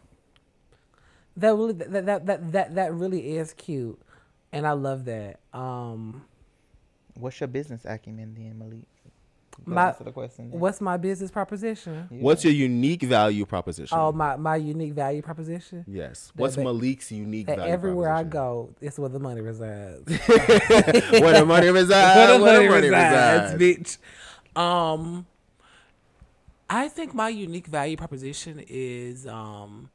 That 1.35 1.55
really 1.55 1.73
that, 1.73 2.05
that 2.05 2.25
that 2.27 2.51
that 2.51 2.75
that 2.75 2.93
really 2.93 3.35
is 3.37 3.53
cute, 3.53 3.99
and 4.51 4.67
I 4.67 4.73
love 4.73 5.05
that. 5.05 5.39
Um, 5.53 6.25
What's 7.15 7.39
your 7.39 7.47
business 7.47 7.85
acumen 7.85 8.35
then, 8.35 8.57
Malik? 8.57 8.85
Go 9.65 9.73
My- 9.75 9.87
answer 9.89 10.03
the 10.03 10.11
question. 10.11 10.49
then. 10.51 10.59
what's 10.59 10.81
my 10.81 10.97
business 10.97 11.31
proposition? 11.31 12.07
Yeah. 12.11 12.17
What's 12.21 12.43
your 12.43 12.53
unique 12.53 13.03
value 13.03 13.45
proposition? 13.45 13.97
Oh, 13.97 14.11
my 14.11 14.35
my 14.35 14.55
unique 14.57 14.93
value 14.93 15.21
proposition. 15.21 15.85
yes. 15.87 16.31
that- 16.35 16.41
What's 16.41 16.55
that- 16.55 16.63
Malik's 16.63 17.11
unique 17.11 17.47
That 17.47 17.57
value 17.59 17.71
everywhere 17.73 18.09
I 18.09 18.23
proposition? 18.23 18.29
go, 18.31 18.69
it's 18.81 18.99
where 18.99 19.09
the 19.09 19.19
money 19.19 19.41
resides. 19.41 20.03
where 20.27 21.39
the 21.39 21.45
money 21.45 21.69
resides. 21.69 22.15
where 22.17 22.33
the 22.33 22.39
money, 22.39 22.63
the 22.65 22.69
money 22.69 22.89
resides, 22.89 23.53
resides. 23.53 23.97
bitch. 24.55 24.59
Um, 24.59 25.25
I 26.69 26.87
think 26.89 27.13
my 27.13 27.29
unique 27.29 27.67
value 27.67 27.95
proposition 27.97 28.63
is 28.67 29.27
um 29.27 29.89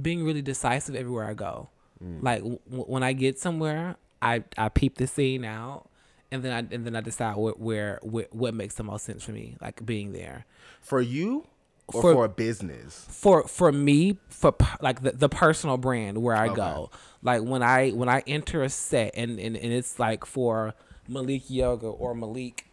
being 0.00 0.24
really 0.24 0.42
decisive 0.42 0.94
everywhere 0.94 1.24
I 1.26 1.34
go. 1.34 1.68
Like 2.00 2.38
w- 2.38 2.60
w- 2.70 2.84
when 2.84 3.02
I 3.02 3.12
get 3.12 3.38
somewhere, 3.40 3.96
I 4.22 4.44
I 4.56 4.68
peep 4.68 4.96
the 4.98 5.08
scene 5.08 5.44
out, 5.44 5.87
and 6.30 6.42
then 6.42 6.52
I 6.52 6.74
and 6.74 6.84
then 6.86 6.94
I 6.96 7.00
decide 7.00 7.36
where, 7.36 7.52
where 7.54 7.98
where 8.02 8.26
what 8.30 8.54
makes 8.54 8.74
the 8.74 8.82
most 8.84 9.04
sense 9.04 9.24
for 9.24 9.32
me, 9.32 9.56
like 9.60 9.84
being 9.84 10.12
there. 10.12 10.44
For 10.80 11.00
you, 11.00 11.46
or 11.88 12.02
for 12.02 12.12
for 12.14 12.24
a 12.24 12.28
business? 12.28 13.06
for 13.10 13.46
for 13.48 13.72
me 13.72 14.18
for 14.28 14.54
like 14.80 15.02
the, 15.02 15.12
the 15.12 15.28
personal 15.28 15.76
brand 15.76 16.18
where 16.22 16.36
I 16.36 16.48
go 16.54 16.90
like 17.22 17.42
when 17.42 17.62
I 17.62 17.90
when 17.90 18.08
I 18.08 18.22
enter 18.26 18.62
a 18.62 18.68
set 18.68 19.12
and, 19.16 19.38
and 19.40 19.56
and 19.56 19.72
it's 19.72 19.98
like 19.98 20.24
for 20.24 20.74
Malik 21.08 21.44
Yoga 21.48 21.86
or 21.88 22.14
Malik 22.14 22.66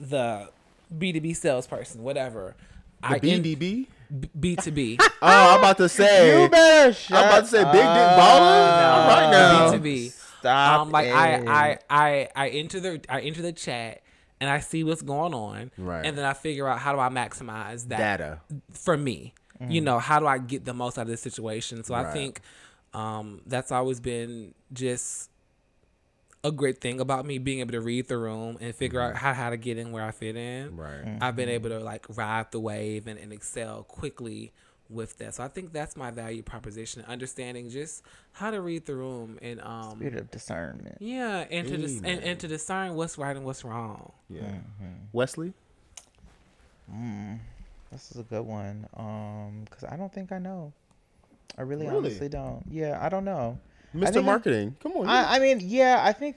the 0.00 0.48
B2B 0.96 1.36
salesperson 1.36 2.02
whatever 2.02 2.56
The 3.02 3.06
I 3.08 3.14
in- 3.22 3.42
BDB? 3.42 3.86
B 4.38 4.56
to 4.56 4.70
B 4.70 4.98
Oh, 5.22 5.52
I'm 5.54 5.58
about 5.60 5.76
to 5.78 5.88
say. 5.88 6.42
You 6.42 6.48
better 6.48 6.92
shut 6.92 7.16
I'm 7.18 7.28
about 7.28 7.40
to 7.44 7.46
say 7.46 7.64
big 7.64 7.72
dick 7.72 7.82
up. 7.84 8.18
baller. 8.20 8.92
All 8.92 9.08
right 9.08 9.30
now. 9.30 9.72
B2B 9.72 10.12
Stop 10.42 10.80
um 10.82 10.90
like 10.90 11.06
it. 11.06 11.14
I, 11.14 11.34
I 11.46 11.78
I 11.90 12.28
I 12.36 12.48
enter 12.50 12.78
the 12.80 13.00
I 13.08 13.20
enter 13.20 13.42
the 13.42 13.52
chat 13.52 14.02
and 14.40 14.50
I 14.50 14.58
see 14.60 14.84
what's 14.84 15.02
going 15.02 15.34
on 15.34 15.70
Right. 15.78 16.04
and 16.04 16.18
then 16.18 16.24
I 16.24 16.32
figure 16.34 16.66
out 16.68 16.78
how 16.80 16.92
do 16.92 16.98
I 16.98 17.08
maximize 17.08 17.88
that 17.88 17.98
Data. 18.18 18.40
for 18.72 18.96
me. 18.96 19.34
You 19.68 19.80
know, 19.80 20.00
how 20.00 20.18
do 20.18 20.26
I 20.26 20.38
get 20.38 20.64
the 20.64 20.74
most 20.74 20.98
out 20.98 21.02
of 21.02 21.08
this 21.08 21.20
situation? 21.20 21.84
So 21.84 21.94
I 21.94 22.12
think 22.12 22.40
um, 22.92 23.42
that's 23.46 23.70
always 23.70 24.00
been 24.00 24.54
just 24.72 25.30
a 26.42 26.50
great 26.50 26.80
thing 26.80 26.98
about 26.98 27.24
me 27.24 27.38
being 27.38 27.60
able 27.60 27.70
to 27.70 27.80
read 27.80 28.08
the 28.08 28.18
room 28.18 28.58
and 28.60 28.74
figure 28.74 29.00
out 29.00 29.14
how, 29.14 29.32
how 29.32 29.50
to 29.50 29.56
get 29.56 29.78
in 29.78 29.92
where 29.92 30.02
I 30.04 30.10
fit 30.10 30.34
in. 30.34 30.76
Right. 30.76 31.16
I've 31.20 31.36
been 31.36 31.48
able 31.48 31.68
to 31.70 31.78
like 31.78 32.04
ride 32.08 32.50
the 32.50 32.58
wave 32.58 33.06
and, 33.06 33.20
and 33.20 33.32
excel 33.32 33.84
quickly 33.84 34.50
with 34.92 35.16
that. 35.18 35.34
So 35.34 35.42
I 35.44 35.48
think 35.48 35.72
that's 35.72 35.96
my 35.96 36.10
value 36.10 36.42
proposition, 36.42 37.04
understanding 37.08 37.70
just 37.70 38.02
how 38.32 38.50
to 38.50 38.60
read 38.60 38.86
the 38.86 38.94
room 38.94 39.38
and 39.42 39.60
um 39.62 39.96
Spirit 39.96 40.16
of 40.16 40.30
discernment. 40.30 40.96
yeah, 41.00 41.44
and 41.50 41.66
to 41.68 41.76
dis- 41.76 42.00
and, 42.02 42.22
and 42.22 42.38
to 42.40 42.48
discern 42.48 42.94
what's 42.94 43.16
right 43.18 43.34
and 43.36 43.44
what's 43.44 43.64
wrong. 43.64 44.12
Yeah. 44.28 44.42
Wesley? 45.12 45.52
This 47.90 48.10
is 48.10 48.16
a 48.18 48.22
good 48.22 48.42
one. 48.42 48.86
Um, 48.96 49.64
because 49.64 49.84
I 49.84 49.96
don't 49.96 50.12
think 50.12 50.32
I 50.32 50.38
know. 50.38 50.72
I 51.58 51.62
really, 51.62 51.86
Really? 51.86 51.98
honestly 51.98 52.28
don't. 52.28 52.62
Yeah, 52.70 52.98
I 53.00 53.08
don't 53.08 53.24
know. 53.24 53.58
Mr. 53.94 54.04
think 54.14 54.16
I- 54.16 54.20
Marketing. 54.20 54.76
Come 54.82 54.92
on. 54.92 55.06
I, 55.08 55.36
I 55.36 55.38
mean, 55.38 55.60
yeah, 55.62 56.00
I 56.02 56.12
think, 56.12 56.36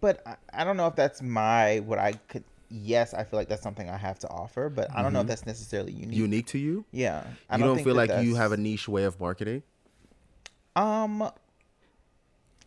but 0.00 0.22
I, 0.26 0.36
I 0.52 0.64
don't 0.64 0.76
know 0.76 0.86
if 0.86 0.96
that's 0.96 1.22
my 1.22 1.80
what 1.80 1.98
I 1.98 2.12
could. 2.28 2.44
Yes, 2.70 3.14
I 3.14 3.24
feel 3.24 3.38
like 3.38 3.48
that's 3.48 3.62
something 3.62 3.90
I 3.90 3.96
have 3.96 4.18
to 4.20 4.28
offer, 4.28 4.68
but 4.68 4.94
I 4.94 5.02
don't 5.02 5.12
know 5.12 5.22
if 5.22 5.26
that's 5.26 5.44
necessarily 5.44 5.92
unique. 5.92 6.18
Unique 6.18 6.46
to 6.48 6.58
you? 6.58 6.84
Yeah, 6.92 7.24
I 7.48 7.56
You 7.56 7.64
don't 7.64 7.74
think 7.76 7.84
feel 7.84 7.96
that 7.96 8.08
like 8.08 8.24
you 8.24 8.36
have 8.36 8.52
a 8.52 8.56
niche 8.56 8.88
way 8.88 9.04
of 9.04 9.18
marketing? 9.18 9.64
Um, 10.76 11.28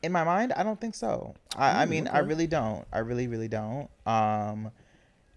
in 0.03 0.11
my 0.11 0.25
mind, 0.25 0.51
I 0.53 0.63
don't 0.63 0.79
think 0.79 0.95
so. 0.95 1.35
I, 1.55 1.83
I 1.83 1.85
Ooh, 1.85 1.89
mean, 1.89 2.07
I 2.09 2.19
really 2.19 2.47
don't. 2.47 2.85
I 2.91 2.99
really, 2.99 3.27
really 3.27 3.47
don't. 3.47 3.89
Um, 4.05 4.71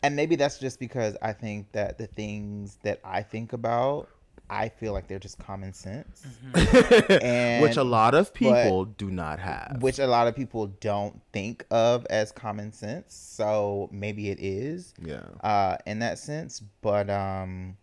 and 0.02 0.16
maybe 0.16 0.34
that's 0.36 0.58
just 0.58 0.80
because 0.80 1.16
I 1.22 1.32
think 1.32 1.70
that 1.72 1.98
the 1.98 2.08
things 2.08 2.78
that 2.82 3.00
I 3.04 3.22
think 3.22 3.52
about, 3.52 4.08
I 4.48 4.68
feel 4.68 4.92
like 4.92 5.08
they're 5.08 5.18
just 5.18 5.38
common 5.38 5.72
sense, 5.72 6.24
and 6.54 7.62
Which 7.62 7.76
a 7.76 7.84
lot 7.84 8.14
of 8.14 8.32
people 8.32 8.84
do 8.84 9.10
not 9.10 9.38
have. 9.40 9.78
which 9.80 9.98
a 9.98 10.06
lot 10.06 10.28
of 10.28 10.36
people 10.36 10.68
don't 10.80 11.20
think 11.32 11.64
of 11.70 12.06
as 12.10 12.30
common 12.32 12.72
sense. 12.72 13.14
So 13.14 13.88
maybe 13.92 14.30
it 14.30 14.38
is 14.40 14.94
yeah. 15.04 15.22
uh, 15.42 15.78
in 15.86 15.98
that 16.00 16.18
sense. 16.18 16.62
But 16.80 17.10
um, 17.10 17.76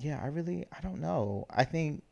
yeah, 0.00 0.20
I 0.22 0.26
really 0.26 0.66
I 0.72 0.80
don't 0.80 1.00
know. 1.00 1.46
I 1.50 1.64
think 1.64 2.02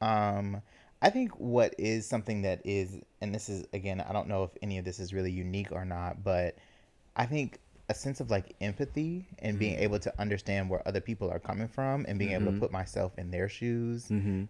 um, 0.00 0.62
I 1.02 1.10
think 1.10 1.38
what 1.38 1.74
is 1.78 2.06
something 2.06 2.42
that 2.42 2.60
is, 2.64 2.98
and 3.20 3.34
this 3.34 3.48
is 3.48 3.66
again, 3.72 4.00
I 4.00 4.12
don't 4.12 4.28
know 4.28 4.44
if 4.44 4.50
any 4.62 4.78
of 4.78 4.84
this 4.84 4.98
is 4.98 5.12
really 5.12 5.32
unique 5.32 5.72
or 5.72 5.84
not, 5.84 6.22
but 6.22 6.56
I 7.16 7.26
think 7.26 7.58
a 7.88 7.94
sense 7.94 8.20
of 8.20 8.30
like 8.30 8.54
empathy 8.60 9.26
and 9.38 9.58
being 9.58 9.74
mm-hmm. 9.74 9.84
able 9.84 9.98
to 10.00 10.20
understand 10.20 10.68
where 10.68 10.86
other 10.88 11.00
people 11.00 11.30
are 11.30 11.38
coming 11.38 11.68
from 11.68 12.04
and 12.08 12.18
being 12.18 12.32
able 12.32 12.46
to 12.46 12.50
mm-hmm. 12.50 12.60
put 12.60 12.72
myself 12.72 13.12
in 13.18 13.30
their 13.30 13.48
shoes 13.48 14.08
Mm-hmm. 14.08 14.44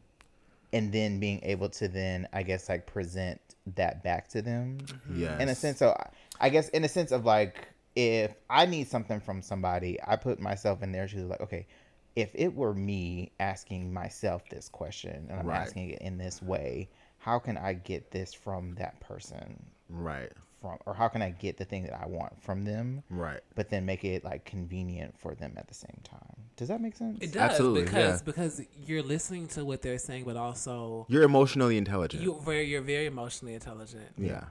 and 0.72 0.92
then 0.92 1.20
being 1.20 1.40
able 1.42 1.68
to 1.70 1.88
then 1.88 2.28
I 2.32 2.42
guess 2.42 2.68
like 2.68 2.86
present 2.86 3.40
that 3.74 4.02
back 4.02 4.28
to 4.28 4.42
them 4.42 4.78
yeah 5.12 5.38
in 5.38 5.48
a 5.48 5.54
sense. 5.54 5.78
So 5.78 5.90
I- 5.90 6.10
I 6.38 6.48
guess 6.50 6.68
in 6.70 6.84
a 6.84 6.88
sense 6.88 7.12
of 7.12 7.24
like 7.24 7.68
if 7.96 8.34
I 8.50 8.66
need 8.66 8.88
something 8.88 9.20
from 9.20 9.40
somebody, 9.40 9.98
I 10.06 10.16
put 10.16 10.38
myself 10.38 10.82
in 10.82 10.92
their 10.92 11.08
shoes. 11.08 11.24
Like, 11.24 11.40
okay, 11.40 11.66
if 12.14 12.30
it 12.34 12.54
were 12.54 12.74
me 12.74 13.32
asking 13.40 13.92
myself 13.92 14.48
this 14.50 14.68
question 14.68 15.26
and 15.30 15.40
I'm 15.40 15.46
Right. 15.46 15.60
asking 15.60 15.90
it 15.90 16.00
in 16.00 16.18
this 16.18 16.42
way, 16.42 16.90
how 17.18 17.38
can 17.38 17.56
I 17.56 17.72
get 17.72 18.10
this 18.10 18.34
from 18.34 18.74
that 18.74 19.00
person? 19.00 19.64
Right. 19.88 20.30
From 20.66 20.78
or 20.86 20.94
how 20.94 21.08
can 21.08 21.22
I 21.22 21.30
get 21.30 21.56
the 21.56 21.64
thing 21.64 21.84
that 21.84 21.94
I 22.00 22.06
want 22.06 22.42
from 22.42 22.64
them? 22.64 23.02
Right. 23.10 23.40
But 23.54 23.70
then 23.70 23.86
make 23.86 24.04
it 24.04 24.24
like 24.24 24.44
convenient 24.44 25.18
for 25.18 25.34
them 25.34 25.54
at 25.56 25.68
the 25.68 25.74
same 25.74 26.00
time. 26.04 26.36
Does 26.56 26.68
that 26.68 26.80
make 26.80 26.96
sense? 26.96 27.18
It 27.20 27.32
does 27.32 27.50
Absolutely, 27.50 27.82
because 27.82 28.20
yeah. 28.20 28.24
because 28.24 28.62
you're 28.86 29.02
listening 29.02 29.46
to 29.48 29.64
what 29.64 29.82
they're 29.82 29.98
saying, 29.98 30.24
but 30.24 30.36
also 30.36 31.06
You're 31.08 31.22
emotionally 31.22 31.76
intelligent. 31.76 32.22
you're 32.22 32.40
very 32.40 32.66
you're 32.66 32.80
very 32.82 33.06
emotionally 33.06 33.54
intelligent, 33.54 34.08
yeah. 34.16 34.44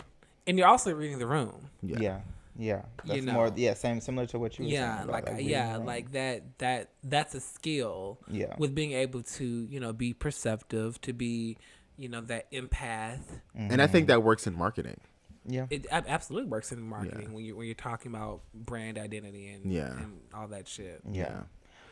and 0.48 0.58
you're 0.58 0.68
also 0.68 0.94
reading 0.94 1.20
the 1.20 1.28
room. 1.28 1.70
Yeah. 1.82 1.98
Yeah. 2.00 2.20
Yeah. 2.58 2.82
That's 3.04 3.26
You 3.26 3.32
more 3.32 3.52
yeah, 3.56 3.74
same 3.74 4.00
similar 4.00 4.28
to 4.28 4.40
what 4.40 4.58
you 4.58 4.66
were 4.66 4.72
Yeah, 4.72 4.98
saying. 4.98 5.10
about, 5.10 5.26
like, 5.26 5.34
reading 5.34 5.50
yeah, 5.50 5.78
like 5.78 6.12
that 6.14 6.58
that 6.60 6.90
that's 7.04 7.36
a 7.36 7.42
skill. 7.42 8.20
Yeah. 8.30 8.56
with 8.58 8.74
being 8.74 8.94
able 8.94 9.24
to 9.24 9.46
you 9.46 9.80
know 9.80 9.92
be 9.92 10.14
perceptive, 10.14 11.02
to 11.02 11.12
be 11.12 11.58
you 11.98 12.08
know 12.08 12.22
that 12.22 12.50
empath. 12.52 13.20
Mm-hmm. 13.58 13.72
And 13.72 13.82
I 13.82 13.88
think 13.88 14.08
that 14.08 14.24
works 14.24 14.48
in 14.48 14.58
marketing. 14.58 15.00
Yeah. 15.48 15.68
It 15.70 15.86
ab- 15.92 16.06
absolutely 16.08 16.50
works 16.50 16.72
in 16.72 16.82
marketing 16.82 17.34
when 17.34 17.44
you 17.46 17.56
when 17.56 17.66
you're 17.68 17.76
talking 17.76 18.12
about 18.14 18.42
brand 18.54 18.98
identity 18.98 19.50
and 19.50 19.72
Yeah. 19.72 19.92
and 19.98 20.20
all 20.34 20.48
that 20.48 20.68
shit. 20.68 21.02
Yeah. 21.10 21.44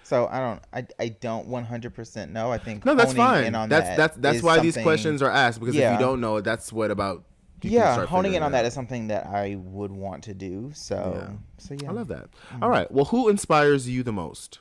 So 0.04 0.28
I 0.30 0.39
don't 0.39 0.62
I, 0.99 1.04
I 1.04 1.10
don't 1.10 1.47
100% 1.49 2.30
know. 2.32 2.51
I 2.51 2.58
think 2.58 2.84
No, 2.84 2.93
that's 2.95 3.14
fine. 3.14 3.45
in 3.45 3.56
on 3.56 3.70
That's 3.70 3.89
that 3.89 3.97
that's 3.97 4.18
that's 4.18 4.43
why 4.43 4.60
these 4.60 4.78
questions 4.78 5.22
are 5.22 5.30
asked 5.32 5.60
because 5.60 5.76
if 5.76 5.91
you 5.91 5.99
don't 5.99 6.20
know, 6.20 6.41
that's 6.41 6.74
what 6.74 6.91
about 6.91 7.24
you 7.62 7.70
Yeah, 7.72 8.06
honing 8.06 8.34
in 8.34 8.43
on 8.43 8.49
it 8.49 8.51
that 8.54 8.60
out. 8.60 8.66
is 8.66 8.74
something 8.74 9.08
that 9.08 9.26
I 9.28 9.56
would 9.56 9.91
want 9.91 10.24
to 10.26 10.34
do. 10.34 10.72
So 10.74 11.14
Yeah. 11.16 11.36
so 11.58 11.76
yeah. 11.82 11.89
I 11.89 11.93
love 11.93 12.10
that. 12.10 12.28
All 12.62 12.70
right. 12.70 12.91
Well, 12.91 13.06
who 13.06 13.30
inspires 13.30 13.88
you 13.88 14.04
the 14.04 14.12
most? 14.12 14.60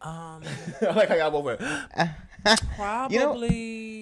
Um, 0.00 0.42
like 0.82 1.10
I 1.10 1.16
got 1.16 1.32
over. 1.32 1.56
probably 2.76 3.93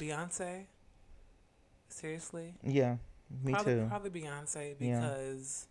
Beyonce. 0.00 0.64
Seriously, 1.88 2.54
Yeah. 2.62 2.96
Me 3.44 3.52
probably, 3.52 3.74
too. 3.74 3.86
Probably 3.88 4.10
Beyonce 4.22 4.76
because 4.78 5.66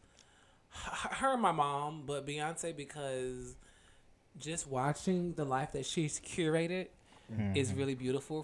h- 0.74 1.12
her 1.18 1.34
and 1.34 1.42
my 1.42 1.52
mom, 1.52 2.04
but 2.06 2.26
Beyonce 2.26 2.76
because 2.76 3.56
just 4.38 4.68
watching 4.68 5.34
the 5.34 5.44
life 5.46 5.72
that 5.74 5.86
she's 5.86 6.20
curated 6.20 6.88
Mm-hmm. 7.32 7.56
is 7.56 7.74
really 7.76 7.94
beautiful 7.94 8.44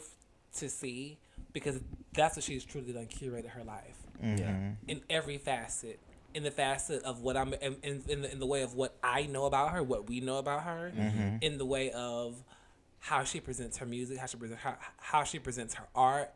to 0.57 0.69
see 0.69 1.17
because 1.53 1.79
that's 2.13 2.35
what 2.35 2.43
she's 2.43 2.63
truly 2.63 2.93
done 2.93 3.07
curated 3.07 3.47
her 3.49 3.63
life 3.63 3.97
Mm-hmm. 4.23 4.37
Yeah. 4.37 4.71
in 4.87 5.01
every 5.09 5.39
facet 5.39 5.99
in 6.35 6.43
the 6.43 6.51
facet 6.51 7.01
of 7.03 7.21
what 7.21 7.35
i'm 7.35 7.53
in, 7.55 7.77
in, 7.81 8.03
in, 8.07 8.21
the, 8.21 8.31
in 8.31 8.39
the 8.39 8.45
way 8.45 8.61
of 8.61 8.75
what 8.75 8.95
i 9.03 9.23
know 9.23 9.45
about 9.45 9.71
her 9.71 9.81
what 9.81 10.07
we 10.07 10.19
know 10.19 10.37
about 10.37 10.61
her 10.65 10.91
Mm-hmm. 10.95 11.37
in 11.41 11.57
the 11.57 11.65
way 11.65 11.89
of 11.93 12.43
how 13.05 13.23
she 13.23 13.39
presents 13.39 13.77
her 13.77 13.85
music 13.85 14.17
how 14.17 14.25
she 14.25 14.35
presents 14.35 14.63
how, 14.63 14.75
how 14.97 15.23
she 15.23 15.37
presents 15.37 15.75
her 15.75 15.85
art 15.93 16.33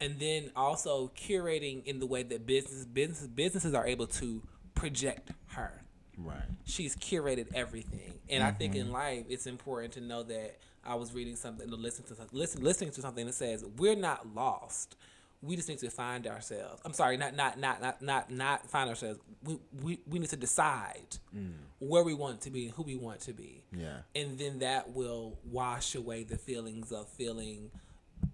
and 0.00 0.18
then 0.18 0.50
also 0.56 1.12
curating 1.16 1.84
in 1.84 2.00
the 2.00 2.06
way 2.06 2.24
that 2.24 2.44
business 2.44 2.84
business 2.84 3.28
businesses 3.28 3.72
are 3.72 3.86
able 3.86 4.06
to 4.06 4.42
project 4.74 5.30
her. 5.48 5.82
Right. 6.16 6.42
she's 6.64 6.96
curated 6.96 7.46
everything. 7.54 8.14
And 8.28 8.42
i 8.42 8.50
think 8.50 8.74
in 8.74 8.86
mm-hmm. 8.86 8.94
life 8.94 9.24
it's 9.28 9.46
important 9.46 9.92
to 9.92 10.00
know 10.00 10.24
that 10.24 10.56
i 10.84 10.96
was 10.96 11.14
reading 11.14 11.36
something 11.36 11.70
to 11.70 11.76
listen 11.76 12.04
to 12.06 12.16
listen 12.32 12.64
listening 12.64 12.90
to 12.92 13.00
something 13.00 13.24
that 13.24 13.34
says 13.34 13.64
we're 13.76 13.94
not 13.94 14.34
lost 14.34 14.96
we 15.42 15.56
just 15.56 15.68
need 15.68 15.78
to 15.78 15.90
find 15.90 16.26
ourselves 16.26 16.80
i'm 16.84 16.92
sorry 16.92 17.16
not 17.16 17.34
not 17.34 17.58
not 17.58 17.80
not 17.80 18.02
not, 18.02 18.30
not 18.30 18.68
find 18.68 18.88
ourselves 18.90 19.18
we, 19.44 19.58
we 19.82 20.00
we 20.06 20.18
need 20.18 20.28
to 20.28 20.36
decide 20.36 21.16
mm. 21.36 21.52
where 21.78 22.02
we 22.02 22.14
want 22.14 22.40
to 22.40 22.50
be 22.50 22.66
and 22.66 22.74
who 22.74 22.82
we 22.82 22.96
want 22.96 23.20
to 23.20 23.32
be 23.32 23.62
Yeah. 23.72 23.98
and 24.14 24.38
then 24.38 24.58
that 24.60 24.90
will 24.94 25.38
wash 25.44 25.94
away 25.94 26.24
the 26.24 26.36
feelings 26.36 26.90
of 26.92 27.08
feeling 27.08 27.70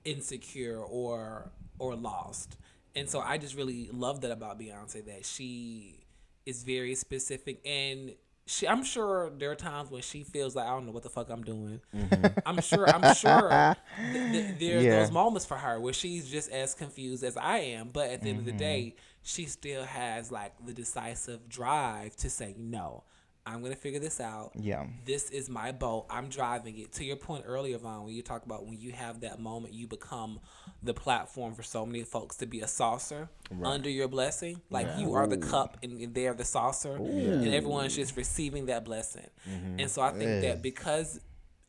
insecure 0.04 0.78
or 0.78 1.50
or 1.78 1.94
lost. 1.96 2.56
And 2.96 3.08
so 3.08 3.20
I 3.20 3.38
just 3.38 3.56
really 3.56 3.90
love 3.92 4.20
that 4.20 4.30
about 4.30 4.58
Beyonce 4.58 5.04
that 5.06 5.26
she 5.26 6.04
is 6.46 6.62
very 6.62 6.94
specific 6.94 7.60
and 7.66 8.14
she 8.46 8.68
I'm 8.68 8.84
sure 8.84 9.30
there 9.38 9.50
are 9.50 9.56
times 9.56 9.90
when 9.90 10.02
she 10.02 10.22
feels 10.22 10.54
like 10.54 10.66
I 10.66 10.70
don't 10.70 10.86
know 10.86 10.92
what 10.92 11.02
the 11.02 11.08
fuck 11.08 11.30
I'm 11.30 11.42
doing. 11.42 11.80
Mm-hmm. 11.94 12.38
I'm 12.46 12.60
sure 12.60 12.88
I'm 12.88 13.14
sure 13.14 13.76
th- 14.12 14.32
th- 14.32 14.58
there 14.58 14.78
are 14.78 14.82
Yeah. 14.82 15.00
those 15.00 15.10
moments 15.10 15.46
for 15.46 15.56
her 15.56 15.80
where 15.80 15.94
she's 15.94 16.30
just 16.30 16.50
as 16.50 16.74
confused 16.74 17.24
as 17.24 17.36
I 17.36 17.58
am, 17.58 17.88
but 17.92 18.10
at 18.10 18.22
the 18.22 18.30
end 18.30 18.40
of 18.40 18.44
the 18.44 18.50
mm-hmm. 18.50 18.58
day, 18.58 18.96
she 19.22 19.46
still 19.46 19.84
has 19.84 20.30
like 20.30 20.52
the 20.64 20.74
decisive 20.74 21.48
drive 21.48 22.16
to 22.16 22.28
say 22.28 22.54
no. 22.58 23.04
I'm 23.46 23.62
gonna 23.62 23.76
figure 23.76 24.00
this 24.00 24.20
out. 24.20 24.52
Yeah. 24.54 24.86
This 25.04 25.28
is 25.30 25.50
my 25.50 25.70
boat. 25.70 26.06
I'm 26.08 26.28
driving 26.28 26.78
it. 26.78 26.92
To 26.92 27.04
your 27.04 27.16
point 27.16 27.44
earlier, 27.46 27.76
Vaun, 27.78 28.04
when 28.06 28.14
you 28.14 28.22
talk 28.22 28.44
about 28.46 28.66
when 28.66 28.80
you 28.80 28.92
have 28.92 29.20
that 29.20 29.38
moment, 29.38 29.74
you 29.74 29.86
become 29.86 30.40
the 30.82 30.94
platform 30.94 31.54
for 31.54 31.62
so 31.62 31.84
many 31.84 32.04
folks 32.04 32.36
to 32.36 32.46
be 32.46 32.60
a 32.60 32.66
saucer 32.66 33.28
under 33.62 33.90
your 33.90 34.08
blessing. 34.08 34.62
Like 34.70 34.88
you 34.98 35.12
are 35.14 35.26
the 35.26 35.36
cup 35.36 35.76
and 35.82 36.00
and 36.00 36.14
they're 36.14 36.32
the 36.34 36.44
saucer, 36.44 36.96
and 36.96 37.46
everyone's 37.54 37.94
just 37.94 38.16
receiving 38.16 38.66
that 38.66 38.84
blessing. 38.84 39.28
Mm-hmm. 39.48 39.80
And 39.80 39.90
so 39.90 40.00
I 40.00 40.10
think 40.12 40.22
Yes. 40.22 40.42
that 40.44 40.62
because 40.62 41.20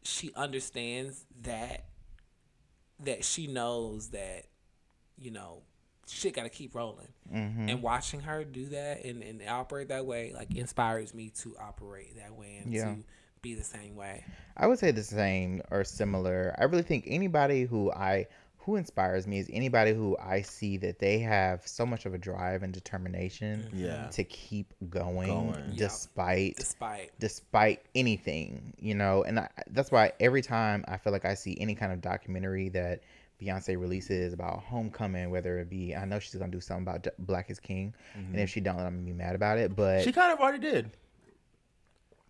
she 0.03 0.31
understands 0.35 1.25
that, 1.41 1.85
that 3.01 3.25
she 3.25 3.47
knows 3.47 4.09
that, 4.11 4.45
you 5.17 5.31
know, 5.31 5.63
shit 6.07 6.33
got 6.35 6.43
to 6.43 6.49
keep 6.49 6.75
rolling. 6.75 7.07
Mm-hmm. 7.33 7.69
And 7.69 7.81
watching 7.81 8.21
her 8.21 8.43
do 8.43 8.67
that 8.67 9.03
and, 9.05 9.23
and 9.23 9.41
operate 9.49 9.87
that 9.89 10.05
way, 10.05 10.31
like, 10.33 10.55
inspires 10.55 11.13
me 11.13 11.29
to 11.41 11.55
operate 11.59 12.15
that 12.17 12.33
way 12.35 12.61
and 12.63 12.73
Yeah. 12.73 12.85
to 12.95 13.03
be 13.41 13.55
the 13.55 13.63
same 13.63 13.95
way. 13.95 14.23
I 14.57 14.67
would 14.67 14.79
say 14.79 14.91
the 14.91 15.03
same 15.03 15.61
or 15.71 15.83
similar. 15.83 16.55
I 16.57 16.63
really 16.65 16.83
think 16.83 17.05
anybody 17.07 17.63
who 17.63 17.91
I 17.91 18.27
who 18.59 18.77
inspires 18.77 19.27
me 19.27 19.37
is 19.37 19.47
anybody 19.53 19.93
who 19.93 20.17
I 20.19 20.41
see 20.41 20.77
that 20.77 20.97
they 20.97 21.19
have 21.19 21.67
so 21.67 21.85
much 21.85 22.07
of 22.07 22.15
a 22.15 22.17
drive 22.17 22.63
and 22.63 22.73
determination 22.73 23.69
Yeah. 23.71 24.07
to 24.07 24.23
keep 24.23 24.73
going, 24.89 25.27
Going. 25.27 25.53
Yeah. 25.69 25.77
despite 25.77 26.55
Despite. 26.55 27.11
despite 27.19 27.81
anything, 27.93 28.73
you 28.79 28.95
know. 28.95 29.21
And 29.23 29.39
I, 29.39 29.49
that's 29.69 29.91
why 29.91 30.13
every 30.19 30.41
time 30.41 30.83
I 30.87 30.97
feel 30.97 31.13
like 31.13 31.25
I 31.25 31.35
see 31.35 31.55
any 31.59 31.75
kind 31.75 31.91
of 31.91 32.01
documentary 32.01 32.69
that 32.69 33.01
Beyonce 33.41 33.79
releases 33.79 34.33
about 34.33 34.63
homecoming, 34.63 35.29
whether 35.29 35.59
it 35.59 35.69
be 35.69 35.95
I 35.95 36.05
know 36.05 36.19
she's 36.19 36.35
gonna 36.35 36.51
do 36.51 36.61
something 36.61 36.83
about 36.83 37.07
Black 37.19 37.49
is 37.49 37.59
King, 37.59 37.93
and 38.13 38.35
if 38.35 38.41
mm-hmm. 38.41 38.45
she 38.45 38.61
don't, 38.61 38.79
I'm 38.79 38.95
gonna 38.95 39.05
be 39.05 39.13
mad 39.13 39.35
about 39.35 39.57
it. 39.57 39.75
But 39.75 40.03
She 40.03 40.11
kind 40.11 40.31
of 40.31 40.39
already 40.39 40.59
did. 40.59 40.91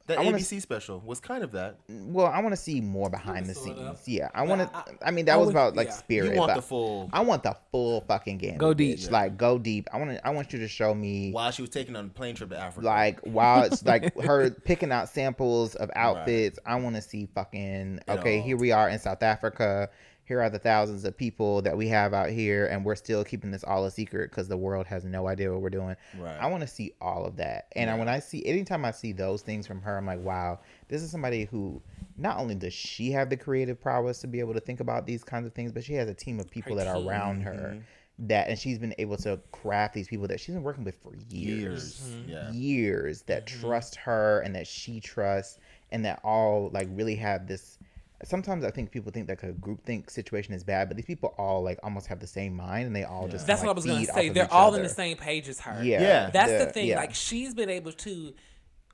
That 0.07 0.19
I 0.19 0.23
wanna 0.23 0.37
ABC 0.37 0.61
special 0.61 0.99
was 1.03 1.19
kind 1.19 1.43
of 1.43 1.51
that. 1.53 1.79
well, 1.89 2.27
I 2.27 2.39
want 2.39 2.53
to 2.53 2.61
see 2.61 2.79
more 2.79 3.09
behind 3.09 3.47
the 3.47 3.55
scenes. 3.55 3.79
of. 3.79 3.99
Yeah, 4.05 4.29
I 4.35 4.43
want 4.43 4.61
to. 4.61 4.85
I, 5.03 5.09
mean, 5.09 5.25
that 5.25 5.33
I 5.33 5.37
was 5.37 5.47
would- 5.47 5.53
about 5.53 5.75
like 5.75 5.87
yeah. 5.87 5.93
spirit. 5.93 6.33
You 6.33 6.37
want 6.37 6.49
but 6.51 6.55
the 6.57 6.61
full. 6.61 7.09
I 7.11 7.21
want 7.21 7.41
the 7.41 7.57
full 7.71 8.01
fucking 8.01 8.37
game. 8.37 8.57
Go 8.57 8.75
deep. 8.75 8.99
Like 9.09 9.35
go 9.35 9.57
deep. 9.57 9.87
I 9.91 9.97
want 9.97 10.11
to. 10.11 10.27
I 10.27 10.29
want 10.29 10.53
you 10.53 10.59
to 10.59 10.67
show 10.67 10.93
me 10.93 11.31
While 11.31 11.49
she 11.49 11.63
was 11.63 11.71
taking 11.71 11.95
on 11.95 12.05
a 12.05 12.09
plane 12.09 12.35
trip 12.35 12.51
to 12.51 12.57
Africa. 12.57 12.85
like 12.85 13.19
while 13.21 13.63
it's 13.63 13.83
like 13.83 14.15
her 14.21 14.51
picking 14.51 14.91
out 14.91 15.09
samples 15.09 15.73
of 15.73 15.89
outfits. 15.95 16.59
I 16.67 16.75
want 16.75 16.95
to 16.97 17.01
see 17.01 17.27
fucking. 17.33 18.01
Okay, 18.07 18.37
all. 18.37 18.45
here 18.45 18.57
we 18.57 18.71
are 18.71 18.89
in 18.89 18.99
South 18.99 19.23
Africa. 19.23 19.89
Here 20.25 20.41
are 20.41 20.49
the 20.49 20.59
thousands 20.59 21.05
of 21.05 21.15
people 21.15 21.61
that 21.61 21.77
we 21.77 21.87
have 21.89 22.13
out 22.13 22.29
here, 22.29 22.65
and 22.67 22.83
we're 22.83 22.95
still 22.95 23.23
keeping 23.23 23.51
this 23.51 23.63
all 23.63 23.85
a 23.85 23.91
secret 23.91 24.31
because 24.31 24.47
the 24.47 24.57
world 24.57 24.87
has 24.87 25.05
no 25.05 25.27
idea 25.27 25.51
what 25.51 25.61
we're 25.61 25.69
doing. 25.69 25.95
Right. 26.19 26.37
I 26.39 26.47
want 26.47 26.61
to 26.61 26.67
see 26.67 26.93
all 26.99 27.25
of 27.25 27.37
that, 27.37 27.67
and 27.75 27.89
I 27.89 27.97
when 27.97 28.09
I 28.09 28.19
see 28.19 28.45
anytime 28.45 28.85
I 28.85 28.91
see 28.91 29.11
those 29.11 29.41
things 29.41 29.67
from 29.67 29.81
her, 29.81 29.97
I'm 29.97 30.05
like, 30.05 30.21
wow, 30.21 30.59
this 30.87 31.01
is 31.01 31.11
somebody 31.11 31.45
who 31.45 31.81
not 32.17 32.37
only 32.37 32.55
does 32.55 32.73
she 32.73 33.11
have 33.11 33.29
the 33.29 33.37
creative 33.37 33.79
prowess 33.79 34.19
to 34.19 34.27
be 34.27 34.39
able 34.39 34.53
to 34.53 34.59
think 34.59 34.79
about 34.79 35.05
these 35.05 35.23
kinds 35.23 35.45
of 35.45 35.53
things, 35.53 35.71
but 35.71 35.83
she 35.83 35.93
has 35.93 36.09
a 36.09 36.13
team 36.13 36.39
of 36.39 36.49
people 36.49 36.77
Her 36.77 36.83
that 36.83 36.87
are 36.87 37.01
around 37.01 37.41
her 37.41 37.77
that, 38.19 38.47
and 38.47 38.57
she's 38.57 38.79
been 38.79 38.95
able 38.97 39.17
to 39.17 39.39
craft 39.51 39.93
these 39.93 40.07
people 40.07 40.27
that 40.27 40.39
she's 40.39 40.55
been 40.55 40.63
working 40.63 40.83
with 40.83 40.95
for 40.95 41.13
years. 41.29 41.99
Mm-hmm. 41.99 42.29
Yeah. 42.31 42.51
years 42.51 43.21
that 43.23 43.45
trust 43.45 43.95
her 43.97 44.39
and 44.41 44.55
that 44.55 44.67
she 44.67 44.99
trusts 44.99 45.59
and 45.91 46.05
that 46.05 46.19
all 46.23 46.69
like 46.73 46.87
really 46.91 47.15
have 47.15 47.47
this 47.47 47.77
sometimes 48.23 48.63
i 48.63 48.71
think 48.71 48.91
people 48.91 49.11
think 49.11 49.27
that 49.27 49.43
a 49.43 49.51
group 49.51 49.83
think 49.85 50.09
situation 50.09 50.53
is 50.53 50.63
bad 50.63 50.87
but 50.87 50.95
these 50.95 51.05
people 51.05 51.33
all 51.37 51.61
like 51.63 51.77
almost 51.83 52.07
have 52.07 52.19
the 52.19 52.27
same 52.27 52.55
mind 52.55 52.87
and 52.87 52.95
they 52.95 53.03
all 53.03 53.27
just 53.27 53.45
That's 53.45 53.61
like, 53.61 53.67
what 53.67 53.73
I 53.73 53.75
was 53.75 53.85
gonna 53.85 54.05
say. 54.05 54.29
They're 54.29 54.51
all 54.51 54.67
on 54.69 54.73
other. 54.75 54.83
the 54.83 54.89
same 54.89 55.17
page 55.17 55.49
as 55.49 55.59
her. 55.61 55.83
yeah 55.83 56.01
Yeah. 56.01 56.29
That's 56.31 56.65
the, 56.65 56.71
thing. 56.71 56.87
yeah. 56.87 56.97
Like 56.97 57.13
she's 57.13 57.53
been 57.53 57.69
able 57.69 57.91
to 57.91 58.33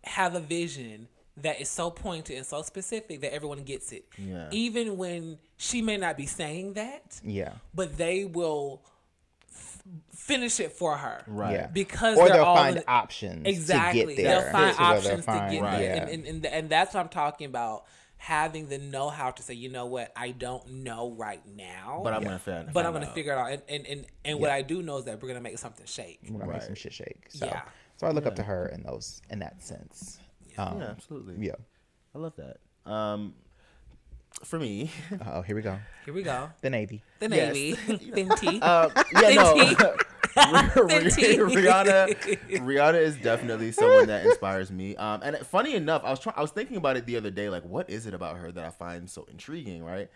have 0.04 0.34
a 0.36 0.40
vision 0.40 1.08
that 1.38 1.62
is 1.62 1.70
so 1.70 1.90
pointed 1.92 2.36
and 2.38 2.46
so 2.46 2.62
specific 2.64 3.22
that 3.22 3.34
everyone 3.34 3.64
gets 3.64 3.92
it. 3.92 4.06
Yeah. 4.18 4.48
Even 4.52 4.98
when 4.98 5.38
she 5.58 5.82
may 5.82 5.98
not 5.98 6.18
be 6.18 6.26
saying 6.26 6.74
that, 6.74 7.20
yeah 7.24 7.54
but 7.74 7.98
they 7.98 8.26
will 8.26 8.82
f- 9.54 9.82
finish 10.16 10.60
it 10.60 10.72
for 10.72 10.98
her. 10.98 11.24
Right. 11.28 11.54
yeah 11.54 11.68
Because 11.68 12.18
or 12.18 12.26
they're 12.28 12.38
they'll 12.38 12.46
all 12.46 12.56
find 12.58 12.78
in- 12.78 12.84
options 12.88 13.48
Exactly. 13.48 14.02
to 14.02 14.08
get 14.08 14.18
there 14.24 14.42
They'll 14.42 14.52
find 14.52 14.76
To 14.76 14.82
where 14.82 14.92
options 14.98 15.26
to 15.26 15.32
get 15.52 15.62
Right. 15.62 15.78
there. 15.78 15.96
yeah. 15.96 16.02
And, 16.04 16.10
and, 16.12 16.26
and, 16.28 16.46
and 16.46 16.70
that's 16.70 16.94
what 16.94 17.00
I'm 17.02 17.10
talking 17.10 17.46
about. 17.48 17.86
Having 18.24 18.68
the 18.70 18.78
know 18.78 19.10
how 19.10 19.32
to 19.32 19.42
say, 19.42 19.56
you 19.56 19.68
know 19.70 19.88
what, 19.88 20.12
I 20.16 20.30
don't 20.30 20.68
know 20.84 21.12
right 21.18 21.42
now. 21.56 22.02
But 22.04 22.14
I'm 22.14 22.24
gonna 22.24 22.38
find. 22.38 22.72
but 22.72 22.86
I'm 22.86 22.94
gonna 22.94 23.08
out. 23.08 23.16
figure 23.16 23.34
it 23.34 23.38
out. 23.38 23.52
And 23.52 23.62
and, 23.68 23.88
and, 23.88 24.06
and 24.24 24.40
what 24.40 24.52
I 24.52 24.62
do 24.62 24.84
know 24.84 24.98
is 24.98 25.06
that 25.06 25.20
we're 25.22 25.28
gonna 25.28 25.42
make 25.42 25.58
something 25.58 25.88
shake. 25.88 26.20
we're 26.30 26.40
gonna 26.40 26.54
make 26.54 26.62
some 26.62 26.76
shit 26.76 26.94
shake 26.94 27.26
so 27.30 27.48
Yeah. 27.48 27.62
so 27.98 28.06
i 28.06 28.12
look 28.12 28.28
up 28.28 28.36
to 28.36 28.44
her 28.44 28.68
in 28.68 28.84
those 28.84 29.22
in 29.32 29.40
that 29.40 29.64
sense 29.64 30.20
um, 30.60 30.80
Yeah, 30.80 30.90
absolutely. 30.92 31.44
yeah 31.48 31.56
I 32.14 32.20
love 32.20 32.34
that. 32.38 32.58
Um, 32.92 33.34
for 34.44 34.60
me, 34.60 34.92
oh 35.26 35.42
here 35.42 35.56
we 35.56 35.64
go 35.64 35.80
Here 36.06 36.14
we 36.14 36.22
go. 36.22 36.52
the 36.62 36.70
navy 36.70 37.02
The 37.20 37.28
Yes. 37.30 37.54
Navy. 37.56 37.76
Fenty. 38.12 38.62
um, 38.62 38.92
yeah, 39.20 39.30
no. 39.34 39.56
Fenty. 39.56 39.76
Fenty. 39.76 40.02
Rihanna, 40.36 42.16
Rihanna 42.50 43.02
is 43.02 43.18
definitely 43.18 43.72
someone 43.72 44.08
that 44.08 44.26
inspires 44.26 44.72
me. 44.72 44.96
Um, 44.96 45.22
and 45.24 45.38
funny 45.38 45.76
enough, 45.76 46.04
I 46.04 46.12
was 46.12 46.20
trying, 46.20 46.36
I 46.38 46.42
was 46.42 46.52
thinking 46.52 46.78
about 46.78 46.98
it 46.98 47.06
the 47.06 47.18
other 47.18 47.32
day. 47.32 47.50
Like, 47.50 47.64
what 47.64 47.90
is 47.90 48.06
it 48.06 48.14
about 48.14 48.38
her 48.38 48.52
that 48.52 48.64
I 48.64 48.70
find 48.70 49.10
so 49.10 49.28
intriguing, 49.30 49.84
right? 49.84 50.10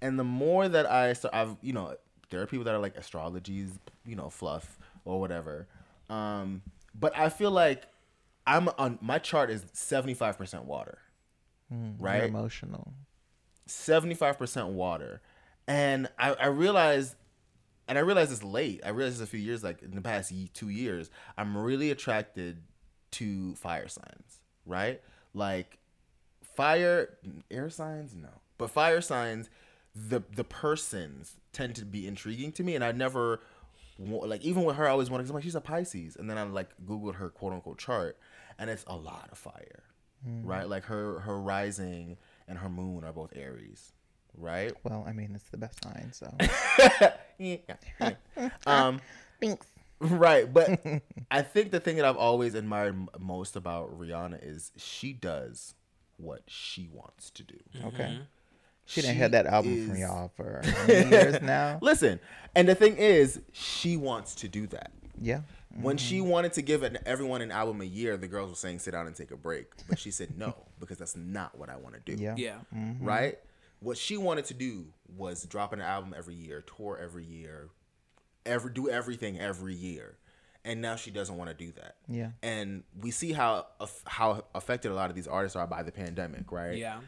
And 0.00 0.18
the 0.18 0.24
more 0.24 0.68
that 0.68 0.90
I, 0.90 1.12
start, 1.12 1.34
I've, 1.34 1.56
you 1.62 1.72
know, 1.72 1.96
there 2.30 2.40
are 2.40 2.46
people 2.46 2.64
that 2.64 2.74
are 2.74 2.78
like 2.80 2.96
astrology's, 2.96 3.70
you 4.06 4.16
know, 4.16 4.30
fluff 4.30 4.78
or 5.04 5.20
whatever. 5.20 5.66
Um, 6.08 6.62
but 6.98 7.16
I 7.16 7.28
feel 7.28 7.50
like 7.50 7.84
I'm 8.46 8.68
on 8.78 8.98
my 9.00 9.18
chart 9.18 9.50
is 9.50 9.64
seventy 9.72 10.14
five 10.14 10.36
percent 10.36 10.64
water, 10.64 10.98
You're 11.70 11.92
right? 11.98 12.24
emotional 12.24 12.94
75% 13.70 14.70
water. 14.70 15.22
And 15.66 16.08
I, 16.18 16.32
I 16.34 16.46
realized, 16.46 17.14
and 17.90 17.98
I 17.98 18.02
realized 18.02 18.30
this 18.30 18.44
late, 18.44 18.80
I 18.86 18.90
realized 18.90 19.16
this 19.16 19.24
a 19.24 19.30
few 19.30 19.40
years, 19.40 19.64
like 19.64 19.82
in 19.82 19.96
the 19.96 20.00
past 20.00 20.32
two 20.54 20.68
years, 20.68 21.10
I'm 21.36 21.58
really 21.58 21.90
attracted 21.90 22.62
to 23.10 23.56
fire 23.56 23.88
signs, 23.88 24.38
right? 24.64 25.02
Like 25.34 25.78
fire, 26.40 27.18
air 27.50 27.68
signs, 27.68 28.14
no. 28.14 28.28
But 28.58 28.70
fire 28.70 29.00
signs, 29.00 29.50
the 29.92 30.20
the 30.36 30.44
persons 30.44 31.34
tend 31.52 31.74
to 31.76 31.84
be 31.84 32.06
intriguing 32.06 32.52
to 32.52 32.62
me. 32.62 32.76
And 32.76 32.84
I 32.84 32.92
never, 32.92 33.40
like, 33.98 34.42
even 34.42 34.62
with 34.62 34.76
her, 34.76 34.86
I 34.86 34.92
always 34.92 35.10
wanted, 35.10 35.24
cause 35.24 35.30
I'm 35.30 35.34
like, 35.34 35.42
she's 35.42 35.56
a 35.56 35.60
Pisces. 35.60 36.14
And 36.14 36.30
then 36.30 36.38
I 36.38 36.44
like 36.44 36.68
Googled 36.86 37.16
her 37.16 37.28
quote 37.28 37.52
unquote 37.52 37.78
chart, 37.78 38.16
and 38.56 38.70
it's 38.70 38.84
a 38.86 38.94
lot 38.94 39.30
of 39.32 39.38
fire, 39.38 39.82
hmm. 40.24 40.46
right? 40.46 40.68
Like 40.68 40.84
her, 40.84 41.18
her 41.18 41.40
rising 41.40 42.18
and 42.46 42.58
her 42.58 42.68
moon 42.68 43.02
are 43.02 43.12
both 43.12 43.32
Aries, 43.34 43.92
right? 44.36 44.72
well 44.84 45.04
i 45.06 45.12
mean 45.12 45.32
it's 45.34 45.48
the 45.50 45.56
best 45.56 45.82
sign 45.82 46.10
so 46.12 46.32
yeah. 47.38 47.56
um, 48.66 49.00
thanks 49.40 49.66
right. 50.00 50.52
But 50.52 50.80
I 51.30 51.42
think 51.42 51.70
the 51.70 51.80
thing 51.80 51.96
that 51.96 52.04
I've 52.04 52.16
always 52.16 52.54
admired 52.54 52.94
m- 52.94 53.08
most 53.18 53.56
about 53.56 53.98
Rihanna 53.98 54.38
is 54.42 54.72
she 54.76 55.12
does 55.12 55.74
what 56.16 56.42
she 56.46 56.88
wants 56.92 57.30
to 57.30 57.42
do. 57.42 57.58
okay 57.84 58.04
mm-hmm. 58.04 58.22
She 58.86 59.02
didn't 59.02 59.18
have 59.18 59.30
that 59.32 59.46
album 59.46 59.86
from 59.86 59.98
y'all 59.98 60.32
for 60.34 60.62
years 60.88 61.40
now. 61.42 61.78
Listen, 61.80 62.18
and 62.56 62.68
the 62.68 62.74
thing 62.74 62.96
is, 62.96 63.40
she 63.52 63.96
wants 63.96 64.34
to 64.36 64.48
do 64.48 64.66
that. 64.66 64.90
Yeah. 65.20 65.42
When 65.80 65.96
she 65.96 66.18
mm-hmm. 66.18 66.28
wanted 66.28 66.54
to 66.54 66.62
give 66.62 66.82
an, 66.82 66.98
everyone 67.06 67.40
an 67.40 67.52
album 67.52 67.82
a 67.82 67.84
year, 67.84 68.16
the 68.16 68.26
girls 68.26 68.50
were 68.50 68.56
saying 68.56 68.80
sit 68.80 68.90
down 68.90 69.06
and 69.06 69.14
take 69.14 69.30
a 69.30 69.36
break. 69.36 69.66
But 69.88 70.00
she 70.00 70.10
said 70.10 70.36
no, 70.36 70.56
because 70.80 70.98
that's 70.98 71.14
not 71.14 71.56
what 71.56 71.70
I 71.70 71.76
want 71.76 71.94
to 71.94 72.00
do. 72.00 72.20
Yeah. 72.20 72.34
Yeah. 72.36 72.56
Mm-hmm. 72.74 73.04
Right? 73.04 73.38
What 73.80 73.96
she 73.98 74.16
wanted 74.16 74.44
to 74.46 74.54
do 74.54 74.86
was 75.16 75.44
drop 75.44 75.72
an 75.72 75.80
album 75.80 76.14
every 76.16 76.34
year, 76.34 76.62
tour 76.76 76.98
every 77.02 77.24
year, 77.24 77.68
every 78.46 78.72
do 78.72 78.88
everything 78.88 79.38
every 79.40 79.74
year. 79.74 80.16
And 80.64 80.82
now 80.82 80.96
she 80.96 81.10
doesn't 81.10 81.36
want 81.38 81.48
to 81.48 81.54
do 81.56 81.72
that. 81.72 81.96
Yeah. 82.06 82.32
And 82.42 82.82
we 83.00 83.10
see 83.10 83.32
how 83.32 83.66
how 84.04 84.44
affected 84.54 84.90
a 84.92 84.94
lot 84.94 85.08
of 85.08 85.16
these 85.16 85.26
artists 85.26 85.56
are 85.56 85.66
by 85.66 85.82
the 85.82 85.92
pandemic, 85.92 86.52
right? 86.52 86.76
Yeah. 86.76 87.00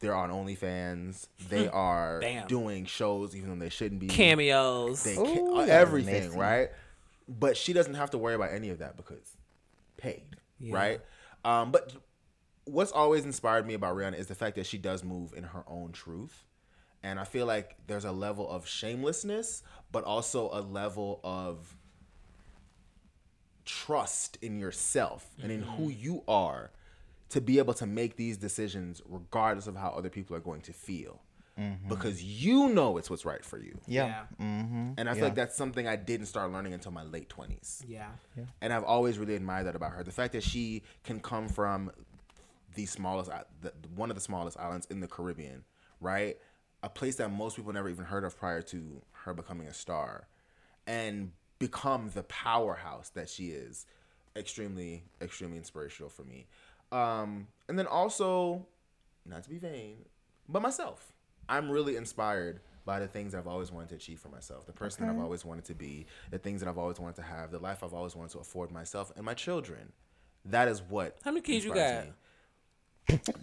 They're 0.00 0.14
on 0.14 0.30
OnlyFans. 0.30 1.28
They 1.48 1.68
are 1.72 2.20
Bam. 2.20 2.48
doing 2.48 2.84
shows 2.84 3.34
even 3.36 3.50
though 3.50 3.64
they 3.64 3.68
shouldn't 3.70 4.00
be. 4.00 4.08
Cameos. 4.08 5.04
They 5.04 5.14
Ooh, 5.16 5.24
ca- 5.54 5.66
that 5.66 5.68
everything, 5.68 6.24
messy. 6.30 6.36
right? 6.38 6.70
But 7.28 7.56
she 7.56 7.72
doesn't 7.72 7.94
have 7.94 8.10
to 8.10 8.18
worry 8.18 8.34
about 8.34 8.50
any 8.52 8.70
of 8.70 8.78
that 8.80 8.96
because 8.96 9.36
paid, 9.96 10.24
Yeah. 10.58 10.74
right? 10.74 11.00
Um, 11.44 11.70
but 11.70 11.92
what's 12.66 12.92
always 12.92 13.24
inspired 13.24 13.66
me 13.66 13.74
about 13.74 13.96
Rihanna 13.96 14.18
is 14.18 14.26
the 14.26 14.34
fact 14.34 14.56
that 14.56 14.66
she 14.66 14.78
does 14.78 15.02
move 15.02 15.32
in 15.34 15.42
her 15.44 15.64
own 15.66 15.92
truth. 15.92 16.44
And 17.02 17.18
I 17.18 17.24
feel 17.24 17.46
like 17.46 17.76
there's 17.86 18.04
a 18.04 18.12
level 18.12 18.48
of 18.50 18.66
shamelessness, 18.66 19.62
but 19.92 20.04
also 20.04 20.50
a 20.52 20.60
level 20.60 21.20
of 21.24 21.76
trust 23.64 24.38
in 24.42 24.58
yourself 24.58 25.28
and 25.42 25.50
in 25.50 25.62
who 25.62 25.88
Mm-hmm. 25.90 26.02
you 26.04 26.22
are 26.28 26.70
to 27.30 27.40
be 27.40 27.58
able 27.58 27.74
to 27.74 27.86
make 27.86 28.16
these 28.16 28.36
decisions 28.36 29.02
regardless 29.06 29.66
of 29.66 29.76
how 29.76 29.90
other 29.90 30.08
people 30.10 30.36
are 30.36 30.40
going 30.40 30.60
to 30.62 30.72
feel. 30.72 31.20
Because 31.88 32.22
you 32.22 32.68
know 32.68 32.98
it's 32.98 33.08
what's 33.08 33.24
right 33.24 33.42
for 33.42 33.58
you. 33.58 33.78
Yeah. 33.86 34.24
Mm-hmm. 34.38 34.90
And 34.98 35.08
I 35.08 35.12
feel 35.14 35.20
Yeah. 35.20 35.24
like 35.24 35.34
that's 35.36 35.56
something 35.56 35.88
I 35.88 35.96
didn't 35.96 36.26
start 36.26 36.52
learning 36.52 36.74
until 36.74 36.92
my 36.92 37.02
late 37.02 37.30
20s. 37.30 37.82
Yeah. 37.88 38.10
And 38.60 38.74
I've 38.74 38.84
always 38.84 39.18
really 39.18 39.36
admired 39.36 39.66
that 39.66 39.74
about 39.74 39.92
her. 39.92 40.02
The 40.02 40.10
fact 40.12 40.34
that 40.34 40.42
she 40.42 40.82
can 41.02 41.18
come 41.18 41.48
from 41.48 41.92
the 42.76 42.86
smallest, 42.86 43.30
the, 43.60 43.72
one 43.94 44.10
of 44.10 44.14
the 44.14 44.22
smallest 44.22 44.58
islands 44.58 44.86
in 44.90 45.00
the 45.00 45.08
Caribbean, 45.08 45.64
right? 46.00 46.36
A 46.82 46.88
place 46.88 47.16
that 47.16 47.32
most 47.32 47.56
people 47.56 47.72
never 47.72 47.88
even 47.88 48.04
heard 48.04 48.22
of 48.22 48.38
prior 48.38 48.62
to 48.62 49.02
her 49.24 49.34
becoming 49.34 49.66
a 49.66 49.74
star, 49.74 50.28
and 50.86 51.32
become 51.58 52.10
the 52.14 52.22
powerhouse 52.22 53.08
that 53.10 53.28
she 53.28 53.48
is. 53.48 53.86
Extremely, 54.36 55.02
extremely 55.20 55.56
inspirational 55.56 56.10
for 56.10 56.22
me. 56.22 56.46
Um, 56.92 57.48
and 57.68 57.78
then 57.78 57.86
also, 57.86 58.66
not 59.24 59.42
to 59.44 59.50
be 59.50 59.58
vain, 59.58 60.04
but 60.48 60.60
myself. 60.60 61.12
I'm 61.48 61.70
really 61.70 61.96
inspired 61.96 62.60
by 62.84 63.00
the 63.00 63.08
things 63.08 63.34
I've 63.34 63.48
always 63.48 63.72
wanted 63.72 63.88
to 63.90 63.94
achieve 63.96 64.20
for 64.20 64.28
myself, 64.28 64.66
the 64.66 64.72
person 64.72 65.04
that 65.04 65.12
I've 65.12 65.20
always 65.20 65.44
wanted 65.44 65.64
to 65.64 65.74
be, 65.74 66.06
the 66.30 66.38
things 66.38 66.60
that 66.60 66.68
I've 66.68 66.78
always 66.78 67.00
wanted 67.00 67.16
to 67.16 67.22
have, 67.22 67.50
the 67.50 67.58
life 67.58 67.82
I've 67.82 67.94
always 67.94 68.14
wanted 68.14 68.32
to 68.32 68.38
afford 68.38 68.70
myself 68.70 69.10
and 69.16 69.24
my 69.24 69.34
children. 69.34 69.92
That 70.44 70.68
is 70.68 70.82
what. 70.82 71.16
How 71.24 71.32
many 71.32 71.40
kids 71.40 71.64
you 71.64 71.74
got? 71.74 72.04
me. 72.04 72.12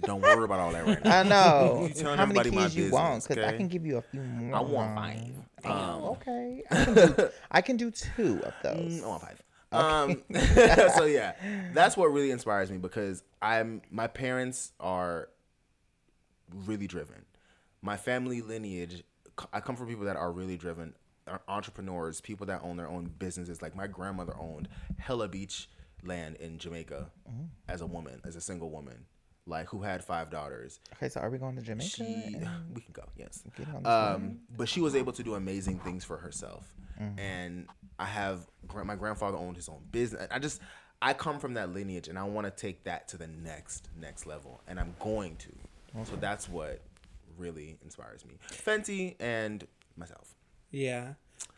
Don't 0.02 0.22
worry 0.22 0.44
about 0.44 0.60
all 0.60 0.72
that 0.72 0.85
right 0.85 1.03
now. 1.03 1.19
I 1.19 1.23
know. 1.23 1.88
You 1.88 1.94
telling 1.94 2.18
How 2.18 2.26
many 2.26 2.40
everybody 2.40 2.52
my 2.52 2.64
kids 2.64 2.76
you 2.76 2.91
want? 2.91 3.27
Because 3.27 3.44
I 3.44 3.56
can 3.56 3.68
give 3.68 3.85
you 3.85 3.98
a 3.98 4.02
few 4.02 4.22
more. 4.22 4.56
I 4.57 4.61
want 4.61 4.95
five. 4.95 5.31
Um, 5.65 6.03
Okay. 6.03 6.64
I 6.69 6.84
can, 6.85 6.94
do, 6.94 7.30
I 7.52 7.61
can 7.61 7.77
do 7.77 7.91
two 7.91 8.41
of 8.44 8.53
those. 8.64 8.73
Mm, 9.02 9.03
I 9.03 9.07
want 9.07 9.22
five. 9.22 9.41
Um, 9.72 10.23
so 10.98 11.06
yeah, 11.06 11.34
that's 11.73 11.98
what 11.98 12.07
really 12.14 12.30
inspires 12.31 12.69
me 12.72 12.77
because 12.77 13.23
I'm 13.41 13.81
my 13.90 14.06
parents 14.07 14.72
are 14.80 15.30
really 16.65 16.85
driven. 16.85 17.26
My 17.81 17.98
family 17.98 18.41
lineage, 18.41 19.03
I 19.52 19.61
come 19.61 19.76
from 19.76 19.88
people 19.88 20.06
that 20.06 20.15
are 20.15 20.31
really 20.31 20.57
driven, 20.57 20.94
are 21.27 21.41
entrepreneurs, 21.48 22.22
people 22.22 22.45
that 22.48 22.61
own 22.64 22.77
their 22.77 22.88
own 22.88 23.10
businesses. 23.18 23.61
Like 23.64 23.76
my 23.76 23.88
grandmother 23.88 24.35
owned 24.40 24.69
hella 24.98 25.27
beach 25.27 25.69
land 26.03 26.35
in 26.35 26.60
Jamaica 26.60 27.10
as 27.68 27.81
a 27.81 27.85
woman, 27.88 28.22
as 28.26 28.35
a 28.35 28.41
single 28.41 28.69
woman, 28.69 29.06
like 29.45 29.68
who 29.68 29.82
had 29.82 30.03
five 30.03 30.30
daughters. 30.30 30.80
Okay, 30.95 31.10
so 31.10 31.20
are 31.20 31.30
we 31.30 31.38
going 31.38 31.56
to 31.56 31.61
Jamaica? 31.61 31.90
She, 31.90 32.03
we 32.74 32.82
can 32.82 32.94
go, 32.94 33.03
yes. 33.18 33.44
get 33.57 33.68
on 33.68 33.84
this 33.84 33.91
Um, 33.91 34.40
but 34.57 34.70
she 34.70 34.82
was 34.82 34.95
able 34.95 35.14
to 35.14 35.24
do 35.24 35.36
amazing 35.36 35.80
things 35.80 36.03
for 36.03 36.18
herself. 36.18 36.74
And 37.18 37.68
I 37.99 38.06
have 38.06 38.48
my 38.86 38.95
grandfather 38.95 39.38
owned 39.38 39.57
his 39.57 39.68
own 39.68 39.82
business. 39.91 40.26
I 40.32 40.40
just 40.40 40.61
I 41.02 41.14
come 41.14 41.38
from 41.38 41.56
that 41.56 41.74
lineage, 41.74 42.07
and 42.07 42.18
I 42.18 42.24
want 42.24 42.48
to 42.48 42.52
take 42.52 42.86
that 42.86 43.10
to 43.10 43.18
the 43.18 43.28
next 43.28 43.90
next 43.99 44.26
level, 44.26 44.61
and 44.68 44.80
I'm 44.80 44.95
going 44.99 45.36
to. 45.38 45.49
So 46.06 46.15
that's 46.15 46.48
what 46.48 46.80
really 47.38 47.78
inspires 47.84 48.26
me. 48.26 48.36
Fenty 48.49 49.15
and 49.20 49.68
myself. 49.98 50.34
Yeah. 50.72 51.15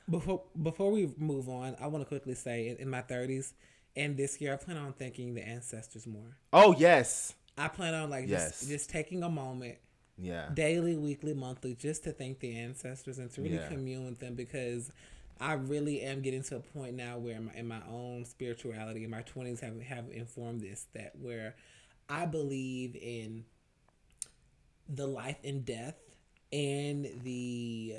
Before 0.10 0.42
before 0.64 0.90
we 0.90 1.12
move 1.18 1.48
on, 1.48 1.76
I 1.80 1.86
want 1.88 2.02
to 2.02 2.08
quickly 2.08 2.34
say 2.34 2.70
in, 2.70 2.78
in 2.78 2.90
my 2.90 3.02
thirties 3.02 3.54
and 3.96 4.18
this 4.18 4.42
year, 4.42 4.54
I 4.54 4.58
plan 4.58 4.78
on 4.78 4.94
thanking 4.94 5.34
the 5.34 5.48
ancestors 5.48 6.06
more. 6.06 6.38
Oh 6.52 6.76
yes, 6.78 7.34
I 7.58 7.68
plan 7.70 7.94
on 7.94 8.10
like 8.10 8.28
Yes. 8.28 8.60
just 8.60 8.70
just 8.70 8.90
taking 8.90 9.24
a 9.24 9.30
moment 9.30 9.78
yeah, 10.18 10.50
daily, 10.54 10.96
weekly, 10.98 11.34
monthly, 11.34 11.74
just 11.76 12.04
to 12.06 12.12
thank 12.12 12.40
the 12.40 12.58
ancestors 12.58 13.18
and 13.20 13.30
to 13.34 13.42
really 13.42 13.56
Yeah. 13.58 13.68
commune 13.68 14.06
with 14.06 14.20
them 14.20 14.34
because 14.36 14.92
I 15.42 15.54
really 15.54 16.02
am 16.02 16.22
getting 16.22 16.44
to 16.44 16.56
a 16.58 16.60
point 16.62 16.96
now 16.96 17.18
where 17.18 17.36
in 17.36 17.46
my, 17.46 17.54
in 17.54 17.68
my 17.68 17.82
own 17.90 18.24
spirituality 18.26 19.04
in 19.04 19.10
my 19.10 19.22
twenties 19.24 19.60
have 19.60 19.82
have 19.82 20.10
informed 20.12 20.62
this 20.62 20.88
that 20.94 21.18
where 21.20 21.56
I 22.10 22.26
believe 22.26 22.96
in 22.96 23.44
the 24.88 25.08
life 25.08 25.38
and 25.44 25.66
death 25.66 25.96
and 26.54 27.06
the 27.24 27.98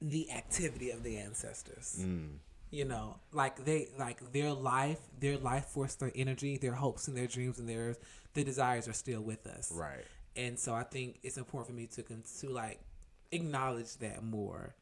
the 0.00 0.30
activity 0.30 0.90
of 0.90 1.02
the 1.02 1.18
ancestors 1.18 1.96
Mm. 2.00 2.38
You 2.70 2.84
know 2.84 3.16
like 3.32 3.64
they 3.64 3.88
like 3.98 4.32
their 4.32 4.52
life 4.52 4.98
their 5.18 5.36
life 5.36 5.66
force 5.66 5.94
their 5.96 6.12
energy 6.14 6.56
their 6.56 6.72
hopes 6.74 7.08
and 7.08 7.16
their 7.16 7.26
dreams 7.26 7.58
and 7.58 7.68
their 7.68 7.96
their 8.34 8.44
desires 8.44 8.86
are 8.88 8.92
still 8.92 9.20
with 9.20 9.46
us 9.46 9.72
right. 9.74 10.04
and 10.36 10.58
so 10.58 10.74
i 10.74 10.82
think 10.84 11.18
it's 11.22 11.36
important 11.36 11.68
for 11.68 11.74
me 11.74 11.86
to 11.86 12.02
con- 12.02 12.22
to 12.40 12.48
like 12.48 12.80
acknowledge 13.32 13.96
that 13.98 14.22
more 14.22 14.74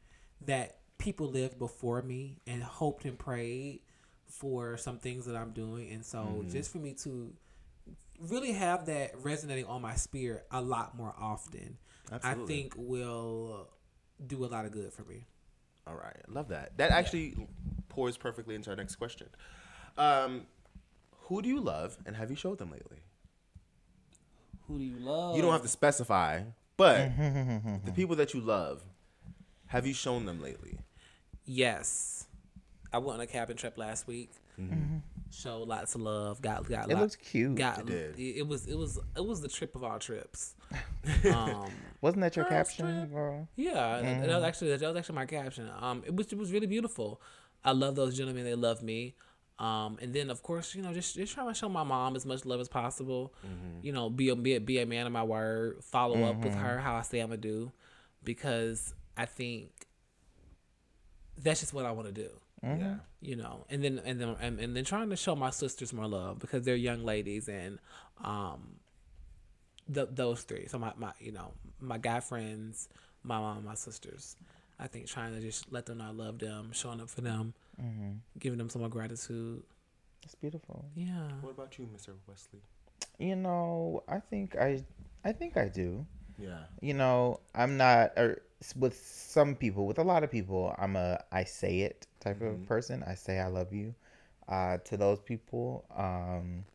that 0.45 0.77
people 0.97 1.27
lived 1.27 1.57
before 1.57 2.01
me 2.01 2.37
and 2.45 2.61
hoped 2.61 3.05
and 3.05 3.17
prayed 3.17 3.79
for 4.27 4.77
some 4.77 4.97
things 4.99 5.25
that 5.25 5.35
i'm 5.35 5.51
doing 5.51 5.89
and 5.91 6.05
so 6.05 6.19
Mm-hmm. 6.19 6.49
just 6.51 6.71
for 6.71 6.77
me 6.77 6.93
to 7.03 7.33
really 8.19 8.51
have 8.51 8.85
that 8.87 9.11
resonating 9.23 9.65
on 9.65 9.81
my 9.81 9.95
spirit 9.95 10.45
a 10.51 10.61
lot 10.61 10.95
more 10.95 11.13
often 11.19 11.77
Absolutely. 12.11 12.43
i 12.43 12.47
think 12.47 12.73
will 12.77 13.67
do 14.27 14.43
a 14.45 14.47
lot 14.47 14.65
of 14.65 14.71
good 14.71 14.91
for 14.93 15.03
me 15.03 15.25
All 15.87 15.95
right, 15.95 16.17
love 16.27 16.49
that. 16.49 16.77
That 16.77 16.91
actually 16.91 17.35
pours 17.89 18.17
perfectly 18.17 18.55
into 18.55 18.69
our 18.69 18.75
next 18.75 18.95
question. 18.95 19.27
Um, 19.97 20.43
who 21.23 21.41
do 21.41 21.49
you 21.49 21.59
love, 21.59 21.97
and 22.05 22.15
have 22.15 22.29
you 22.29 22.35
showed 22.35 22.57
them 22.57 22.71
lately? 22.71 22.99
who 24.67 24.77
do 24.77 24.83
you 24.83 24.97
love 24.99 25.35
You 25.35 25.41
don't 25.41 25.51
have 25.51 25.63
to 25.63 25.67
specify, 25.67 26.41
but 26.77 27.09
the 27.85 27.91
people 27.95 28.15
that 28.17 28.33
you 28.33 28.41
love, 28.41 28.83
have 29.67 29.85
you 29.87 29.93
shown 29.93 30.25
them 30.25 30.41
lately? 30.41 30.77
Yes, 31.45 32.27
I 32.93 32.99
went 32.99 33.15
on 33.15 33.21
a 33.21 33.27
cabin 33.27 33.57
trip 33.57 33.77
last 33.77 34.07
week. 34.07 34.31
Showed 35.31 35.67
lots 35.69 35.95
of 35.95 36.01
love. 36.01 36.41
Got 36.41 36.67
got. 36.67 36.81
Mm-hmm. 36.81 36.91
It 36.91 36.93
lot- 36.95 37.01
looks 37.01 37.15
cute. 37.15 37.55
Got 37.55 37.79
It 37.81 37.85
did. 37.85 38.19
It, 38.19 38.37
it 38.39 38.47
was 38.47 38.67
it 38.67 38.75
was 38.77 38.99
it 39.15 39.23
was 39.25 39.41
the 39.41 39.47
trip 39.47 39.75
of 39.75 39.83
all 39.83 39.97
trips. 39.99 40.55
um, 41.33 41.71
Wasn't 42.01 42.21
that 42.21 42.35
your 42.35 42.45
caption, 42.45 42.85
trip. 42.85 43.11
girl? 43.11 43.47
yeah, 43.55 44.01
that- 44.01 44.27
that 44.27 44.35
was 44.35 44.43
actually 44.43 44.75
that 44.75 44.81
was 44.87 44.97
actually 44.97 45.15
my 45.15 45.25
caption. 45.25 45.69
Um, 45.79 46.03
it 46.05 46.13
was 46.15 46.27
it 46.33 46.37
was 46.37 46.51
really 46.51 46.67
beautiful. 46.67 47.21
I 47.63 47.71
love 47.71 47.95
those 47.95 48.15
gentlemen. 48.17 48.43
They 48.45 48.55
love 48.55 48.81
me. 48.81 49.15
Um, 49.59 49.97
and 50.01 50.13
then 50.13 50.29
of 50.29 50.41
course 50.41 50.73
you 50.73 50.81
know 50.81 50.93
just 50.93 51.15
just 51.15 51.33
trying 51.33 51.47
to 51.49 51.53
show 51.53 51.67
my 51.67 51.83
mom 51.83 52.15
as 52.15 52.25
much 52.25 52.45
love 52.45 52.59
as 52.61 52.69
possible. 52.69 53.33
You 53.81 53.91
know, 53.91 54.09
be 54.09 54.29
a 54.29 54.35
be 54.35 54.55
a, 54.55 54.61
be 54.61 54.79
a 54.79 54.85
man 54.85 55.05
of 55.05 55.11
my 55.11 55.23
word. 55.23 55.83
Follow 55.83 56.23
up 56.23 56.43
with 56.43 56.53
her 56.55 56.79
how 56.79 56.95
I 56.95 57.01
say 57.01 57.19
I'm 57.19 57.27
gonna 57.29 57.37
do, 57.41 57.71
because 58.23 58.93
I 59.17 59.25
think 59.25 59.71
that's 61.41 61.59
just 61.61 61.73
what 61.73 61.85
I 61.85 61.91
want 61.91 62.07
to 62.07 62.13
do 62.13 62.29
Yeah. 62.61 62.95
you 63.21 63.35
know 63.37 63.65
and 63.69 63.81
then 63.83 64.01
and 64.03 64.19
then 64.19 64.35
and, 64.41 64.59
and 64.59 64.75
then 64.75 64.83
trying 64.83 65.09
to 65.09 65.15
show 65.15 65.35
my 65.35 65.49
sisters 65.51 65.93
more 65.93 66.07
love 66.07 66.39
because 66.39 66.65
they're 66.65 66.75
young 66.75 67.03
ladies 67.05 67.47
and 67.47 67.79
um 68.21 68.75
th- 69.93 70.09
those 70.11 70.43
three 70.43 70.67
so 70.67 70.77
my, 70.77 70.91
my 70.97 71.13
you 71.19 71.31
know 71.31 71.53
my 71.79 71.97
guy 71.97 72.19
friends 72.19 72.89
my 73.23 73.39
mom 73.39 73.63
my 73.65 73.73
sisters 73.75 74.35
i 74.79 74.87
think 74.87 75.05
trying 75.07 75.33
to 75.33 75.41
just 75.41 75.71
let 75.71 75.85
them 75.85 75.97
know 75.99 76.05
i 76.05 76.11
love 76.11 76.39
them 76.39 76.71
showing 76.71 76.99
up 77.01 77.09
for 77.09 77.21
them 77.21 77.53
giving 78.39 78.57
them 78.57 78.69
some 78.69 78.81
more 78.81 78.89
gratitude 78.89 79.63
It's 80.23 80.35
beautiful. 80.35 80.85
yeah 80.95 81.29
What 81.41 81.51
about 81.51 81.77
you, 81.79 81.87
Mr. 81.95 82.11
Wesley? 82.27 82.59
You 83.17 83.35
know, 83.35 84.03
I 84.07 84.19
think 84.19 84.55
I, 84.57 84.83
I 85.23 85.31
think 85.31 85.55
I 85.57 85.67
do. 85.69 86.05
Yeah. 86.37 86.63
You 86.81 86.93
know, 86.93 87.39
I'm 87.55 87.77
not 87.77 88.11
or 88.17 88.41
with 88.75 88.95
some 88.97 89.55
people, 89.55 89.85
with 89.87 89.97
a 89.99 90.03
lot 90.03 90.23
of 90.23 90.31
people, 90.31 90.75
I'm 90.77 90.95
a 90.95 91.23
I 91.31 91.43
say 91.45 91.79
it 91.81 92.07
type 92.19 92.41
of 92.41 92.65
person. 92.67 93.03
I 93.07 93.15
say 93.15 93.39
I 93.39 93.47
love 93.47 93.71
you 93.73 93.95
uh, 94.47 94.77
to 94.85 94.97
those 94.97 95.19
people. 95.21 95.85
Um, 95.95 96.65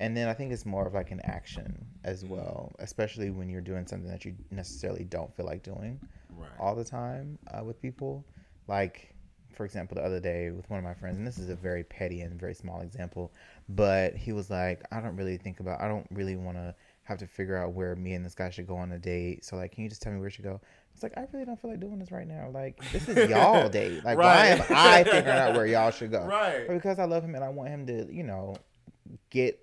and 0.00 0.16
then 0.16 0.26
I 0.28 0.34
think 0.34 0.52
it's 0.52 0.66
more 0.66 0.86
of 0.86 0.94
like 0.94 1.10
an 1.12 1.20
action 1.24 1.86
as 2.04 2.24
well, 2.24 2.72
especially 2.80 3.30
when 3.30 3.48
you're 3.48 3.60
doing 3.60 3.86
something 3.86 4.10
that 4.10 4.24
you 4.24 4.34
necessarily 4.50 5.04
don't 5.04 5.32
feel 5.36 5.46
like 5.46 5.62
doing 5.62 6.00
Right. 6.36 6.48
all 6.58 6.74
the 6.74 6.84
time 6.84 7.38
uh, 7.52 7.62
with 7.62 7.80
people. 7.80 8.24
Like, 8.66 9.14
for 9.54 9.64
example, 9.64 9.96
the 9.96 10.02
other 10.04 10.20
day 10.20 10.50
with 10.50 10.68
one 10.70 10.78
of 10.78 10.84
my 10.84 10.94
friends, 10.94 11.18
and 11.18 11.26
this 11.26 11.38
is 11.38 11.50
a 11.50 11.54
very 11.54 11.84
petty 11.84 12.22
and 12.22 12.40
very 12.40 12.54
small 12.54 12.80
example, 12.80 13.32
but 13.68 14.14
he 14.16 14.32
was 14.32 14.48
like, 14.50 14.82
I 14.90 15.00
don't 15.00 15.16
really 15.16 15.36
think 15.36 15.60
about, 15.60 15.80
I 15.80 15.88
don't 15.88 16.06
really 16.10 16.36
want 16.36 16.56
to 16.56 16.74
have 17.02 17.18
to 17.18 17.26
figure 17.26 17.56
out 17.56 17.72
where 17.72 17.94
me 17.96 18.14
and 18.14 18.24
this 18.24 18.34
guy 18.34 18.48
should 18.50 18.66
go 18.66 18.76
on 18.76 18.92
a 18.92 18.98
date. 18.98 19.44
So, 19.44 19.56
like, 19.56 19.72
can 19.72 19.82
you 19.82 19.88
just 19.90 20.00
tell 20.02 20.12
me 20.12 20.18
where 20.18 20.26
we 20.26 20.30
should 20.30 20.44
go? 20.44 20.60
It's 20.94 21.02
like, 21.02 21.12
I 21.18 21.26
really 21.32 21.44
don't 21.44 21.60
feel 21.60 21.70
like 21.70 21.80
doing 21.80 21.98
this 21.98 22.10
right 22.12 22.26
now. 22.26 22.48
Like, 22.54 22.78
this 22.92 23.08
is 23.08 23.28
y'all 23.28 23.68
date. 23.80 24.04
Like, 24.04 24.16
why 24.18 24.46
am 24.46 24.62
I 24.70 25.04
figuring 25.04 25.26
out 25.36 25.54
where 25.56 25.66
y'all 25.66 25.90
should 25.90 26.10
go? 26.12 26.24
Right. 26.24 26.66
But 26.66 26.74
because 26.74 26.98
I 26.98 27.04
love 27.04 27.22
him 27.24 27.34
and 27.34 27.44
I 27.44 27.48
want 27.48 27.68
him 27.70 27.86
to, 27.86 28.06
you 28.12 28.22
know, 28.22 28.54
get 29.30 29.58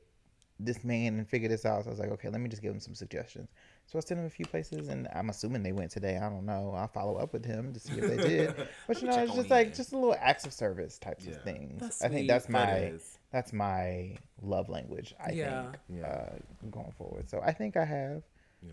this 0.59 0.83
man 0.83 1.17
and 1.19 1.27
figure 1.27 1.47
this 1.49 1.65
out. 1.65 1.83
So 1.83 1.89
I 1.89 1.91
was 1.91 1.99
like, 1.99 2.09
okay, 2.11 2.29
let 2.29 2.41
me 2.41 2.49
just 2.49 2.61
give 2.61 2.73
him 2.73 2.79
some 2.79 2.95
suggestions. 2.95 3.49
So 3.85 3.97
I 3.97 4.01
sent 4.01 4.19
him 4.19 4.25
a 4.25 4.29
few 4.29 4.45
places, 4.45 4.89
and 4.89 5.07
I'm 5.15 5.29
assuming 5.29 5.63
they 5.63 5.71
went 5.71 5.91
today. 5.91 6.17
I 6.17 6.29
don't 6.29 6.45
know. 6.45 6.73
I'll 6.75 6.87
follow 6.89 7.15
up 7.15 7.31
with 7.31 7.45
him 7.45 7.73
to 7.73 7.79
see 7.79 7.93
if 7.93 8.07
they 8.07 8.17
did. 8.17 8.53
But 8.87 9.01
you 9.01 9.07
know, 9.07 9.17
it's 9.19 9.33
just 9.33 9.45
him. 9.45 9.51
like 9.51 9.75
just 9.75 9.93
a 9.93 9.95
little 9.97 10.15
acts 10.19 10.45
of 10.45 10.53
service 10.53 10.97
types 10.97 11.25
Yeah. 11.25 11.35
of 11.35 11.43
things. 11.43 11.79
That's 11.81 12.01
I 12.01 12.07
think 12.09 12.21
sweet. 12.21 12.27
that's 12.27 12.49
my 12.49 12.77
is. 12.79 13.17
that's 13.31 13.53
my 13.53 14.17
love 14.41 14.67
language. 14.69 15.13
I 15.25 15.31
Yeah. 15.31 15.61
think 15.71 15.75
Yeah. 15.99 16.05
uh, 16.07 16.29
going 16.71 16.91
forward. 16.97 17.29
So 17.29 17.39
I 17.41 17.53
think 17.53 17.77
I 17.77 17.85
have. 17.85 18.23
Yeah. 18.61 18.71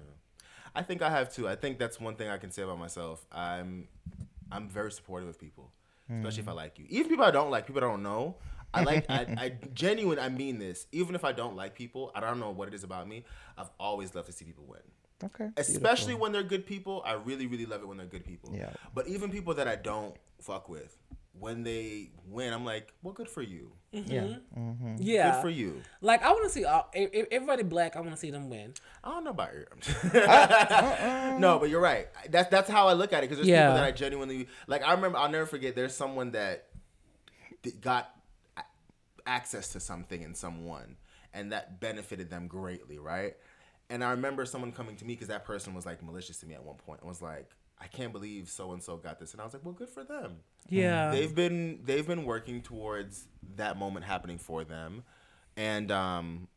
I 0.75 0.83
think 0.83 1.03
I 1.03 1.11
have 1.11 1.33
too. 1.33 1.49
I 1.49 1.55
think 1.55 1.79
that's 1.79 2.01
one 2.01 2.17
thing 2.17 2.29
I 2.29 2.39
can 2.39 2.51
say 2.51 2.63
about 2.63 2.79
myself. 2.79 3.25
I'm 3.31 3.87
I'm 4.51 4.69
very 4.69 4.91
supportive 4.91 5.29
of 5.29 5.39
people, 5.39 5.71
especially 6.11 6.43
if 6.43 6.49
I 6.49 6.53
like 6.53 6.79
you. 6.79 6.87
Even 6.89 7.09
people 7.09 7.25
I 7.25 7.31
don't 7.31 7.51
like, 7.51 7.67
people 7.67 7.83
I 7.85 7.87
don't 7.87 8.03
know. 8.03 8.35
I 8.75 8.83
like 8.83 9.07
I, 9.09 9.21
I 9.39 9.53
genuine 9.75 10.19
I 10.19 10.29
mean 10.29 10.59
this. 10.59 10.87
Even 10.93 11.15
if 11.15 11.25
I 11.25 11.33
don't 11.33 11.57
like 11.57 11.75
people, 11.75 12.11
I 12.15 12.21
don't 12.21 12.41
know 12.41 12.51
what 12.51 12.69
it 12.69 12.75
is 12.75 12.85
about 12.85 13.09
me. 13.09 13.25
I've 13.57 13.71
always 13.79 14.15
loved 14.15 14.27
to 14.27 14.33
see 14.33 14.45
people 14.45 14.65
win. 14.67 14.81
Okay. 15.23 15.49
Especially 15.57 16.07
beautiful. 16.09 16.23
when 16.23 16.33
they're 16.33 16.43
good 16.43 16.67
people. 16.67 17.03
I 17.07 17.13
really, 17.15 17.47
really 17.47 17.67
love 17.67 17.81
it 17.83 17.89
when 17.89 17.97
they're 17.97 18.07
good 18.07 18.25
people. 18.27 18.53
Yeah. 18.55 18.71
But 18.95 19.07
even 19.09 19.31
people 19.31 19.55
that 19.55 19.69
I 19.69 19.77
don't 19.77 20.15
fuck 20.41 20.69
with, 20.69 20.99
when 21.39 21.63
they 21.63 22.11
win, 22.29 22.53
I'm 22.53 22.65
like, 22.65 22.93
well, 23.03 23.15
good 23.15 23.29
for 23.29 23.41
you. 23.43 23.73
Yeah. 23.93 24.35
Mm-hmm. 24.59 24.97
Yeah. 24.99 25.33
Good 25.33 25.43
for 25.43 25.51
you. 25.51 25.81
Like 26.01 26.23
I 26.23 26.31
want 26.31 26.45
to 26.45 26.51
see 26.51 26.65
all, 26.65 26.91
e- 26.95 27.07
e- 27.13 27.25
everybody 27.31 27.63
black. 27.63 27.97
I 27.97 28.01
want 28.01 28.11
to 28.13 28.17
see 28.19 28.31
them 28.33 28.51
win. 28.51 28.75
I 29.03 29.11
don't 29.11 29.25
know 29.25 29.31
about 29.31 29.51
you. 29.55 29.65
Uh, 30.21 31.37
no, 31.41 31.59
but 31.59 31.71
you're 31.71 31.81
right. 31.81 32.09
That's 32.29 32.51
that's 32.51 32.69
how 32.69 32.89
I 32.89 32.93
look 32.95 33.13
at 33.13 33.19
it 33.23 33.23
because 33.31 33.39
there's 33.39 33.49
Yeah. 33.49 33.69
people 33.69 33.75
that 33.77 33.85
I 33.85 33.93
genuinely 33.93 34.49
like. 34.67 34.83
I 34.83 34.93
remember. 34.95 35.17
I'll 35.19 35.31
never 35.31 35.47
forget. 35.47 35.75
There's 35.77 35.95
someone 35.95 36.33
that 36.33 36.67
got 37.81 38.11
a- 38.11 38.14
access 39.27 39.69
to 39.71 39.81
something 39.81 40.23
in 40.23 40.35
someone, 40.35 40.97
and 41.33 41.53
that 41.53 41.81
benefited 41.81 42.31
them 42.31 42.47
greatly, 42.47 42.99
right? 42.99 43.35
And 43.91 44.03
I 44.03 44.11
remember 44.13 44.45
someone 44.47 44.73
coming 44.73 44.97
to 44.97 45.05
me 45.05 45.15
because 45.15 45.29
that 45.29 45.45
person 45.45 45.75
was 45.75 45.85
like 45.87 46.03
malicious 46.03 46.39
to 46.39 46.47
me 46.47 46.55
at 46.55 46.65
one 46.65 46.77
point 46.77 47.01
and 47.01 47.09
was 47.09 47.21
like, 47.23 47.51
"I 47.81 47.87
can't 47.87 48.13
believe 48.13 48.49
so 48.49 48.73
and 48.73 48.83
so 48.83 48.97
got 48.97 49.19
this," 49.21 49.33
and 49.33 49.41
I 49.41 49.45
was 49.45 49.53
like, 49.53 49.65
"Well, 49.65 49.75
good 49.75 49.91
for 49.91 50.05
them." 50.05 50.37
Yeah. 50.71 51.11
they've 51.11 51.35
been 51.35 51.81
they've 51.85 52.07
been 52.07 52.25
working 52.25 52.63
towards 52.63 53.27
that 53.57 53.77
moment 53.77 54.07
happening 54.07 54.39
for 54.39 54.65
them 54.65 55.03
and 55.59 55.93
um 55.93 56.49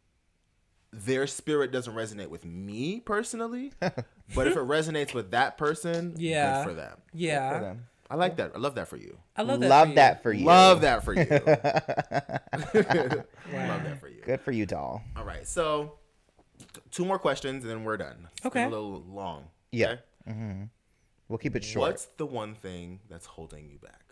their 0.93 1.27
spirit 1.27 1.73
doesn't 1.73 1.93
resonate 1.93 2.29
with 2.29 2.45
me 2.45 3.01
personally 3.01 3.73
but 3.81 4.47
if 4.47 4.55
it 4.55 4.59
resonates 4.59 5.13
with 5.13 5.31
that 5.31 5.57
person 5.57 6.15
Yeah. 6.17 6.63
good 6.63 6.69
for 6.69 6.73
them 6.73 6.97
yeah. 7.13 7.53
for 7.57 7.59
them. 7.65 7.85
I 8.09 8.15
like 8.15 8.37
that 8.37 8.51
i 8.55 8.57
love 8.57 8.75
that 8.75 8.87
for 8.87 8.97
you 8.97 9.17
I 9.35 9.41
love 9.43 9.59
that. 9.59 9.69
Love 9.69 9.83
for 9.83 9.89
you. 9.89 9.95
that 9.95 10.23
for 10.23 10.33
you. 10.33 10.45
love 10.45 10.81
that 10.81 11.03
for 11.03 11.13
you 11.13 11.19
love 13.53 13.83
that 13.83 13.97
for 13.99 14.07
you 14.07 14.21
Good 14.25 14.41
for 14.41 14.51
you, 14.51 14.65
doll. 14.65 15.01
all 15.15 15.23
right 15.23 15.47
so 15.47 15.93
two 16.91 17.05
more 17.05 17.19
questions 17.19 17.63
and 17.63 17.71
then 17.71 17.83
we're 17.83 17.97
done 17.97 18.27
It's 18.37 18.45
Okay. 18.45 18.63
a 18.63 18.69
little 18.69 19.03
long 19.07 19.45
Yeah. 19.71 19.95
okay? 20.27 20.69
We'll 21.29 21.37
keep 21.37 21.55
it 21.55 21.63
short. 21.63 21.89
what's 21.89 22.05
the 22.05 22.25
one 22.25 22.55
thing 22.55 22.99
that's 23.09 23.25
holding 23.25 23.69
you 23.69 23.77
back 23.79 24.03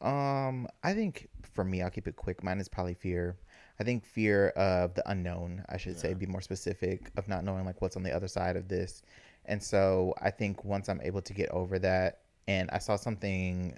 Um, 0.00 0.66
I 0.82 0.94
think 0.94 1.28
for 1.54 1.62
me, 1.64 1.80
I'll 1.80 1.90
keep 1.90 2.08
it 2.08 2.16
quick. 2.16 2.42
Mine 2.42 2.58
is 2.58 2.68
probably 2.68 2.94
fear. 2.94 3.36
I 3.78 3.84
think 3.84 4.04
fear 4.04 4.48
of 4.56 4.94
the 4.94 5.08
unknown. 5.08 5.64
I 5.68 5.76
should 5.76 5.96
say, 5.96 6.12
be 6.14 6.26
more 6.26 6.40
specific 6.40 7.10
of 7.16 7.28
not 7.28 7.44
knowing 7.44 7.64
like 7.64 7.80
what's 7.80 7.96
on 7.96 8.02
the 8.02 8.10
other 8.12 8.26
side 8.26 8.56
of 8.56 8.66
this. 8.66 9.02
And 9.44 9.62
so 9.62 10.14
I 10.20 10.30
think 10.30 10.64
once 10.64 10.88
I'm 10.88 11.00
able 11.02 11.22
to 11.22 11.32
get 11.32 11.50
over 11.50 11.78
that, 11.80 12.20
and 12.48 12.70
I 12.70 12.78
saw 12.78 12.96
something 12.96 13.76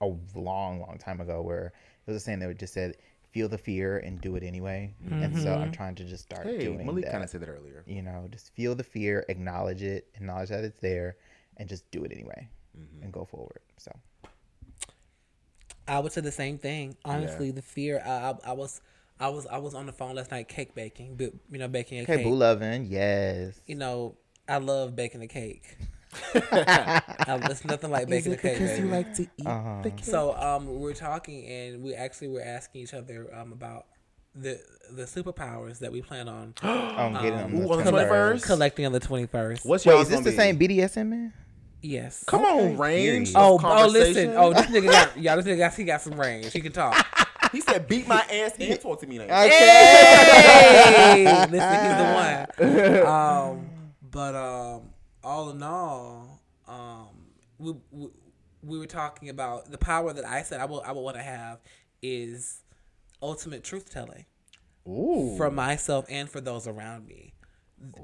a 0.00 0.06
long, 0.34 0.80
long 0.80 0.98
time 0.98 1.20
ago 1.20 1.42
where 1.42 1.66
it 1.66 2.10
was 2.10 2.16
a 2.16 2.20
saying 2.20 2.40
that 2.40 2.48
would 2.48 2.58
just 2.58 2.74
said, 2.74 2.96
"Feel 3.30 3.48
the 3.48 3.58
fear 3.58 3.98
and 3.98 4.20
do 4.20 4.36
it 4.36 4.42
anyway." 4.42 4.94
And 5.10 5.38
so 5.38 5.52
I'm 5.52 5.62
mm-hmm. 5.62 5.70
trying 5.72 5.94
to 5.96 6.04
just 6.04 6.24
start 6.24 6.46
hey 6.46 6.58
doing 6.58 6.84
malik 6.84 7.04
that. 7.04 7.12
kind 7.12 7.24
of 7.24 7.30
said 7.30 7.40
that 7.42 7.48
earlier 7.48 7.84
you 7.86 8.02
know, 8.02 8.28
just 8.30 8.54
feel 8.54 8.74
the 8.74 8.84
fear, 8.84 9.24
acknowledge 9.28 9.82
it, 9.82 10.08
acknowledge 10.14 10.50
that 10.50 10.64
it's 10.64 10.80
there, 10.80 11.16
and 11.56 11.68
just 11.68 11.90
do 11.90 12.04
it 12.04 12.12
anyway, 12.12 12.48
mm-hmm. 12.78 13.04
and 13.04 13.12
go 13.12 13.24
forward. 13.24 13.60
So 13.78 13.92
I 15.86 15.98
would 15.98 16.12
say 16.12 16.20
the 16.20 16.32
same 16.32 16.58
thing. 16.58 16.96
Honestly, 17.04 17.50
the 17.50 17.62
fear. 17.62 18.02
I, 18.04 18.10
I, 18.10 18.34
I 18.46 18.52
was, 18.52 18.80
I 19.18 19.28
was, 19.28 19.46
I 19.46 19.58
was 19.58 19.74
on 19.74 19.86
the 19.86 19.92
phone 19.92 20.14
last 20.16 20.30
night, 20.30 20.48
cake 20.48 20.74
baking. 20.74 21.16
bu- 21.16 21.32
You 21.50 21.58
know, 21.58 21.68
baking 21.68 22.00
a 22.00 22.02
okay, 22.02 22.16
cake. 22.16 22.24
boo 22.24 22.34
loving, 22.34 22.86
yes. 22.86 23.60
You 23.66 23.74
know, 23.74 24.16
I 24.48 24.58
love 24.58 24.94
baking 24.96 25.22
a 25.22 25.28
cake. 25.28 25.76
I, 26.34 27.02
it's 27.50 27.64
nothing 27.64 27.90
like 27.90 28.08
baking 28.08 28.34
a 28.34 28.36
cake. 28.36 28.58
baby. 28.58 28.82
You 28.82 28.88
like 28.88 29.14
to 29.14 29.22
eat 29.22 29.46
Uh-huh. 29.46 29.82
So 30.02 30.34
um, 30.36 30.66
we're 30.66 30.92
talking, 30.92 31.46
and 31.46 31.82
we 31.82 31.94
actually 31.94 32.28
were 32.28 32.42
asking 32.42 32.82
each 32.82 32.92
other 32.94 33.28
um 33.34 33.52
about 33.52 33.86
the 34.34 34.60
the 34.90 35.04
superpowers 35.04 35.78
that 35.78 35.92
we 35.92 36.02
plan 36.02 36.28
on 36.28 36.54
I'm 36.62 37.12
getting 37.14 37.34
on 37.34 37.50
the 37.50 37.68
on 37.68 37.84
the 37.84 37.90
21st? 37.92 38.42
collecting 38.42 38.86
on 38.86 38.92
the 38.92 39.00
twenty 39.00 39.26
first. 39.26 39.64
what's 39.64 39.84
Wait, 39.86 39.92
y'all's 39.94 40.06
is 40.06 40.10
this 40.10 40.20
the 40.24 40.30
be? 40.30 40.36
same 40.36 40.58
BDSM 40.58 41.08
man? 41.08 41.32
Yes. 41.82 42.24
Come 42.26 42.44
on, 42.44 42.78
range. 42.78 43.32
period. 43.32 43.36
Oh, 43.36 43.58
oh, 43.62 43.86
listen. 43.88 44.34
Oh, 44.36 44.52
this 44.52 44.66
nigga 44.66 44.86
got 44.86 45.18
y'all. 45.18 45.36
This 45.36 45.46
nigga 45.46 45.58
got 45.58 45.74
he 45.74 45.84
got 45.84 46.00
some 46.00 46.18
range. 46.18 46.52
He 46.52 46.60
can 46.60 46.72
talk. 46.72 46.94
he 47.52 47.60
said, 47.60 47.88
"Beat 47.88 48.06
my 48.06 48.20
ass 48.20 48.52
and 48.58 48.80
talk 48.80 49.00
to 49.00 49.06
me." 49.06 49.18
Like, 49.18 49.28
hey, 49.30 51.24
listen, 51.50 51.58
he's 51.82 51.96
the 51.98 52.04
one. 52.14 53.06
Um, 53.06 53.66
but 54.12 54.36
um, 54.36 54.90
all 55.24 55.50
in 55.50 55.62
all, 55.62 56.40
um, 56.68 57.08
we, 57.58 57.74
we 57.90 58.08
we 58.62 58.78
were 58.78 58.86
talking 58.86 59.28
about 59.28 59.70
the 59.72 59.78
power 59.78 60.12
that 60.12 60.24
I 60.24 60.42
said 60.42 60.60
I 60.60 60.66
will 60.66 60.82
I 60.82 60.92
would 60.92 61.00
want 61.00 61.16
to 61.16 61.22
have 61.22 61.58
is 62.00 62.60
ultimate 63.20 63.64
truth 63.64 63.90
telling 63.90 64.24
Ooh, 64.86 65.36
for 65.36 65.50
myself 65.50 66.06
and 66.08 66.28
for 66.28 66.40
those 66.40 66.68
around 66.68 67.06
me. 67.08 67.32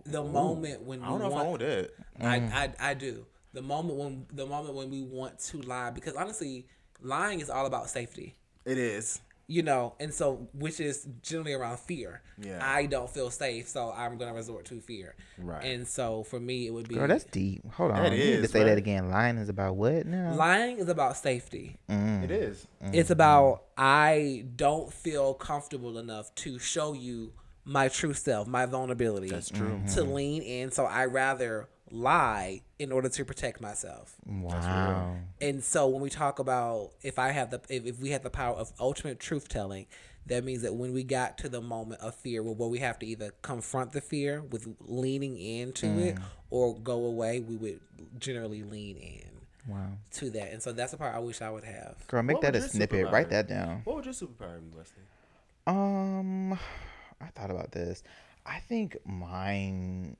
The 0.06 0.24
moment 0.24 0.82
when 0.82 1.02
I 1.02 1.08
don't 1.08 1.20
know 1.20 1.26
if 1.28 1.32
I 1.32 1.36
want, 1.36 1.48
want 1.48 1.62
it. 1.62 1.94
I, 2.20 2.36
I 2.36 2.72
I 2.80 2.94
do. 2.94 3.26
The 3.52 3.62
moment 3.62 3.98
when 3.98 4.26
the 4.32 4.46
moment 4.46 4.74
when 4.74 4.90
we 4.90 5.02
want 5.02 5.38
to 5.40 5.58
lie 5.62 5.90
because 5.90 6.14
honestly, 6.14 6.66
lying 7.00 7.40
is 7.40 7.50
all 7.50 7.66
about 7.66 7.88
safety 7.90 8.34
It 8.64 8.78
is. 8.78 9.20
You 9.50 9.62
know, 9.62 9.94
and 9.98 10.12
so 10.12 10.46
which 10.52 10.78
is 10.78 11.08
generally 11.22 11.54
around 11.54 11.80
fear. 11.80 12.20
Yeah. 12.40 12.60
I 12.62 12.84
don't 12.84 13.08
feel 13.08 13.30
safe, 13.30 13.66
so 13.66 13.90
I'm 13.96 14.18
gonna 14.18 14.34
resort 14.34 14.66
to 14.66 14.80
fear. 14.80 15.16
Right. 15.38 15.64
And 15.64 15.88
so 15.88 16.22
for 16.22 16.38
me, 16.38 16.66
it 16.66 16.70
would 16.70 16.86
be 16.86 16.96
Girl, 16.96 17.08
that's 17.08 17.24
deep. 17.24 17.62
Hold 17.72 17.92
on. 17.92 18.02
That 18.02 18.12
you 18.12 18.18
need 18.18 18.36
to 18.36 18.42
is, 18.42 18.50
say 18.50 18.62
that 18.62 18.76
again. 18.76 19.10
Lying 19.10 19.38
is 19.38 19.48
about 19.48 19.76
what 19.76 20.06
now? 20.06 20.34
lying 20.34 20.78
is 20.78 20.90
about 20.90 21.16
safety. 21.16 21.78
Mm. 21.88 22.24
It 22.24 22.30
is. 22.30 22.66
Mm. 22.84 22.94
It's 22.94 23.10
about 23.10 23.62
I 23.76 24.44
don't 24.54 24.92
feel 24.92 25.32
comfortable 25.32 25.98
enough 25.98 26.34
to 26.36 26.58
show 26.58 26.92
you 26.92 27.32
my 27.64 27.88
true 27.88 28.12
self, 28.12 28.46
my 28.46 28.66
vulnerability. 28.66 29.30
That's 29.30 29.48
true. 29.48 29.68
Mm-hmm. 29.68 29.94
To 29.94 30.02
lean 30.02 30.42
in, 30.42 30.70
so 30.70 30.84
I 30.84 31.06
rather 31.06 31.68
lie 31.92 32.62
in 32.78 32.92
order 32.92 33.08
to 33.08 33.24
protect 33.24 33.60
myself. 33.60 34.16
Wow. 34.26 35.16
And 35.40 35.62
so 35.62 35.88
when 35.88 36.00
we 36.00 36.10
talk 36.10 36.38
about 36.38 36.90
if 37.02 37.18
I 37.18 37.30
have 37.30 37.50
the 37.50 37.60
if, 37.68 37.86
if 37.86 37.98
we 38.00 38.10
have 38.10 38.22
the 38.22 38.30
power 38.30 38.54
of 38.56 38.72
ultimate 38.80 39.18
truth 39.20 39.48
telling, 39.48 39.86
that 40.26 40.44
means 40.44 40.62
that 40.62 40.74
when 40.74 40.92
we 40.92 41.04
got 41.04 41.38
to 41.38 41.48
the 41.48 41.60
moment 41.60 42.00
of 42.00 42.14
fear 42.14 42.42
where, 42.42 42.54
where 42.54 42.68
we 42.68 42.78
have 42.80 42.98
to 42.98 43.06
either 43.06 43.32
confront 43.42 43.92
the 43.92 44.00
fear 44.00 44.42
with 44.42 44.68
leaning 44.80 45.38
into 45.38 45.98
it 45.98 46.18
or 46.50 46.78
go 46.78 47.04
away, 47.04 47.40
we 47.40 47.56
would 47.56 47.80
generally 48.18 48.62
lean 48.62 48.96
in 48.96 49.30
Wow. 49.66 49.92
to 50.12 50.30
that. 50.30 50.52
And 50.52 50.62
so 50.62 50.72
that's 50.72 50.92
the 50.92 50.98
part 50.98 51.14
I 51.14 51.18
wish 51.18 51.42
I 51.42 51.50
would 51.50 51.64
have. 51.64 52.06
Girl, 52.06 52.22
make 52.22 52.36
What 52.36 52.42
that 52.42 52.56
a 52.56 52.62
snippet. 52.68 53.06
superpower 53.06 53.12
Write 53.12 53.30
that 53.30 53.48
down. 53.48 53.82
What 53.84 53.96
would 53.96 54.04
your 54.06 54.14
superpower 54.14 54.60
be, 54.60 54.74
Wesley? 54.76 55.02
Um, 55.66 56.52
I 57.20 57.26
thought 57.34 57.50
about 57.50 57.72
this. 57.72 58.02
I 58.46 58.60
think 58.60 58.96
mine. 59.04 60.16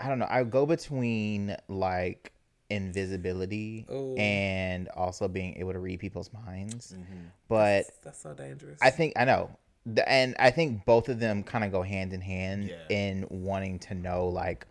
I 0.00 0.08
don't 0.08 0.18
know. 0.18 0.26
I 0.30 0.42
go 0.44 0.64
between 0.66 1.56
like 1.68 2.32
invisibility 2.70 3.86
Ooh. 3.90 4.14
and 4.16 4.88
also 4.90 5.28
being 5.28 5.56
able 5.58 5.72
to 5.72 5.78
read 5.78 6.00
people's 6.00 6.30
minds. 6.32 6.92
Mm-hmm. 6.96 7.26
But 7.48 7.86
That's 8.04 8.20
so 8.22 8.32
dangerous. 8.34 8.78
I 8.82 8.90
think 8.90 9.12
I 9.16 9.24
know, 9.24 9.50
The- 9.86 10.08
and 10.08 10.34
I 10.38 10.50
think 10.50 10.84
both 10.84 11.08
of 11.08 11.20
them 11.20 11.42
kind 11.42 11.64
of 11.64 11.72
go 11.72 11.82
hand 11.82 12.12
in 12.12 12.20
hand 12.20 12.68
Yeah. 12.68 12.76
in 12.96 13.26
wanting 13.28 13.78
to 13.80 13.94
know 13.94 14.28
like 14.28 14.66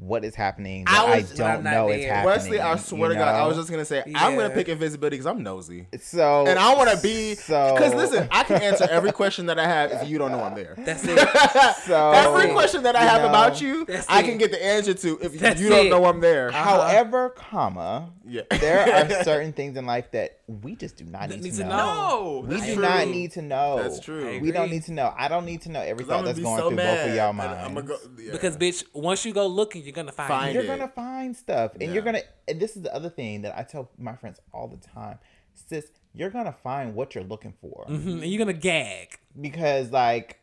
what 0.00 0.24
is 0.24 0.34
happening 0.34 0.84
I 0.86 0.92
that 0.92 1.00
I, 1.12 1.16
was- 1.16 1.30
I'm 1.32 1.36
don't 1.36 1.64
know 1.64 1.88
is 1.90 2.04
happening. 2.04 2.24
Wesley, 2.26 2.60
I 2.60 2.76
swear 2.76 3.08
you 3.10 3.14
to 3.16 3.20
God, 3.20 3.34
I 3.34 3.46
was 3.46 3.56
just 3.56 3.68
gonna 3.70 3.84
say 3.84 4.02
I'm 4.14 4.36
gonna 4.36 4.50
pick 4.50 4.68
invisibility 4.68 5.16
because 5.16 5.26
I'm 5.26 5.42
nosy, 5.42 5.86
so, 6.00 6.46
and 6.46 6.58
I 6.58 6.74
want 6.76 6.90
to 6.90 6.96
be. 7.02 7.34
so 7.34 7.74
Because 7.74 7.94
listen, 7.94 8.28
I 8.30 8.44
can 8.44 8.62
answer 8.62 8.86
every 8.90 9.10
question 9.12 9.46
that 9.46 9.58
I 9.58 9.66
have 9.66 9.90
if 9.92 10.08
you 10.08 10.18
don't 10.18 10.30
know 10.30 10.42
I'm 10.42 10.54
there. 10.54 10.74
that's 10.78 11.04
it. 11.04 11.18
so 11.86 12.10
Every 12.12 12.52
question 12.52 12.82
that 12.84 12.94
I 12.96 13.00
have 13.02 13.22
know, 13.22 13.28
about 13.28 13.60
you, 13.60 13.86
I 14.08 14.22
can 14.22 14.38
get 14.38 14.50
the 14.52 14.64
answer 14.64 14.94
to 14.94 15.18
if 15.20 15.38
That's 15.38 15.60
you 15.60 15.68
don't 15.68 15.86
it. 15.86 15.90
know 15.90 16.04
I'm 16.04 16.20
there. 16.20 16.48
Uh-huh. 16.50 16.62
However, 16.64 17.30
comma, 17.30 18.10
Yeah. 18.26 18.42
there 18.50 18.80
are 19.18 19.22
certain 19.24 19.52
things 19.52 19.76
in 19.76 19.84
life 19.86 20.10
that 20.12 20.38
we 20.46 20.76
just 20.76 20.96
do 20.96 21.04
not 21.04 21.28
need, 21.30 21.42
Need 21.42 21.52
to 21.54 21.58
to 21.58 21.68
know. 21.68 22.44
We 22.46 22.54
that's 22.54 22.66
do 22.66 22.74
true. 22.74 22.82
not 22.82 23.08
need 23.08 23.32
to 23.32 23.42
know. 23.42 23.82
That's 23.82 24.00
true. 24.00 24.38
We 24.40 24.50
don't 24.52 24.70
need 24.70 24.84
to 24.84 24.92
know. 24.92 25.12
I 25.16 25.28
don't 25.28 25.44
need 25.44 25.62
to 25.62 25.70
know 25.70 25.80
every 25.80 26.04
'Cause 26.04 26.12
I'm 26.12 26.18
thought 26.20 26.26
that's 26.26 26.38
going 26.38 26.58
so 26.60 26.68
through 26.68 26.76
both 26.76 27.06
of 27.08 27.14
y'all 27.14 27.28
and 27.30 27.36
minds. 27.74 27.88
Go 27.88 27.96
yeah. 28.18 28.32
Because 28.32 28.56
bitch, 28.56 28.84
once 28.94 29.24
you 29.24 29.32
go 29.32 29.46
looking, 29.46 29.82
you're 29.88 29.94
gonna 29.94 30.12
find, 30.12 30.28
Find 30.28 30.48
it. 30.50 30.54
you're 30.54 30.64
it. 30.64 30.66
gonna 30.78 30.88
find 30.88 31.36
stuff, 31.36 31.72
and 31.80 31.92
you're 31.92 32.02
gonna. 32.02 32.22
And 32.46 32.60
this 32.60 32.76
is 32.76 32.82
the 32.82 32.94
other 32.94 33.08
thing 33.10 33.42
that 33.42 33.56
I 33.58 33.62
tell 33.62 33.90
my 33.98 34.14
friends 34.16 34.38
all 34.52 34.68
the 34.68 34.76
time, 34.76 35.18
sis. 35.54 35.86
You're 36.14 36.30
gonna 36.30 36.52
find 36.52 36.94
what 36.94 37.14
you're 37.14 37.24
looking 37.24 37.54
for 37.60 37.86
Mhm, 37.88 38.22
and 38.22 38.26
you're 38.26 38.38
gonna 38.38 38.52
gag. 38.52 39.18
because, 39.40 39.90
like, 39.92 40.38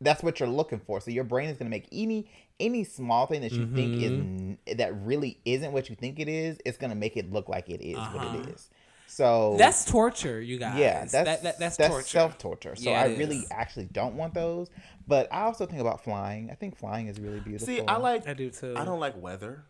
that's 0.00 0.22
what 0.22 0.40
you're 0.40 0.48
looking 0.48 0.80
for. 0.80 1.00
So 1.00 1.10
your 1.10 1.24
brain 1.24 1.48
is 1.48 1.56
gonna 1.58 1.70
make 1.70 1.88
any 1.92 2.28
any 2.60 2.84
small 2.84 3.26
thing 3.26 3.40
that 3.40 3.52
you 3.52 3.66
think 3.74 4.00
is 4.00 4.12
Mm-hmm. 4.12 4.54
n- 4.70 4.76
that 4.76 4.94
really 5.02 5.38
isn't 5.44 5.72
what 5.72 5.88
you 5.90 5.96
think 5.96 6.20
it 6.20 6.28
is. 6.28 6.58
It's 6.64 6.78
gonna 6.78 6.94
make 6.94 7.16
it 7.16 7.32
look 7.32 7.48
like 7.48 7.68
it 7.68 7.80
is 7.82 7.96
what 7.96 8.16
Uh-huh. 8.26 8.38
it 8.38 8.48
is. 8.50 8.70
So 9.08 9.56
That's 9.58 9.84
torture, 9.84 10.40
you 10.40 10.58
guys. 10.58 10.78
Yeah, 10.78 11.00
that's 11.00 11.12
that, 11.12 11.42
that, 11.42 11.58
that's, 11.58 11.76
that's 11.76 11.92
torture. 11.92 12.06
self 12.08 12.38
torture. 12.38 12.74
So 12.76 12.90
Yeah, 12.90 13.02
I 13.02 13.06
really 13.16 13.38
is. 13.40 13.48
actually 13.50 13.84
don't 13.86 14.14
want 14.16 14.32
those. 14.32 14.70
But 15.12 15.30
I 15.30 15.42
also 15.42 15.66
think 15.66 15.82
about 15.82 16.02
flying. 16.02 16.50
I 16.50 16.54
think 16.54 16.74
flying 16.74 17.08
is 17.08 17.20
really 17.20 17.38
beautiful. 17.38 17.66
See, 17.66 17.82
I 17.82 17.98
like. 17.98 18.26
I 18.26 18.32
do 18.32 18.48
too. 18.48 18.72
I 18.78 18.86
don't 18.86 18.98
like 18.98 19.20
weather. 19.20 19.62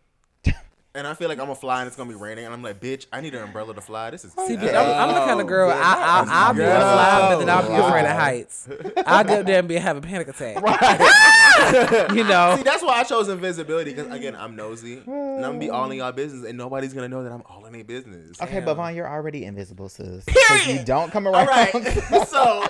and 0.95 1.05
I 1.05 1.15
feel 1.15 1.29
like 1.29 1.41
I'm 1.41 1.47
gonna 1.47 1.57
fly 1.57 1.81
and 1.81 1.89
it's 1.89 1.97
gonna 1.97 2.09
be 2.09 2.15
raining, 2.15 2.45
and 2.45 2.55
I'm 2.55 2.63
like, 2.63 2.79
bitch, 2.79 3.07
I 3.13 3.21
need 3.21 3.35
an 3.35 3.43
umbrella 3.43 3.75
to 3.75 3.81
fly. 3.81 4.11
This 4.11 4.25
is 4.25 4.35
See, 4.35 4.57
bitch, 4.57 4.73
I'm, 4.73 5.09
I'm 5.09 5.13
the 5.13 5.21
kind 5.27 5.41
of 5.41 5.49
girl. 5.49 5.69
I, 5.69 5.75
I, 5.75 6.25
I'll 6.29 6.53
be 6.55 6.59
Girl. 6.61 6.79
fly, 6.81 7.29
but 7.29 7.39
then 7.41 7.51
I'll 7.51 7.69
be 7.69 7.75
afraid 7.75 8.05
of 8.05 8.17
heights. 8.17 8.69
I'll 9.05 9.25
get 9.25 9.41
up 9.41 9.47
there 9.47 9.59
and 9.59 9.67
be 9.67 9.75
have 9.75 9.97
a 9.97 10.01
panic 10.01 10.29
attack. 10.29 10.55
you 12.15 12.23
know. 12.23 12.55
See, 12.57 12.63
that's 12.63 12.85
why 12.85 13.01
I 13.01 13.03
chose 13.03 13.29
invisibility 13.29 13.95
because 13.95 14.13
again, 14.13 14.37
I'm 14.37 14.55
nosy, 14.55 15.03
and 15.05 15.39
I'm 15.39 15.41
gonna 15.43 15.59
be 15.59 15.71
all 15.71 15.87
in 15.87 15.91
hmm. 15.91 15.99
y'all 15.99 16.13
business, 16.13 16.47
and 16.47 16.57
nobody's 16.57 16.95
gonna 16.95 17.09
know 17.09 17.25
that 17.25 17.33
I'm 17.33 17.43
all 17.47 17.67
in 17.67 17.73
their 17.73 17.83
business. 17.83 18.41
Okay, 18.41 18.55
Damn. 18.55 18.65
but 18.65 18.77
Vaun, 18.77 18.95
you're 18.95 19.11
already 19.11 19.45
invisible, 19.45 19.89
sis. 19.89 20.25
'Cause 20.25 20.69
You 20.69 20.85
don't 20.85 21.11
come 21.11 21.27
around. 21.27 21.49
All 21.49 21.53
right. 21.53 22.29
so 22.29 22.65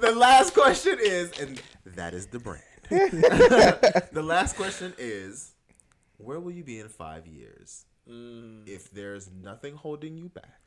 the 0.00 0.12
last 0.12 0.54
question 0.54 0.98
is, 1.00 1.30
and 1.38 1.60
that 1.96 2.14
is 2.14 2.26
the 2.26 2.38
brand. 2.38 2.62
the 2.90 4.22
last 4.22 4.56
question 4.56 4.92
is, 4.98 5.52
where 6.18 6.40
will 6.40 6.50
you 6.50 6.64
be 6.64 6.80
in 6.80 6.88
five 6.88 7.26
years 7.26 7.84
mm. 8.08 8.66
if 8.68 8.90
there's 8.90 9.30
nothing 9.42 9.76
holding 9.76 10.16
you 10.16 10.28
back? 10.28 10.60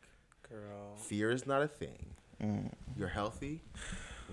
Girl. 0.50 0.95
Fear 0.98 1.32
is 1.32 1.45
not 1.45 1.62
a 1.62 1.68
thing. 1.68 2.14
Mm. 2.41 2.72
You're 2.98 3.08
healthy. 3.08 3.62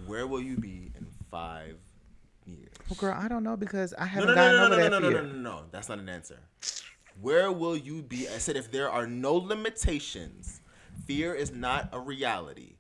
Where 0.07 0.27
will 0.27 0.41
you 0.41 0.57
be 0.57 0.93
in 0.97 1.07
five 1.31 1.77
years? 2.45 2.73
Well, 2.89 2.97
girl, 2.99 3.19
I 3.19 3.29
don't 3.29 3.43
know 3.43 3.57
because 3.57 3.95
I 3.95 4.07
haven't 4.07 4.29
no, 4.29 4.35
no, 4.35 4.41
gotten 4.41 4.57
no, 4.57 4.65
over 4.67 4.77
no, 4.77 4.83
that 4.83 4.91
no, 4.91 4.99
no, 4.99 5.11
no, 5.11 5.17
fear. 5.17 5.23
no, 5.23 5.33
no, 5.33 5.51
no. 5.59 5.63
That's 5.71 5.89
not 5.89 5.99
an 5.99 6.09
answer. 6.09 6.39
Where 7.21 7.53
will 7.53 7.77
you 7.77 8.03
be? 8.03 8.29
I 8.29 8.39
said 8.39 8.57
if 8.57 8.71
there 8.71 8.91
are 8.91 9.07
no 9.07 9.35
limitations, 9.35 10.61
fear 11.07 11.35
is 11.35 11.53
not 11.53 11.89
a 11.93 12.01
reality. 12.01 12.75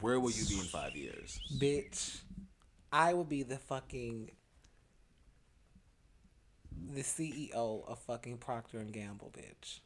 Where 0.00 0.20
will 0.20 0.30
you 0.30 0.44
be 0.46 0.54
in 0.60 0.66
five 0.66 0.94
years? 0.94 1.40
Bitch, 1.58 2.20
I 2.92 3.14
will 3.14 3.24
be 3.24 3.42
the 3.42 3.58
fucking 3.58 4.30
the 6.94 7.02
CEO 7.02 7.52
of 7.86 7.98
fucking 8.00 8.38
Procter 8.38 8.78
and 8.78 8.92
Gamble, 8.92 9.32
bitch. 9.36 9.80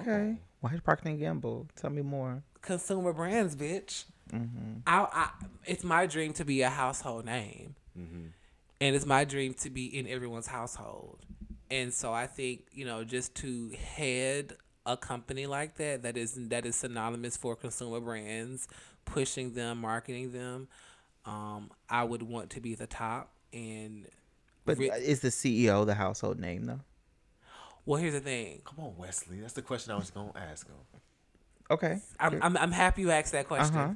Okay. 0.00 0.38
Why 0.60 0.72
is 0.72 0.80
Procter 0.80 1.08
and 1.08 1.18
Gamble? 1.18 1.68
Tell 1.76 1.90
me 1.90 2.02
more. 2.02 2.42
Consumer 2.60 3.12
brands, 3.12 3.56
bitch. 3.56 4.04
Mm-hmm. 4.32 4.80
I, 4.86 5.06
I, 5.12 5.30
it's 5.66 5.84
my 5.84 6.06
dream 6.06 6.32
to 6.34 6.44
be 6.44 6.62
a 6.62 6.70
household 6.70 7.24
name, 7.24 7.74
and 8.80 8.96
it's 8.96 9.06
my 9.06 9.24
dream 9.24 9.54
to 9.54 9.70
be 9.70 9.86
in 9.86 10.06
everyone's 10.06 10.46
household. 10.46 11.18
And 11.70 11.92
so 11.92 12.12
I 12.12 12.26
think 12.26 12.66
you 12.72 12.84
know, 12.84 13.04
just 13.04 13.34
to 13.36 13.70
head 13.70 14.56
a 14.86 14.96
company 14.96 15.46
like 15.46 15.76
that, 15.76 16.02
that 16.02 16.16
is 16.16 16.34
that 16.48 16.66
is 16.66 16.76
synonymous 16.76 17.36
for 17.36 17.56
consumer 17.56 18.00
brands, 18.00 18.68
pushing 19.04 19.54
them, 19.54 19.80
marketing 19.80 20.32
them. 20.32 20.68
Um, 21.24 21.70
I 21.88 22.04
would 22.04 22.22
want 22.22 22.50
to 22.50 22.60
be 22.60 22.74
the 22.74 22.86
top. 22.86 23.32
And 23.52 24.06
But 24.64 24.78
re- 24.78 24.90
is 24.90 25.20
the 25.20 25.28
CEO 25.28 25.84
the 25.86 25.94
household 25.94 26.38
name 26.40 26.64
though? 26.66 26.80
well, 27.84 28.00
here's 28.00 28.14
the 28.14 28.20
thing. 28.20 28.62
Come 28.64 28.84
on, 28.84 28.96
Wesley. 28.96 29.40
That's 29.40 29.52
the 29.54 29.62
question 29.62 29.92
I 29.92 29.96
was 29.96 30.10
gonna 30.10 30.32
ask 30.36 30.66
him. 30.66 30.76
Okay. 31.70 32.00
I'm, 32.20 32.42
I'm, 32.42 32.56
I'm 32.56 32.72
happy 32.72 33.02
you 33.02 33.10
asked 33.10 33.32
that 33.32 33.48
question. 33.48 33.76
Uh-huh. 33.76 33.94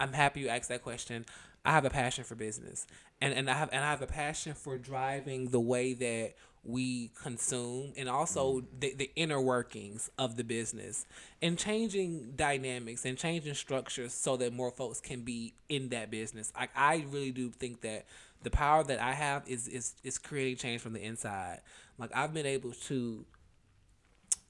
I'm 0.00 0.12
happy 0.12 0.40
you 0.40 0.48
asked 0.48 0.68
that 0.70 0.82
question. 0.82 1.26
I 1.64 1.72
have 1.72 1.84
a 1.84 1.90
passion 1.90 2.24
for 2.24 2.34
business, 2.34 2.86
and 3.20 3.34
and 3.34 3.50
I 3.50 3.54
have 3.54 3.68
and 3.72 3.84
I 3.84 3.90
have 3.90 4.00
a 4.00 4.06
passion 4.06 4.54
for 4.54 4.78
driving 4.78 5.48
the 5.50 5.60
way 5.60 5.92
that 5.94 6.34
we 6.68 7.10
consume, 7.20 7.94
and 7.96 8.10
also 8.10 8.58
mm-hmm. 8.58 8.78
the, 8.78 8.94
the 8.94 9.10
inner 9.16 9.40
workings 9.40 10.10
of 10.18 10.36
the 10.36 10.44
business, 10.44 11.06
and 11.40 11.58
changing 11.58 12.34
dynamics 12.36 13.06
and 13.06 13.16
changing 13.16 13.54
structures 13.54 14.12
so 14.12 14.36
that 14.36 14.52
more 14.52 14.70
folks 14.70 15.00
can 15.00 15.22
be 15.22 15.54
in 15.70 15.88
that 15.88 16.10
business. 16.10 16.52
Like 16.54 16.70
I 16.76 17.06
really 17.10 17.32
do 17.32 17.50
think 17.50 17.80
that 17.80 18.04
the 18.42 18.50
power 18.50 18.84
that 18.84 19.00
I 19.00 19.14
have 19.14 19.48
is 19.48 19.66
is 19.66 19.94
is 20.04 20.18
creating 20.18 20.56
change 20.56 20.82
from 20.82 20.92
the 20.92 21.02
inside. 21.02 21.60
Like 21.96 22.10
I've 22.14 22.34
been 22.34 22.46
able 22.46 22.72
to. 22.88 23.24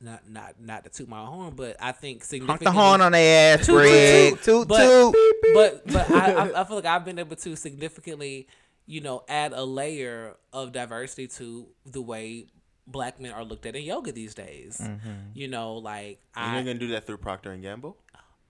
Not, 0.00 0.30
not, 0.30 0.60
not 0.60 0.84
to 0.84 0.90
toot 0.90 1.08
my 1.08 1.24
horn, 1.24 1.54
but 1.56 1.76
I 1.80 1.90
think 1.90 2.22
significantly 2.22 2.66
Honk 2.66 2.76
the 2.76 2.80
horn 2.80 3.00
on 3.00 3.10
their 3.10 3.58
ass, 3.58 3.66
Toot, 3.66 3.82
toot, 3.82 4.30
toot. 4.30 4.44
Toot, 4.44 4.68
But- 4.68 4.78
toot. 4.78 5.14
but 5.54 5.86
but 5.88 6.10
I, 6.12 6.34
I 6.34 6.60
I 6.60 6.64
feel 6.64 6.76
like 6.76 6.84
I've 6.84 7.04
been 7.04 7.18
able 7.18 7.34
to 7.34 7.56
significantly, 7.56 8.46
you 8.90 9.00
know, 9.02 9.22
add 9.28 9.52
a 9.52 9.62
layer 9.64 10.34
of 10.52 10.72
diversity 10.72 11.28
to 11.28 11.68
the 11.86 12.00
way 12.00 12.46
black 12.86 13.20
men 13.20 13.30
are 13.32 13.44
looked 13.44 13.66
at 13.66 13.76
in 13.76 13.82
yoga 13.84 14.10
these 14.10 14.34
days. 14.34 14.78
Mm-hmm. 14.82 15.08
You 15.34 15.46
know, 15.48 15.74
like 15.74 16.20
And 16.34 16.54
you're 16.54 16.64
gonna 16.74 16.78
do 16.86 16.88
that 16.92 17.06
through 17.06 17.18
Procter 17.18 17.52
and 17.52 17.62
Gamble. 17.62 17.96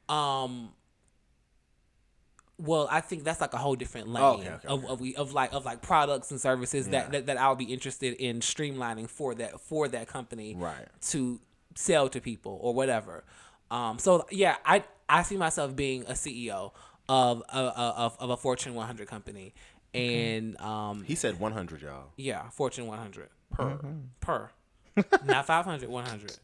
um. 0.08 0.72
Well, 2.60 2.88
I 2.90 3.00
think 3.00 3.22
that's 3.22 3.40
like 3.40 3.54
a 3.54 3.56
whole 3.58 3.76
different 3.76 4.08
lane 4.08 4.22
Oh, 4.24 4.32
okay, 4.38 4.48
okay, 4.50 4.66
of, 4.68 4.82
okay. 4.84 4.92
of 4.92 5.00
we 5.00 5.14
of 5.14 5.32
like 5.32 5.52
of 5.52 5.64
like 5.64 5.80
products 5.80 6.32
and 6.32 6.40
services 6.40 6.86
Yeah. 6.88 7.02
that, 7.02 7.12
that 7.12 7.26
that 7.26 7.40
I'll 7.40 7.54
be 7.54 7.72
interested 7.72 8.14
in 8.14 8.40
streamlining 8.40 9.08
for 9.08 9.34
that 9.36 9.60
for 9.60 9.86
that 9.88 10.08
company 10.08 10.56
Right. 10.56 10.88
to 11.10 11.40
sell 11.76 12.08
to 12.08 12.20
people 12.20 12.58
or 12.60 12.74
whatever. 12.74 13.24
Um, 13.70 13.98
so 14.00 14.26
yeah, 14.32 14.56
I 14.64 14.82
I 15.08 15.22
see 15.22 15.36
myself 15.36 15.76
being 15.76 16.02
a 16.06 16.12
CEO 16.14 16.72
of 17.08 17.42
a, 17.48 17.58
a- 17.58 17.94
of, 17.96 18.16
of 18.18 18.30
a 18.30 18.36
Fortune 18.36 18.74
100 18.74 19.06
company, 19.06 19.54
and 19.94 20.60
um, 20.60 21.04
He 21.04 21.14
said 21.14 21.38
100, 21.40 21.82
y'all. 21.82 22.12
yeah, 22.16 22.48
Fortune 22.50 22.86
100 22.86 23.28
Per. 23.52 23.78
per, 24.20 24.50
not 25.24 25.46
500, 25.46 25.88
100. 25.88 26.36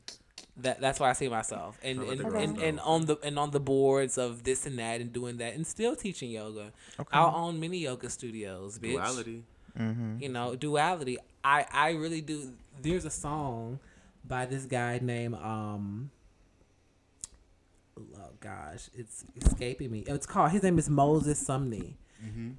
That 0.58 0.80
that's 0.80 1.00
why 1.00 1.10
I 1.10 1.14
see 1.14 1.28
myself, 1.28 1.78
and 1.82 2.00
and, 2.00 2.20
and, 2.20 2.58
and 2.58 2.80
on 2.80 3.06
the 3.06 3.18
and 3.24 3.38
on 3.40 3.50
the 3.50 3.58
boards 3.58 4.16
of 4.18 4.44
this 4.44 4.66
and 4.66 4.78
that, 4.78 5.00
and 5.00 5.12
doing 5.12 5.38
that, 5.38 5.54
and 5.54 5.66
still 5.66 5.96
teaching 5.96 6.30
yoga. 6.30 6.70
Okay. 7.00 7.08
I'll 7.12 7.34
own 7.34 7.58
many 7.58 7.78
yoga 7.78 8.08
studios, 8.08 8.78
bitch 8.78 8.92
Duality. 8.92 9.42
you 10.20 10.28
know 10.28 10.54
duality 10.54 11.18
i 11.42 11.66
i 11.72 11.90
really 11.90 12.20
do 12.20 12.52
there's 12.80 13.04
a 13.04 13.10
song 13.10 13.80
by 14.24 14.46
this 14.46 14.66
guy 14.66 15.00
named 15.02 15.34
um 15.34 16.12
oh 17.98 18.30
gosh 18.38 18.88
it's 18.96 19.24
escaping 19.44 19.90
me 19.90 20.04
it's 20.06 20.26
called 20.26 20.52
his 20.52 20.62
name 20.62 20.78
is 20.78 20.88
moses 20.88 21.42
sumney 21.42 21.94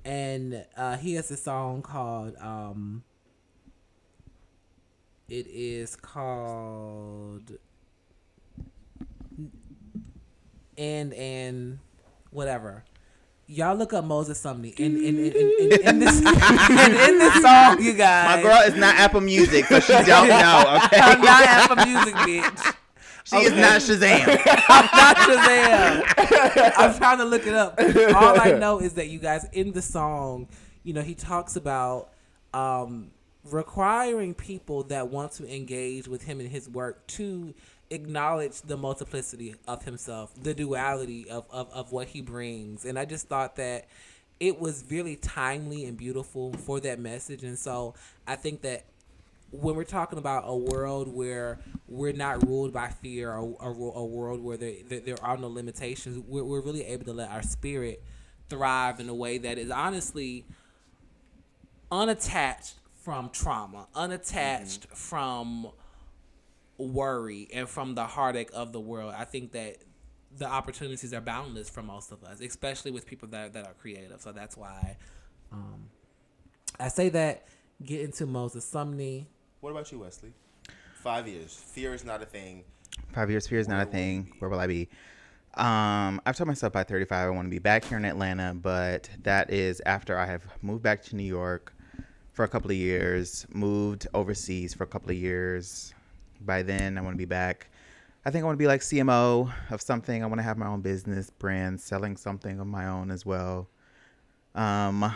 and 0.05 0.65
uh 0.77 0.97
he 0.97 1.15
has 1.15 1.31
a 1.31 1.37
song 1.37 1.81
called 1.81 2.35
um 2.39 3.03
it 5.27 5.47
is 5.47 5.95
called 5.95 7.51
and 10.77 11.13
and 11.13 11.79
whatever 12.31 12.83
y'all 13.47 13.75
look 13.75 13.93
up 13.93 14.03
moses 14.05 14.41
sumney 14.43 14.77
and 14.79 14.97
in, 14.97 15.17
in, 15.17 15.31
in, 15.31 15.51
in, 15.59 15.87
in 15.87 15.99
this 15.99 16.17
and 16.25 16.93
in 16.93 17.19
this 17.19 17.41
song 17.41 17.81
you 17.81 17.93
guys 17.93 18.37
My 18.37 18.41
girl 18.41 18.61
is 18.61 18.75
not 18.75 18.95
Apple 18.95 19.21
Music, 19.21 19.65
so 19.65 19.79
she 19.79 19.93
don't 19.93 20.27
know. 20.27 20.79
Okay. 20.85 20.99
I'm 20.99 21.21
not 21.21 21.43
Apple 21.43 21.85
Music, 21.85 22.13
bitch. 22.15 22.74
She 23.25 23.37
is 23.37 23.53
not 23.53 23.81
Shazam. 23.81 24.27
I'm 24.69 24.85
not 24.93 25.17
Shazam. 25.17 26.73
I'm 26.77 26.95
trying 26.95 27.17
to 27.17 27.25
look 27.25 27.47
it 27.47 27.55
up. 27.55 27.79
All 27.79 28.39
I 28.39 28.51
know 28.51 28.79
is 28.79 28.93
that 28.93 29.07
you 29.07 29.19
guys 29.19 29.47
in 29.51 29.71
the 29.71 29.81
song, 29.81 30.47
you 30.83 30.93
know, 30.93 31.01
he 31.01 31.15
talks 31.15 31.55
about 31.55 32.11
um, 32.53 33.11
requiring 33.43 34.33
people 34.35 34.83
that 34.83 35.09
want 35.09 35.31
to 35.33 35.53
engage 35.53 36.07
with 36.07 36.23
him 36.23 36.39
in 36.39 36.47
his 36.47 36.69
work 36.69 37.05
to 37.07 37.53
acknowledge 37.89 38.61
the 38.61 38.77
multiplicity 38.77 39.55
of 39.67 39.83
himself, 39.83 40.31
the 40.41 40.53
duality 40.53 41.29
of, 41.29 41.45
of, 41.49 41.71
of 41.73 41.91
what 41.91 42.07
he 42.09 42.21
brings. 42.21 42.85
And 42.85 42.97
I 42.97 43.05
just 43.05 43.27
thought 43.27 43.55
that 43.55 43.87
it 44.39 44.59
was 44.59 44.85
really 44.89 45.15
timely 45.15 45.85
and 45.85 45.97
beautiful 45.97 46.53
for 46.53 46.79
that 46.81 46.99
message. 46.99 47.43
And 47.43 47.57
so 47.57 47.95
I 48.27 48.35
think 48.35 48.61
that 48.61 48.85
when 49.61 49.75
we're 49.75 49.83
talking 49.83 50.19
about 50.19 50.43
a 50.45 50.55
world 50.55 51.07
where 51.07 51.59
we're 51.87 52.13
not 52.13 52.45
ruled 52.45 52.73
by 52.73 52.87
fear 52.87 53.31
or, 53.31 53.55
or 53.59 53.93
a 53.95 54.05
world 54.05 54.41
where 54.41 54.57
there, 54.57 54.75
there, 54.87 55.23
are 55.23 55.37
no 55.37 55.47
limitations, 55.47 56.23
we're, 56.27 56.43
we're 56.43 56.61
really 56.61 56.85
able 56.85 57.05
to 57.05 57.13
let 57.13 57.29
our 57.29 57.43
spirit 57.43 58.03
thrive 58.49 58.99
in 58.99 59.09
a 59.09 59.13
way 59.13 59.37
that 59.37 59.57
is 59.57 59.71
honestly 59.71 60.45
unattached 61.91 62.75
from 63.03 63.29
trauma, 63.29 63.87
unattached 63.93 64.87
from 64.87 65.67
worry, 66.77 67.47
and 67.53 67.69
from 67.69 67.95
the 67.95 68.05
heartache 68.05 68.49
of 68.53 68.71
the 68.73 68.79
world. 68.79 69.13
I 69.15 69.25
think 69.25 69.51
that 69.51 69.77
the 70.37 70.47
opportunities 70.47 71.13
are 71.13 71.21
boundless 71.21 71.69
for 71.69 71.81
most 71.81 72.11
of 72.11 72.23
us, 72.23 72.41
especially 72.41 72.91
with 72.91 73.05
people 73.05 73.27
that, 73.29 73.53
that 73.53 73.65
are 73.65 73.73
creative. 73.73 74.21
So 74.21 74.31
that's 74.31 74.57
why 74.57 74.97
um, 75.51 75.89
I 76.79 76.89
say 76.89 77.09
that. 77.09 77.47
Get 77.83 78.01
into 78.01 78.25
Moses 78.25 78.69
Sumney. 78.69 79.25
What 79.61 79.71
about 79.71 79.91
you, 79.91 79.99
Wesley? 79.99 80.33
Five 81.01 81.27
years. 81.27 81.55
Fear 81.55 81.93
is 81.93 82.03
not 82.03 82.21
a 82.21 82.25
thing. 82.25 82.63
Five 83.13 83.29
years, 83.29 83.47
fear 83.47 83.59
is 83.59 83.67
not 83.67 83.81
a 83.81 83.85
Where 83.85 83.91
thing. 83.91 84.31
Where 84.39 84.49
will 84.49 84.59
I 84.59 84.67
be? 84.67 84.89
Um, 85.55 86.21
I've 86.25 86.35
told 86.35 86.47
myself 86.47 86.73
by 86.73 86.83
35 86.83 87.27
I 87.27 87.29
want 87.29 87.45
to 87.45 87.49
be 87.49 87.59
back 87.59 87.85
here 87.85 87.97
in 87.97 88.05
Atlanta, 88.05 88.53
but 88.53 89.09
that 89.23 89.51
is 89.51 89.81
after 89.85 90.17
I 90.17 90.25
have 90.25 90.43
moved 90.61 90.83
back 90.83 91.01
to 91.03 91.15
New 91.15 91.23
York 91.23 91.73
for 92.33 92.43
a 92.43 92.47
couple 92.47 92.69
of 92.69 92.77
years, 92.77 93.45
moved 93.49 94.07
overseas 94.13 94.73
for 94.73 94.83
a 94.83 94.87
couple 94.87 95.11
of 95.11 95.17
years. 95.17 95.93
By 96.41 96.61
then, 96.61 96.97
I 96.97 97.01
want 97.01 97.13
to 97.13 97.17
be 97.17 97.25
back. 97.25 97.69
I 98.25 98.31
think 98.31 98.43
I 98.43 98.45
want 98.45 98.57
to 98.57 98.61
be 98.61 98.67
like 98.67 98.81
CMO 98.81 99.53
of 99.71 99.81
something. 99.81 100.23
I 100.23 100.25
want 100.25 100.39
to 100.39 100.43
have 100.43 100.57
my 100.57 100.67
own 100.67 100.81
business 100.81 101.29
brand, 101.29 101.79
selling 101.79 102.17
something 102.17 102.59
of 102.59 102.67
my 102.67 102.87
own 102.87 103.09
as 103.09 103.25
well. 103.25 103.69
Um, 104.53 105.13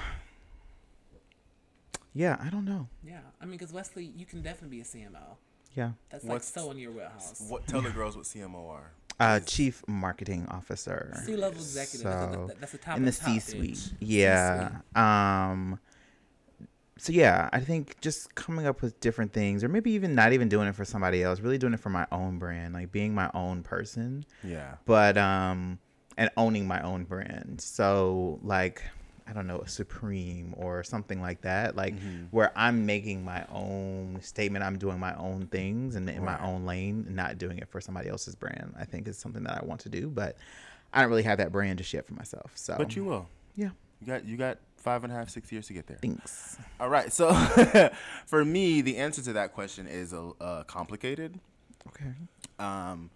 yeah, 2.13 2.37
I 2.41 2.49
don't 2.49 2.65
know. 2.65 2.87
Yeah, 3.03 3.19
I 3.41 3.45
mean, 3.45 3.57
because 3.57 3.71
Wesley, 3.73 4.11
you 4.15 4.25
can 4.25 4.41
definitely 4.41 4.77
be 4.77 4.81
a 4.81 4.85
CMO. 4.85 5.37
Yeah. 5.75 5.91
That's 6.09 6.23
What's- 6.23 6.55
like 6.55 6.63
so 6.63 6.71
in 6.71 6.77
your 6.77 6.91
wheelhouse. 6.91 7.45
What? 7.47 7.67
Tell 7.67 7.81
the 7.81 7.91
girls 7.91 8.15
what 8.17 8.25
CMO 8.25 8.69
are. 8.69 8.91
Uh, 9.19 9.39
chief 9.41 9.83
marketing 9.87 10.47
officer. 10.49 11.13
C 11.25 11.35
level 11.35 11.59
executive. 11.59 12.03
that's, 12.05 12.33
So, 12.33 12.49
a, 12.55 12.59
that's 12.59 12.73
a 12.73 12.77
top 12.77 12.97
in 12.97 13.05
the 13.05 13.11
C 13.11 13.39
suite. 13.39 13.93
Yeah. 13.99 14.69
C-suite. 14.69 14.97
Um 14.97 15.79
so 16.97 17.13
yeah, 17.13 17.49
I 17.53 17.59
think 17.61 17.99
just 18.01 18.33
coming 18.35 18.65
up 18.67 18.81
with 18.81 18.99
different 18.99 19.31
things 19.31 19.63
or 19.63 19.69
maybe 19.69 19.91
even 19.91 20.15
not 20.15 20.33
even 20.33 20.49
doing 20.49 20.67
it 20.67 20.75
for 20.75 20.83
somebody 20.85 21.23
else, 21.23 21.39
really 21.39 21.57
doing 21.57 21.73
it 21.73 21.79
for 21.79 21.89
my 21.89 22.05
own 22.11 22.39
brand, 22.39 22.73
like 22.73 22.91
being 22.91 23.13
my 23.15 23.29
own 23.33 23.61
person, 23.63 24.25
Yeah. 24.43 24.75
but 24.85 25.17
um 25.17 25.79
and 26.17 26.29
owning 26.35 26.67
my 26.67 26.81
own 26.81 27.03
brand. 27.05 27.61
So 27.61 28.39
like 28.41 28.83
I 29.29 29.33
don't 29.33 29.45
know, 29.45 29.59
a 29.59 29.67
Supreme 29.67 30.55
or 30.57 30.83
something 30.83 31.21
like 31.21 31.41
that, 31.41 31.75
like 31.75 31.93
Mm-hmm. 31.95 32.25
where 32.31 32.51
I'm 32.55 32.85
making 32.87 33.23
my 33.23 33.45
own 33.51 34.19
statement, 34.21 34.63
I'm 34.65 34.77
doing 34.79 34.99
my 34.99 35.13
own 35.15 35.45
things 35.47 35.95
and 35.95 36.09
in 36.09 36.23
Right. 36.23 36.39
my 36.39 36.45
own 36.47 36.65
lane, 36.65 37.05
not 37.09 37.37
doing 37.37 37.59
it 37.59 37.69
for 37.69 37.79
somebody 37.79 38.09
else's 38.09 38.35
brand. 38.35 38.73
I 38.79 38.85
think 38.85 39.07
is 39.07 39.17
something 39.19 39.43
that 39.43 39.61
I 39.61 39.65
want 39.65 39.81
to 39.81 39.89
do, 39.89 40.07
but 40.09 40.35
I 40.93 41.01
don't 41.01 41.09
really 41.11 41.23
have 41.23 41.37
that 41.37 41.51
brand 41.51 41.77
just 41.77 41.93
yet 41.93 42.07
for 42.07 42.13
myself. 42.15 42.53
So 42.55 42.75
But 42.77 42.95
you 42.95 43.03
will. 43.05 43.27
yeah, 43.55 43.69
You 44.01 44.07
got 44.07 44.25
you 44.25 44.35
got 44.37 44.57
five 44.77 45.03
and 45.03 45.13
a 45.13 45.15
half, 45.15 45.29
six 45.29 45.51
years 45.51 45.67
to 45.67 45.73
get 45.73 45.85
there. 45.87 45.97
thanks. 46.01 46.57
All 46.79 46.89
right. 46.89 47.13
So 47.13 47.31
for 48.25 48.43
me, 48.43 48.81
the 48.81 48.97
answer 48.97 49.21
to 49.23 49.33
that 49.33 49.53
question 49.53 49.85
is 49.85 50.13
uh, 50.13 50.29
uh, 50.41 50.63
complicated. 50.63 51.39
Okay. 51.89 52.13
Um, 52.57 53.09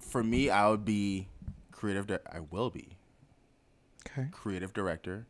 for 0.00 0.22
me, 0.22 0.50
I 0.50 0.68
would 0.68 0.84
be 0.84 1.28
creative. 1.72 2.06
Di- 2.06 2.18
I 2.32 2.40
will 2.40 2.70
be 2.70 2.96
Okay. 4.06 4.28
creative 4.30 4.72
director. 4.72 5.26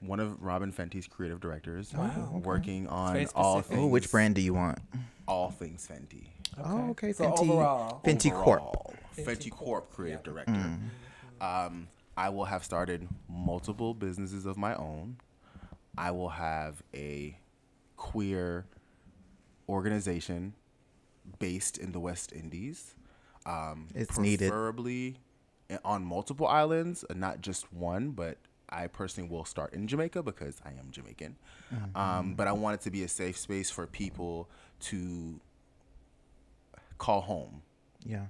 One 0.00 0.18
of 0.18 0.42
Robyn 0.42 0.72
Fenty's 0.72 1.06
creative 1.06 1.40
directors. 1.40 1.92
Wow, 1.94 2.32
okay. 2.34 2.38
Working 2.44 2.86
on 2.88 3.26
all 3.36 3.60
things. 3.62 3.80
Oh, 3.80 3.86
which 3.86 4.10
brand 4.10 4.34
do 4.34 4.40
you 4.40 4.52
want? 4.54 4.80
All 5.28 5.50
things 5.50 5.86
Fenty. 5.88 6.26
Oh, 6.62 6.90
okay. 6.90 7.12
So 7.12 7.24
Fenty. 7.30 7.48
overall, 7.50 8.00
Fenty 8.04 8.32
Corp. 8.32 8.60
Mm. 8.60 8.66
Overall, 8.66 8.94
Fenty 9.16 9.24
Fenty 9.24 9.50
Corp, 9.50 9.64
Corp 9.64 9.90
creative 9.92 10.20
yeah. 10.26 10.32
director. 10.32 10.78
Um, 11.40 11.88
I 12.16 12.28
will 12.30 12.44
have 12.46 12.64
started 12.64 13.08
multiple 13.28 13.94
businesses 13.94 14.44
of 14.44 14.56
my 14.56 14.74
own. 14.74 15.16
I 15.96 16.10
will 16.10 16.30
have 16.30 16.82
a 16.92 17.38
queer 17.96 18.66
organization 19.68 20.54
based 21.38 21.78
in 21.78 21.92
the 21.92 22.00
West 22.00 22.32
Indies. 22.32 22.94
Um, 23.46 23.88
It's 23.94 24.18
needed. 24.18 24.48
preferably 24.50 25.08
i- 25.10 25.16
on 25.84 26.04
multiple 26.04 26.46
islands, 26.46 27.04
uh, 27.08 27.14
not 27.14 27.40
just 27.40 27.72
one. 27.72 28.10
But 28.10 28.38
I 28.68 28.86
personally 28.86 29.28
will 29.28 29.44
start 29.44 29.74
in 29.74 29.86
Jamaica 29.86 30.22
because 30.22 30.60
I 30.64 30.70
am 30.70 30.90
Jamaican. 30.90 31.36
Mm-hmm. 31.74 31.96
Um, 31.96 32.34
but 32.34 32.48
I 32.48 32.52
want 32.52 32.74
it 32.74 32.80
to 32.82 32.90
be 32.90 33.02
a 33.04 33.08
safe 33.08 33.36
space 33.38 33.70
for 33.70 33.86
people 33.86 34.48
to 34.90 35.40
call 36.98 37.20
home 37.20 37.62
Yeah. 38.04 38.26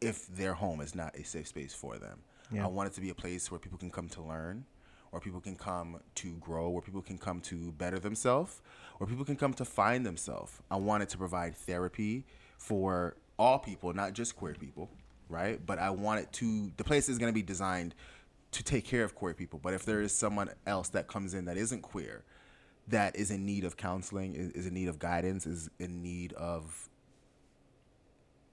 if 0.00 0.26
their 0.28 0.54
home 0.54 0.80
is 0.80 0.94
not 0.94 1.14
a 1.16 1.24
safe 1.24 1.48
space 1.48 1.74
for 1.74 1.98
them. 1.98 2.20
Yeah. 2.50 2.64
I 2.64 2.68
want 2.68 2.88
it 2.88 2.94
to 2.94 3.00
be 3.00 3.10
a 3.10 3.14
place 3.14 3.50
where 3.50 3.58
people 3.58 3.78
can 3.78 3.90
come 3.90 4.08
to 4.10 4.22
learn, 4.22 4.64
where 5.10 5.20
people 5.20 5.40
can 5.40 5.56
come 5.56 6.00
to 6.16 6.34
grow, 6.36 6.68
where 6.68 6.82
people 6.82 7.02
can 7.02 7.18
come 7.18 7.40
to 7.42 7.72
better 7.72 7.98
themselves, 7.98 8.60
where 8.98 9.08
people 9.08 9.24
can 9.24 9.36
come 9.36 9.52
to 9.54 9.64
find 9.64 10.04
themselves. 10.06 10.52
I 10.70 10.76
want 10.76 11.02
it 11.02 11.08
to 11.10 11.18
provide 11.18 11.56
therapy 11.56 12.24
for 12.58 13.16
all 13.38 13.58
people, 13.58 13.92
not 13.92 14.12
just 14.12 14.36
queer 14.36 14.54
people, 14.54 14.88
right? 15.34 15.64
But 15.64 15.78
I 15.78 15.90
want 15.90 16.20
it 16.20 16.32
to, 16.34 16.70
the 16.76 16.84
place 16.84 17.08
is 17.08 17.18
going 17.18 17.30
to 17.30 17.34
be 17.34 17.42
designed 17.42 17.94
to 18.52 18.62
take 18.62 18.84
care 18.84 19.02
of 19.02 19.14
queer 19.14 19.34
people. 19.34 19.58
But 19.62 19.74
if 19.74 19.84
there 19.84 20.00
is 20.00 20.12
someone 20.12 20.50
else 20.66 20.88
that 20.90 21.08
comes 21.08 21.34
in 21.34 21.46
that 21.46 21.56
isn't 21.56 21.82
queer, 21.82 22.22
that 22.88 23.16
is 23.16 23.30
in 23.30 23.44
need 23.44 23.64
of 23.64 23.76
counseling, 23.76 24.34
is, 24.34 24.52
is 24.52 24.66
in 24.66 24.74
need 24.74 24.88
of 24.88 24.98
guidance, 24.98 25.46
is 25.46 25.68
in 25.78 26.02
need 26.02 26.32
of 26.34 26.88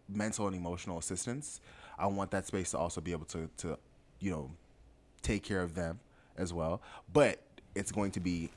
mental 0.10 0.48
and 0.48 0.56
emotional 0.56 0.98
assistance. 0.98 1.62
I 2.00 2.08
want 2.08 2.32
that 2.32 2.48
space 2.48 2.72
to 2.72 2.80
also 2.80 3.00
be 3.00 3.12
able 3.12 3.26
to, 3.26 3.50
to, 3.58 3.78
you 4.20 4.32
know, 4.32 4.52
take 5.22 5.44
care 5.44 5.62
of 5.62 5.76
them 5.76 6.00
as 6.38 6.52
well. 6.52 6.82
But 7.14 7.42
it's 7.76 7.92
going 7.92 8.12
to 8.12 8.20
be 8.20 8.50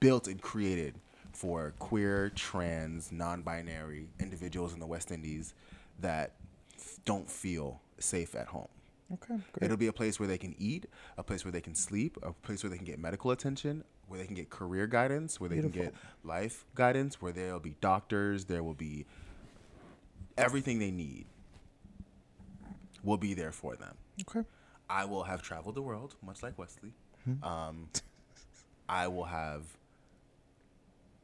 built 0.00 0.28
and 0.28 0.40
created 0.42 0.94
for 1.32 1.72
queer, 1.78 2.30
trans, 2.34 3.10
non-binary 3.10 4.06
individuals 4.20 4.74
in 4.74 4.80
the 4.80 4.86
West 4.86 5.10
Indies 5.10 5.54
that 6.00 6.32
don't 7.04 7.30
feel 7.30 7.80
safe 7.98 8.34
at 8.34 8.48
home. 8.48 8.68
Okay. 9.12 9.34
Great. 9.52 9.64
It'll 9.64 9.76
be 9.76 9.86
a 9.86 9.92
place 9.92 10.18
where 10.18 10.26
they 10.26 10.38
can 10.38 10.54
eat, 10.58 10.86
a 11.18 11.22
place 11.22 11.44
where 11.44 11.52
they 11.52 11.60
can 11.60 11.74
sleep, 11.74 12.18
a 12.22 12.32
place 12.32 12.62
where 12.62 12.70
they 12.70 12.76
can 12.76 12.86
get 12.86 12.98
medical 12.98 13.30
attention, 13.30 13.84
where 14.08 14.18
they 14.18 14.26
can 14.26 14.34
get 14.34 14.50
career 14.50 14.86
guidance, 14.86 15.40
where 15.40 15.48
they 15.48 15.60
can 15.60 15.70
get 15.70 15.94
life 16.24 16.64
guidance, 16.74 17.20
where 17.20 17.32
there'll 17.32 17.60
be 17.60 17.76
doctors, 17.80 18.46
there 18.46 18.62
will 18.62 18.74
be 18.74 19.06
everything 20.36 20.78
they 20.78 20.90
need 20.90 21.26
will 23.04 23.18
be 23.18 23.34
there 23.34 23.52
for 23.52 23.76
them. 23.76 23.94
Okay. 24.22 24.46
I 24.88 25.04
will 25.04 25.24
have 25.24 25.42
traveled 25.42 25.74
the 25.74 25.82
world, 25.82 26.16
much 26.22 26.42
like 26.42 26.58
Wesley. 26.58 26.92
Hmm. 27.24 27.44
Um, 27.44 27.88
I 28.88 29.08
will 29.08 29.24
have 29.24 29.64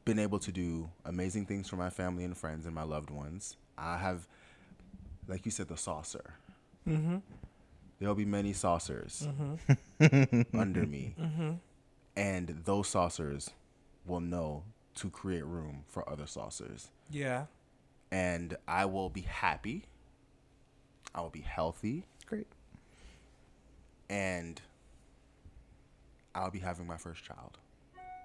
been 0.05 0.19
able 0.19 0.39
to 0.40 0.52
do 0.52 0.90
amazing 1.05 1.47
things 1.47 1.69
for 1.69 1.77
my 1.77 1.90
family 1.90 2.24
and 2.24 2.36
friends 2.36 2.66
and 2.66 2.74
my 2.74 2.82
loved 2.82 3.11
ones. 3.11 3.57
I 3.77 3.98
have, 3.98 4.27
like 5.31 5.44
you 5.47 5.51
said, 5.52 5.69
the 5.69 5.77
saucer. 5.77 6.35
Mm-hmm. 6.86 7.19
There'll 7.98 8.15
be 8.15 8.24
many 8.24 8.52
saucers 8.52 9.28
under 10.52 10.85
me. 10.86 11.15
And 12.16 12.48
those 12.65 12.89
saucers 12.89 13.51
will 14.07 14.20
know 14.20 14.65
to 14.97 15.09
create 15.09 15.44
room 15.44 15.85
for 15.86 16.09
other 16.11 16.27
saucers. 16.27 16.90
Yeah. 17.11 17.44
And 18.11 18.57
I 18.66 18.86
will 18.86 19.09
be 19.09 19.20
happy. 19.20 19.85
I 21.15 21.20
will 21.20 21.31
be 21.31 21.40
healthy. 21.43 22.05
Great. 22.27 22.48
And 24.09 24.61
I'll 26.35 26.51
be 26.51 26.59
having 26.59 26.86
my 26.86 26.97
first 26.97 27.23
child. 27.24 27.59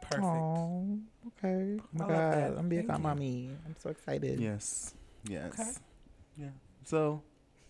Perfect. 0.02 0.24
Oh, 0.24 1.00
okay. 1.28 1.80
Oh 1.80 1.84
my 1.94 2.06
I 2.06 2.08
love 2.08 2.10
God. 2.10 2.34
that. 2.34 2.58
I'm 2.58 2.70
being 2.70 2.88
Thank 2.88 2.98
a 2.98 3.02
you. 3.02 3.04
mommy. 3.08 3.50
I'm 3.66 3.76
so 3.80 3.90
excited. 3.90 4.40
Yes. 4.40 4.94
Yes. 5.28 5.54
Okay. 5.60 5.70
Yeah. 6.38 6.48
So 6.86 7.22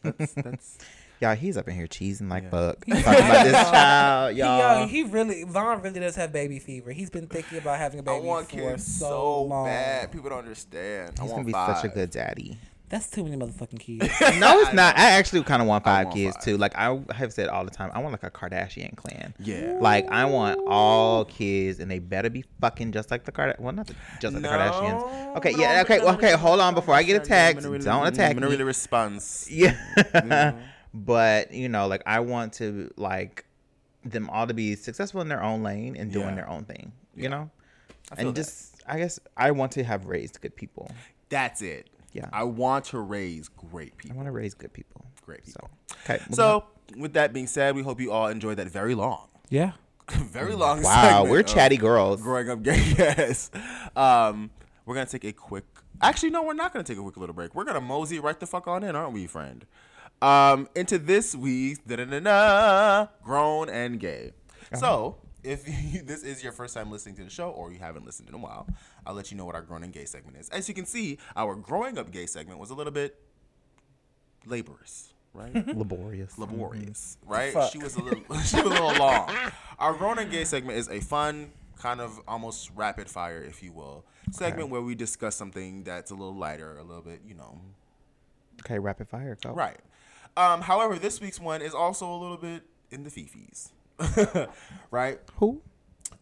that's 0.03 0.33
that's 0.35 0.77
Y'all, 1.21 1.33
he's 1.33 1.55
up 1.55 1.65
in 1.69 1.75
here 1.75 1.87
cheesing 1.87 2.29
like 2.29 2.43
Yeah. 2.43 2.49
fuck. 2.49 2.85
Talking 2.85 3.03
about 3.03 3.43
this 3.45 3.53
child, 3.53 4.35
y'all. 4.35 4.81
yo, 4.81 4.87
he 4.87 5.03
really 5.03 5.45
Vaun 5.45 5.81
really 5.81 6.01
does 6.01 6.15
have 6.17 6.33
baby 6.33 6.59
fever. 6.59 6.91
He's 6.91 7.09
been 7.09 7.27
thinking 7.27 7.57
about 7.57 7.77
having 7.79 7.99
a 7.99 8.03
I 8.03 8.15
baby 8.15 8.27
want 8.27 8.49
for 8.49 8.57
kids 8.57 8.85
so, 8.85 9.07
so 9.09 9.43
long. 9.43 9.65
bad. 9.65 10.11
People 10.11 10.29
don't 10.29 10.39
understand. 10.39 11.13
I 11.17 11.21
He's 11.23 11.31
want 11.31 11.43
gonna 11.43 11.45
be 11.45 11.51
five. 11.53 11.77
such 11.77 11.85
a 11.85 11.93
good 11.93 12.09
daddy. 12.11 12.57
That's 12.87 13.09
too 13.09 13.23
many 13.23 13.35
motherfucking 13.35 13.79
kids. 13.79 14.13
No, 14.39 14.59
it's 14.59 14.73
not. 14.73 14.95
I 14.97 15.11
actually 15.11 15.43
kind 15.43 15.61
of 15.61 15.67
want 15.67 15.83
five 15.83 16.05
want 16.05 16.15
kids 16.17 16.35
five. 16.35 16.43
too. 16.45 16.57
Like 16.57 16.77
I 16.77 16.99
have 17.15 17.33
said 17.33 17.47
all 17.47 17.65
the 17.65 17.71
time, 17.71 17.89
I 17.93 17.99
want 17.99 18.11
like 18.11 18.23
a 18.23 18.29
Kardashian 18.29 18.95
clan. 18.95 19.33
Yeah. 19.39 19.77
Like 19.81 20.07
I 20.11 20.25
want 20.25 20.59
all 20.67 21.25
kids, 21.25 21.79
and 21.79 21.89
they 21.89 21.97
better 21.99 22.29
be 22.29 22.43
fucking 22.61 22.91
just 22.91 23.09
like 23.09 23.23
the 23.25 23.31
Kardashians. 23.31 23.59
Well, 23.59 23.73
not 23.73 23.87
the, 23.87 23.95
just 24.21 24.33
like 24.35 24.43
the 24.43 24.49
Kardashians. 24.49 25.37
Okay, 25.37 25.51
No, 25.53 25.59
yeah, 25.59 25.81
okay, 25.81 25.99
well, 25.99 26.13
okay. 26.15 26.33
Hold 26.33 26.59
on 26.59 26.75
before 26.75 26.93
I 26.93 27.01
get 27.03 27.17
no, 27.17 27.23
attacked. 27.23 27.63
no, 27.63 27.71
no, 27.71 27.77
Don't 27.79 28.03
no, 28.03 28.03
attack 28.05 28.35
no, 28.35 28.43
no, 28.43 28.49
me. 28.49 28.55
the 28.55 28.65
response. 28.65 29.47
Yeah. 29.51 30.53
but 30.93 31.53
you 31.53 31.69
know, 31.69 31.87
like 31.87 32.03
I 32.05 32.19
want 32.19 32.53
to 32.53 32.91
like 32.97 33.45
them 34.03 34.29
all 34.29 34.45
to 34.47 34.53
be 34.53 34.75
successful 34.75 35.21
in 35.21 35.27
their 35.27 35.41
own 35.43 35.63
lane 35.63 35.95
and 35.97 36.11
doing 36.11 36.29
Yeah. 36.29 36.35
their 36.35 36.49
own 36.49 36.65
thing. 36.65 36.91
Yeah. 37.15 37.23
You 37.23 37.29
know, 37.29 37.49
I 38.11 38.15
feel 38.15 38.27
and 38.27 38.35
that. 38.37 38.41
just 38.41 38.83
I 38.87 38.99
guess 38.99 39.19
I 39.35 39.51
want 39.51 39.71
to 39.73 39.83
have 39.83 40.05
raised 40.05 40.39
good 40.41 40.55
people. 40.55 40.91
That's 41.29 41.61
it. 41.63 41.89
Yeah. 42.15 42.29
I 42.31 42.43
want 42.45 42.85
to 42.85 42.99
raise 42.99 43.49
great 43.49 43.97
people. 43.97 44.15
I 44.15 44.17
want 44.17 44.27
to 44.27 44.31
raise 44.31 44.53
good 44.53 44.71
people. 44.71 45.05
Great 45.25 45.43
people. 45.43 45.69
Okay. 46.05 46.13
moving 46.13 46.27
on. 46.29 46.33
So, 46.33 46.65
with 46.95 47.13
that 47.13 47.33
being 47.33 47.45
said, 47.45 47.75
we 47.75 47.81
hope 47.83 47.99
you 47.99 48.13
all 48.13 48.27
enjoyed 48.27 48.55
that 48.57 48.69
very 48.69 48.95
long, 48.95 49.27
yeah. 49.49 49.73
very 50.09 50.53
long. 50.55 50.81
wow, 50.81 51.25
we're 51.25 51.43
chatty 51.43 51.75
girls. 51.75 52.21
Growing 52.21 52.49
up 52.49 52.63
gay, 52.63 52.77
yes. 52.97 53.51
Um, 53.97 54.49
we're 54.85 54.95
gonna 54.95 55.07
take 55.07 55.25
a 55.25 55.33
quick. 55.33 55.65
Actually, 56.01 56.29
no, 56.29 56.43
we're 56.43 56.53
not 56.53 56.71
gonna 56.71 56.85
take 56.85 56.97
a 56.97 57.01
quick 57.01 57.17
little 57.17 57.35
break. 57.35 57.53
We're 57.53 57.65
gonna 57.65 57.81
mosey 57.81 58.19
right 58.19 58.39
the 58.39 58.47
fuck 58.47 58.65
on 58.67 58.83
in, 58.83 58.95
aren't 58.95 59.11
we, 59.11 59.27
friend? 59.27 59.65
Um, 60.21 60.69
into 60.73 60.97
this 60.97 61.35
week's 61.35 61.79
da-da-da-da, 61.79 63.07
grown 63.23 63.67
and 63.69 63.99
gay. 63.99 64.31
So, 64.73 65.17
if 65.45 65.67
you, 65.93 66.01
this 66.01 66.23
is 66.23 66.43
your 66.43 66.51
first 66.51 66.73
time 66.73 66.91
listening 66.91 67.15
to 67.15 67.23
the 67.23 67.29
show, 67.29 67.49
or 67.49 67.71
you 67.71 67.79
haven't 67.79 68.05
listened 68.05 68.27
in 68.29 68.35
a 68.35 68.39
while, 68.39 68.67
I'll 69.05 69.13
let 69.13 69.31
you 69.31 69.37
know 69.37 69.45
what 69.45 69.55
our 69.55 69.61
grown 69.61 69.83
and 69.83 69.93
gay 69.93 70.05
segment 70.05 70.37
is. 70.37 70.49
As 70.49 70.67
you 70.67 70.73
can 70.75 70.85
see, 70.85 71.17
our 71.35 71.55
growing 71.55 71.97
up 71.97 72.11
gay 72.11 72.25
segment 72.25 72.59
was 72.59 72.69
a 72.69 72.73
little 72.73 72.91
bit 72.93 73.19
laborious, 74.45 75.13
right? 75.33 75.53
Laborious. 75.75 76.37
laborious, 76.37 77.17
right? 77.25 77.53
Fuck. 77.53 77.71
She 77.71 77.77
was 77.77 77.95
a 77.95 78.01
little 78.01 78.19
she 78.43 78.57
was 78.61 78.65
a 78.65 78.69
little 78.69 78.93
long. 78.95 79.33
Our 79.79 79.93
grown 79.93 80.19
and 80.19 80.31
gay 80.31 80.43
segment 80.45 80.77
is 80.77 80.89
a 80.89 80.99
fun, 81.01 81.51
kind 81.79 81.99
of 82.01 82.19
almost 82.27 82.71
rapid 82.75 83.09
fire, 83.09 83.41
if 83.43 83.61
you 83.63 83.71
will, 83.71 84.05
segment 84.31 84.69
where 84.69 84.81
we 84.81 84.95
discuss 84.95 85.35
something 85.35 85.83
that's 85.83 86.11
a 86.11 86.15
little 86.15 86.35
lighter, 86.35 86.77
a 86.77 86.83
little 86.83 87.01
bit, 87.01 87.21
you 87.27 87.35
know, 87.35 87.59
Okay, 88.61 88.79
rapid 88.79 89.07
fire. 89.09 89.37
Go. 89.41 89.51
right. 89.51 89.77
Um, 90.37 90.61
however, 90.61 90.97
this 90.97 91.21
week's 91.21 91.39
one 91.39 91.61
is 91.61 91.73
also 91.73 92.09
a 92.11 92.17
little 92.17 92.37
bit 92.37 92.63
in 92.91 93.03
the 93.03 93.09
fifis, 93.09 93.69
right? 94.91 95.19
Who? 95.35 95.61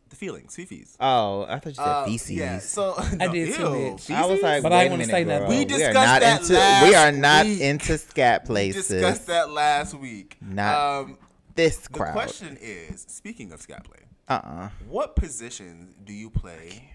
the 0.09 0.15
feelings, 0.19 0.55
fifis. 0.55 0.95
Oh, 0.99 1.43
I 1.49 1.57
thought 1.57 1.69
you 1.69 1.73
said 1.73 1.83
Uh, 1.87 2.05
feces. 2.05 2.31
Yeah, 2.31 2.59
so 2.59 2.93
I 3.19 3.27
did 3.29 3.55
too, 3.55 3.61
ew, 3.63 3.67
bitch. 3.67 4.11
I 4.11 4.25
was 4.27 4.41
like, 4.43 4.61
But 4.61 4.71
I 4.71 4.75
wait 4.77 4.81
ain't 4.83 4.87
a 4.89 4.91
wanna 4.93 5.05
say 5.05 5.23
girl. 5.23 5.39
nothing. 5.41 5.49
We 5.49 5.55
we 5.55 5.63
are 5.63 5.65
discussed 5.65 5.93
not 5.95 6.21
that 6.21 6.41
into 6.41 6.53
last 6.53 6.87
we 6.87 6.95
are 6.95 7.11
not 7.11 7.45
week. 7.47 7.61
into 7.61 7.97
scat 8.09 8.41
we 8.43 8.47
places. 8.47 8.87
discussed 8.89 9.25
that 9.27 9.49
last 9.49 9.95
week. 9.95 10.37
Not 10.39 10.99
um, 11.05 11.17
this 11.55 11.77
the 11.77 11.89
question 11.97 12.59
is, 12.61 13.05
speaking 13.09 13.51
of 13.53 13.61
scat 13.61 13.85
play, 13.85 14.01
Uh 14.27 14.33
uh 14.43 14.69
what 14.87 15.15
positions 15.15 15.95
do 16.05 16.13
you 16.13 16.29
play 16.29 16.91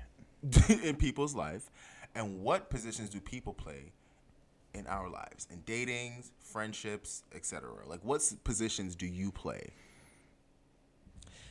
in 0.84 0.94
people's 0.94 1.34
life, 1.34 1.72
and 2.14 2.40
what 2.40 2.70
positions 2.70 3.10
do 3.10 3.18
people 3.20 3.52
play 3.52 3.90
in 4.74 4.86
our 4.86 5.08
lives, 5.08 5.48
in 5.50 5.58
datings, 5.62 6.30
friendships, 6.44 7.24
etc. 7.34 7.68
Like, 7.84 8.04
what 8.04 8.22
positions 8.44 8.94
do 8.94 9.06
you 9.06 9.32
play? 9.32 9.72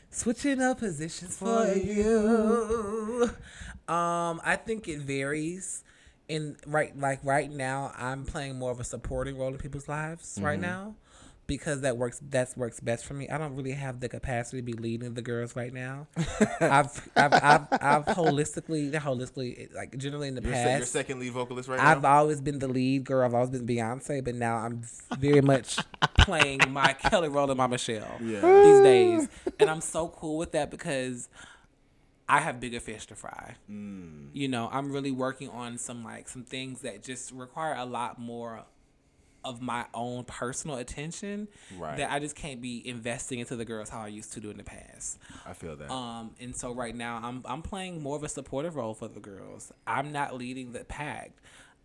Switching 0.09 0.61
up 0.61 0.79
positions 0.79 1.38
for 1.38 1.67
you. 1.67 3.29
Um, 3.88 4.41
I 4.43 4.57
think 4.57 4.88
it 4.88 4.99
varies. 4.99 5.84
In 6.27 6.57
right, 6.65 6.97
like 6.97 7.19
right 7.23 7.49
now, 7.49 7.93
I'm 7.97 8.25
playing 8.25 8.57
more 8.59 8.69
of 8.71 8.81
a 8.81 8.84
supporting 8.84 9.38
role 9.38 9.47
in 9.47 9.57
people's 9.57 9.88
lives 9.88 10.38
right 10.41 10.59
now, 10.59 10.95
because 11.47 11.81
that 11.81 11.97
works. 11.97 12.19
That 12.29 12.53
works 12.57 12.79
best 12.79 13.05
for 13.05 13.13
me. 13.13 13.27
I 13.29 13.37
don't 13.37 13.55
really 13.55 13.71
have 13.71 13.99
the 14.01 14.09
capacity 14.09 14.57
to 14.57 14.61
be 14.63 14.73
leading 14.73 15.13
the 15.13 15.21
girls 15.21 15.55
right 15.55 15.73
now. 15.73 16.07
I've, 16.59 17.09
I've, 17.15 17.33
I've, 17.33 17.67
I've 17.71 18.05
holistically, 18.05 18.93
holistically, 18.93 19.73
like 19.73 19.97
generally 19.97 20.27
in 20.27 20.35
the 20.35 20.41
Your, 20.41 20.51
past, 20.51 20.65
se- 20.65 20.77
your 20.77 20.85
second 20.85 21.19
lead 21.19 21.31
vocalist 21.31 21.69
right 21.69 21.77
now? 21.77 21.89
I've 21.89 22.05
always 22.05 22.41
been 22.41 22.59
the 22.59 22.67
lead 22.67 23.05
girl. 23.05 23.25
I've 23.25 23.33
always 23.33 23.49
been 23.49 23.65
Beyonce, 23.65 24.23
but 24.23 24.35
now 24.35 24.57
I'm 24.57 24.81
very 25.17 25.41
much 25.41 25.77
playing 26.19 26.59
my 26.69 26.93
Kelly 27.01 27.29
role 27.29 27.49
and 27.49 27.57
my 27.57 27.67
Michelle 27.67 28.17
Yeah. 28.21 28.41
these 28.41 28.81
days, 28.83 29.27
and 29.59 29.69
I'm 29.69 29.81
so 29.81 30.09
cool 30.09 30.37
with 30.37 30.51
that 30.51 30.69
because 30.69 31.29
I 32.29 32.39
have 32.41 32.59
bigger 32.59 32.81
fish 32.81 33.05
to 33.07 33.15
fry. 33.15 33.55
Mm. 33.71 34.29
You 34.33 34.49
know, 34.49 34.69
I'm 34.71 34.91
really 34.91 35.11
working 35.11 35.47
on 35.49 35.77
some 35.77 36.03
like 36.03 36.27
some 36.27 36.43
things 36.43 36.81
that 36.81 37.01
just 37.03 37.31
require 37.31 37.73
a 37.75 37.85
lot 37.85 38.19
more 38.19 38.65
of 39.47 39.61
my 39.61 39.85
own 39.93 40.23
personal 40.25 40.77
attention 40.77 41.47
Right. 41.77 41.97
that 41.97 42.11
I 42.11 42.19
just 42.19 42.35
can't 42.35 42.61
be 42.61 42.87
investing 42.87 43.39
into 43.39 43.55
the 43.55 43.65
girls 43.65 43.89
how 43.89 44.01
I 44.01 44.07
used 44.07 44.33
to 44.33 44.39
do 44.39 44.49
in 44.49 44.57
the 44.57 44.63
past. 44.63 45.17
I 45.45 45.53
feel 45.53 45.75
that. 45.75 45.91
Um, 45.91 46.31
and 46.39 46.55
so 46.55 46.73
right 46.73 46.95
now 46.95 47.19
I'm 47.23 47.41
I'm 47.45 47.61
playing 47.61 48.01
more 48.01 48.15
of 48.15 48.23
a 48.23 48.29
supportive 48.29 48.75
role 48.75 48.93
for 48.93 49.07
the 49.07 49.19
girls. 49.19 49.71
I'm 49.85 50.11
not 50.11 50.35
leading 50.35 50.73
the 50.73 50.83
pack. 50.85 51.31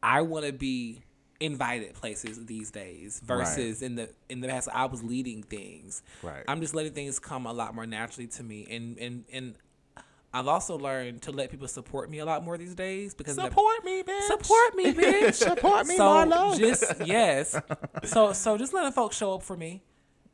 I 0.02 0.22
want 0.22 0.46
to 0.46 0.52
be 0.52 1.02
invited 1.40 1.92
places 1.94 2.44
these 2.46 2.70
days 2.70 3.20
versus 3.24 3.82
in 3.82 3.96
the 3.96 4.08
in 4.28 4.40
the 4.40 4.48
past 4.48 4.68
I 4.72 4.84
was 4.86 5.02
leading 5.02 5.42
things. 5.42 6.02
Right. 6.22 6.44
I'm 6.46 6.60
just 6.60 6.74
letting 6.74 6.92
things 6.92 7.18
come 7.18 7.46
a 7.46 7.52
lot 7.52 7.74
more 7.74 7.86
naturally 7.86 8.28
to 8.28 8.42
me, 8.42 8.66
and 8.70 8.96
and 8.98 9.24
and 9.32 9.54
I've 10.34 10.48
also 10.48 10.78
learned 10.78 11.22
to 11.22 11.32
let 11.32 11.50
people 11.50 11.68
support 11.68 12.10
me 12.10 12.18
a 12.18 12.24
lot 12.24 12.42
more 12.42 12.56
these 12.56 12.74
days 12.74 13.14
because 13.14 13.36
in 13.36 13.44
the- 13.44 13.50
Support 13.50 13.84
me, 13.84 14.02
bitch. 14.02 14.22
support 14.22 14.74
me, 14.74 14.92
bitch. 14.94 15.34
Support 15.34 15.86
me, 15.86 15.96
so 15.96 16.04
Marlo. 16.04 16.58
Just 16.58 16.84
yes. 17.04 17.60
So 18.04 18.32
so 18.32 18.56
just 18.56 18.72
letting 18.72 18.92
folks 18.92 19.16
show 19.16 19.34
up 19.34 19.42
for 19.42 19.56
me 19.56 19.82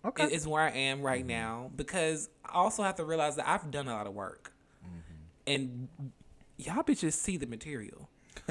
Okay. 0.05 0.25
is 0.25 0.47
where 0.47 0.62
I 0.62 0.70
am 0.70 1.03
right 1.03 1.20
mm-hmm. 1.20 1.29
now 1.29 1.70
because 1.75 2.31
I 2.45 2.55
also 2.55 2.83
have 2.83 2.97
to 2.97 3.05
realize 3.05 3.37
that 3.37 3.49
I've 3.49 3.70
done 3.70 3.89
a 3.89 3.93
lot 3.93 4.07
of 4.07 4.15
work, 4.15 4.53
mm-hmm. 4.85 5.53
and 5.53 5.89
y'all 6.57 6.83
bitches 6.83 7.15
see 7.15 7.37
the 7.37 7.47
material. 7.47 8.09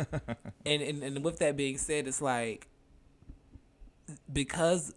and, 0.65 0.81
and 0.81 1.03
and 1.03 1.23
with 1.23 1.39
that 1.39 1.55
being 1.55 1.77
said, 1.77 2.07
it's 2.07 2.21
like 2.21 2.67
because 4.31 4.93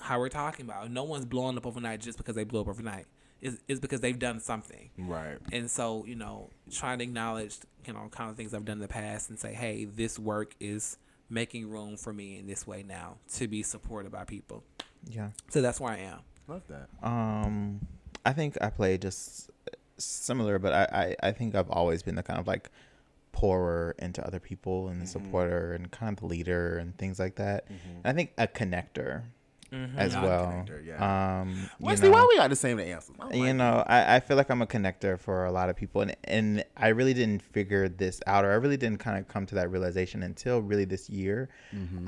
how 0.00 0.18
we're 0.18 0.28
talking 0.28 0.66
about, 0.66 0.90
no 0.90 1.04
one's 1.04 1.24
blowing 1.24 1.56
up 1.56 1.66
overnight 1.66 2.00
just 2.00 2.18
because 2.18 2.34
they 2.34 2.44
blew 2.44 2.60
up 2.60 2.68
overnight. 2.68 3.06
Is 3.42 3.60
is 3.68 3.80
because 3.80 4.00
they've 4.00 4.18
done 4.18 4.40
something. 4.40 4.88
Right. 4.96 5.36
And 5.52 5.70
so, 5.70 6.06
you 6.06 6.14
know, 6.14 6.48
trying 6.70 6.98
to 6.98 7.04
acknowledge, 7.04 7.58
you 7.84 7.92
know, 7.92 8.08
kind 8.10 8.30
of 8.30 8.36
things 8.36 8.54
I've 8.54 8.64
done 8.64 8.76
in 8.76 8.82
the 8.82 8.88
past 8.88 9.28
and 9.30 9.38
say, 9.38 9.52
hey, 9.52 9.84
this 9.84 10.18
work 10.18 10.54
is 10.60 10.96
making 11.28 11.68
room 11.68 11.96
for 11.96 12.12
me 12.12 12.38
in 12.38 12.46
this 12.46 12.66
way 12.66 12.84
now 12.86 13.16
to 13.34 13.48
be 13.48 13.62
supported 13.62 14.12
by 14.12 14.24
people. 14.24 14.62
yeah. 15.08 15.30
So 15.50 15.60
that's 15.60 15.80
where 15.80 15.92
I 15.92 15.98
am. 15.98 16.20
Love 16.46 16.62
that. 16.68 16.88
Um, 17.02 17.80
I 18.24 18.32
think 18.32 18.56
I 18.60 18.70
play 18.70 18.96
just 18.98 19.50
similar, 19.96 20.58
but 20.58 20.72
I, 20.72 21.16
I, 21.22 21.28
I 21.28 21.32
think 21.32 21.54
I've 21.54 21.70
always 21.70 22.02
been 22.02 22.14
the 22.14 22.22
kind 22.22 22.38
of 22.38 22.46
like 22.46 22.70
pourer 23.32 23.94
into 23.98 24.24
other 24.26 24.40
people 24.40 24.88
and 24.88 25.00
the 25.00 25.06
supporter 25.06 25.72
and 25.72 25.90
kind 25.90 26.12
of 26.12 26.20
the 26.20 26.26
leader 26.26 26.76
and 26.76 26.96
things 26.98 27.18
like 27.18 27.36
that. 27.36 27.64
And 27.68 28.04
I 28.04 28.12
think 28.12 28.32
a 28.38 28.46
connector 28.46 29.22
as 29.96 30.12
Yeah, 30.12 30.22
well. 30.22 30.46
connector, 30.46 30.86
yeah. 30.86 31.40
Um, 31.40 31.48
you 31.80 31.86
Wesley, 31.86 32.08
know, 32.08 32.16
why 32.16 32.26
we 32.28 32.36
got 32.36 32.50
the 32.50 32.56
same 32.56 32.78
answers? 32.78 33.16
I 33.20 33.34
you 33.34 33.44
like 33.44 33.56
know, 33.56 33.84
I, 33.86 34.16
I 34.16 34.20
feel 34.20 34.36
like 34.36 34.50
I'm 34.50 34.62
a 34.62 34.66
connector 34.66 35.18
for 35.18 35.44
a 35.46 35.52
lot 35.52 35.68
of 35.70 35.76
people, 35.76 36.02
and 36.02 36.14
and 36.24 36.64
I 36.76 36.88
really 36.88 37.14
didn't 37.14 37.42
figure 37.42 37.88
this 37.88 38.20
out, 38.26 38.44
or 38.44 38.50
I 38.52 38.56
really 38.56 38.76
didn't 38.76 38.98
kind 38.98 39.18
of 39.18 39.28
come 39.28 39.46
to 39.46 39.54
that 39.56 39.70
realization 39.70 40.22
until 40.22 40.60
really 40.60 40.84
this 40.84 41.08
year. 41.08 41.48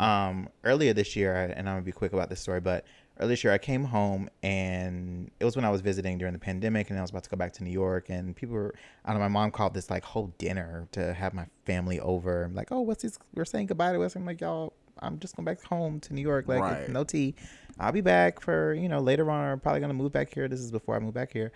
Um, 0.01 0.49
earlier 0.65 0.93
this 0.93 1.17
year, 1.17 1.35
and 1.35 1.69
I'm 1.69 1.77
gonna 1.77 1.83
be 1.83 1.93
quick 1.93 2.13
about 2.13 2.29
this 2.29 2.41
story, 2.41 2.61
but 2.61 2.85
earlier 3.19 3.29
this 3.29 3.45
year 3.45 3.53
I 3.53 3.59
came 3.59 3.85
home, 3.85 4.29
and 4.43 5.31
it 5.41 5.45
was 5.45 5.57
when 5.57 5.65
I 5.65 5.71
was 5.71 5.81
visiting 5.81 6.19
during 6.19 6.33
the 6.35 6.39
pandemic, 6.41 6.91
and 6.91 6.99
I 6.99 7.03
was 7.03 7.11
about 7.11 7.25
to 7.25 7.31
go 7.31 7.37
back 7.37 7.53
to 7.55 7.65
New 7.65 7.71
York, 7.71 8.11
and 8.11 8.35
people 8.37 8.55
were, 8.55 8.75
I 9.05 9.11
don't 9.11 9.19
know, 9.21 9.25
my 9.25 9.29
mom 9.29 9.51
called 9.53 9.73
this 9.75 9.89
like 9.91 10.05
whole 10.05 10.35
dinner 10.39 10.89
to 10.93 11.15
have 11.15 11.33
my 11.33 11.47
family 11.65 11.99
over. 12.01 12.45
I'm 12.45 12.55
like, 12.55 12.73
oh, 12.73 12.81
what's 12.81 13.03
this? 13.03 13.19
We're 13.35 13.45
saying 13.45 13.67
goodbye 13.67 13.93
to 13.93 14.03
us. 14.03 14.17
I'm 14.17 14.27
like, 14.27 14.41
y'all, 14.41 14.73
I'm 15.01 15.19
just 15.19 15.37
going 15.37 15.45
back 15.45 15.63
home 15.65 16.01
to 16.01 16.15
New 16.15 16.23
York, 16.23 16.47
like 16.49 16.61
Right. 16.61 16.89
no 16.89 17.05
tea. 17.05 17.35
I'll 17.79 17.93
be 17.93 18.01
back 18.01 18.41
for 18.41 18.73
you 18.75 18.89
know 18.89 19.01
later 19.01 19.31
on. 19.31 19.53
I'm 19.53 19.61
probably 19.61 19.81
gonna 19.81 19.95
move 19.95 20.13
back 20.13 20.33
here. 20.33 20.49
This 20.49 20.61
is 20.61 20.71
before 20.71 20.97
I 20.97 20.99
move 21.01 21.15
back 21.15 21.33
here, 21.33 21.53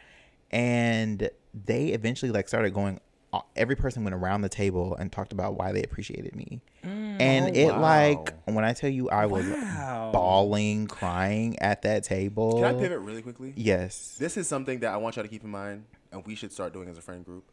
and 0.51 1.31
they 1.55 1.89
eventually 1.89 2.31
like 2.33 2.49
started 2.49 2.75
going. 2.75 3.01
uh, 3.33 3.41
Every 3.57 3.77
person 3.77 4.05
went 4.05 4.15
around 4.15 4.41
the 4.43 4.49
table 4.49 4.95
and 4.97 5.13
talked 5.13 5.33
about 5.33 5.55
why 5.57 5.73
they 5.73 5.83
appreciated 5.83 6.35
me, 6.35 6.61
and 6.83 7.47
Oh, 7.49 7.53
it 7.61 7.77
like 7.77 8.33
when 8.47 8.65
I 8.65 8.73
tell 8.73 8.91
you 8.91 9.09
I 9.11 9.27
was 9.27 9.47
Wow. 9.47 10.11
bawling, 10.13 10.87
crying 10.87 11.59
at 11.61 11.83
that 11.83 12.05
table. 12.05 12.57
Can 12.57 12.65
I 12.65 12.73
pivot 12.73 13.01
really 13.01 13.23
quickly? 13.23 13.53
Yes. 13.57 14.17
This 14.19 14.37
is 14.37 14.49
something 14.49 14.81
that 14.81 14.93
I 14.93 14.97
want 14.97 15.17
y'all 15.17 15.25
to 15.25 15.29
keep 15.29 15.45
in 15.45 15.51
mind, 15.51 15.85
and 16.11 16.25
we 16.27 16.35
should 16.35 16.53
start 16.53 16.73
doing 16.73 16.89
as 16.89 16.97
a 16.99 17.03
friend 17.03 17.25
group. 17.25 17.51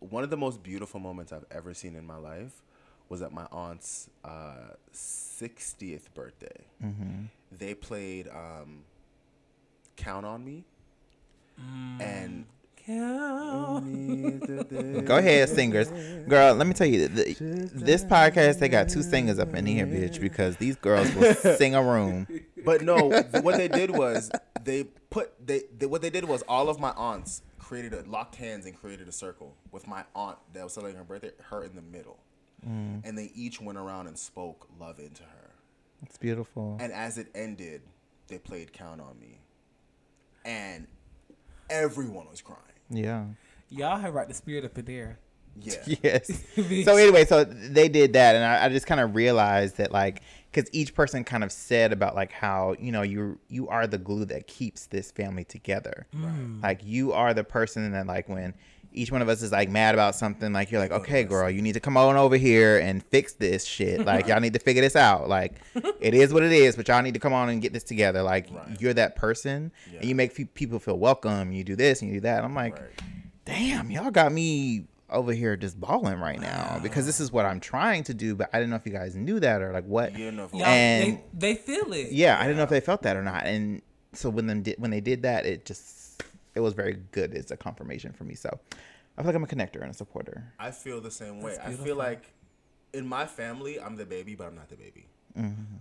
One 0.00 0.22
of 0.22 0.28
the 0.30 0.36
most 0.36 0.62
beautiful 0.62 1.00
moments 1.00 1.32
I've 1.32 1.46
ever 1.50 1.72
seen 1.72 1.96
in 1.96 2.04
my 2.06 2.16
life 2.16 2.62
was 3.14 3.22
at 3.22 3.32
my 3.32 3.46
aunt's 3.52 4.10
uh, 4.24 4.74
60th 4.92 6.12
birthday. 6.14 6.64
Mm-hmm. 6.82 7.26
They 7.52 7.74
played 7.74 8.26
um, 8.28 8.82
"Count 9.96 10.26
on 10.26 10.44
Me," 10.44 10.64
and 12.00 12.44
Go 12.86 13.70
ahead, 15.16 15.48
singers. 15.48 15.88
Girl, 16.28 16.54
let 16.54 16.66
me 16.66 16.74
tell 16.74 16.86
you, 16.86 17.08
th 17.08 17.38
this 17.38 18.04
podcast, 18.04 18.58
they 18.58 18.68
got 18.68 18.88
two 18.90 19.02
singers 19.02 19.38
up 19.38 19.54
in 19.54 19.64
here, 19.64 19.86
bitch, 19.86 20.20
because 20.20 20.56
these 20.56 20.76
girls 20.76 21.14
will 21.14 21.34
sing 21.34 21.74
a 21.74 21.82
room. 21.82 22.26
But 22.64 22.80
no, 22.80 23.10
what 23.42 23.58
they 23.58 23.68
did 23.68 23.90
was 23.90 24.30
they 24.64 24.84
put 25.10 25.46
they, 25.46 25.64
they 25.78 25.84
what 25.84 26.00
they 26.00 26.08
did 26.08 26.24
was 26.24 26.42
all 26.48 26.70
of 26.70 26.80
my 26.80 26.92
aunts 26.96 27.42
created 27.58 27.92
a 27.92 28.02
locked 28.08 28.36
hands 28.36 28.64
and 28.64 28.74
created 28.74 29.06
a 29.06 29.12
circle 29.12 29.54
with 29.70 29.86
my 29.86 30.04
aunt 30.14 30.38
that 30.54 30.64
was 30.64 30.72
celebrating 30.72 30.98
her 30.98 31.04
birthday, 31.04 31.32
her 31.50 31.62
in 31.62 31.74
the 31.76 31.82
middle, 31.82 32.18
Mm. 32.66 33.02
and 33.04 33.18
they 33.18 33.30
each 33.34 33.60
went 33.60 33.78
around 33.78 34.06
and 34.06 34.18
spoke 34.18 34.68
love 34.78 34.98
into 34.98 35.22
her. 35.22 35.50
It's 36.02 36.18
beautiful. 36.18 36.76
And 36.80 36.92
as 36.92 37.18
it 37.18 37.28
ended, 37.34 37.82
they 38.28 38.38
played 38.38 38.72
"Count 38.72 39.00
on 39.00 39.18
Me," 39.18 39.40
and 40.44 40.86
everyone 41.70 42.28
was 42.30 42.40
crying. 42.40 42.60
Yeah. 42.90 43.24
Y'all 43.70 43.98
have 43.98 44.14
right 44.14 44.28
the 44.28 44.34
spirit 44.34 44.64
up 44.64 44.76
in 44.78 44.84
there. 44.84 45.18
Yeah, 45.60 45.74
Yes. 46.02 46.44
so 46.84 46.96
anyway, 46.96 47.24
so 47.24 47.44
they 47.44 47.88
did 47.88 48.12
that, 48.14 48.34
and 48.34 48.44
I, 48.44 48.66
I 48.66 48.68
just 48.68 48.86
kind 48.86 49.00
of 49.00 49.14
realized 49.14 49.76
that, 49.76 49.92
like, 49.92 50.22
because 50.50 50.68
each 50.72 50.94
person 50.94 51.24
kind 51.24 51.42
of 51.42 51.50
said 51.50 51.92
about 51.92 52.14
like 52.14 52.30
how 52.30 52.76
you 52.78 52.92
know 52.92 53.02
you 53.02 53.38
you 53.48 53.68
are 53.68 53.86
the 53.86 53.98
glue 53.98 54.24
that 54.26 54.46
keeps 54.46 54.86
this 54.86 55.10
family 55.10 55.44
together. 55.44 56.06
Mm. 56.14 56.62
Like 56.62 56.80
you 56.84 57.12
are 57.12 57.34
the 57.34 57.42
person 57.44 57.90
that 57.90 58.06
like 58.06 58.28
when 58.28 58.54
each 58.94 59.10
one 59.12 59.20
of 59.22 59.28
us 59.28 59.42
is 59.42 59.52
like 59.52 59.68
mad 59.68 59.94
about 59.94 60.14
something, 60.14 60.52
like 60.52 60.70
you're 60.70 60.80
like, 60.80 60.92
okay, 60.92 61.24
girl, 61.24 61.50
you 61.50 61.60
need 61.62 61.72
to 61.74 61.80
come 61.80 61.96
on 61.96 62.16
over 62.16 62.36
here 62.36 62.78
and 62.78 63.02
fix 63.02 63.32
this 63.34 63.64
shit. 63.64 64.04
Like 64.06 64.26
y'all 64.28 64.40
need 64.40 64.52
to 64.54 64.58
figure 64.58 64.82
this 64.82 64.96
out. 64.96 65.28
Like 65.28 65.54
it 66.00 66.14
is 66.14 66.32
what 66.32 66.42
it 66.42 66.52
is, 66.52 66.76
but 66.76 66.88
y'all 66.88 67.02
need 67.02 67.14
to 67.14 67.20
come 67.20 67.32
on 67.32 67.48
and 67.48 67.60
get 67.60 67.72
this 67.72 67.82
together. 67.84 68.22
Like 68.22 68.48
Right. 68.52 68.80
you're 68.80 68.94
that 68.94 69.16
person, 69.16 69.72
Yeah. 69.92 69.98
and 70.00 70.08
you 70.08 70.14
make 70.14 70.32
fe- 70.32 70.44
people 70.44 70.78
feel 70.78 70.98
welcome. 70.98 71.52
You 71.52 71.64
do 71.64 71.76
this 71.76 72.00
and 72.02 72.10
you 72.10 72.16
do 72.18 72.20
that. 72.22 72.44
I'm 72.44 72.54
like 72.54 72.74
Right. 72.80 72.90
damn, 73.44 73.90
y'all 73.90 74.10
got 74.10 74.32
me 74.32 74.86
over 75.10 75.32
here 75.32 75.56
just 75.56 75.78
bawling 75.78 76.18
right 76.18 76.40
now 76.40 76.80
because 76.82 77.06
this 77.06 77.20
is 77.20 77.30
what 77.30 77.44
I'm 77.44 77.60
trying 77.60 78.02
to 78.04 78.14
do, 78.14 78.34
but 78.34 78.48
I 78.52 78.58
didn't 78.58 78.70
know 78.70 78.76
if 78.76 78.86
you 78.86 78.92
guys 78.92 79.14
knew 79.14 79.38
that 79.40 79.60
or 79.62 79.72
like 79.72 79.84
what. 79.84 80.16
You 80.18 80.32
know 80.32 80.44
if 80.46 80.54
it 80.54 80.56
Y'all, 80.56 80.66
was- 80.66 80.68
And- 80.68 81.18
they, 81.32 81.52
they 81.52 81.54
feel 81.60 81.92
it. 81.92 82.10
Yeah, 82.12 82.38
I 82.38 82.42
didn't 82.44 82.56
know 82.56 82.62
if 82.64 82.70
they 82.70 82.80
felt 82.80 83.02
that 83.02 83.16
or 83.16 83.22
not. 83.22 83.44
And 83.46 83.82
so 84.12 84.30
when 84.30 84.46
them 84.46 84.62
did 84.62 84.76
when 84.78 84.90
they 84.90 85.00
did 85.00 85.22
that, 85.22 85.46
it 85.46 85.64
just 85.66 86.22
it 86.54 86.60
was 86.60 86.74
very 86.74 86.98
good. 87.12 87.34
It's 87.34 87.50
a 87.50 87.56
confirmation 87.56 88.12
for 88.12 88.24
me. 88.24 88.34
So 88.34 88.58
I 89.16 89.22
feel 89.22 89.26
like 89.26 89.36
I'm 89.36 89.44
a 89.44 89.46
connector 89.46 89.82
and 89.82 89.90
a 89.90 89.94
supporter. 89.94 90.52
I 90.58 90.70
feel 90.70 91.00
the 91.00 91.10
same 91.10 91.40
way. 91.40 91.56
I 91.62 91.72
feel 91.72 91.96
like 91.96 92.32
in 92.92 93.06
my 93.06 93.26
family, 93.26 93.80
I'm 93.80 93.96
the 93.96 94.06
baby, 94.06 94.34
but 94.34 94.46
I'm 94.46 94.54
not 94.54 94.68
the 94.68 94.76
baby. 94.76 95.08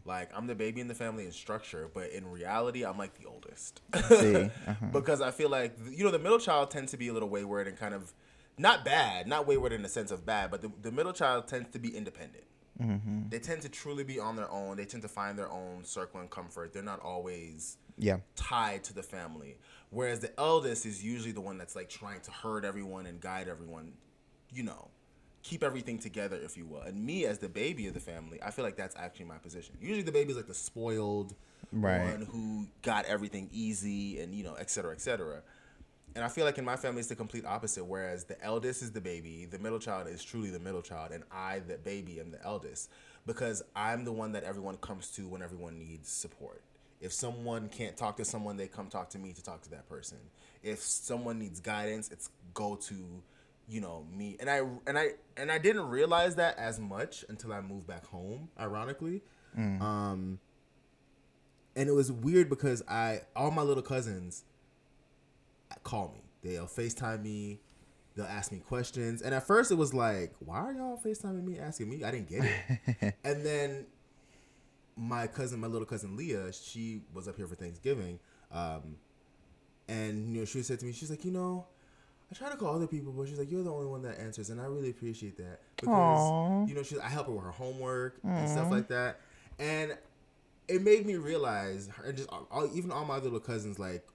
Like 0.05 0.31
I'm 0.35 0.47
the 0.47 0.55
baby 0.55 0.81
in 0.81 0.87
the 0.87 0.95
family 0.95 1.25
in 1.25 1.31
structure, 1.31 1.87
but 1.93 2.09
in 2.11 2.29
reality, 2.29 2.83
I'm 2.83 2.97
like 2.97 3.13
the 3.19 3.27
oldest. 3.27 3.81
See, 4.09 4.35
uh-huh. 4.67 4.87
because 4.91 5.21
I 5.21 5.29
feel 5.29 5.49
like 5.49 5.77
you 5.91 6.03
know 6.03 6.09
the 6.11 6.17
middle 6.19 6.39
child 6.39 6.71
tends 6.71 6.91
to 6.91 6.97
be 6.97 7.07
a 7.09 7.13
little 7.13 7.29
wayward 7.29 7.67
and 7.67 7.77
kind 7.77 7.93
of 7.93 8.13
not 8.57 8.83
bad, 8.83 9.27
not 9.27 9.45
wayward 9.45 9.71
in 9.71 9.83
the 9.83 9.89
sense 9.89 10.09
of 10.09 10.25
bad, 10.25 10.49
but 10.49 10.61
the, 10.63 10.71
the 10.81 10.91
middle 10.91 11.13
child 11.13 11.47
tends 11.47 11.69
to 11.71 11.79
be 11.79 11.95
independent. 11.95 12.45
Mm-hmm. 12.81 13.29
They 13.29 13.39
tend 13.39 13.61
to 13.61 13.69
truly 13.69 14.03
be 14.03 14.19
on 14.19 14.35
their 14.35 14.49
own. 14.49 14.77
They 14.77 14.85
tend 14.85 15.03
to 15.03 15.07
find 15.09 15.37
their 15.37 15.51
own 15.51 15.83
circle 15.83 16.19
and 16.19 16.29
comfort. 16.29 16.73
They're 16.73 16.81
not 16.83 16.99
always 16.99 17.77
Yeah. 17.97 18.17
tied 18.35 18.83
to 18.85 18.93
the 18.93 19.03
family. 19.03 19.57
Whereas 19.93 20.19
the 20.19 20.37
eldest 20.39 20.85
is 20.85 21.03
usually 21.03 21.31
the 21.31 21.41
one 21.41 21.57
that's 21.57 21.75
like 21.75 21.87
trying 21.87 22.21
to 22.21 22.31
herd 22.31 22.65
everyone 22.65 23.05
and 23.05 23.21
guide 23.21 23.47
everyone, 23.47 23.93
you 24.51 24.63
know, 24.63 24.89
keep 25.43 25.63
everything 25.63 25.99
together, 25.99 26.39
if 26.43 26.57
you 26.57 26.65
will. 26.65 26.81
And 26.81 27.05
me 27.05 27.25
as 27.25 27.37
the 27.37 27.49
baby 27.49 27.87
of 27.87 27.93
the 27.93 27.99
family, 27.99 28.39
I 28.41 28.49
feel 28.49 28.65
like 28.65 28.75
that's 28.75 28.95
actually 28.95 29.25
my 29.25 29.37
position. 29.37 29.77
Usually 29.79 30.01
the 30.01 30.11
baby's 30.11 30.35
like 30.35 30.47
the 30.47 30.53
spoiled 30.53 31.35
Right. 31.71 32.01
one 32.01 32.27
who 32.31 32.67
got 32.81 33.05
everything 33.05 33.49
easy 33.51 34.19
and, 34.19 34.33
you 34.33 34.43
know, 34.43 34.53
et 34.55 34.69
cetera, 34.69 34.93
et 34.93 35.01
cetera. 35.01 35.41
And 36.15 36.23
I 36.23 36.27
feel 36.27 36.45
like 36.45 36.59
in 36.59 36.65
my 36.65 36.75
family 36.75 36.99
it's 36.99 37.09
the 37.09 37.15
complete 37.15 37.45
opposite. 37.45 37.83
Whereas 37.83 38.25
the 38.25 38.41
eldest 38.43 38.83
is 38.83 38.91
the 38.91 39.01
baby, 39.01 39.45
the 39.45 39.57
middle 39.59 39.79
child 39.79 40.07
is 40.07 40.23
truly 40.23 40.49
the 40.51 40.59
middle 40.59 40.83
child, 40.83 41.11
and 41.11 41.23
I, 41.31 41.59
the 41.59 41.77
baby, 41.77 42.19
am 42.19 42.31
the 42.31 42.43
eldest 42.43 42.89
because 43.25 43.63
I'm 43.75 44.05
the 44.05 44.11
one 44.11 44.31
that 44.33 44.43
everyone 44.43 44.77
comes 44.77 45.09
to 45.11 45.27
when 45.27 45.41
everyone 45.41 45.79
needs 45.79 46.09
support. 46.09 46.61
If 47.03 47.11
someone 47.11 47.67
can't 47.67 47.97
talk 47.97 48.15
to 48.17 48.25
someone, 48.25 48.55
they 48.55 48.67
come 48.67 48.87
talk 48.87 49.09
to 49.09 49.19
me 49.19 49.33
to 49.33 49.43
talk 49.43 49.61
to 49.63 49.69
that 49.71 49.89
person. 49.89 50.17
If 50.63 50.79
someone 50.79 51.37
needs 51.37 51.59
guidance, 51.59 52.09
it's 52.09 52.29
go 52.53 52.75
to, 52.77 52.95
you 53.67 53.81
know, 53.81 54.05
me. 54.15 54.37
And 54.39 54.49
I 54.49 54.61
and 54.87 54.97
I 54.97 55.09
and 55.35 55.51
I 55.51 55.57
didn't 55.57 55.89
realize 55.89 56.35
that 56.35 56.57
as 56.57 56.79
much 56.79 57.25
until 57.27 57.51
I 57.51 57.59
moved 57.59 57.87
back 57.87 58.05
home. 58.05 58.47
Ironically, 58.57 59.21
um, 59.81 60.39
and 61.75 61.89
it 61.89 61.91
was 61.91 62.09
weird 62.09 62.49
because 62.49 62.81
I 62.87 63.23
all 63.35 63.51
my 63.51 63.63
little 63.63 63.83
cousins 63.83 64.45
call 65.83 66.13
me. 66.13 66.21
They'll 66.41 66.67
FaceTime 66.67 67.21
me. 67.21 67.59
They'll 68.15 68.25
ask 68.25 68.51
me 68.51 68.59
questions. 68.59 69.21
And 69.21 69.33
at 69.33 69.45
first 69.45 69.71
it 69.71 69.75
was 69.75 69.93
like, 69.93 70.33
why 70.39 70.57
are 70.57 70.71
y'all 70.71 71.01
FaceTiming 71.03 71.43
me 71.43 71.59
asking 71.59 71.89
me? 71.89 72.03
I 72.03 72.11
didn't 72.11 72.29
get 72.29 72.45
it. 72.45 73.15
and 73.23 73.45
then 73.45 73.87
my 74.95 75.27
cousin, 75.27 75.59
my 75.59 75.67
little 75.67 75.85
cousin 75.85 76.15
Leah, 76.15 76.51
she 76.53 77.01
was 77.13 77.27
up 77.27 77.35
here 77.35 77.47
for 77.47 77.55
Thanksgiving. 77.55 78.19
Um, 78.51 78.97
and 79.87 80.33
you 80.33 80.39
know, 80.39 80.45
she 80.45 80.61
said 80.61 80.79
to 80.79 80.85
me, 80.85 80.91
she's 80.91 81.09
like, 81.09 81.25
you 81.25 81.31
know, 81.31 81.65
I 82.31 82.35
try 82.35 82.49
to 82.49 82.57
call 82.57 82.75
other 82.75 82.87
people, 82.87 83.11
but 83.11 83.27
she's 83.27 83.37
like, 83.37 83.51
you're 83.51 83.63
the 83.63 83.71
only 83.71 83.87
one 83.87 84.01
that 84.03 84.19
answers, 84.19 84.49
and 84.49 84.59
I 84.59 84.65
really 84.65 84.89
appreciate 84.89 85.37
that 85.37 85.59
because 85.75 85.89
Aw. 85.89 86.65
you 86.65 86.73
know, 86.73 86.83
she 86.83 86.99
I 86.99 87.09
help 87.09 87.27
her 87.27 87.33
with 87.33 87.43
her 87.43 87.51
homework 87.51 88.19
and 88.23 88.31
mm-hmm. 88.31 88.51
stuff 88.51 88.71
like 88.71 88.87
that, 88.87 89.19
and 89.59 89.97
it 90.67 90.81
made 90.81 91.05
me 91.05 91.15
realize, 91.15 91.89
and 92.03 92.17
just 92.17 92.29
all, 92.29 92.69
even 92.73 92.91
all 92.91 93.05
my 93.05 93.17
little 93.17 93.39
cousins, 93.39 93.77
like 93.77 94.07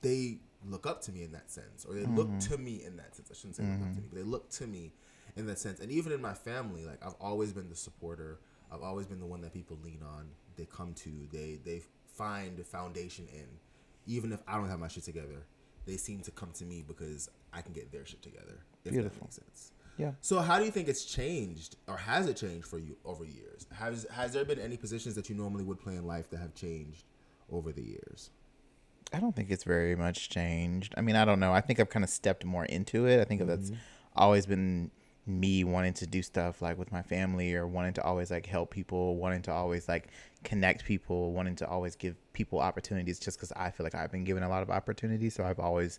they 0.00 0.38
look 0.66 0.86
up 0.86 1.02
to 1.02 1.12
me 1.12 1.22
in 1.22 1.32
that 1.32 1.50
sense, 1.50 1.84
or 1.86 1.94
they 1.94 2.06
look 2.06 2.28
mm-hmm. 2.28 2.54
to 2.54 2.58
me 2.58 2.82
in 2.84 2.96
that 2.96 3.14
sense. 3.14 3.30
I 3.30 3.34
shouldn't 3.34 3.56
say 3.56 3.64
look 3.64 3.72
up 3.72 3.78
to 3.80 3.84
mm-hmm. 3.84 3.96
me, 3.96 4.06
but 4.10 4.16
they 4.16 4.24
look 4.24 4.50
to 4.50 4.66
me 4.66 4.92
in 5.36 5.46
that 5.46 5.58
sense. 5.58 5.80
And 5.80 5.90
even 5.90 6.12
in 6.12 6.22
my 6.22 6.34
family, 6.34 6.86
like 6.86 7.04
I've 7.04 7.16
always 7.20 7.52
been 7.52 7.68
the 7.68 7.76
supporter. 7.76 8.38
I've 8.72 8.82
always 8.82 9.06
been 9.06 9.20
the 9.20 9.26
one 9.26 9.40
that 9.42 9.52
people 9.52 9.78
lean 9.82 10.02
on. 10.02 10.28
They 10.56 10.66
come 10.66 10.94
to. 10.94 11.10
They 11.32 11.58
they 11.64 11.82
find 12.06 12.58
a 12.58 12.64
foundation 12.64 13.26
in. 13.32 13.46
Even 14.06 14.32
if 14.32 14.42
I 14.48 14.56
don't 14.56 14.68
have 14.68 14.80
my 14.80 14.88
shit 14.88 15.04
together, 15.04 15.44
they 15.86 15.96
seem 15.96 16.20
to 16.22 16.30
come 16.30 16.50
to 16.54 16.64
me 16.64 16.82
because 16.86 17.28
I 17.52 17.60
can 17.60 17.72
get 17.72 17.92
their 17.92 18.06
shit 18.06 18.22
together. 18.22 18.58
If 18.84 18.92
Beautiful. 18.92 19.18
that 19.18 19.24
makes 19.24 19.36
sense. 19.36 19.72
Yeah. 19.98 20.12
So 20.20 20.38
how 20.38 20.58
do 20.58 20.64
you 20.64 20.70
think 20.70 20.88
it's 20.88 21.04
changed, 21.04 21.76
or 21.88 21.96
has 21.96 22.28
it 22.28 22.36
changed 22.36 22.66
for 22.66 22.78
you 22.78 22.96
over 23.04 23.24
years? 23.24 23.66
Has 23.74 24.06
has 24.12 24.32
there 24.32 24.44
been 24.44 24.60
any 24.60 24.76
positions 24.76 25.14
that 25.16 25.28
you 25.28 25.34
normally 25.34 25.64
would 25.64 25.80
play 25.80 25.96
in 25.96 26.06
life 26.06 26.30
that 26.30 26.38
have 26.38 26.54
changed 26.54 27.04
over 27.50 27.72
the 27.72 27.82
years? 27.82 28.30
I 29.12 29.20
don't 29.20 29.34
think 29.34 29.50
it's 29.50 29.64
very 29.64 29.96
much 29.96 30.28
changed. 30.28 30.94
I 30.96 31.00
mean, 31.00 31.16
I 31.16 31.24
don't 31.24 31.40
know. 31.40 31.52
I 31.52 31.60
think 31.60 31.80
I've 31.80 31.88
kind 31.88 32.04
of 32.04 32.10
stepped 32.10 32.44
more 32.44 32.64
into 32.66 33.06
it. 33.06 33.20
I 33.20 33.24
think 33.24 33.44
that's 33.46 33.70
mm-hmm. 33.70 33.80
always 34.14 34.46
been 34.46 34.90
me 35.28 35.62
wanting 35.62 35.92
to 35.92 36.06
do 36.06 36.22
stuff 36.22 36.62
like 36.62 36.78
with 36.78 36.90
my 36.90 37.02
family 37.02 37.54
or 37.54 37.66
wanting 37.66 37.92
to 37.92 38.02
always 38.02 38.30
like 38.30 38.46
help 38.46 38.70
people, 38.70 39.16
wanting 39.16 39.42
to 39.42 39.52
always 39.52 39.88
like 39.88 40.08
connect 40.42 40.84
people, 40.84 41.32
wanting 41.32 41.54
to 41.56 41.68
always 41.68 41.94
give 41.96 42.16
people 42.32 42.58
opportunities 42.58 43.18
just 43.18 43.36
because 43.36 43.52
I 43.52 43.70
feel 43.70 43.84
like 43.84 43.94
I've 43.94 44.10
been 44.10 44.24
given 44.24 44.42
a 44.42 44.48
lot 44.48 44.62
of 44.62 44.70
opportunities. 44.70 45.34
So 45.34 45.44
I've 45.44 45.60
always 45.60 45.98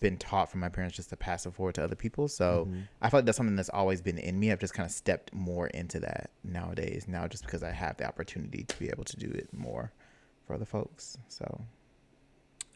been 0.00 0.18
taught 0.18 0.50
from 0.50 0.60
my 0.60 0.68
parents 0.68 0.96
just 0.96 1.10
to 1.10 1.16
pass 1.16 1.46
it 1.46 1.54
forward 1.54 1.76
to 1.76 1.84
other 1.84 1.94
people. 1.94 2.28
So 2.28 2.68
I 3.00 3.08
feel 3.08 3.18
like 3.18 3.24
that's 3.24 3.36
something 3.36 3.56
that's 3.56 3.70
always 3.70 4.02
been 4.02 4.18
in 4.18 4.38
me. 4.38 4.50
I've 4.52 4.58
just 4.58 4.74
kind 4.74 4.86
of 4.86 4.92
stepped 4.92 5.32
more 5.32 5.68
into 5.68 6.00
that 6.00 6.30
nowadays. 6.44 7.06
Now 7.08 7.26
just 7.28 7.44
because 7.44 7.62
I 7.62 7.70
have 7.70 7.96
the 7.96 8.04
opportunity 8.04 8.64
to 8.64 8.78
be 8.78 8.88
able 8.88 9.04
to 9.04 9.16
do 9.16 9.30
it 9.30 9.48
more 9.52 9.92
for 10.46 10.54
other 10.54 10.64
folks. 10.64 11.16
So 11.28 11.62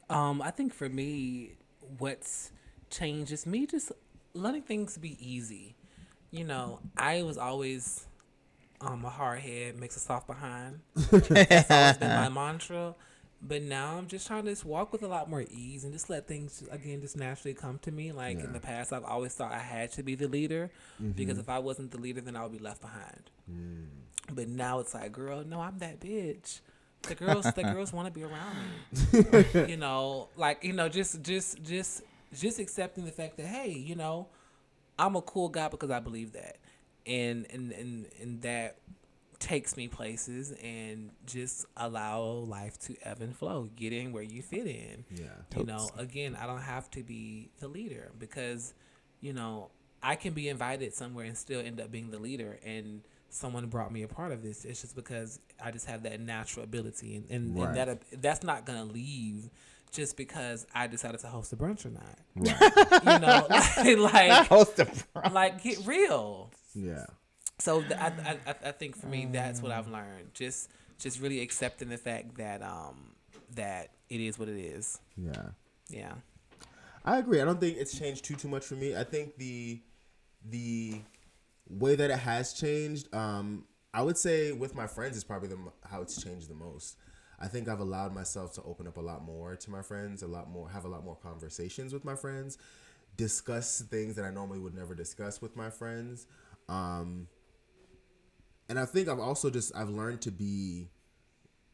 Um, 0.09 0.41
I 0.41 0.53
think 0.53 0.73
for 0.73 0.89
me, 0.89 1.57
what's 1.99 2.53
changed 2.91 3.33
is 3.33 3.45
me 3.45 3.67
just 3.67 3.91
letting 4.37 4.63
things 4.63 4.97
be 4.99 5.17
easy. 5.21 5.75
You 6.31 6.45
know, 6.45 6.81
I 6.97 7.23
was 7.23 7.39
always 7.39 8.07
um, 8.81 9.05
a 9.05 9.11
hard 9.11 9.41
head 9.41 9.79
makes 9.79 9.97
a 9.97 10.01
soft 10.01 10.27
behind. 10.27 10.81
That's 10.95 11.71
always 11.71 11.97
been 11.97 12.11
my 12.11 12.29
mantra. 12.51 12.95
But 13.43 13.63
now 13.63 13.97
I'm 13.97 14.07
just 14.07 14.27
trying 14.27 14.45
to 14.45 14.51
just 14.51 14.65
walk 14.65 14.93
with 14.93 15.03
a 15.03 15.07
lot 15.09 15.29
more 15.29 15.45
ease 15.51 15.85
and 15.85 15.93
just 15.93 16.09
let 16.09 16.27
things 16.27 16.65
again 16.71 17.01
just 17.01 17.17
naturally 17.17 17.55
come 17.55 17.79
to 17.81 17.93
me. 17.93 18.11
Like 18.11 18.39
in 18.41 18.53
the 18.53 18.61
past, 18.61 18.93
I've 18.93 19.05
always 19.05 19.35
thought 19.35 19.53
I 19.53 19.59
had 19.59 19.93
to 19.93 20.03
be 20.03 20.15
the 20.15 20.27
leader 20.27 20.71
because 21.15 21.39
if 21.39 21.49
I 21.49 21.59
wasn't 21.59 21.91
the 21.91 21.99
leader, 21.99 22.21
then 22.23 22.35
I 22.35 22.43
would 22.43 22.53
be 22.53 22.59
left 22.59 22.81
behind. 22.81 23.31
But 24.33 24.49
now 24.49 24.81
it's 24.81 24.95
like, 24.95 25.13
girl, 25.13 25.45
no, 25.45 25.61
I'm 25.61 25.79
that 25.79 26.01
bitch. 26.01 26.61
The 27.03 27.15
girls, 27.15 27.45
the 27.53 27.63
girls 27.75 27.93
want 27.93 28.09
to 28.09 28.13
be 28.13 28.25
around 28.25 28.57
me. 29.55 29.69
you 29.71 29.77
know, 29.77 30.29
like 30.37 30.65
you 30.65 30.73
know, 30.73 30.89
just 30.89 31.23
just 31.23 31.63
just 31.63 32.03
just 32.35 32.59
accepting 32.59 33.05
the 33.05 33.13
fact 33.13 33.37
that 33.37 33.47
hey, 33.47 33.71
you 33.71 33.95
know, 33.95 34.29
I'm 34.99 35.17
a 35.17 35.23
cool 35.23 35.49
guy 35.49 35.69
because 35.69 35.91
I 35.91 36.01
believe 36.01 36.33
that, 36.33 36.57
and 37.07 37.47
and 37.51 37.73
and 37.73 38.07
and 38.21 38.43
that 38.43 38.79
takes 39.39 39.77
me 39.77 39.87
places 39.87 40.53
and 40.63 41.11
just 41.27 41.67
allow 41.77 42.23
life 42.23 42.79
to 42.81 42.97
ebb 43.03 43.21
and 43.21 43.37
flow. 43.37 43.69
Get 43.77 43.93
in 43.93 44.13
where 44.13 44.23
you 44.23 44.41
fit 44.43 44.67
in. 44.67 45.05
Yeah. 45.15 45.27
You 45.57 45.65
know, 45.65 45.91
again, 45.99 46.35
I 46.41 46.47
don't 46.47 46.63
have 46.63 46.91
to 46.93 47.03
be 47.03 47.51
the 47.61 47.69
leader 47.69 48.11
because, 48.19 48.73
you 49.21 49.35
know, 49.35 49.69
I 50.03 50.17
can 50.17 50.33
be 50.33 50.49
invited 50.49 50.95
somewhere 50.95 51.27
and 51.27 51.37
still 51.37 51.61
end 51.61 51.83
up 51.83 51.91
being 51.91 52.11
the 52.11 52.19
leader 52.19 52.59
and 52.65 53.03
someone 53.29 53.67
brought 53.67 53.93
me 53.93 54.03
a 54.05 54.09
part 54.09 54.33
of 54.33 54.43
this. 54.43 54.65
It's 54.65 54.81
just 54.81 54.97
because 54.97 55.39
I 55.63 55.71
just 55.71 55.85
have 55.87 56.05
that 56.05 56.19
natural 56.19 56.65
ability 56.65 57.17
and, 57.17 57.31
and, 57.31 57.59
Right. 57.59 57.69
and 57.69 57.77
that 57.77 58.23
that's 58.23 58.43
not 58.43 58.65
gonna 58.65 58.85
leave 58.87 59.51
just 59.97 60.17
because 60.17 60.67
I 60.75 60.87
decided 60.87 61.21
to 61.21 61.29
host 61.29 61.53
a 61.53 61.57
brunch 61.57 61.85
or 61.87 61.91
not. 61.91 62.19
Right. 62.37 63.03
You 63.05 63.19
know, 63.27 63.47
like 64.05 64.13
like, 64.15 64.47
host 64.49 64.79
a 64.79 64.85
brunch. 64.85 65.33
like 65.33 65.63
get 65.63 65.79
real. 65.87 66.51
yeah. 66.75 67.07
So 67.59 67.81
th- 67.81 67.93
I, 67.99 68.07
I 68.25 68.51
I- 68.51 68.69
I 68.69 68.73
think 68.73 68.97
for 68.97 69.07
me 69.07 69.27
that's 69.33 69.63
what 69.63 69.73
I've 69.73 69.89
learned. 69.89 70.35
Just 70.35 70.71
just 70.99 71.21
really 71.21 71.41
accepting 71.41 71.89
the 71.89 71.97
fact 71.97 72.37
that 72.37 72.63
um 72.63 73.13
that 73.55 73.91
it 74.11 74.21
is 74.21 74.39
what 74.39 74.49
it 74.49 74.59
is. 74.61 74.99
Yeah. 75.17 75.49
Yeah. 75.89 76.13
I 77.05 77.19
agree. 77.19 77.41
I 77.41 77.45
don't 77.45 77.61
think 77.61 77.79
it's 77.79 77.99
changed 77.99 78.25
too 78.25 78.35
too 78.37 78.49
much 78.49 78.65
for 78.65 78.75
me. 78.75 78.95
I 78.97 79.05
think 79.05 79.37
the 79.39 79.81
the 80.45 81.01
way 81.69 81.97
that 81.97 82.11
it 82.11 82.19
has 82.19 82.53
changed, 82.53 83.13
um, 83.15 83.65
I 83.95 84.03
would 84.03 84.17
say 84.19 84.53
with 84.53 84.75
my 84.75 84.87
friends 84.87 85.17
is 85.17 85.25
probably 85.25 85.49
the 85.49 85.59
how 85.89 86.03
it's 86.03 86.23
changed 86.23 86.51
the 86.51 86.55
most. 86.55 86.97
I 87.39 87.49
think 87.49 87.69
I've 87.69 87.81
allowed 87.81 88.15
myself 88.15 88.55
to 88.55 88.63
open 88.63 88.87
up 88.87 88.97
a 88.97 89.01
lot 89.01 89.23
more 89.25 89.57
to 89.57 89.71
my 89.71 89.83
friends, 89.83 90.23
a 90.23 90.27
lot 90.27 90.51
more, 90.51 90.71
have 90.71 90.85
a 90.85 90.89
lot 90.89 91.05
more 91.05 91.17
conversations 91.17 91.93
with 91.93 92.05
my 92.05 92.15
friends, 92.15 92.57
discuss 93.17 93.81
things 93.83 94.17
that 94.17 94.25
I 94.25 94.31
normally 94.31 94.59
would 94.59 94.75
never 94.75 94.95
discuss 94.95 95.43
with 95.43 95.55
my 95.57 95.71
friends. 95.71 96.27
Um, 96.69 97.29
and 98.69 98.79
I 98.79 98.85
think 98.85 99.09
I've 99.09 99.21
also 99.21 99.51
just 99.51 99.75
I've 99.77 99.91
learned 99.91 100.23
to 100.23 100.31
be 100.31 100.89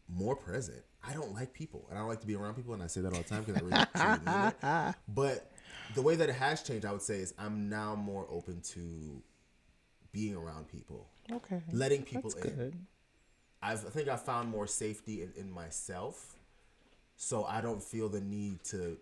more 0.09 0.36
present. 0.36 0.82
I 1.06 1.14
don't 1.14 1.32
like 1.34 1.52
people, 1.52 1.86
and 1.89 1.98
I 1.98 2.02
don't 2.02 2.09
like 2.10 2.20
to 2.20 2.26
be 2.26 2.36
around 2.36 2.55
people, 2.55 2.74
and 2.74 2.82
I 2.82 2.86
say 2.86 3.01
that 3.01 3.12
all 3.12 3.22
the 3.22 3.28
time 3.28 3.43
because 3.43 3.56
I 3.56 3.64
really 3.64 3.82
truly 3.94 4.18
mean 4.24 4.44
it. 4.44 4.56
But 5.09 5.51
the 5.94 6.02
way 6.02 6.16
that 6.16 6.28
it 6.28 6.34
has 6.36 6.62
changed, 6.62 6.86
I 6.86 6.93
would 6.93 7.02
say, 7.02 7.16
is 7.16 7.34
I'm 7.39 7.68
now 7.68 7.94
more 7.94 8.26
open 8.30 8.60
to 8.74 9.22
being 10.12 10.36
around 10.36 10.68
people, 10.68 11.09
Okay. 11.30 11.60
letting 11.72 12.02
people 12.02 12.30
That's 12.30 12.44
in. 12.47 12.56
good. 12.56 12.74
I've, 13.62 13.86
I 13.86 13.90
think 13.90 14.09
I 14.09 14.16
found 14.16 14.51
more 14.51 14.66
safety 14.66 15.22
in, 15.22 15.32
in 15.36 15.51
myself, 15.51 16.34
so 17.16 17.44
I 17.44 17.60
don't 17.60 17.82
feel 17.82 18.09
the 18.09 18.20
need 18.20 18.64
to 18.64 18.97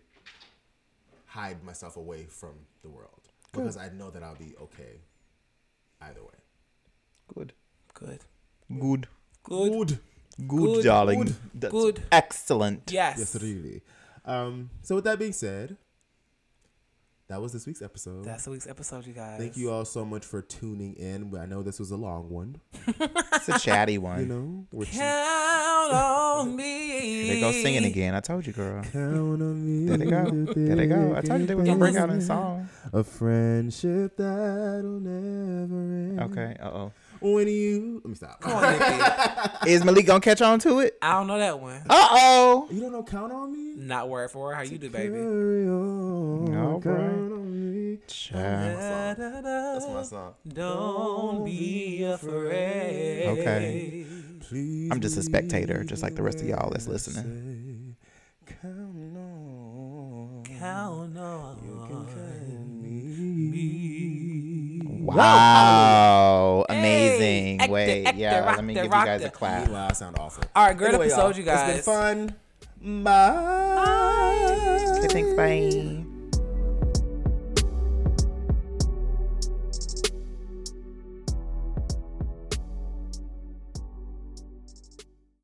hide 1.26 1.62
myself 1.64 1.96
away 1.96 2.26
from 2.28 2.54
the 2.82 2.90
world 2.90 3.20
because 3.52 3.76
I 3.76 3.88
know 3.90 4.10
that 4.10 4.22
I'll 4.22 4.34
be 4.36 4.54
okay 4.60 5.00
either 6.02 6.22
way. 6.22 6.38
Good. 7.34 7.52
Good. 7.94 8.20
Good. 8.78 9.06
Good. 9.44 9.98
Good, 10.48 10.48
Good. 10.48 10.84
darling. 10.84 11.24
Good. 11.24 11.34
That's 11.54 11.72
Good. 11.72 12.02
excellent. 12.12 12.90
Yes. 12.92 13.18
Yes, 13.18 13.42
really. 13.42 13.82
Um, 14.24 14.70
so 14.82 14.96
with 14.96 15.04
that 15.04 15.18
being 15.18 15.32
said, 15.32 15.76
that 17.30 17.40
was 17.40 17.52
this 17.52 17.64
week's 17.64 17.80
episode. 17.80 18.24
That's 18.24 18.44
the 18.44 18.50
week's 18.50 18.66
episode, 18.66 19.06
you 19.06 19.12
guys. 19.12 19.38
Thank 19.38 19.56
you 19.56 19.70
all 19.70 19.84
so 19.84 20.04
much 20.04 20.24
for 20.26 20.42
tuning 20.42 20.94
in. 20.94 21.32
I 21.38 21.46
know 21.46 21.62
this 21.62 21.78
was 21.78 21.92
a 21.92 21.96
long 21.96 22.28
one. 22.28 22.56
It's 23.40 23.48
a 23.48 23.58
chatty 23.58 23.96
one. 23.96 24.20
You 24.20 24.26
know, 24.26 24.66
we're 24.70 24.84
ch- 24.84 24.98
Count 24.98 25.92
on 25.94 26.54
me. 26.54 27.28
They 27.30 27.40
go 27.40 27.52
singing 27.52 27.84
again. 27.86 28.14
I 28.14 28.20
told 28.20 28.46
you, 28.46 28.52
girl. 28.52 28.82
count 28.82 29.40
on 29.40 29.64
me. 29.64 29.86
There 29.88 29.96
they 29.96 30.04
go. 30.04 30.30
There 30.52 30.76
they 30.76 30.86
go. 30.86 31.14
I 31.16 31.22
told 31.22 31.40
you 31.40 31.46
they 31.46 31.54
was 31.54 31.66
gonna 31.66 31.78
break 31.78 31.96
out 31.96 32.10
in 32.10 32.20
song. 32.20 32.68
A 32.92 33.02
friendship 33.02 34.18
that'll 34.18 35.00
never 35.00 35.74
end. 35.74 36.20
Okay. 36.20 36.54
Uh 36.60 36.68
oh. 36.68 36.92
When 37.20 37.48
you 37.48 38.00
let 38.02 38.08
me 38.08 38.14
stop. 38.14 38.40
Come 38.40 38.52
on, 38.52 38.78
Nikki. 38.78 39.70
Is 39.70 39.84
Malik 39.84 40.06
gonna 40.06 40.20
catch 40.20 40.40
on 40.40 40.58
to 40.60 40.78
it? 40.80 40.96
I 41.02 41.12
don't 41.12 41.26
know 41.26 41.38
that 41.38 41.60
one. 41.60 41.82
Uh 41.88 42.08
oh. 42.10 42.68
You 42.70 42.80
don't 42.80 42.92
know 42.92 43.02
count 43.02 43.32
on 43.32 43.52
me? 43.52 43.74
Not 43.76 44.08
word 44.08 44.30
for 44.30 44.44
word. 44.44 44.54
How 44.54 44.62
you 44.62 44.78
do, 44.78 44.88
baby? 44.88 45.14
Carry 45.14 45.66
on. 45.68 46.56
All 46.56 46.80
count 46.80 46.98
on 47.32 47.90
me. 47.92 47.98
Child. 48.06 49.16
That's 49.18 49.86
my 49.86 50.02
song. 50.02 50.34
Don't 50.48 51.44
be 51.44 52.04
afraid. 52.04 53.26
Okay. 53.38 54.06
Please 54.40 54.90
I'm 54.90 55.00
just 55.00 55.16
a 55.18 55.22
spectator, 55.22 55.84
just 55.84 56.02
like 56.02 56.14
the 56.14 56.22
rest 56.22 56.40
of 56.40 56.46
y'all 56.48 56.70
that's 56.70 56.88
listening. 56.88 57.96
say, 58.48 58.54
Count 58.62 59.16
on. 59.16 60.42
Count 60.58 61.18
on 61.18 61.56
You 61.64 61.86
can 61.86 62.06
count 62.06 62.16
on 62.16 62.82
me. 62.82 63.89
Wow. 65.00 66.64
Hey, 66.68 66.78
Amazing. 66.78 67.60
actor, 67.60 67.72
Wait. 67.72 68.04
actor, 68.06 68.18
yeah. 68.20 68.38
rock 68.40 68.56
let 68.56 68.64
me 68.64 68.74
the- 68.74 68.82
give 68.82 68.84
you 68.84 68.90
guys 69.04 69.22
a 69.24 69.30
clap. 69.30 69.62
Meanwhile, 69.64 69.88
I 69.90 69.92
sound 69.92 70.16
awful. 70.18 70.44
All 70.54 70.66
right, 70.66 70.76
great 70.76 70.88
Anyway, 70.90 71.08
y'all, 71.08 71.20
episode, 71.20 71.36
you 71.38 71.44
guys. 71.44 71.76
It's 71.78 71.86
been 71.86 71.94
fun. 72.82 73.02
Bye. 73.04 74.96
Okay, 74.98 75.08
thanks. 75.08 75.32
Bye. 75.34 75.86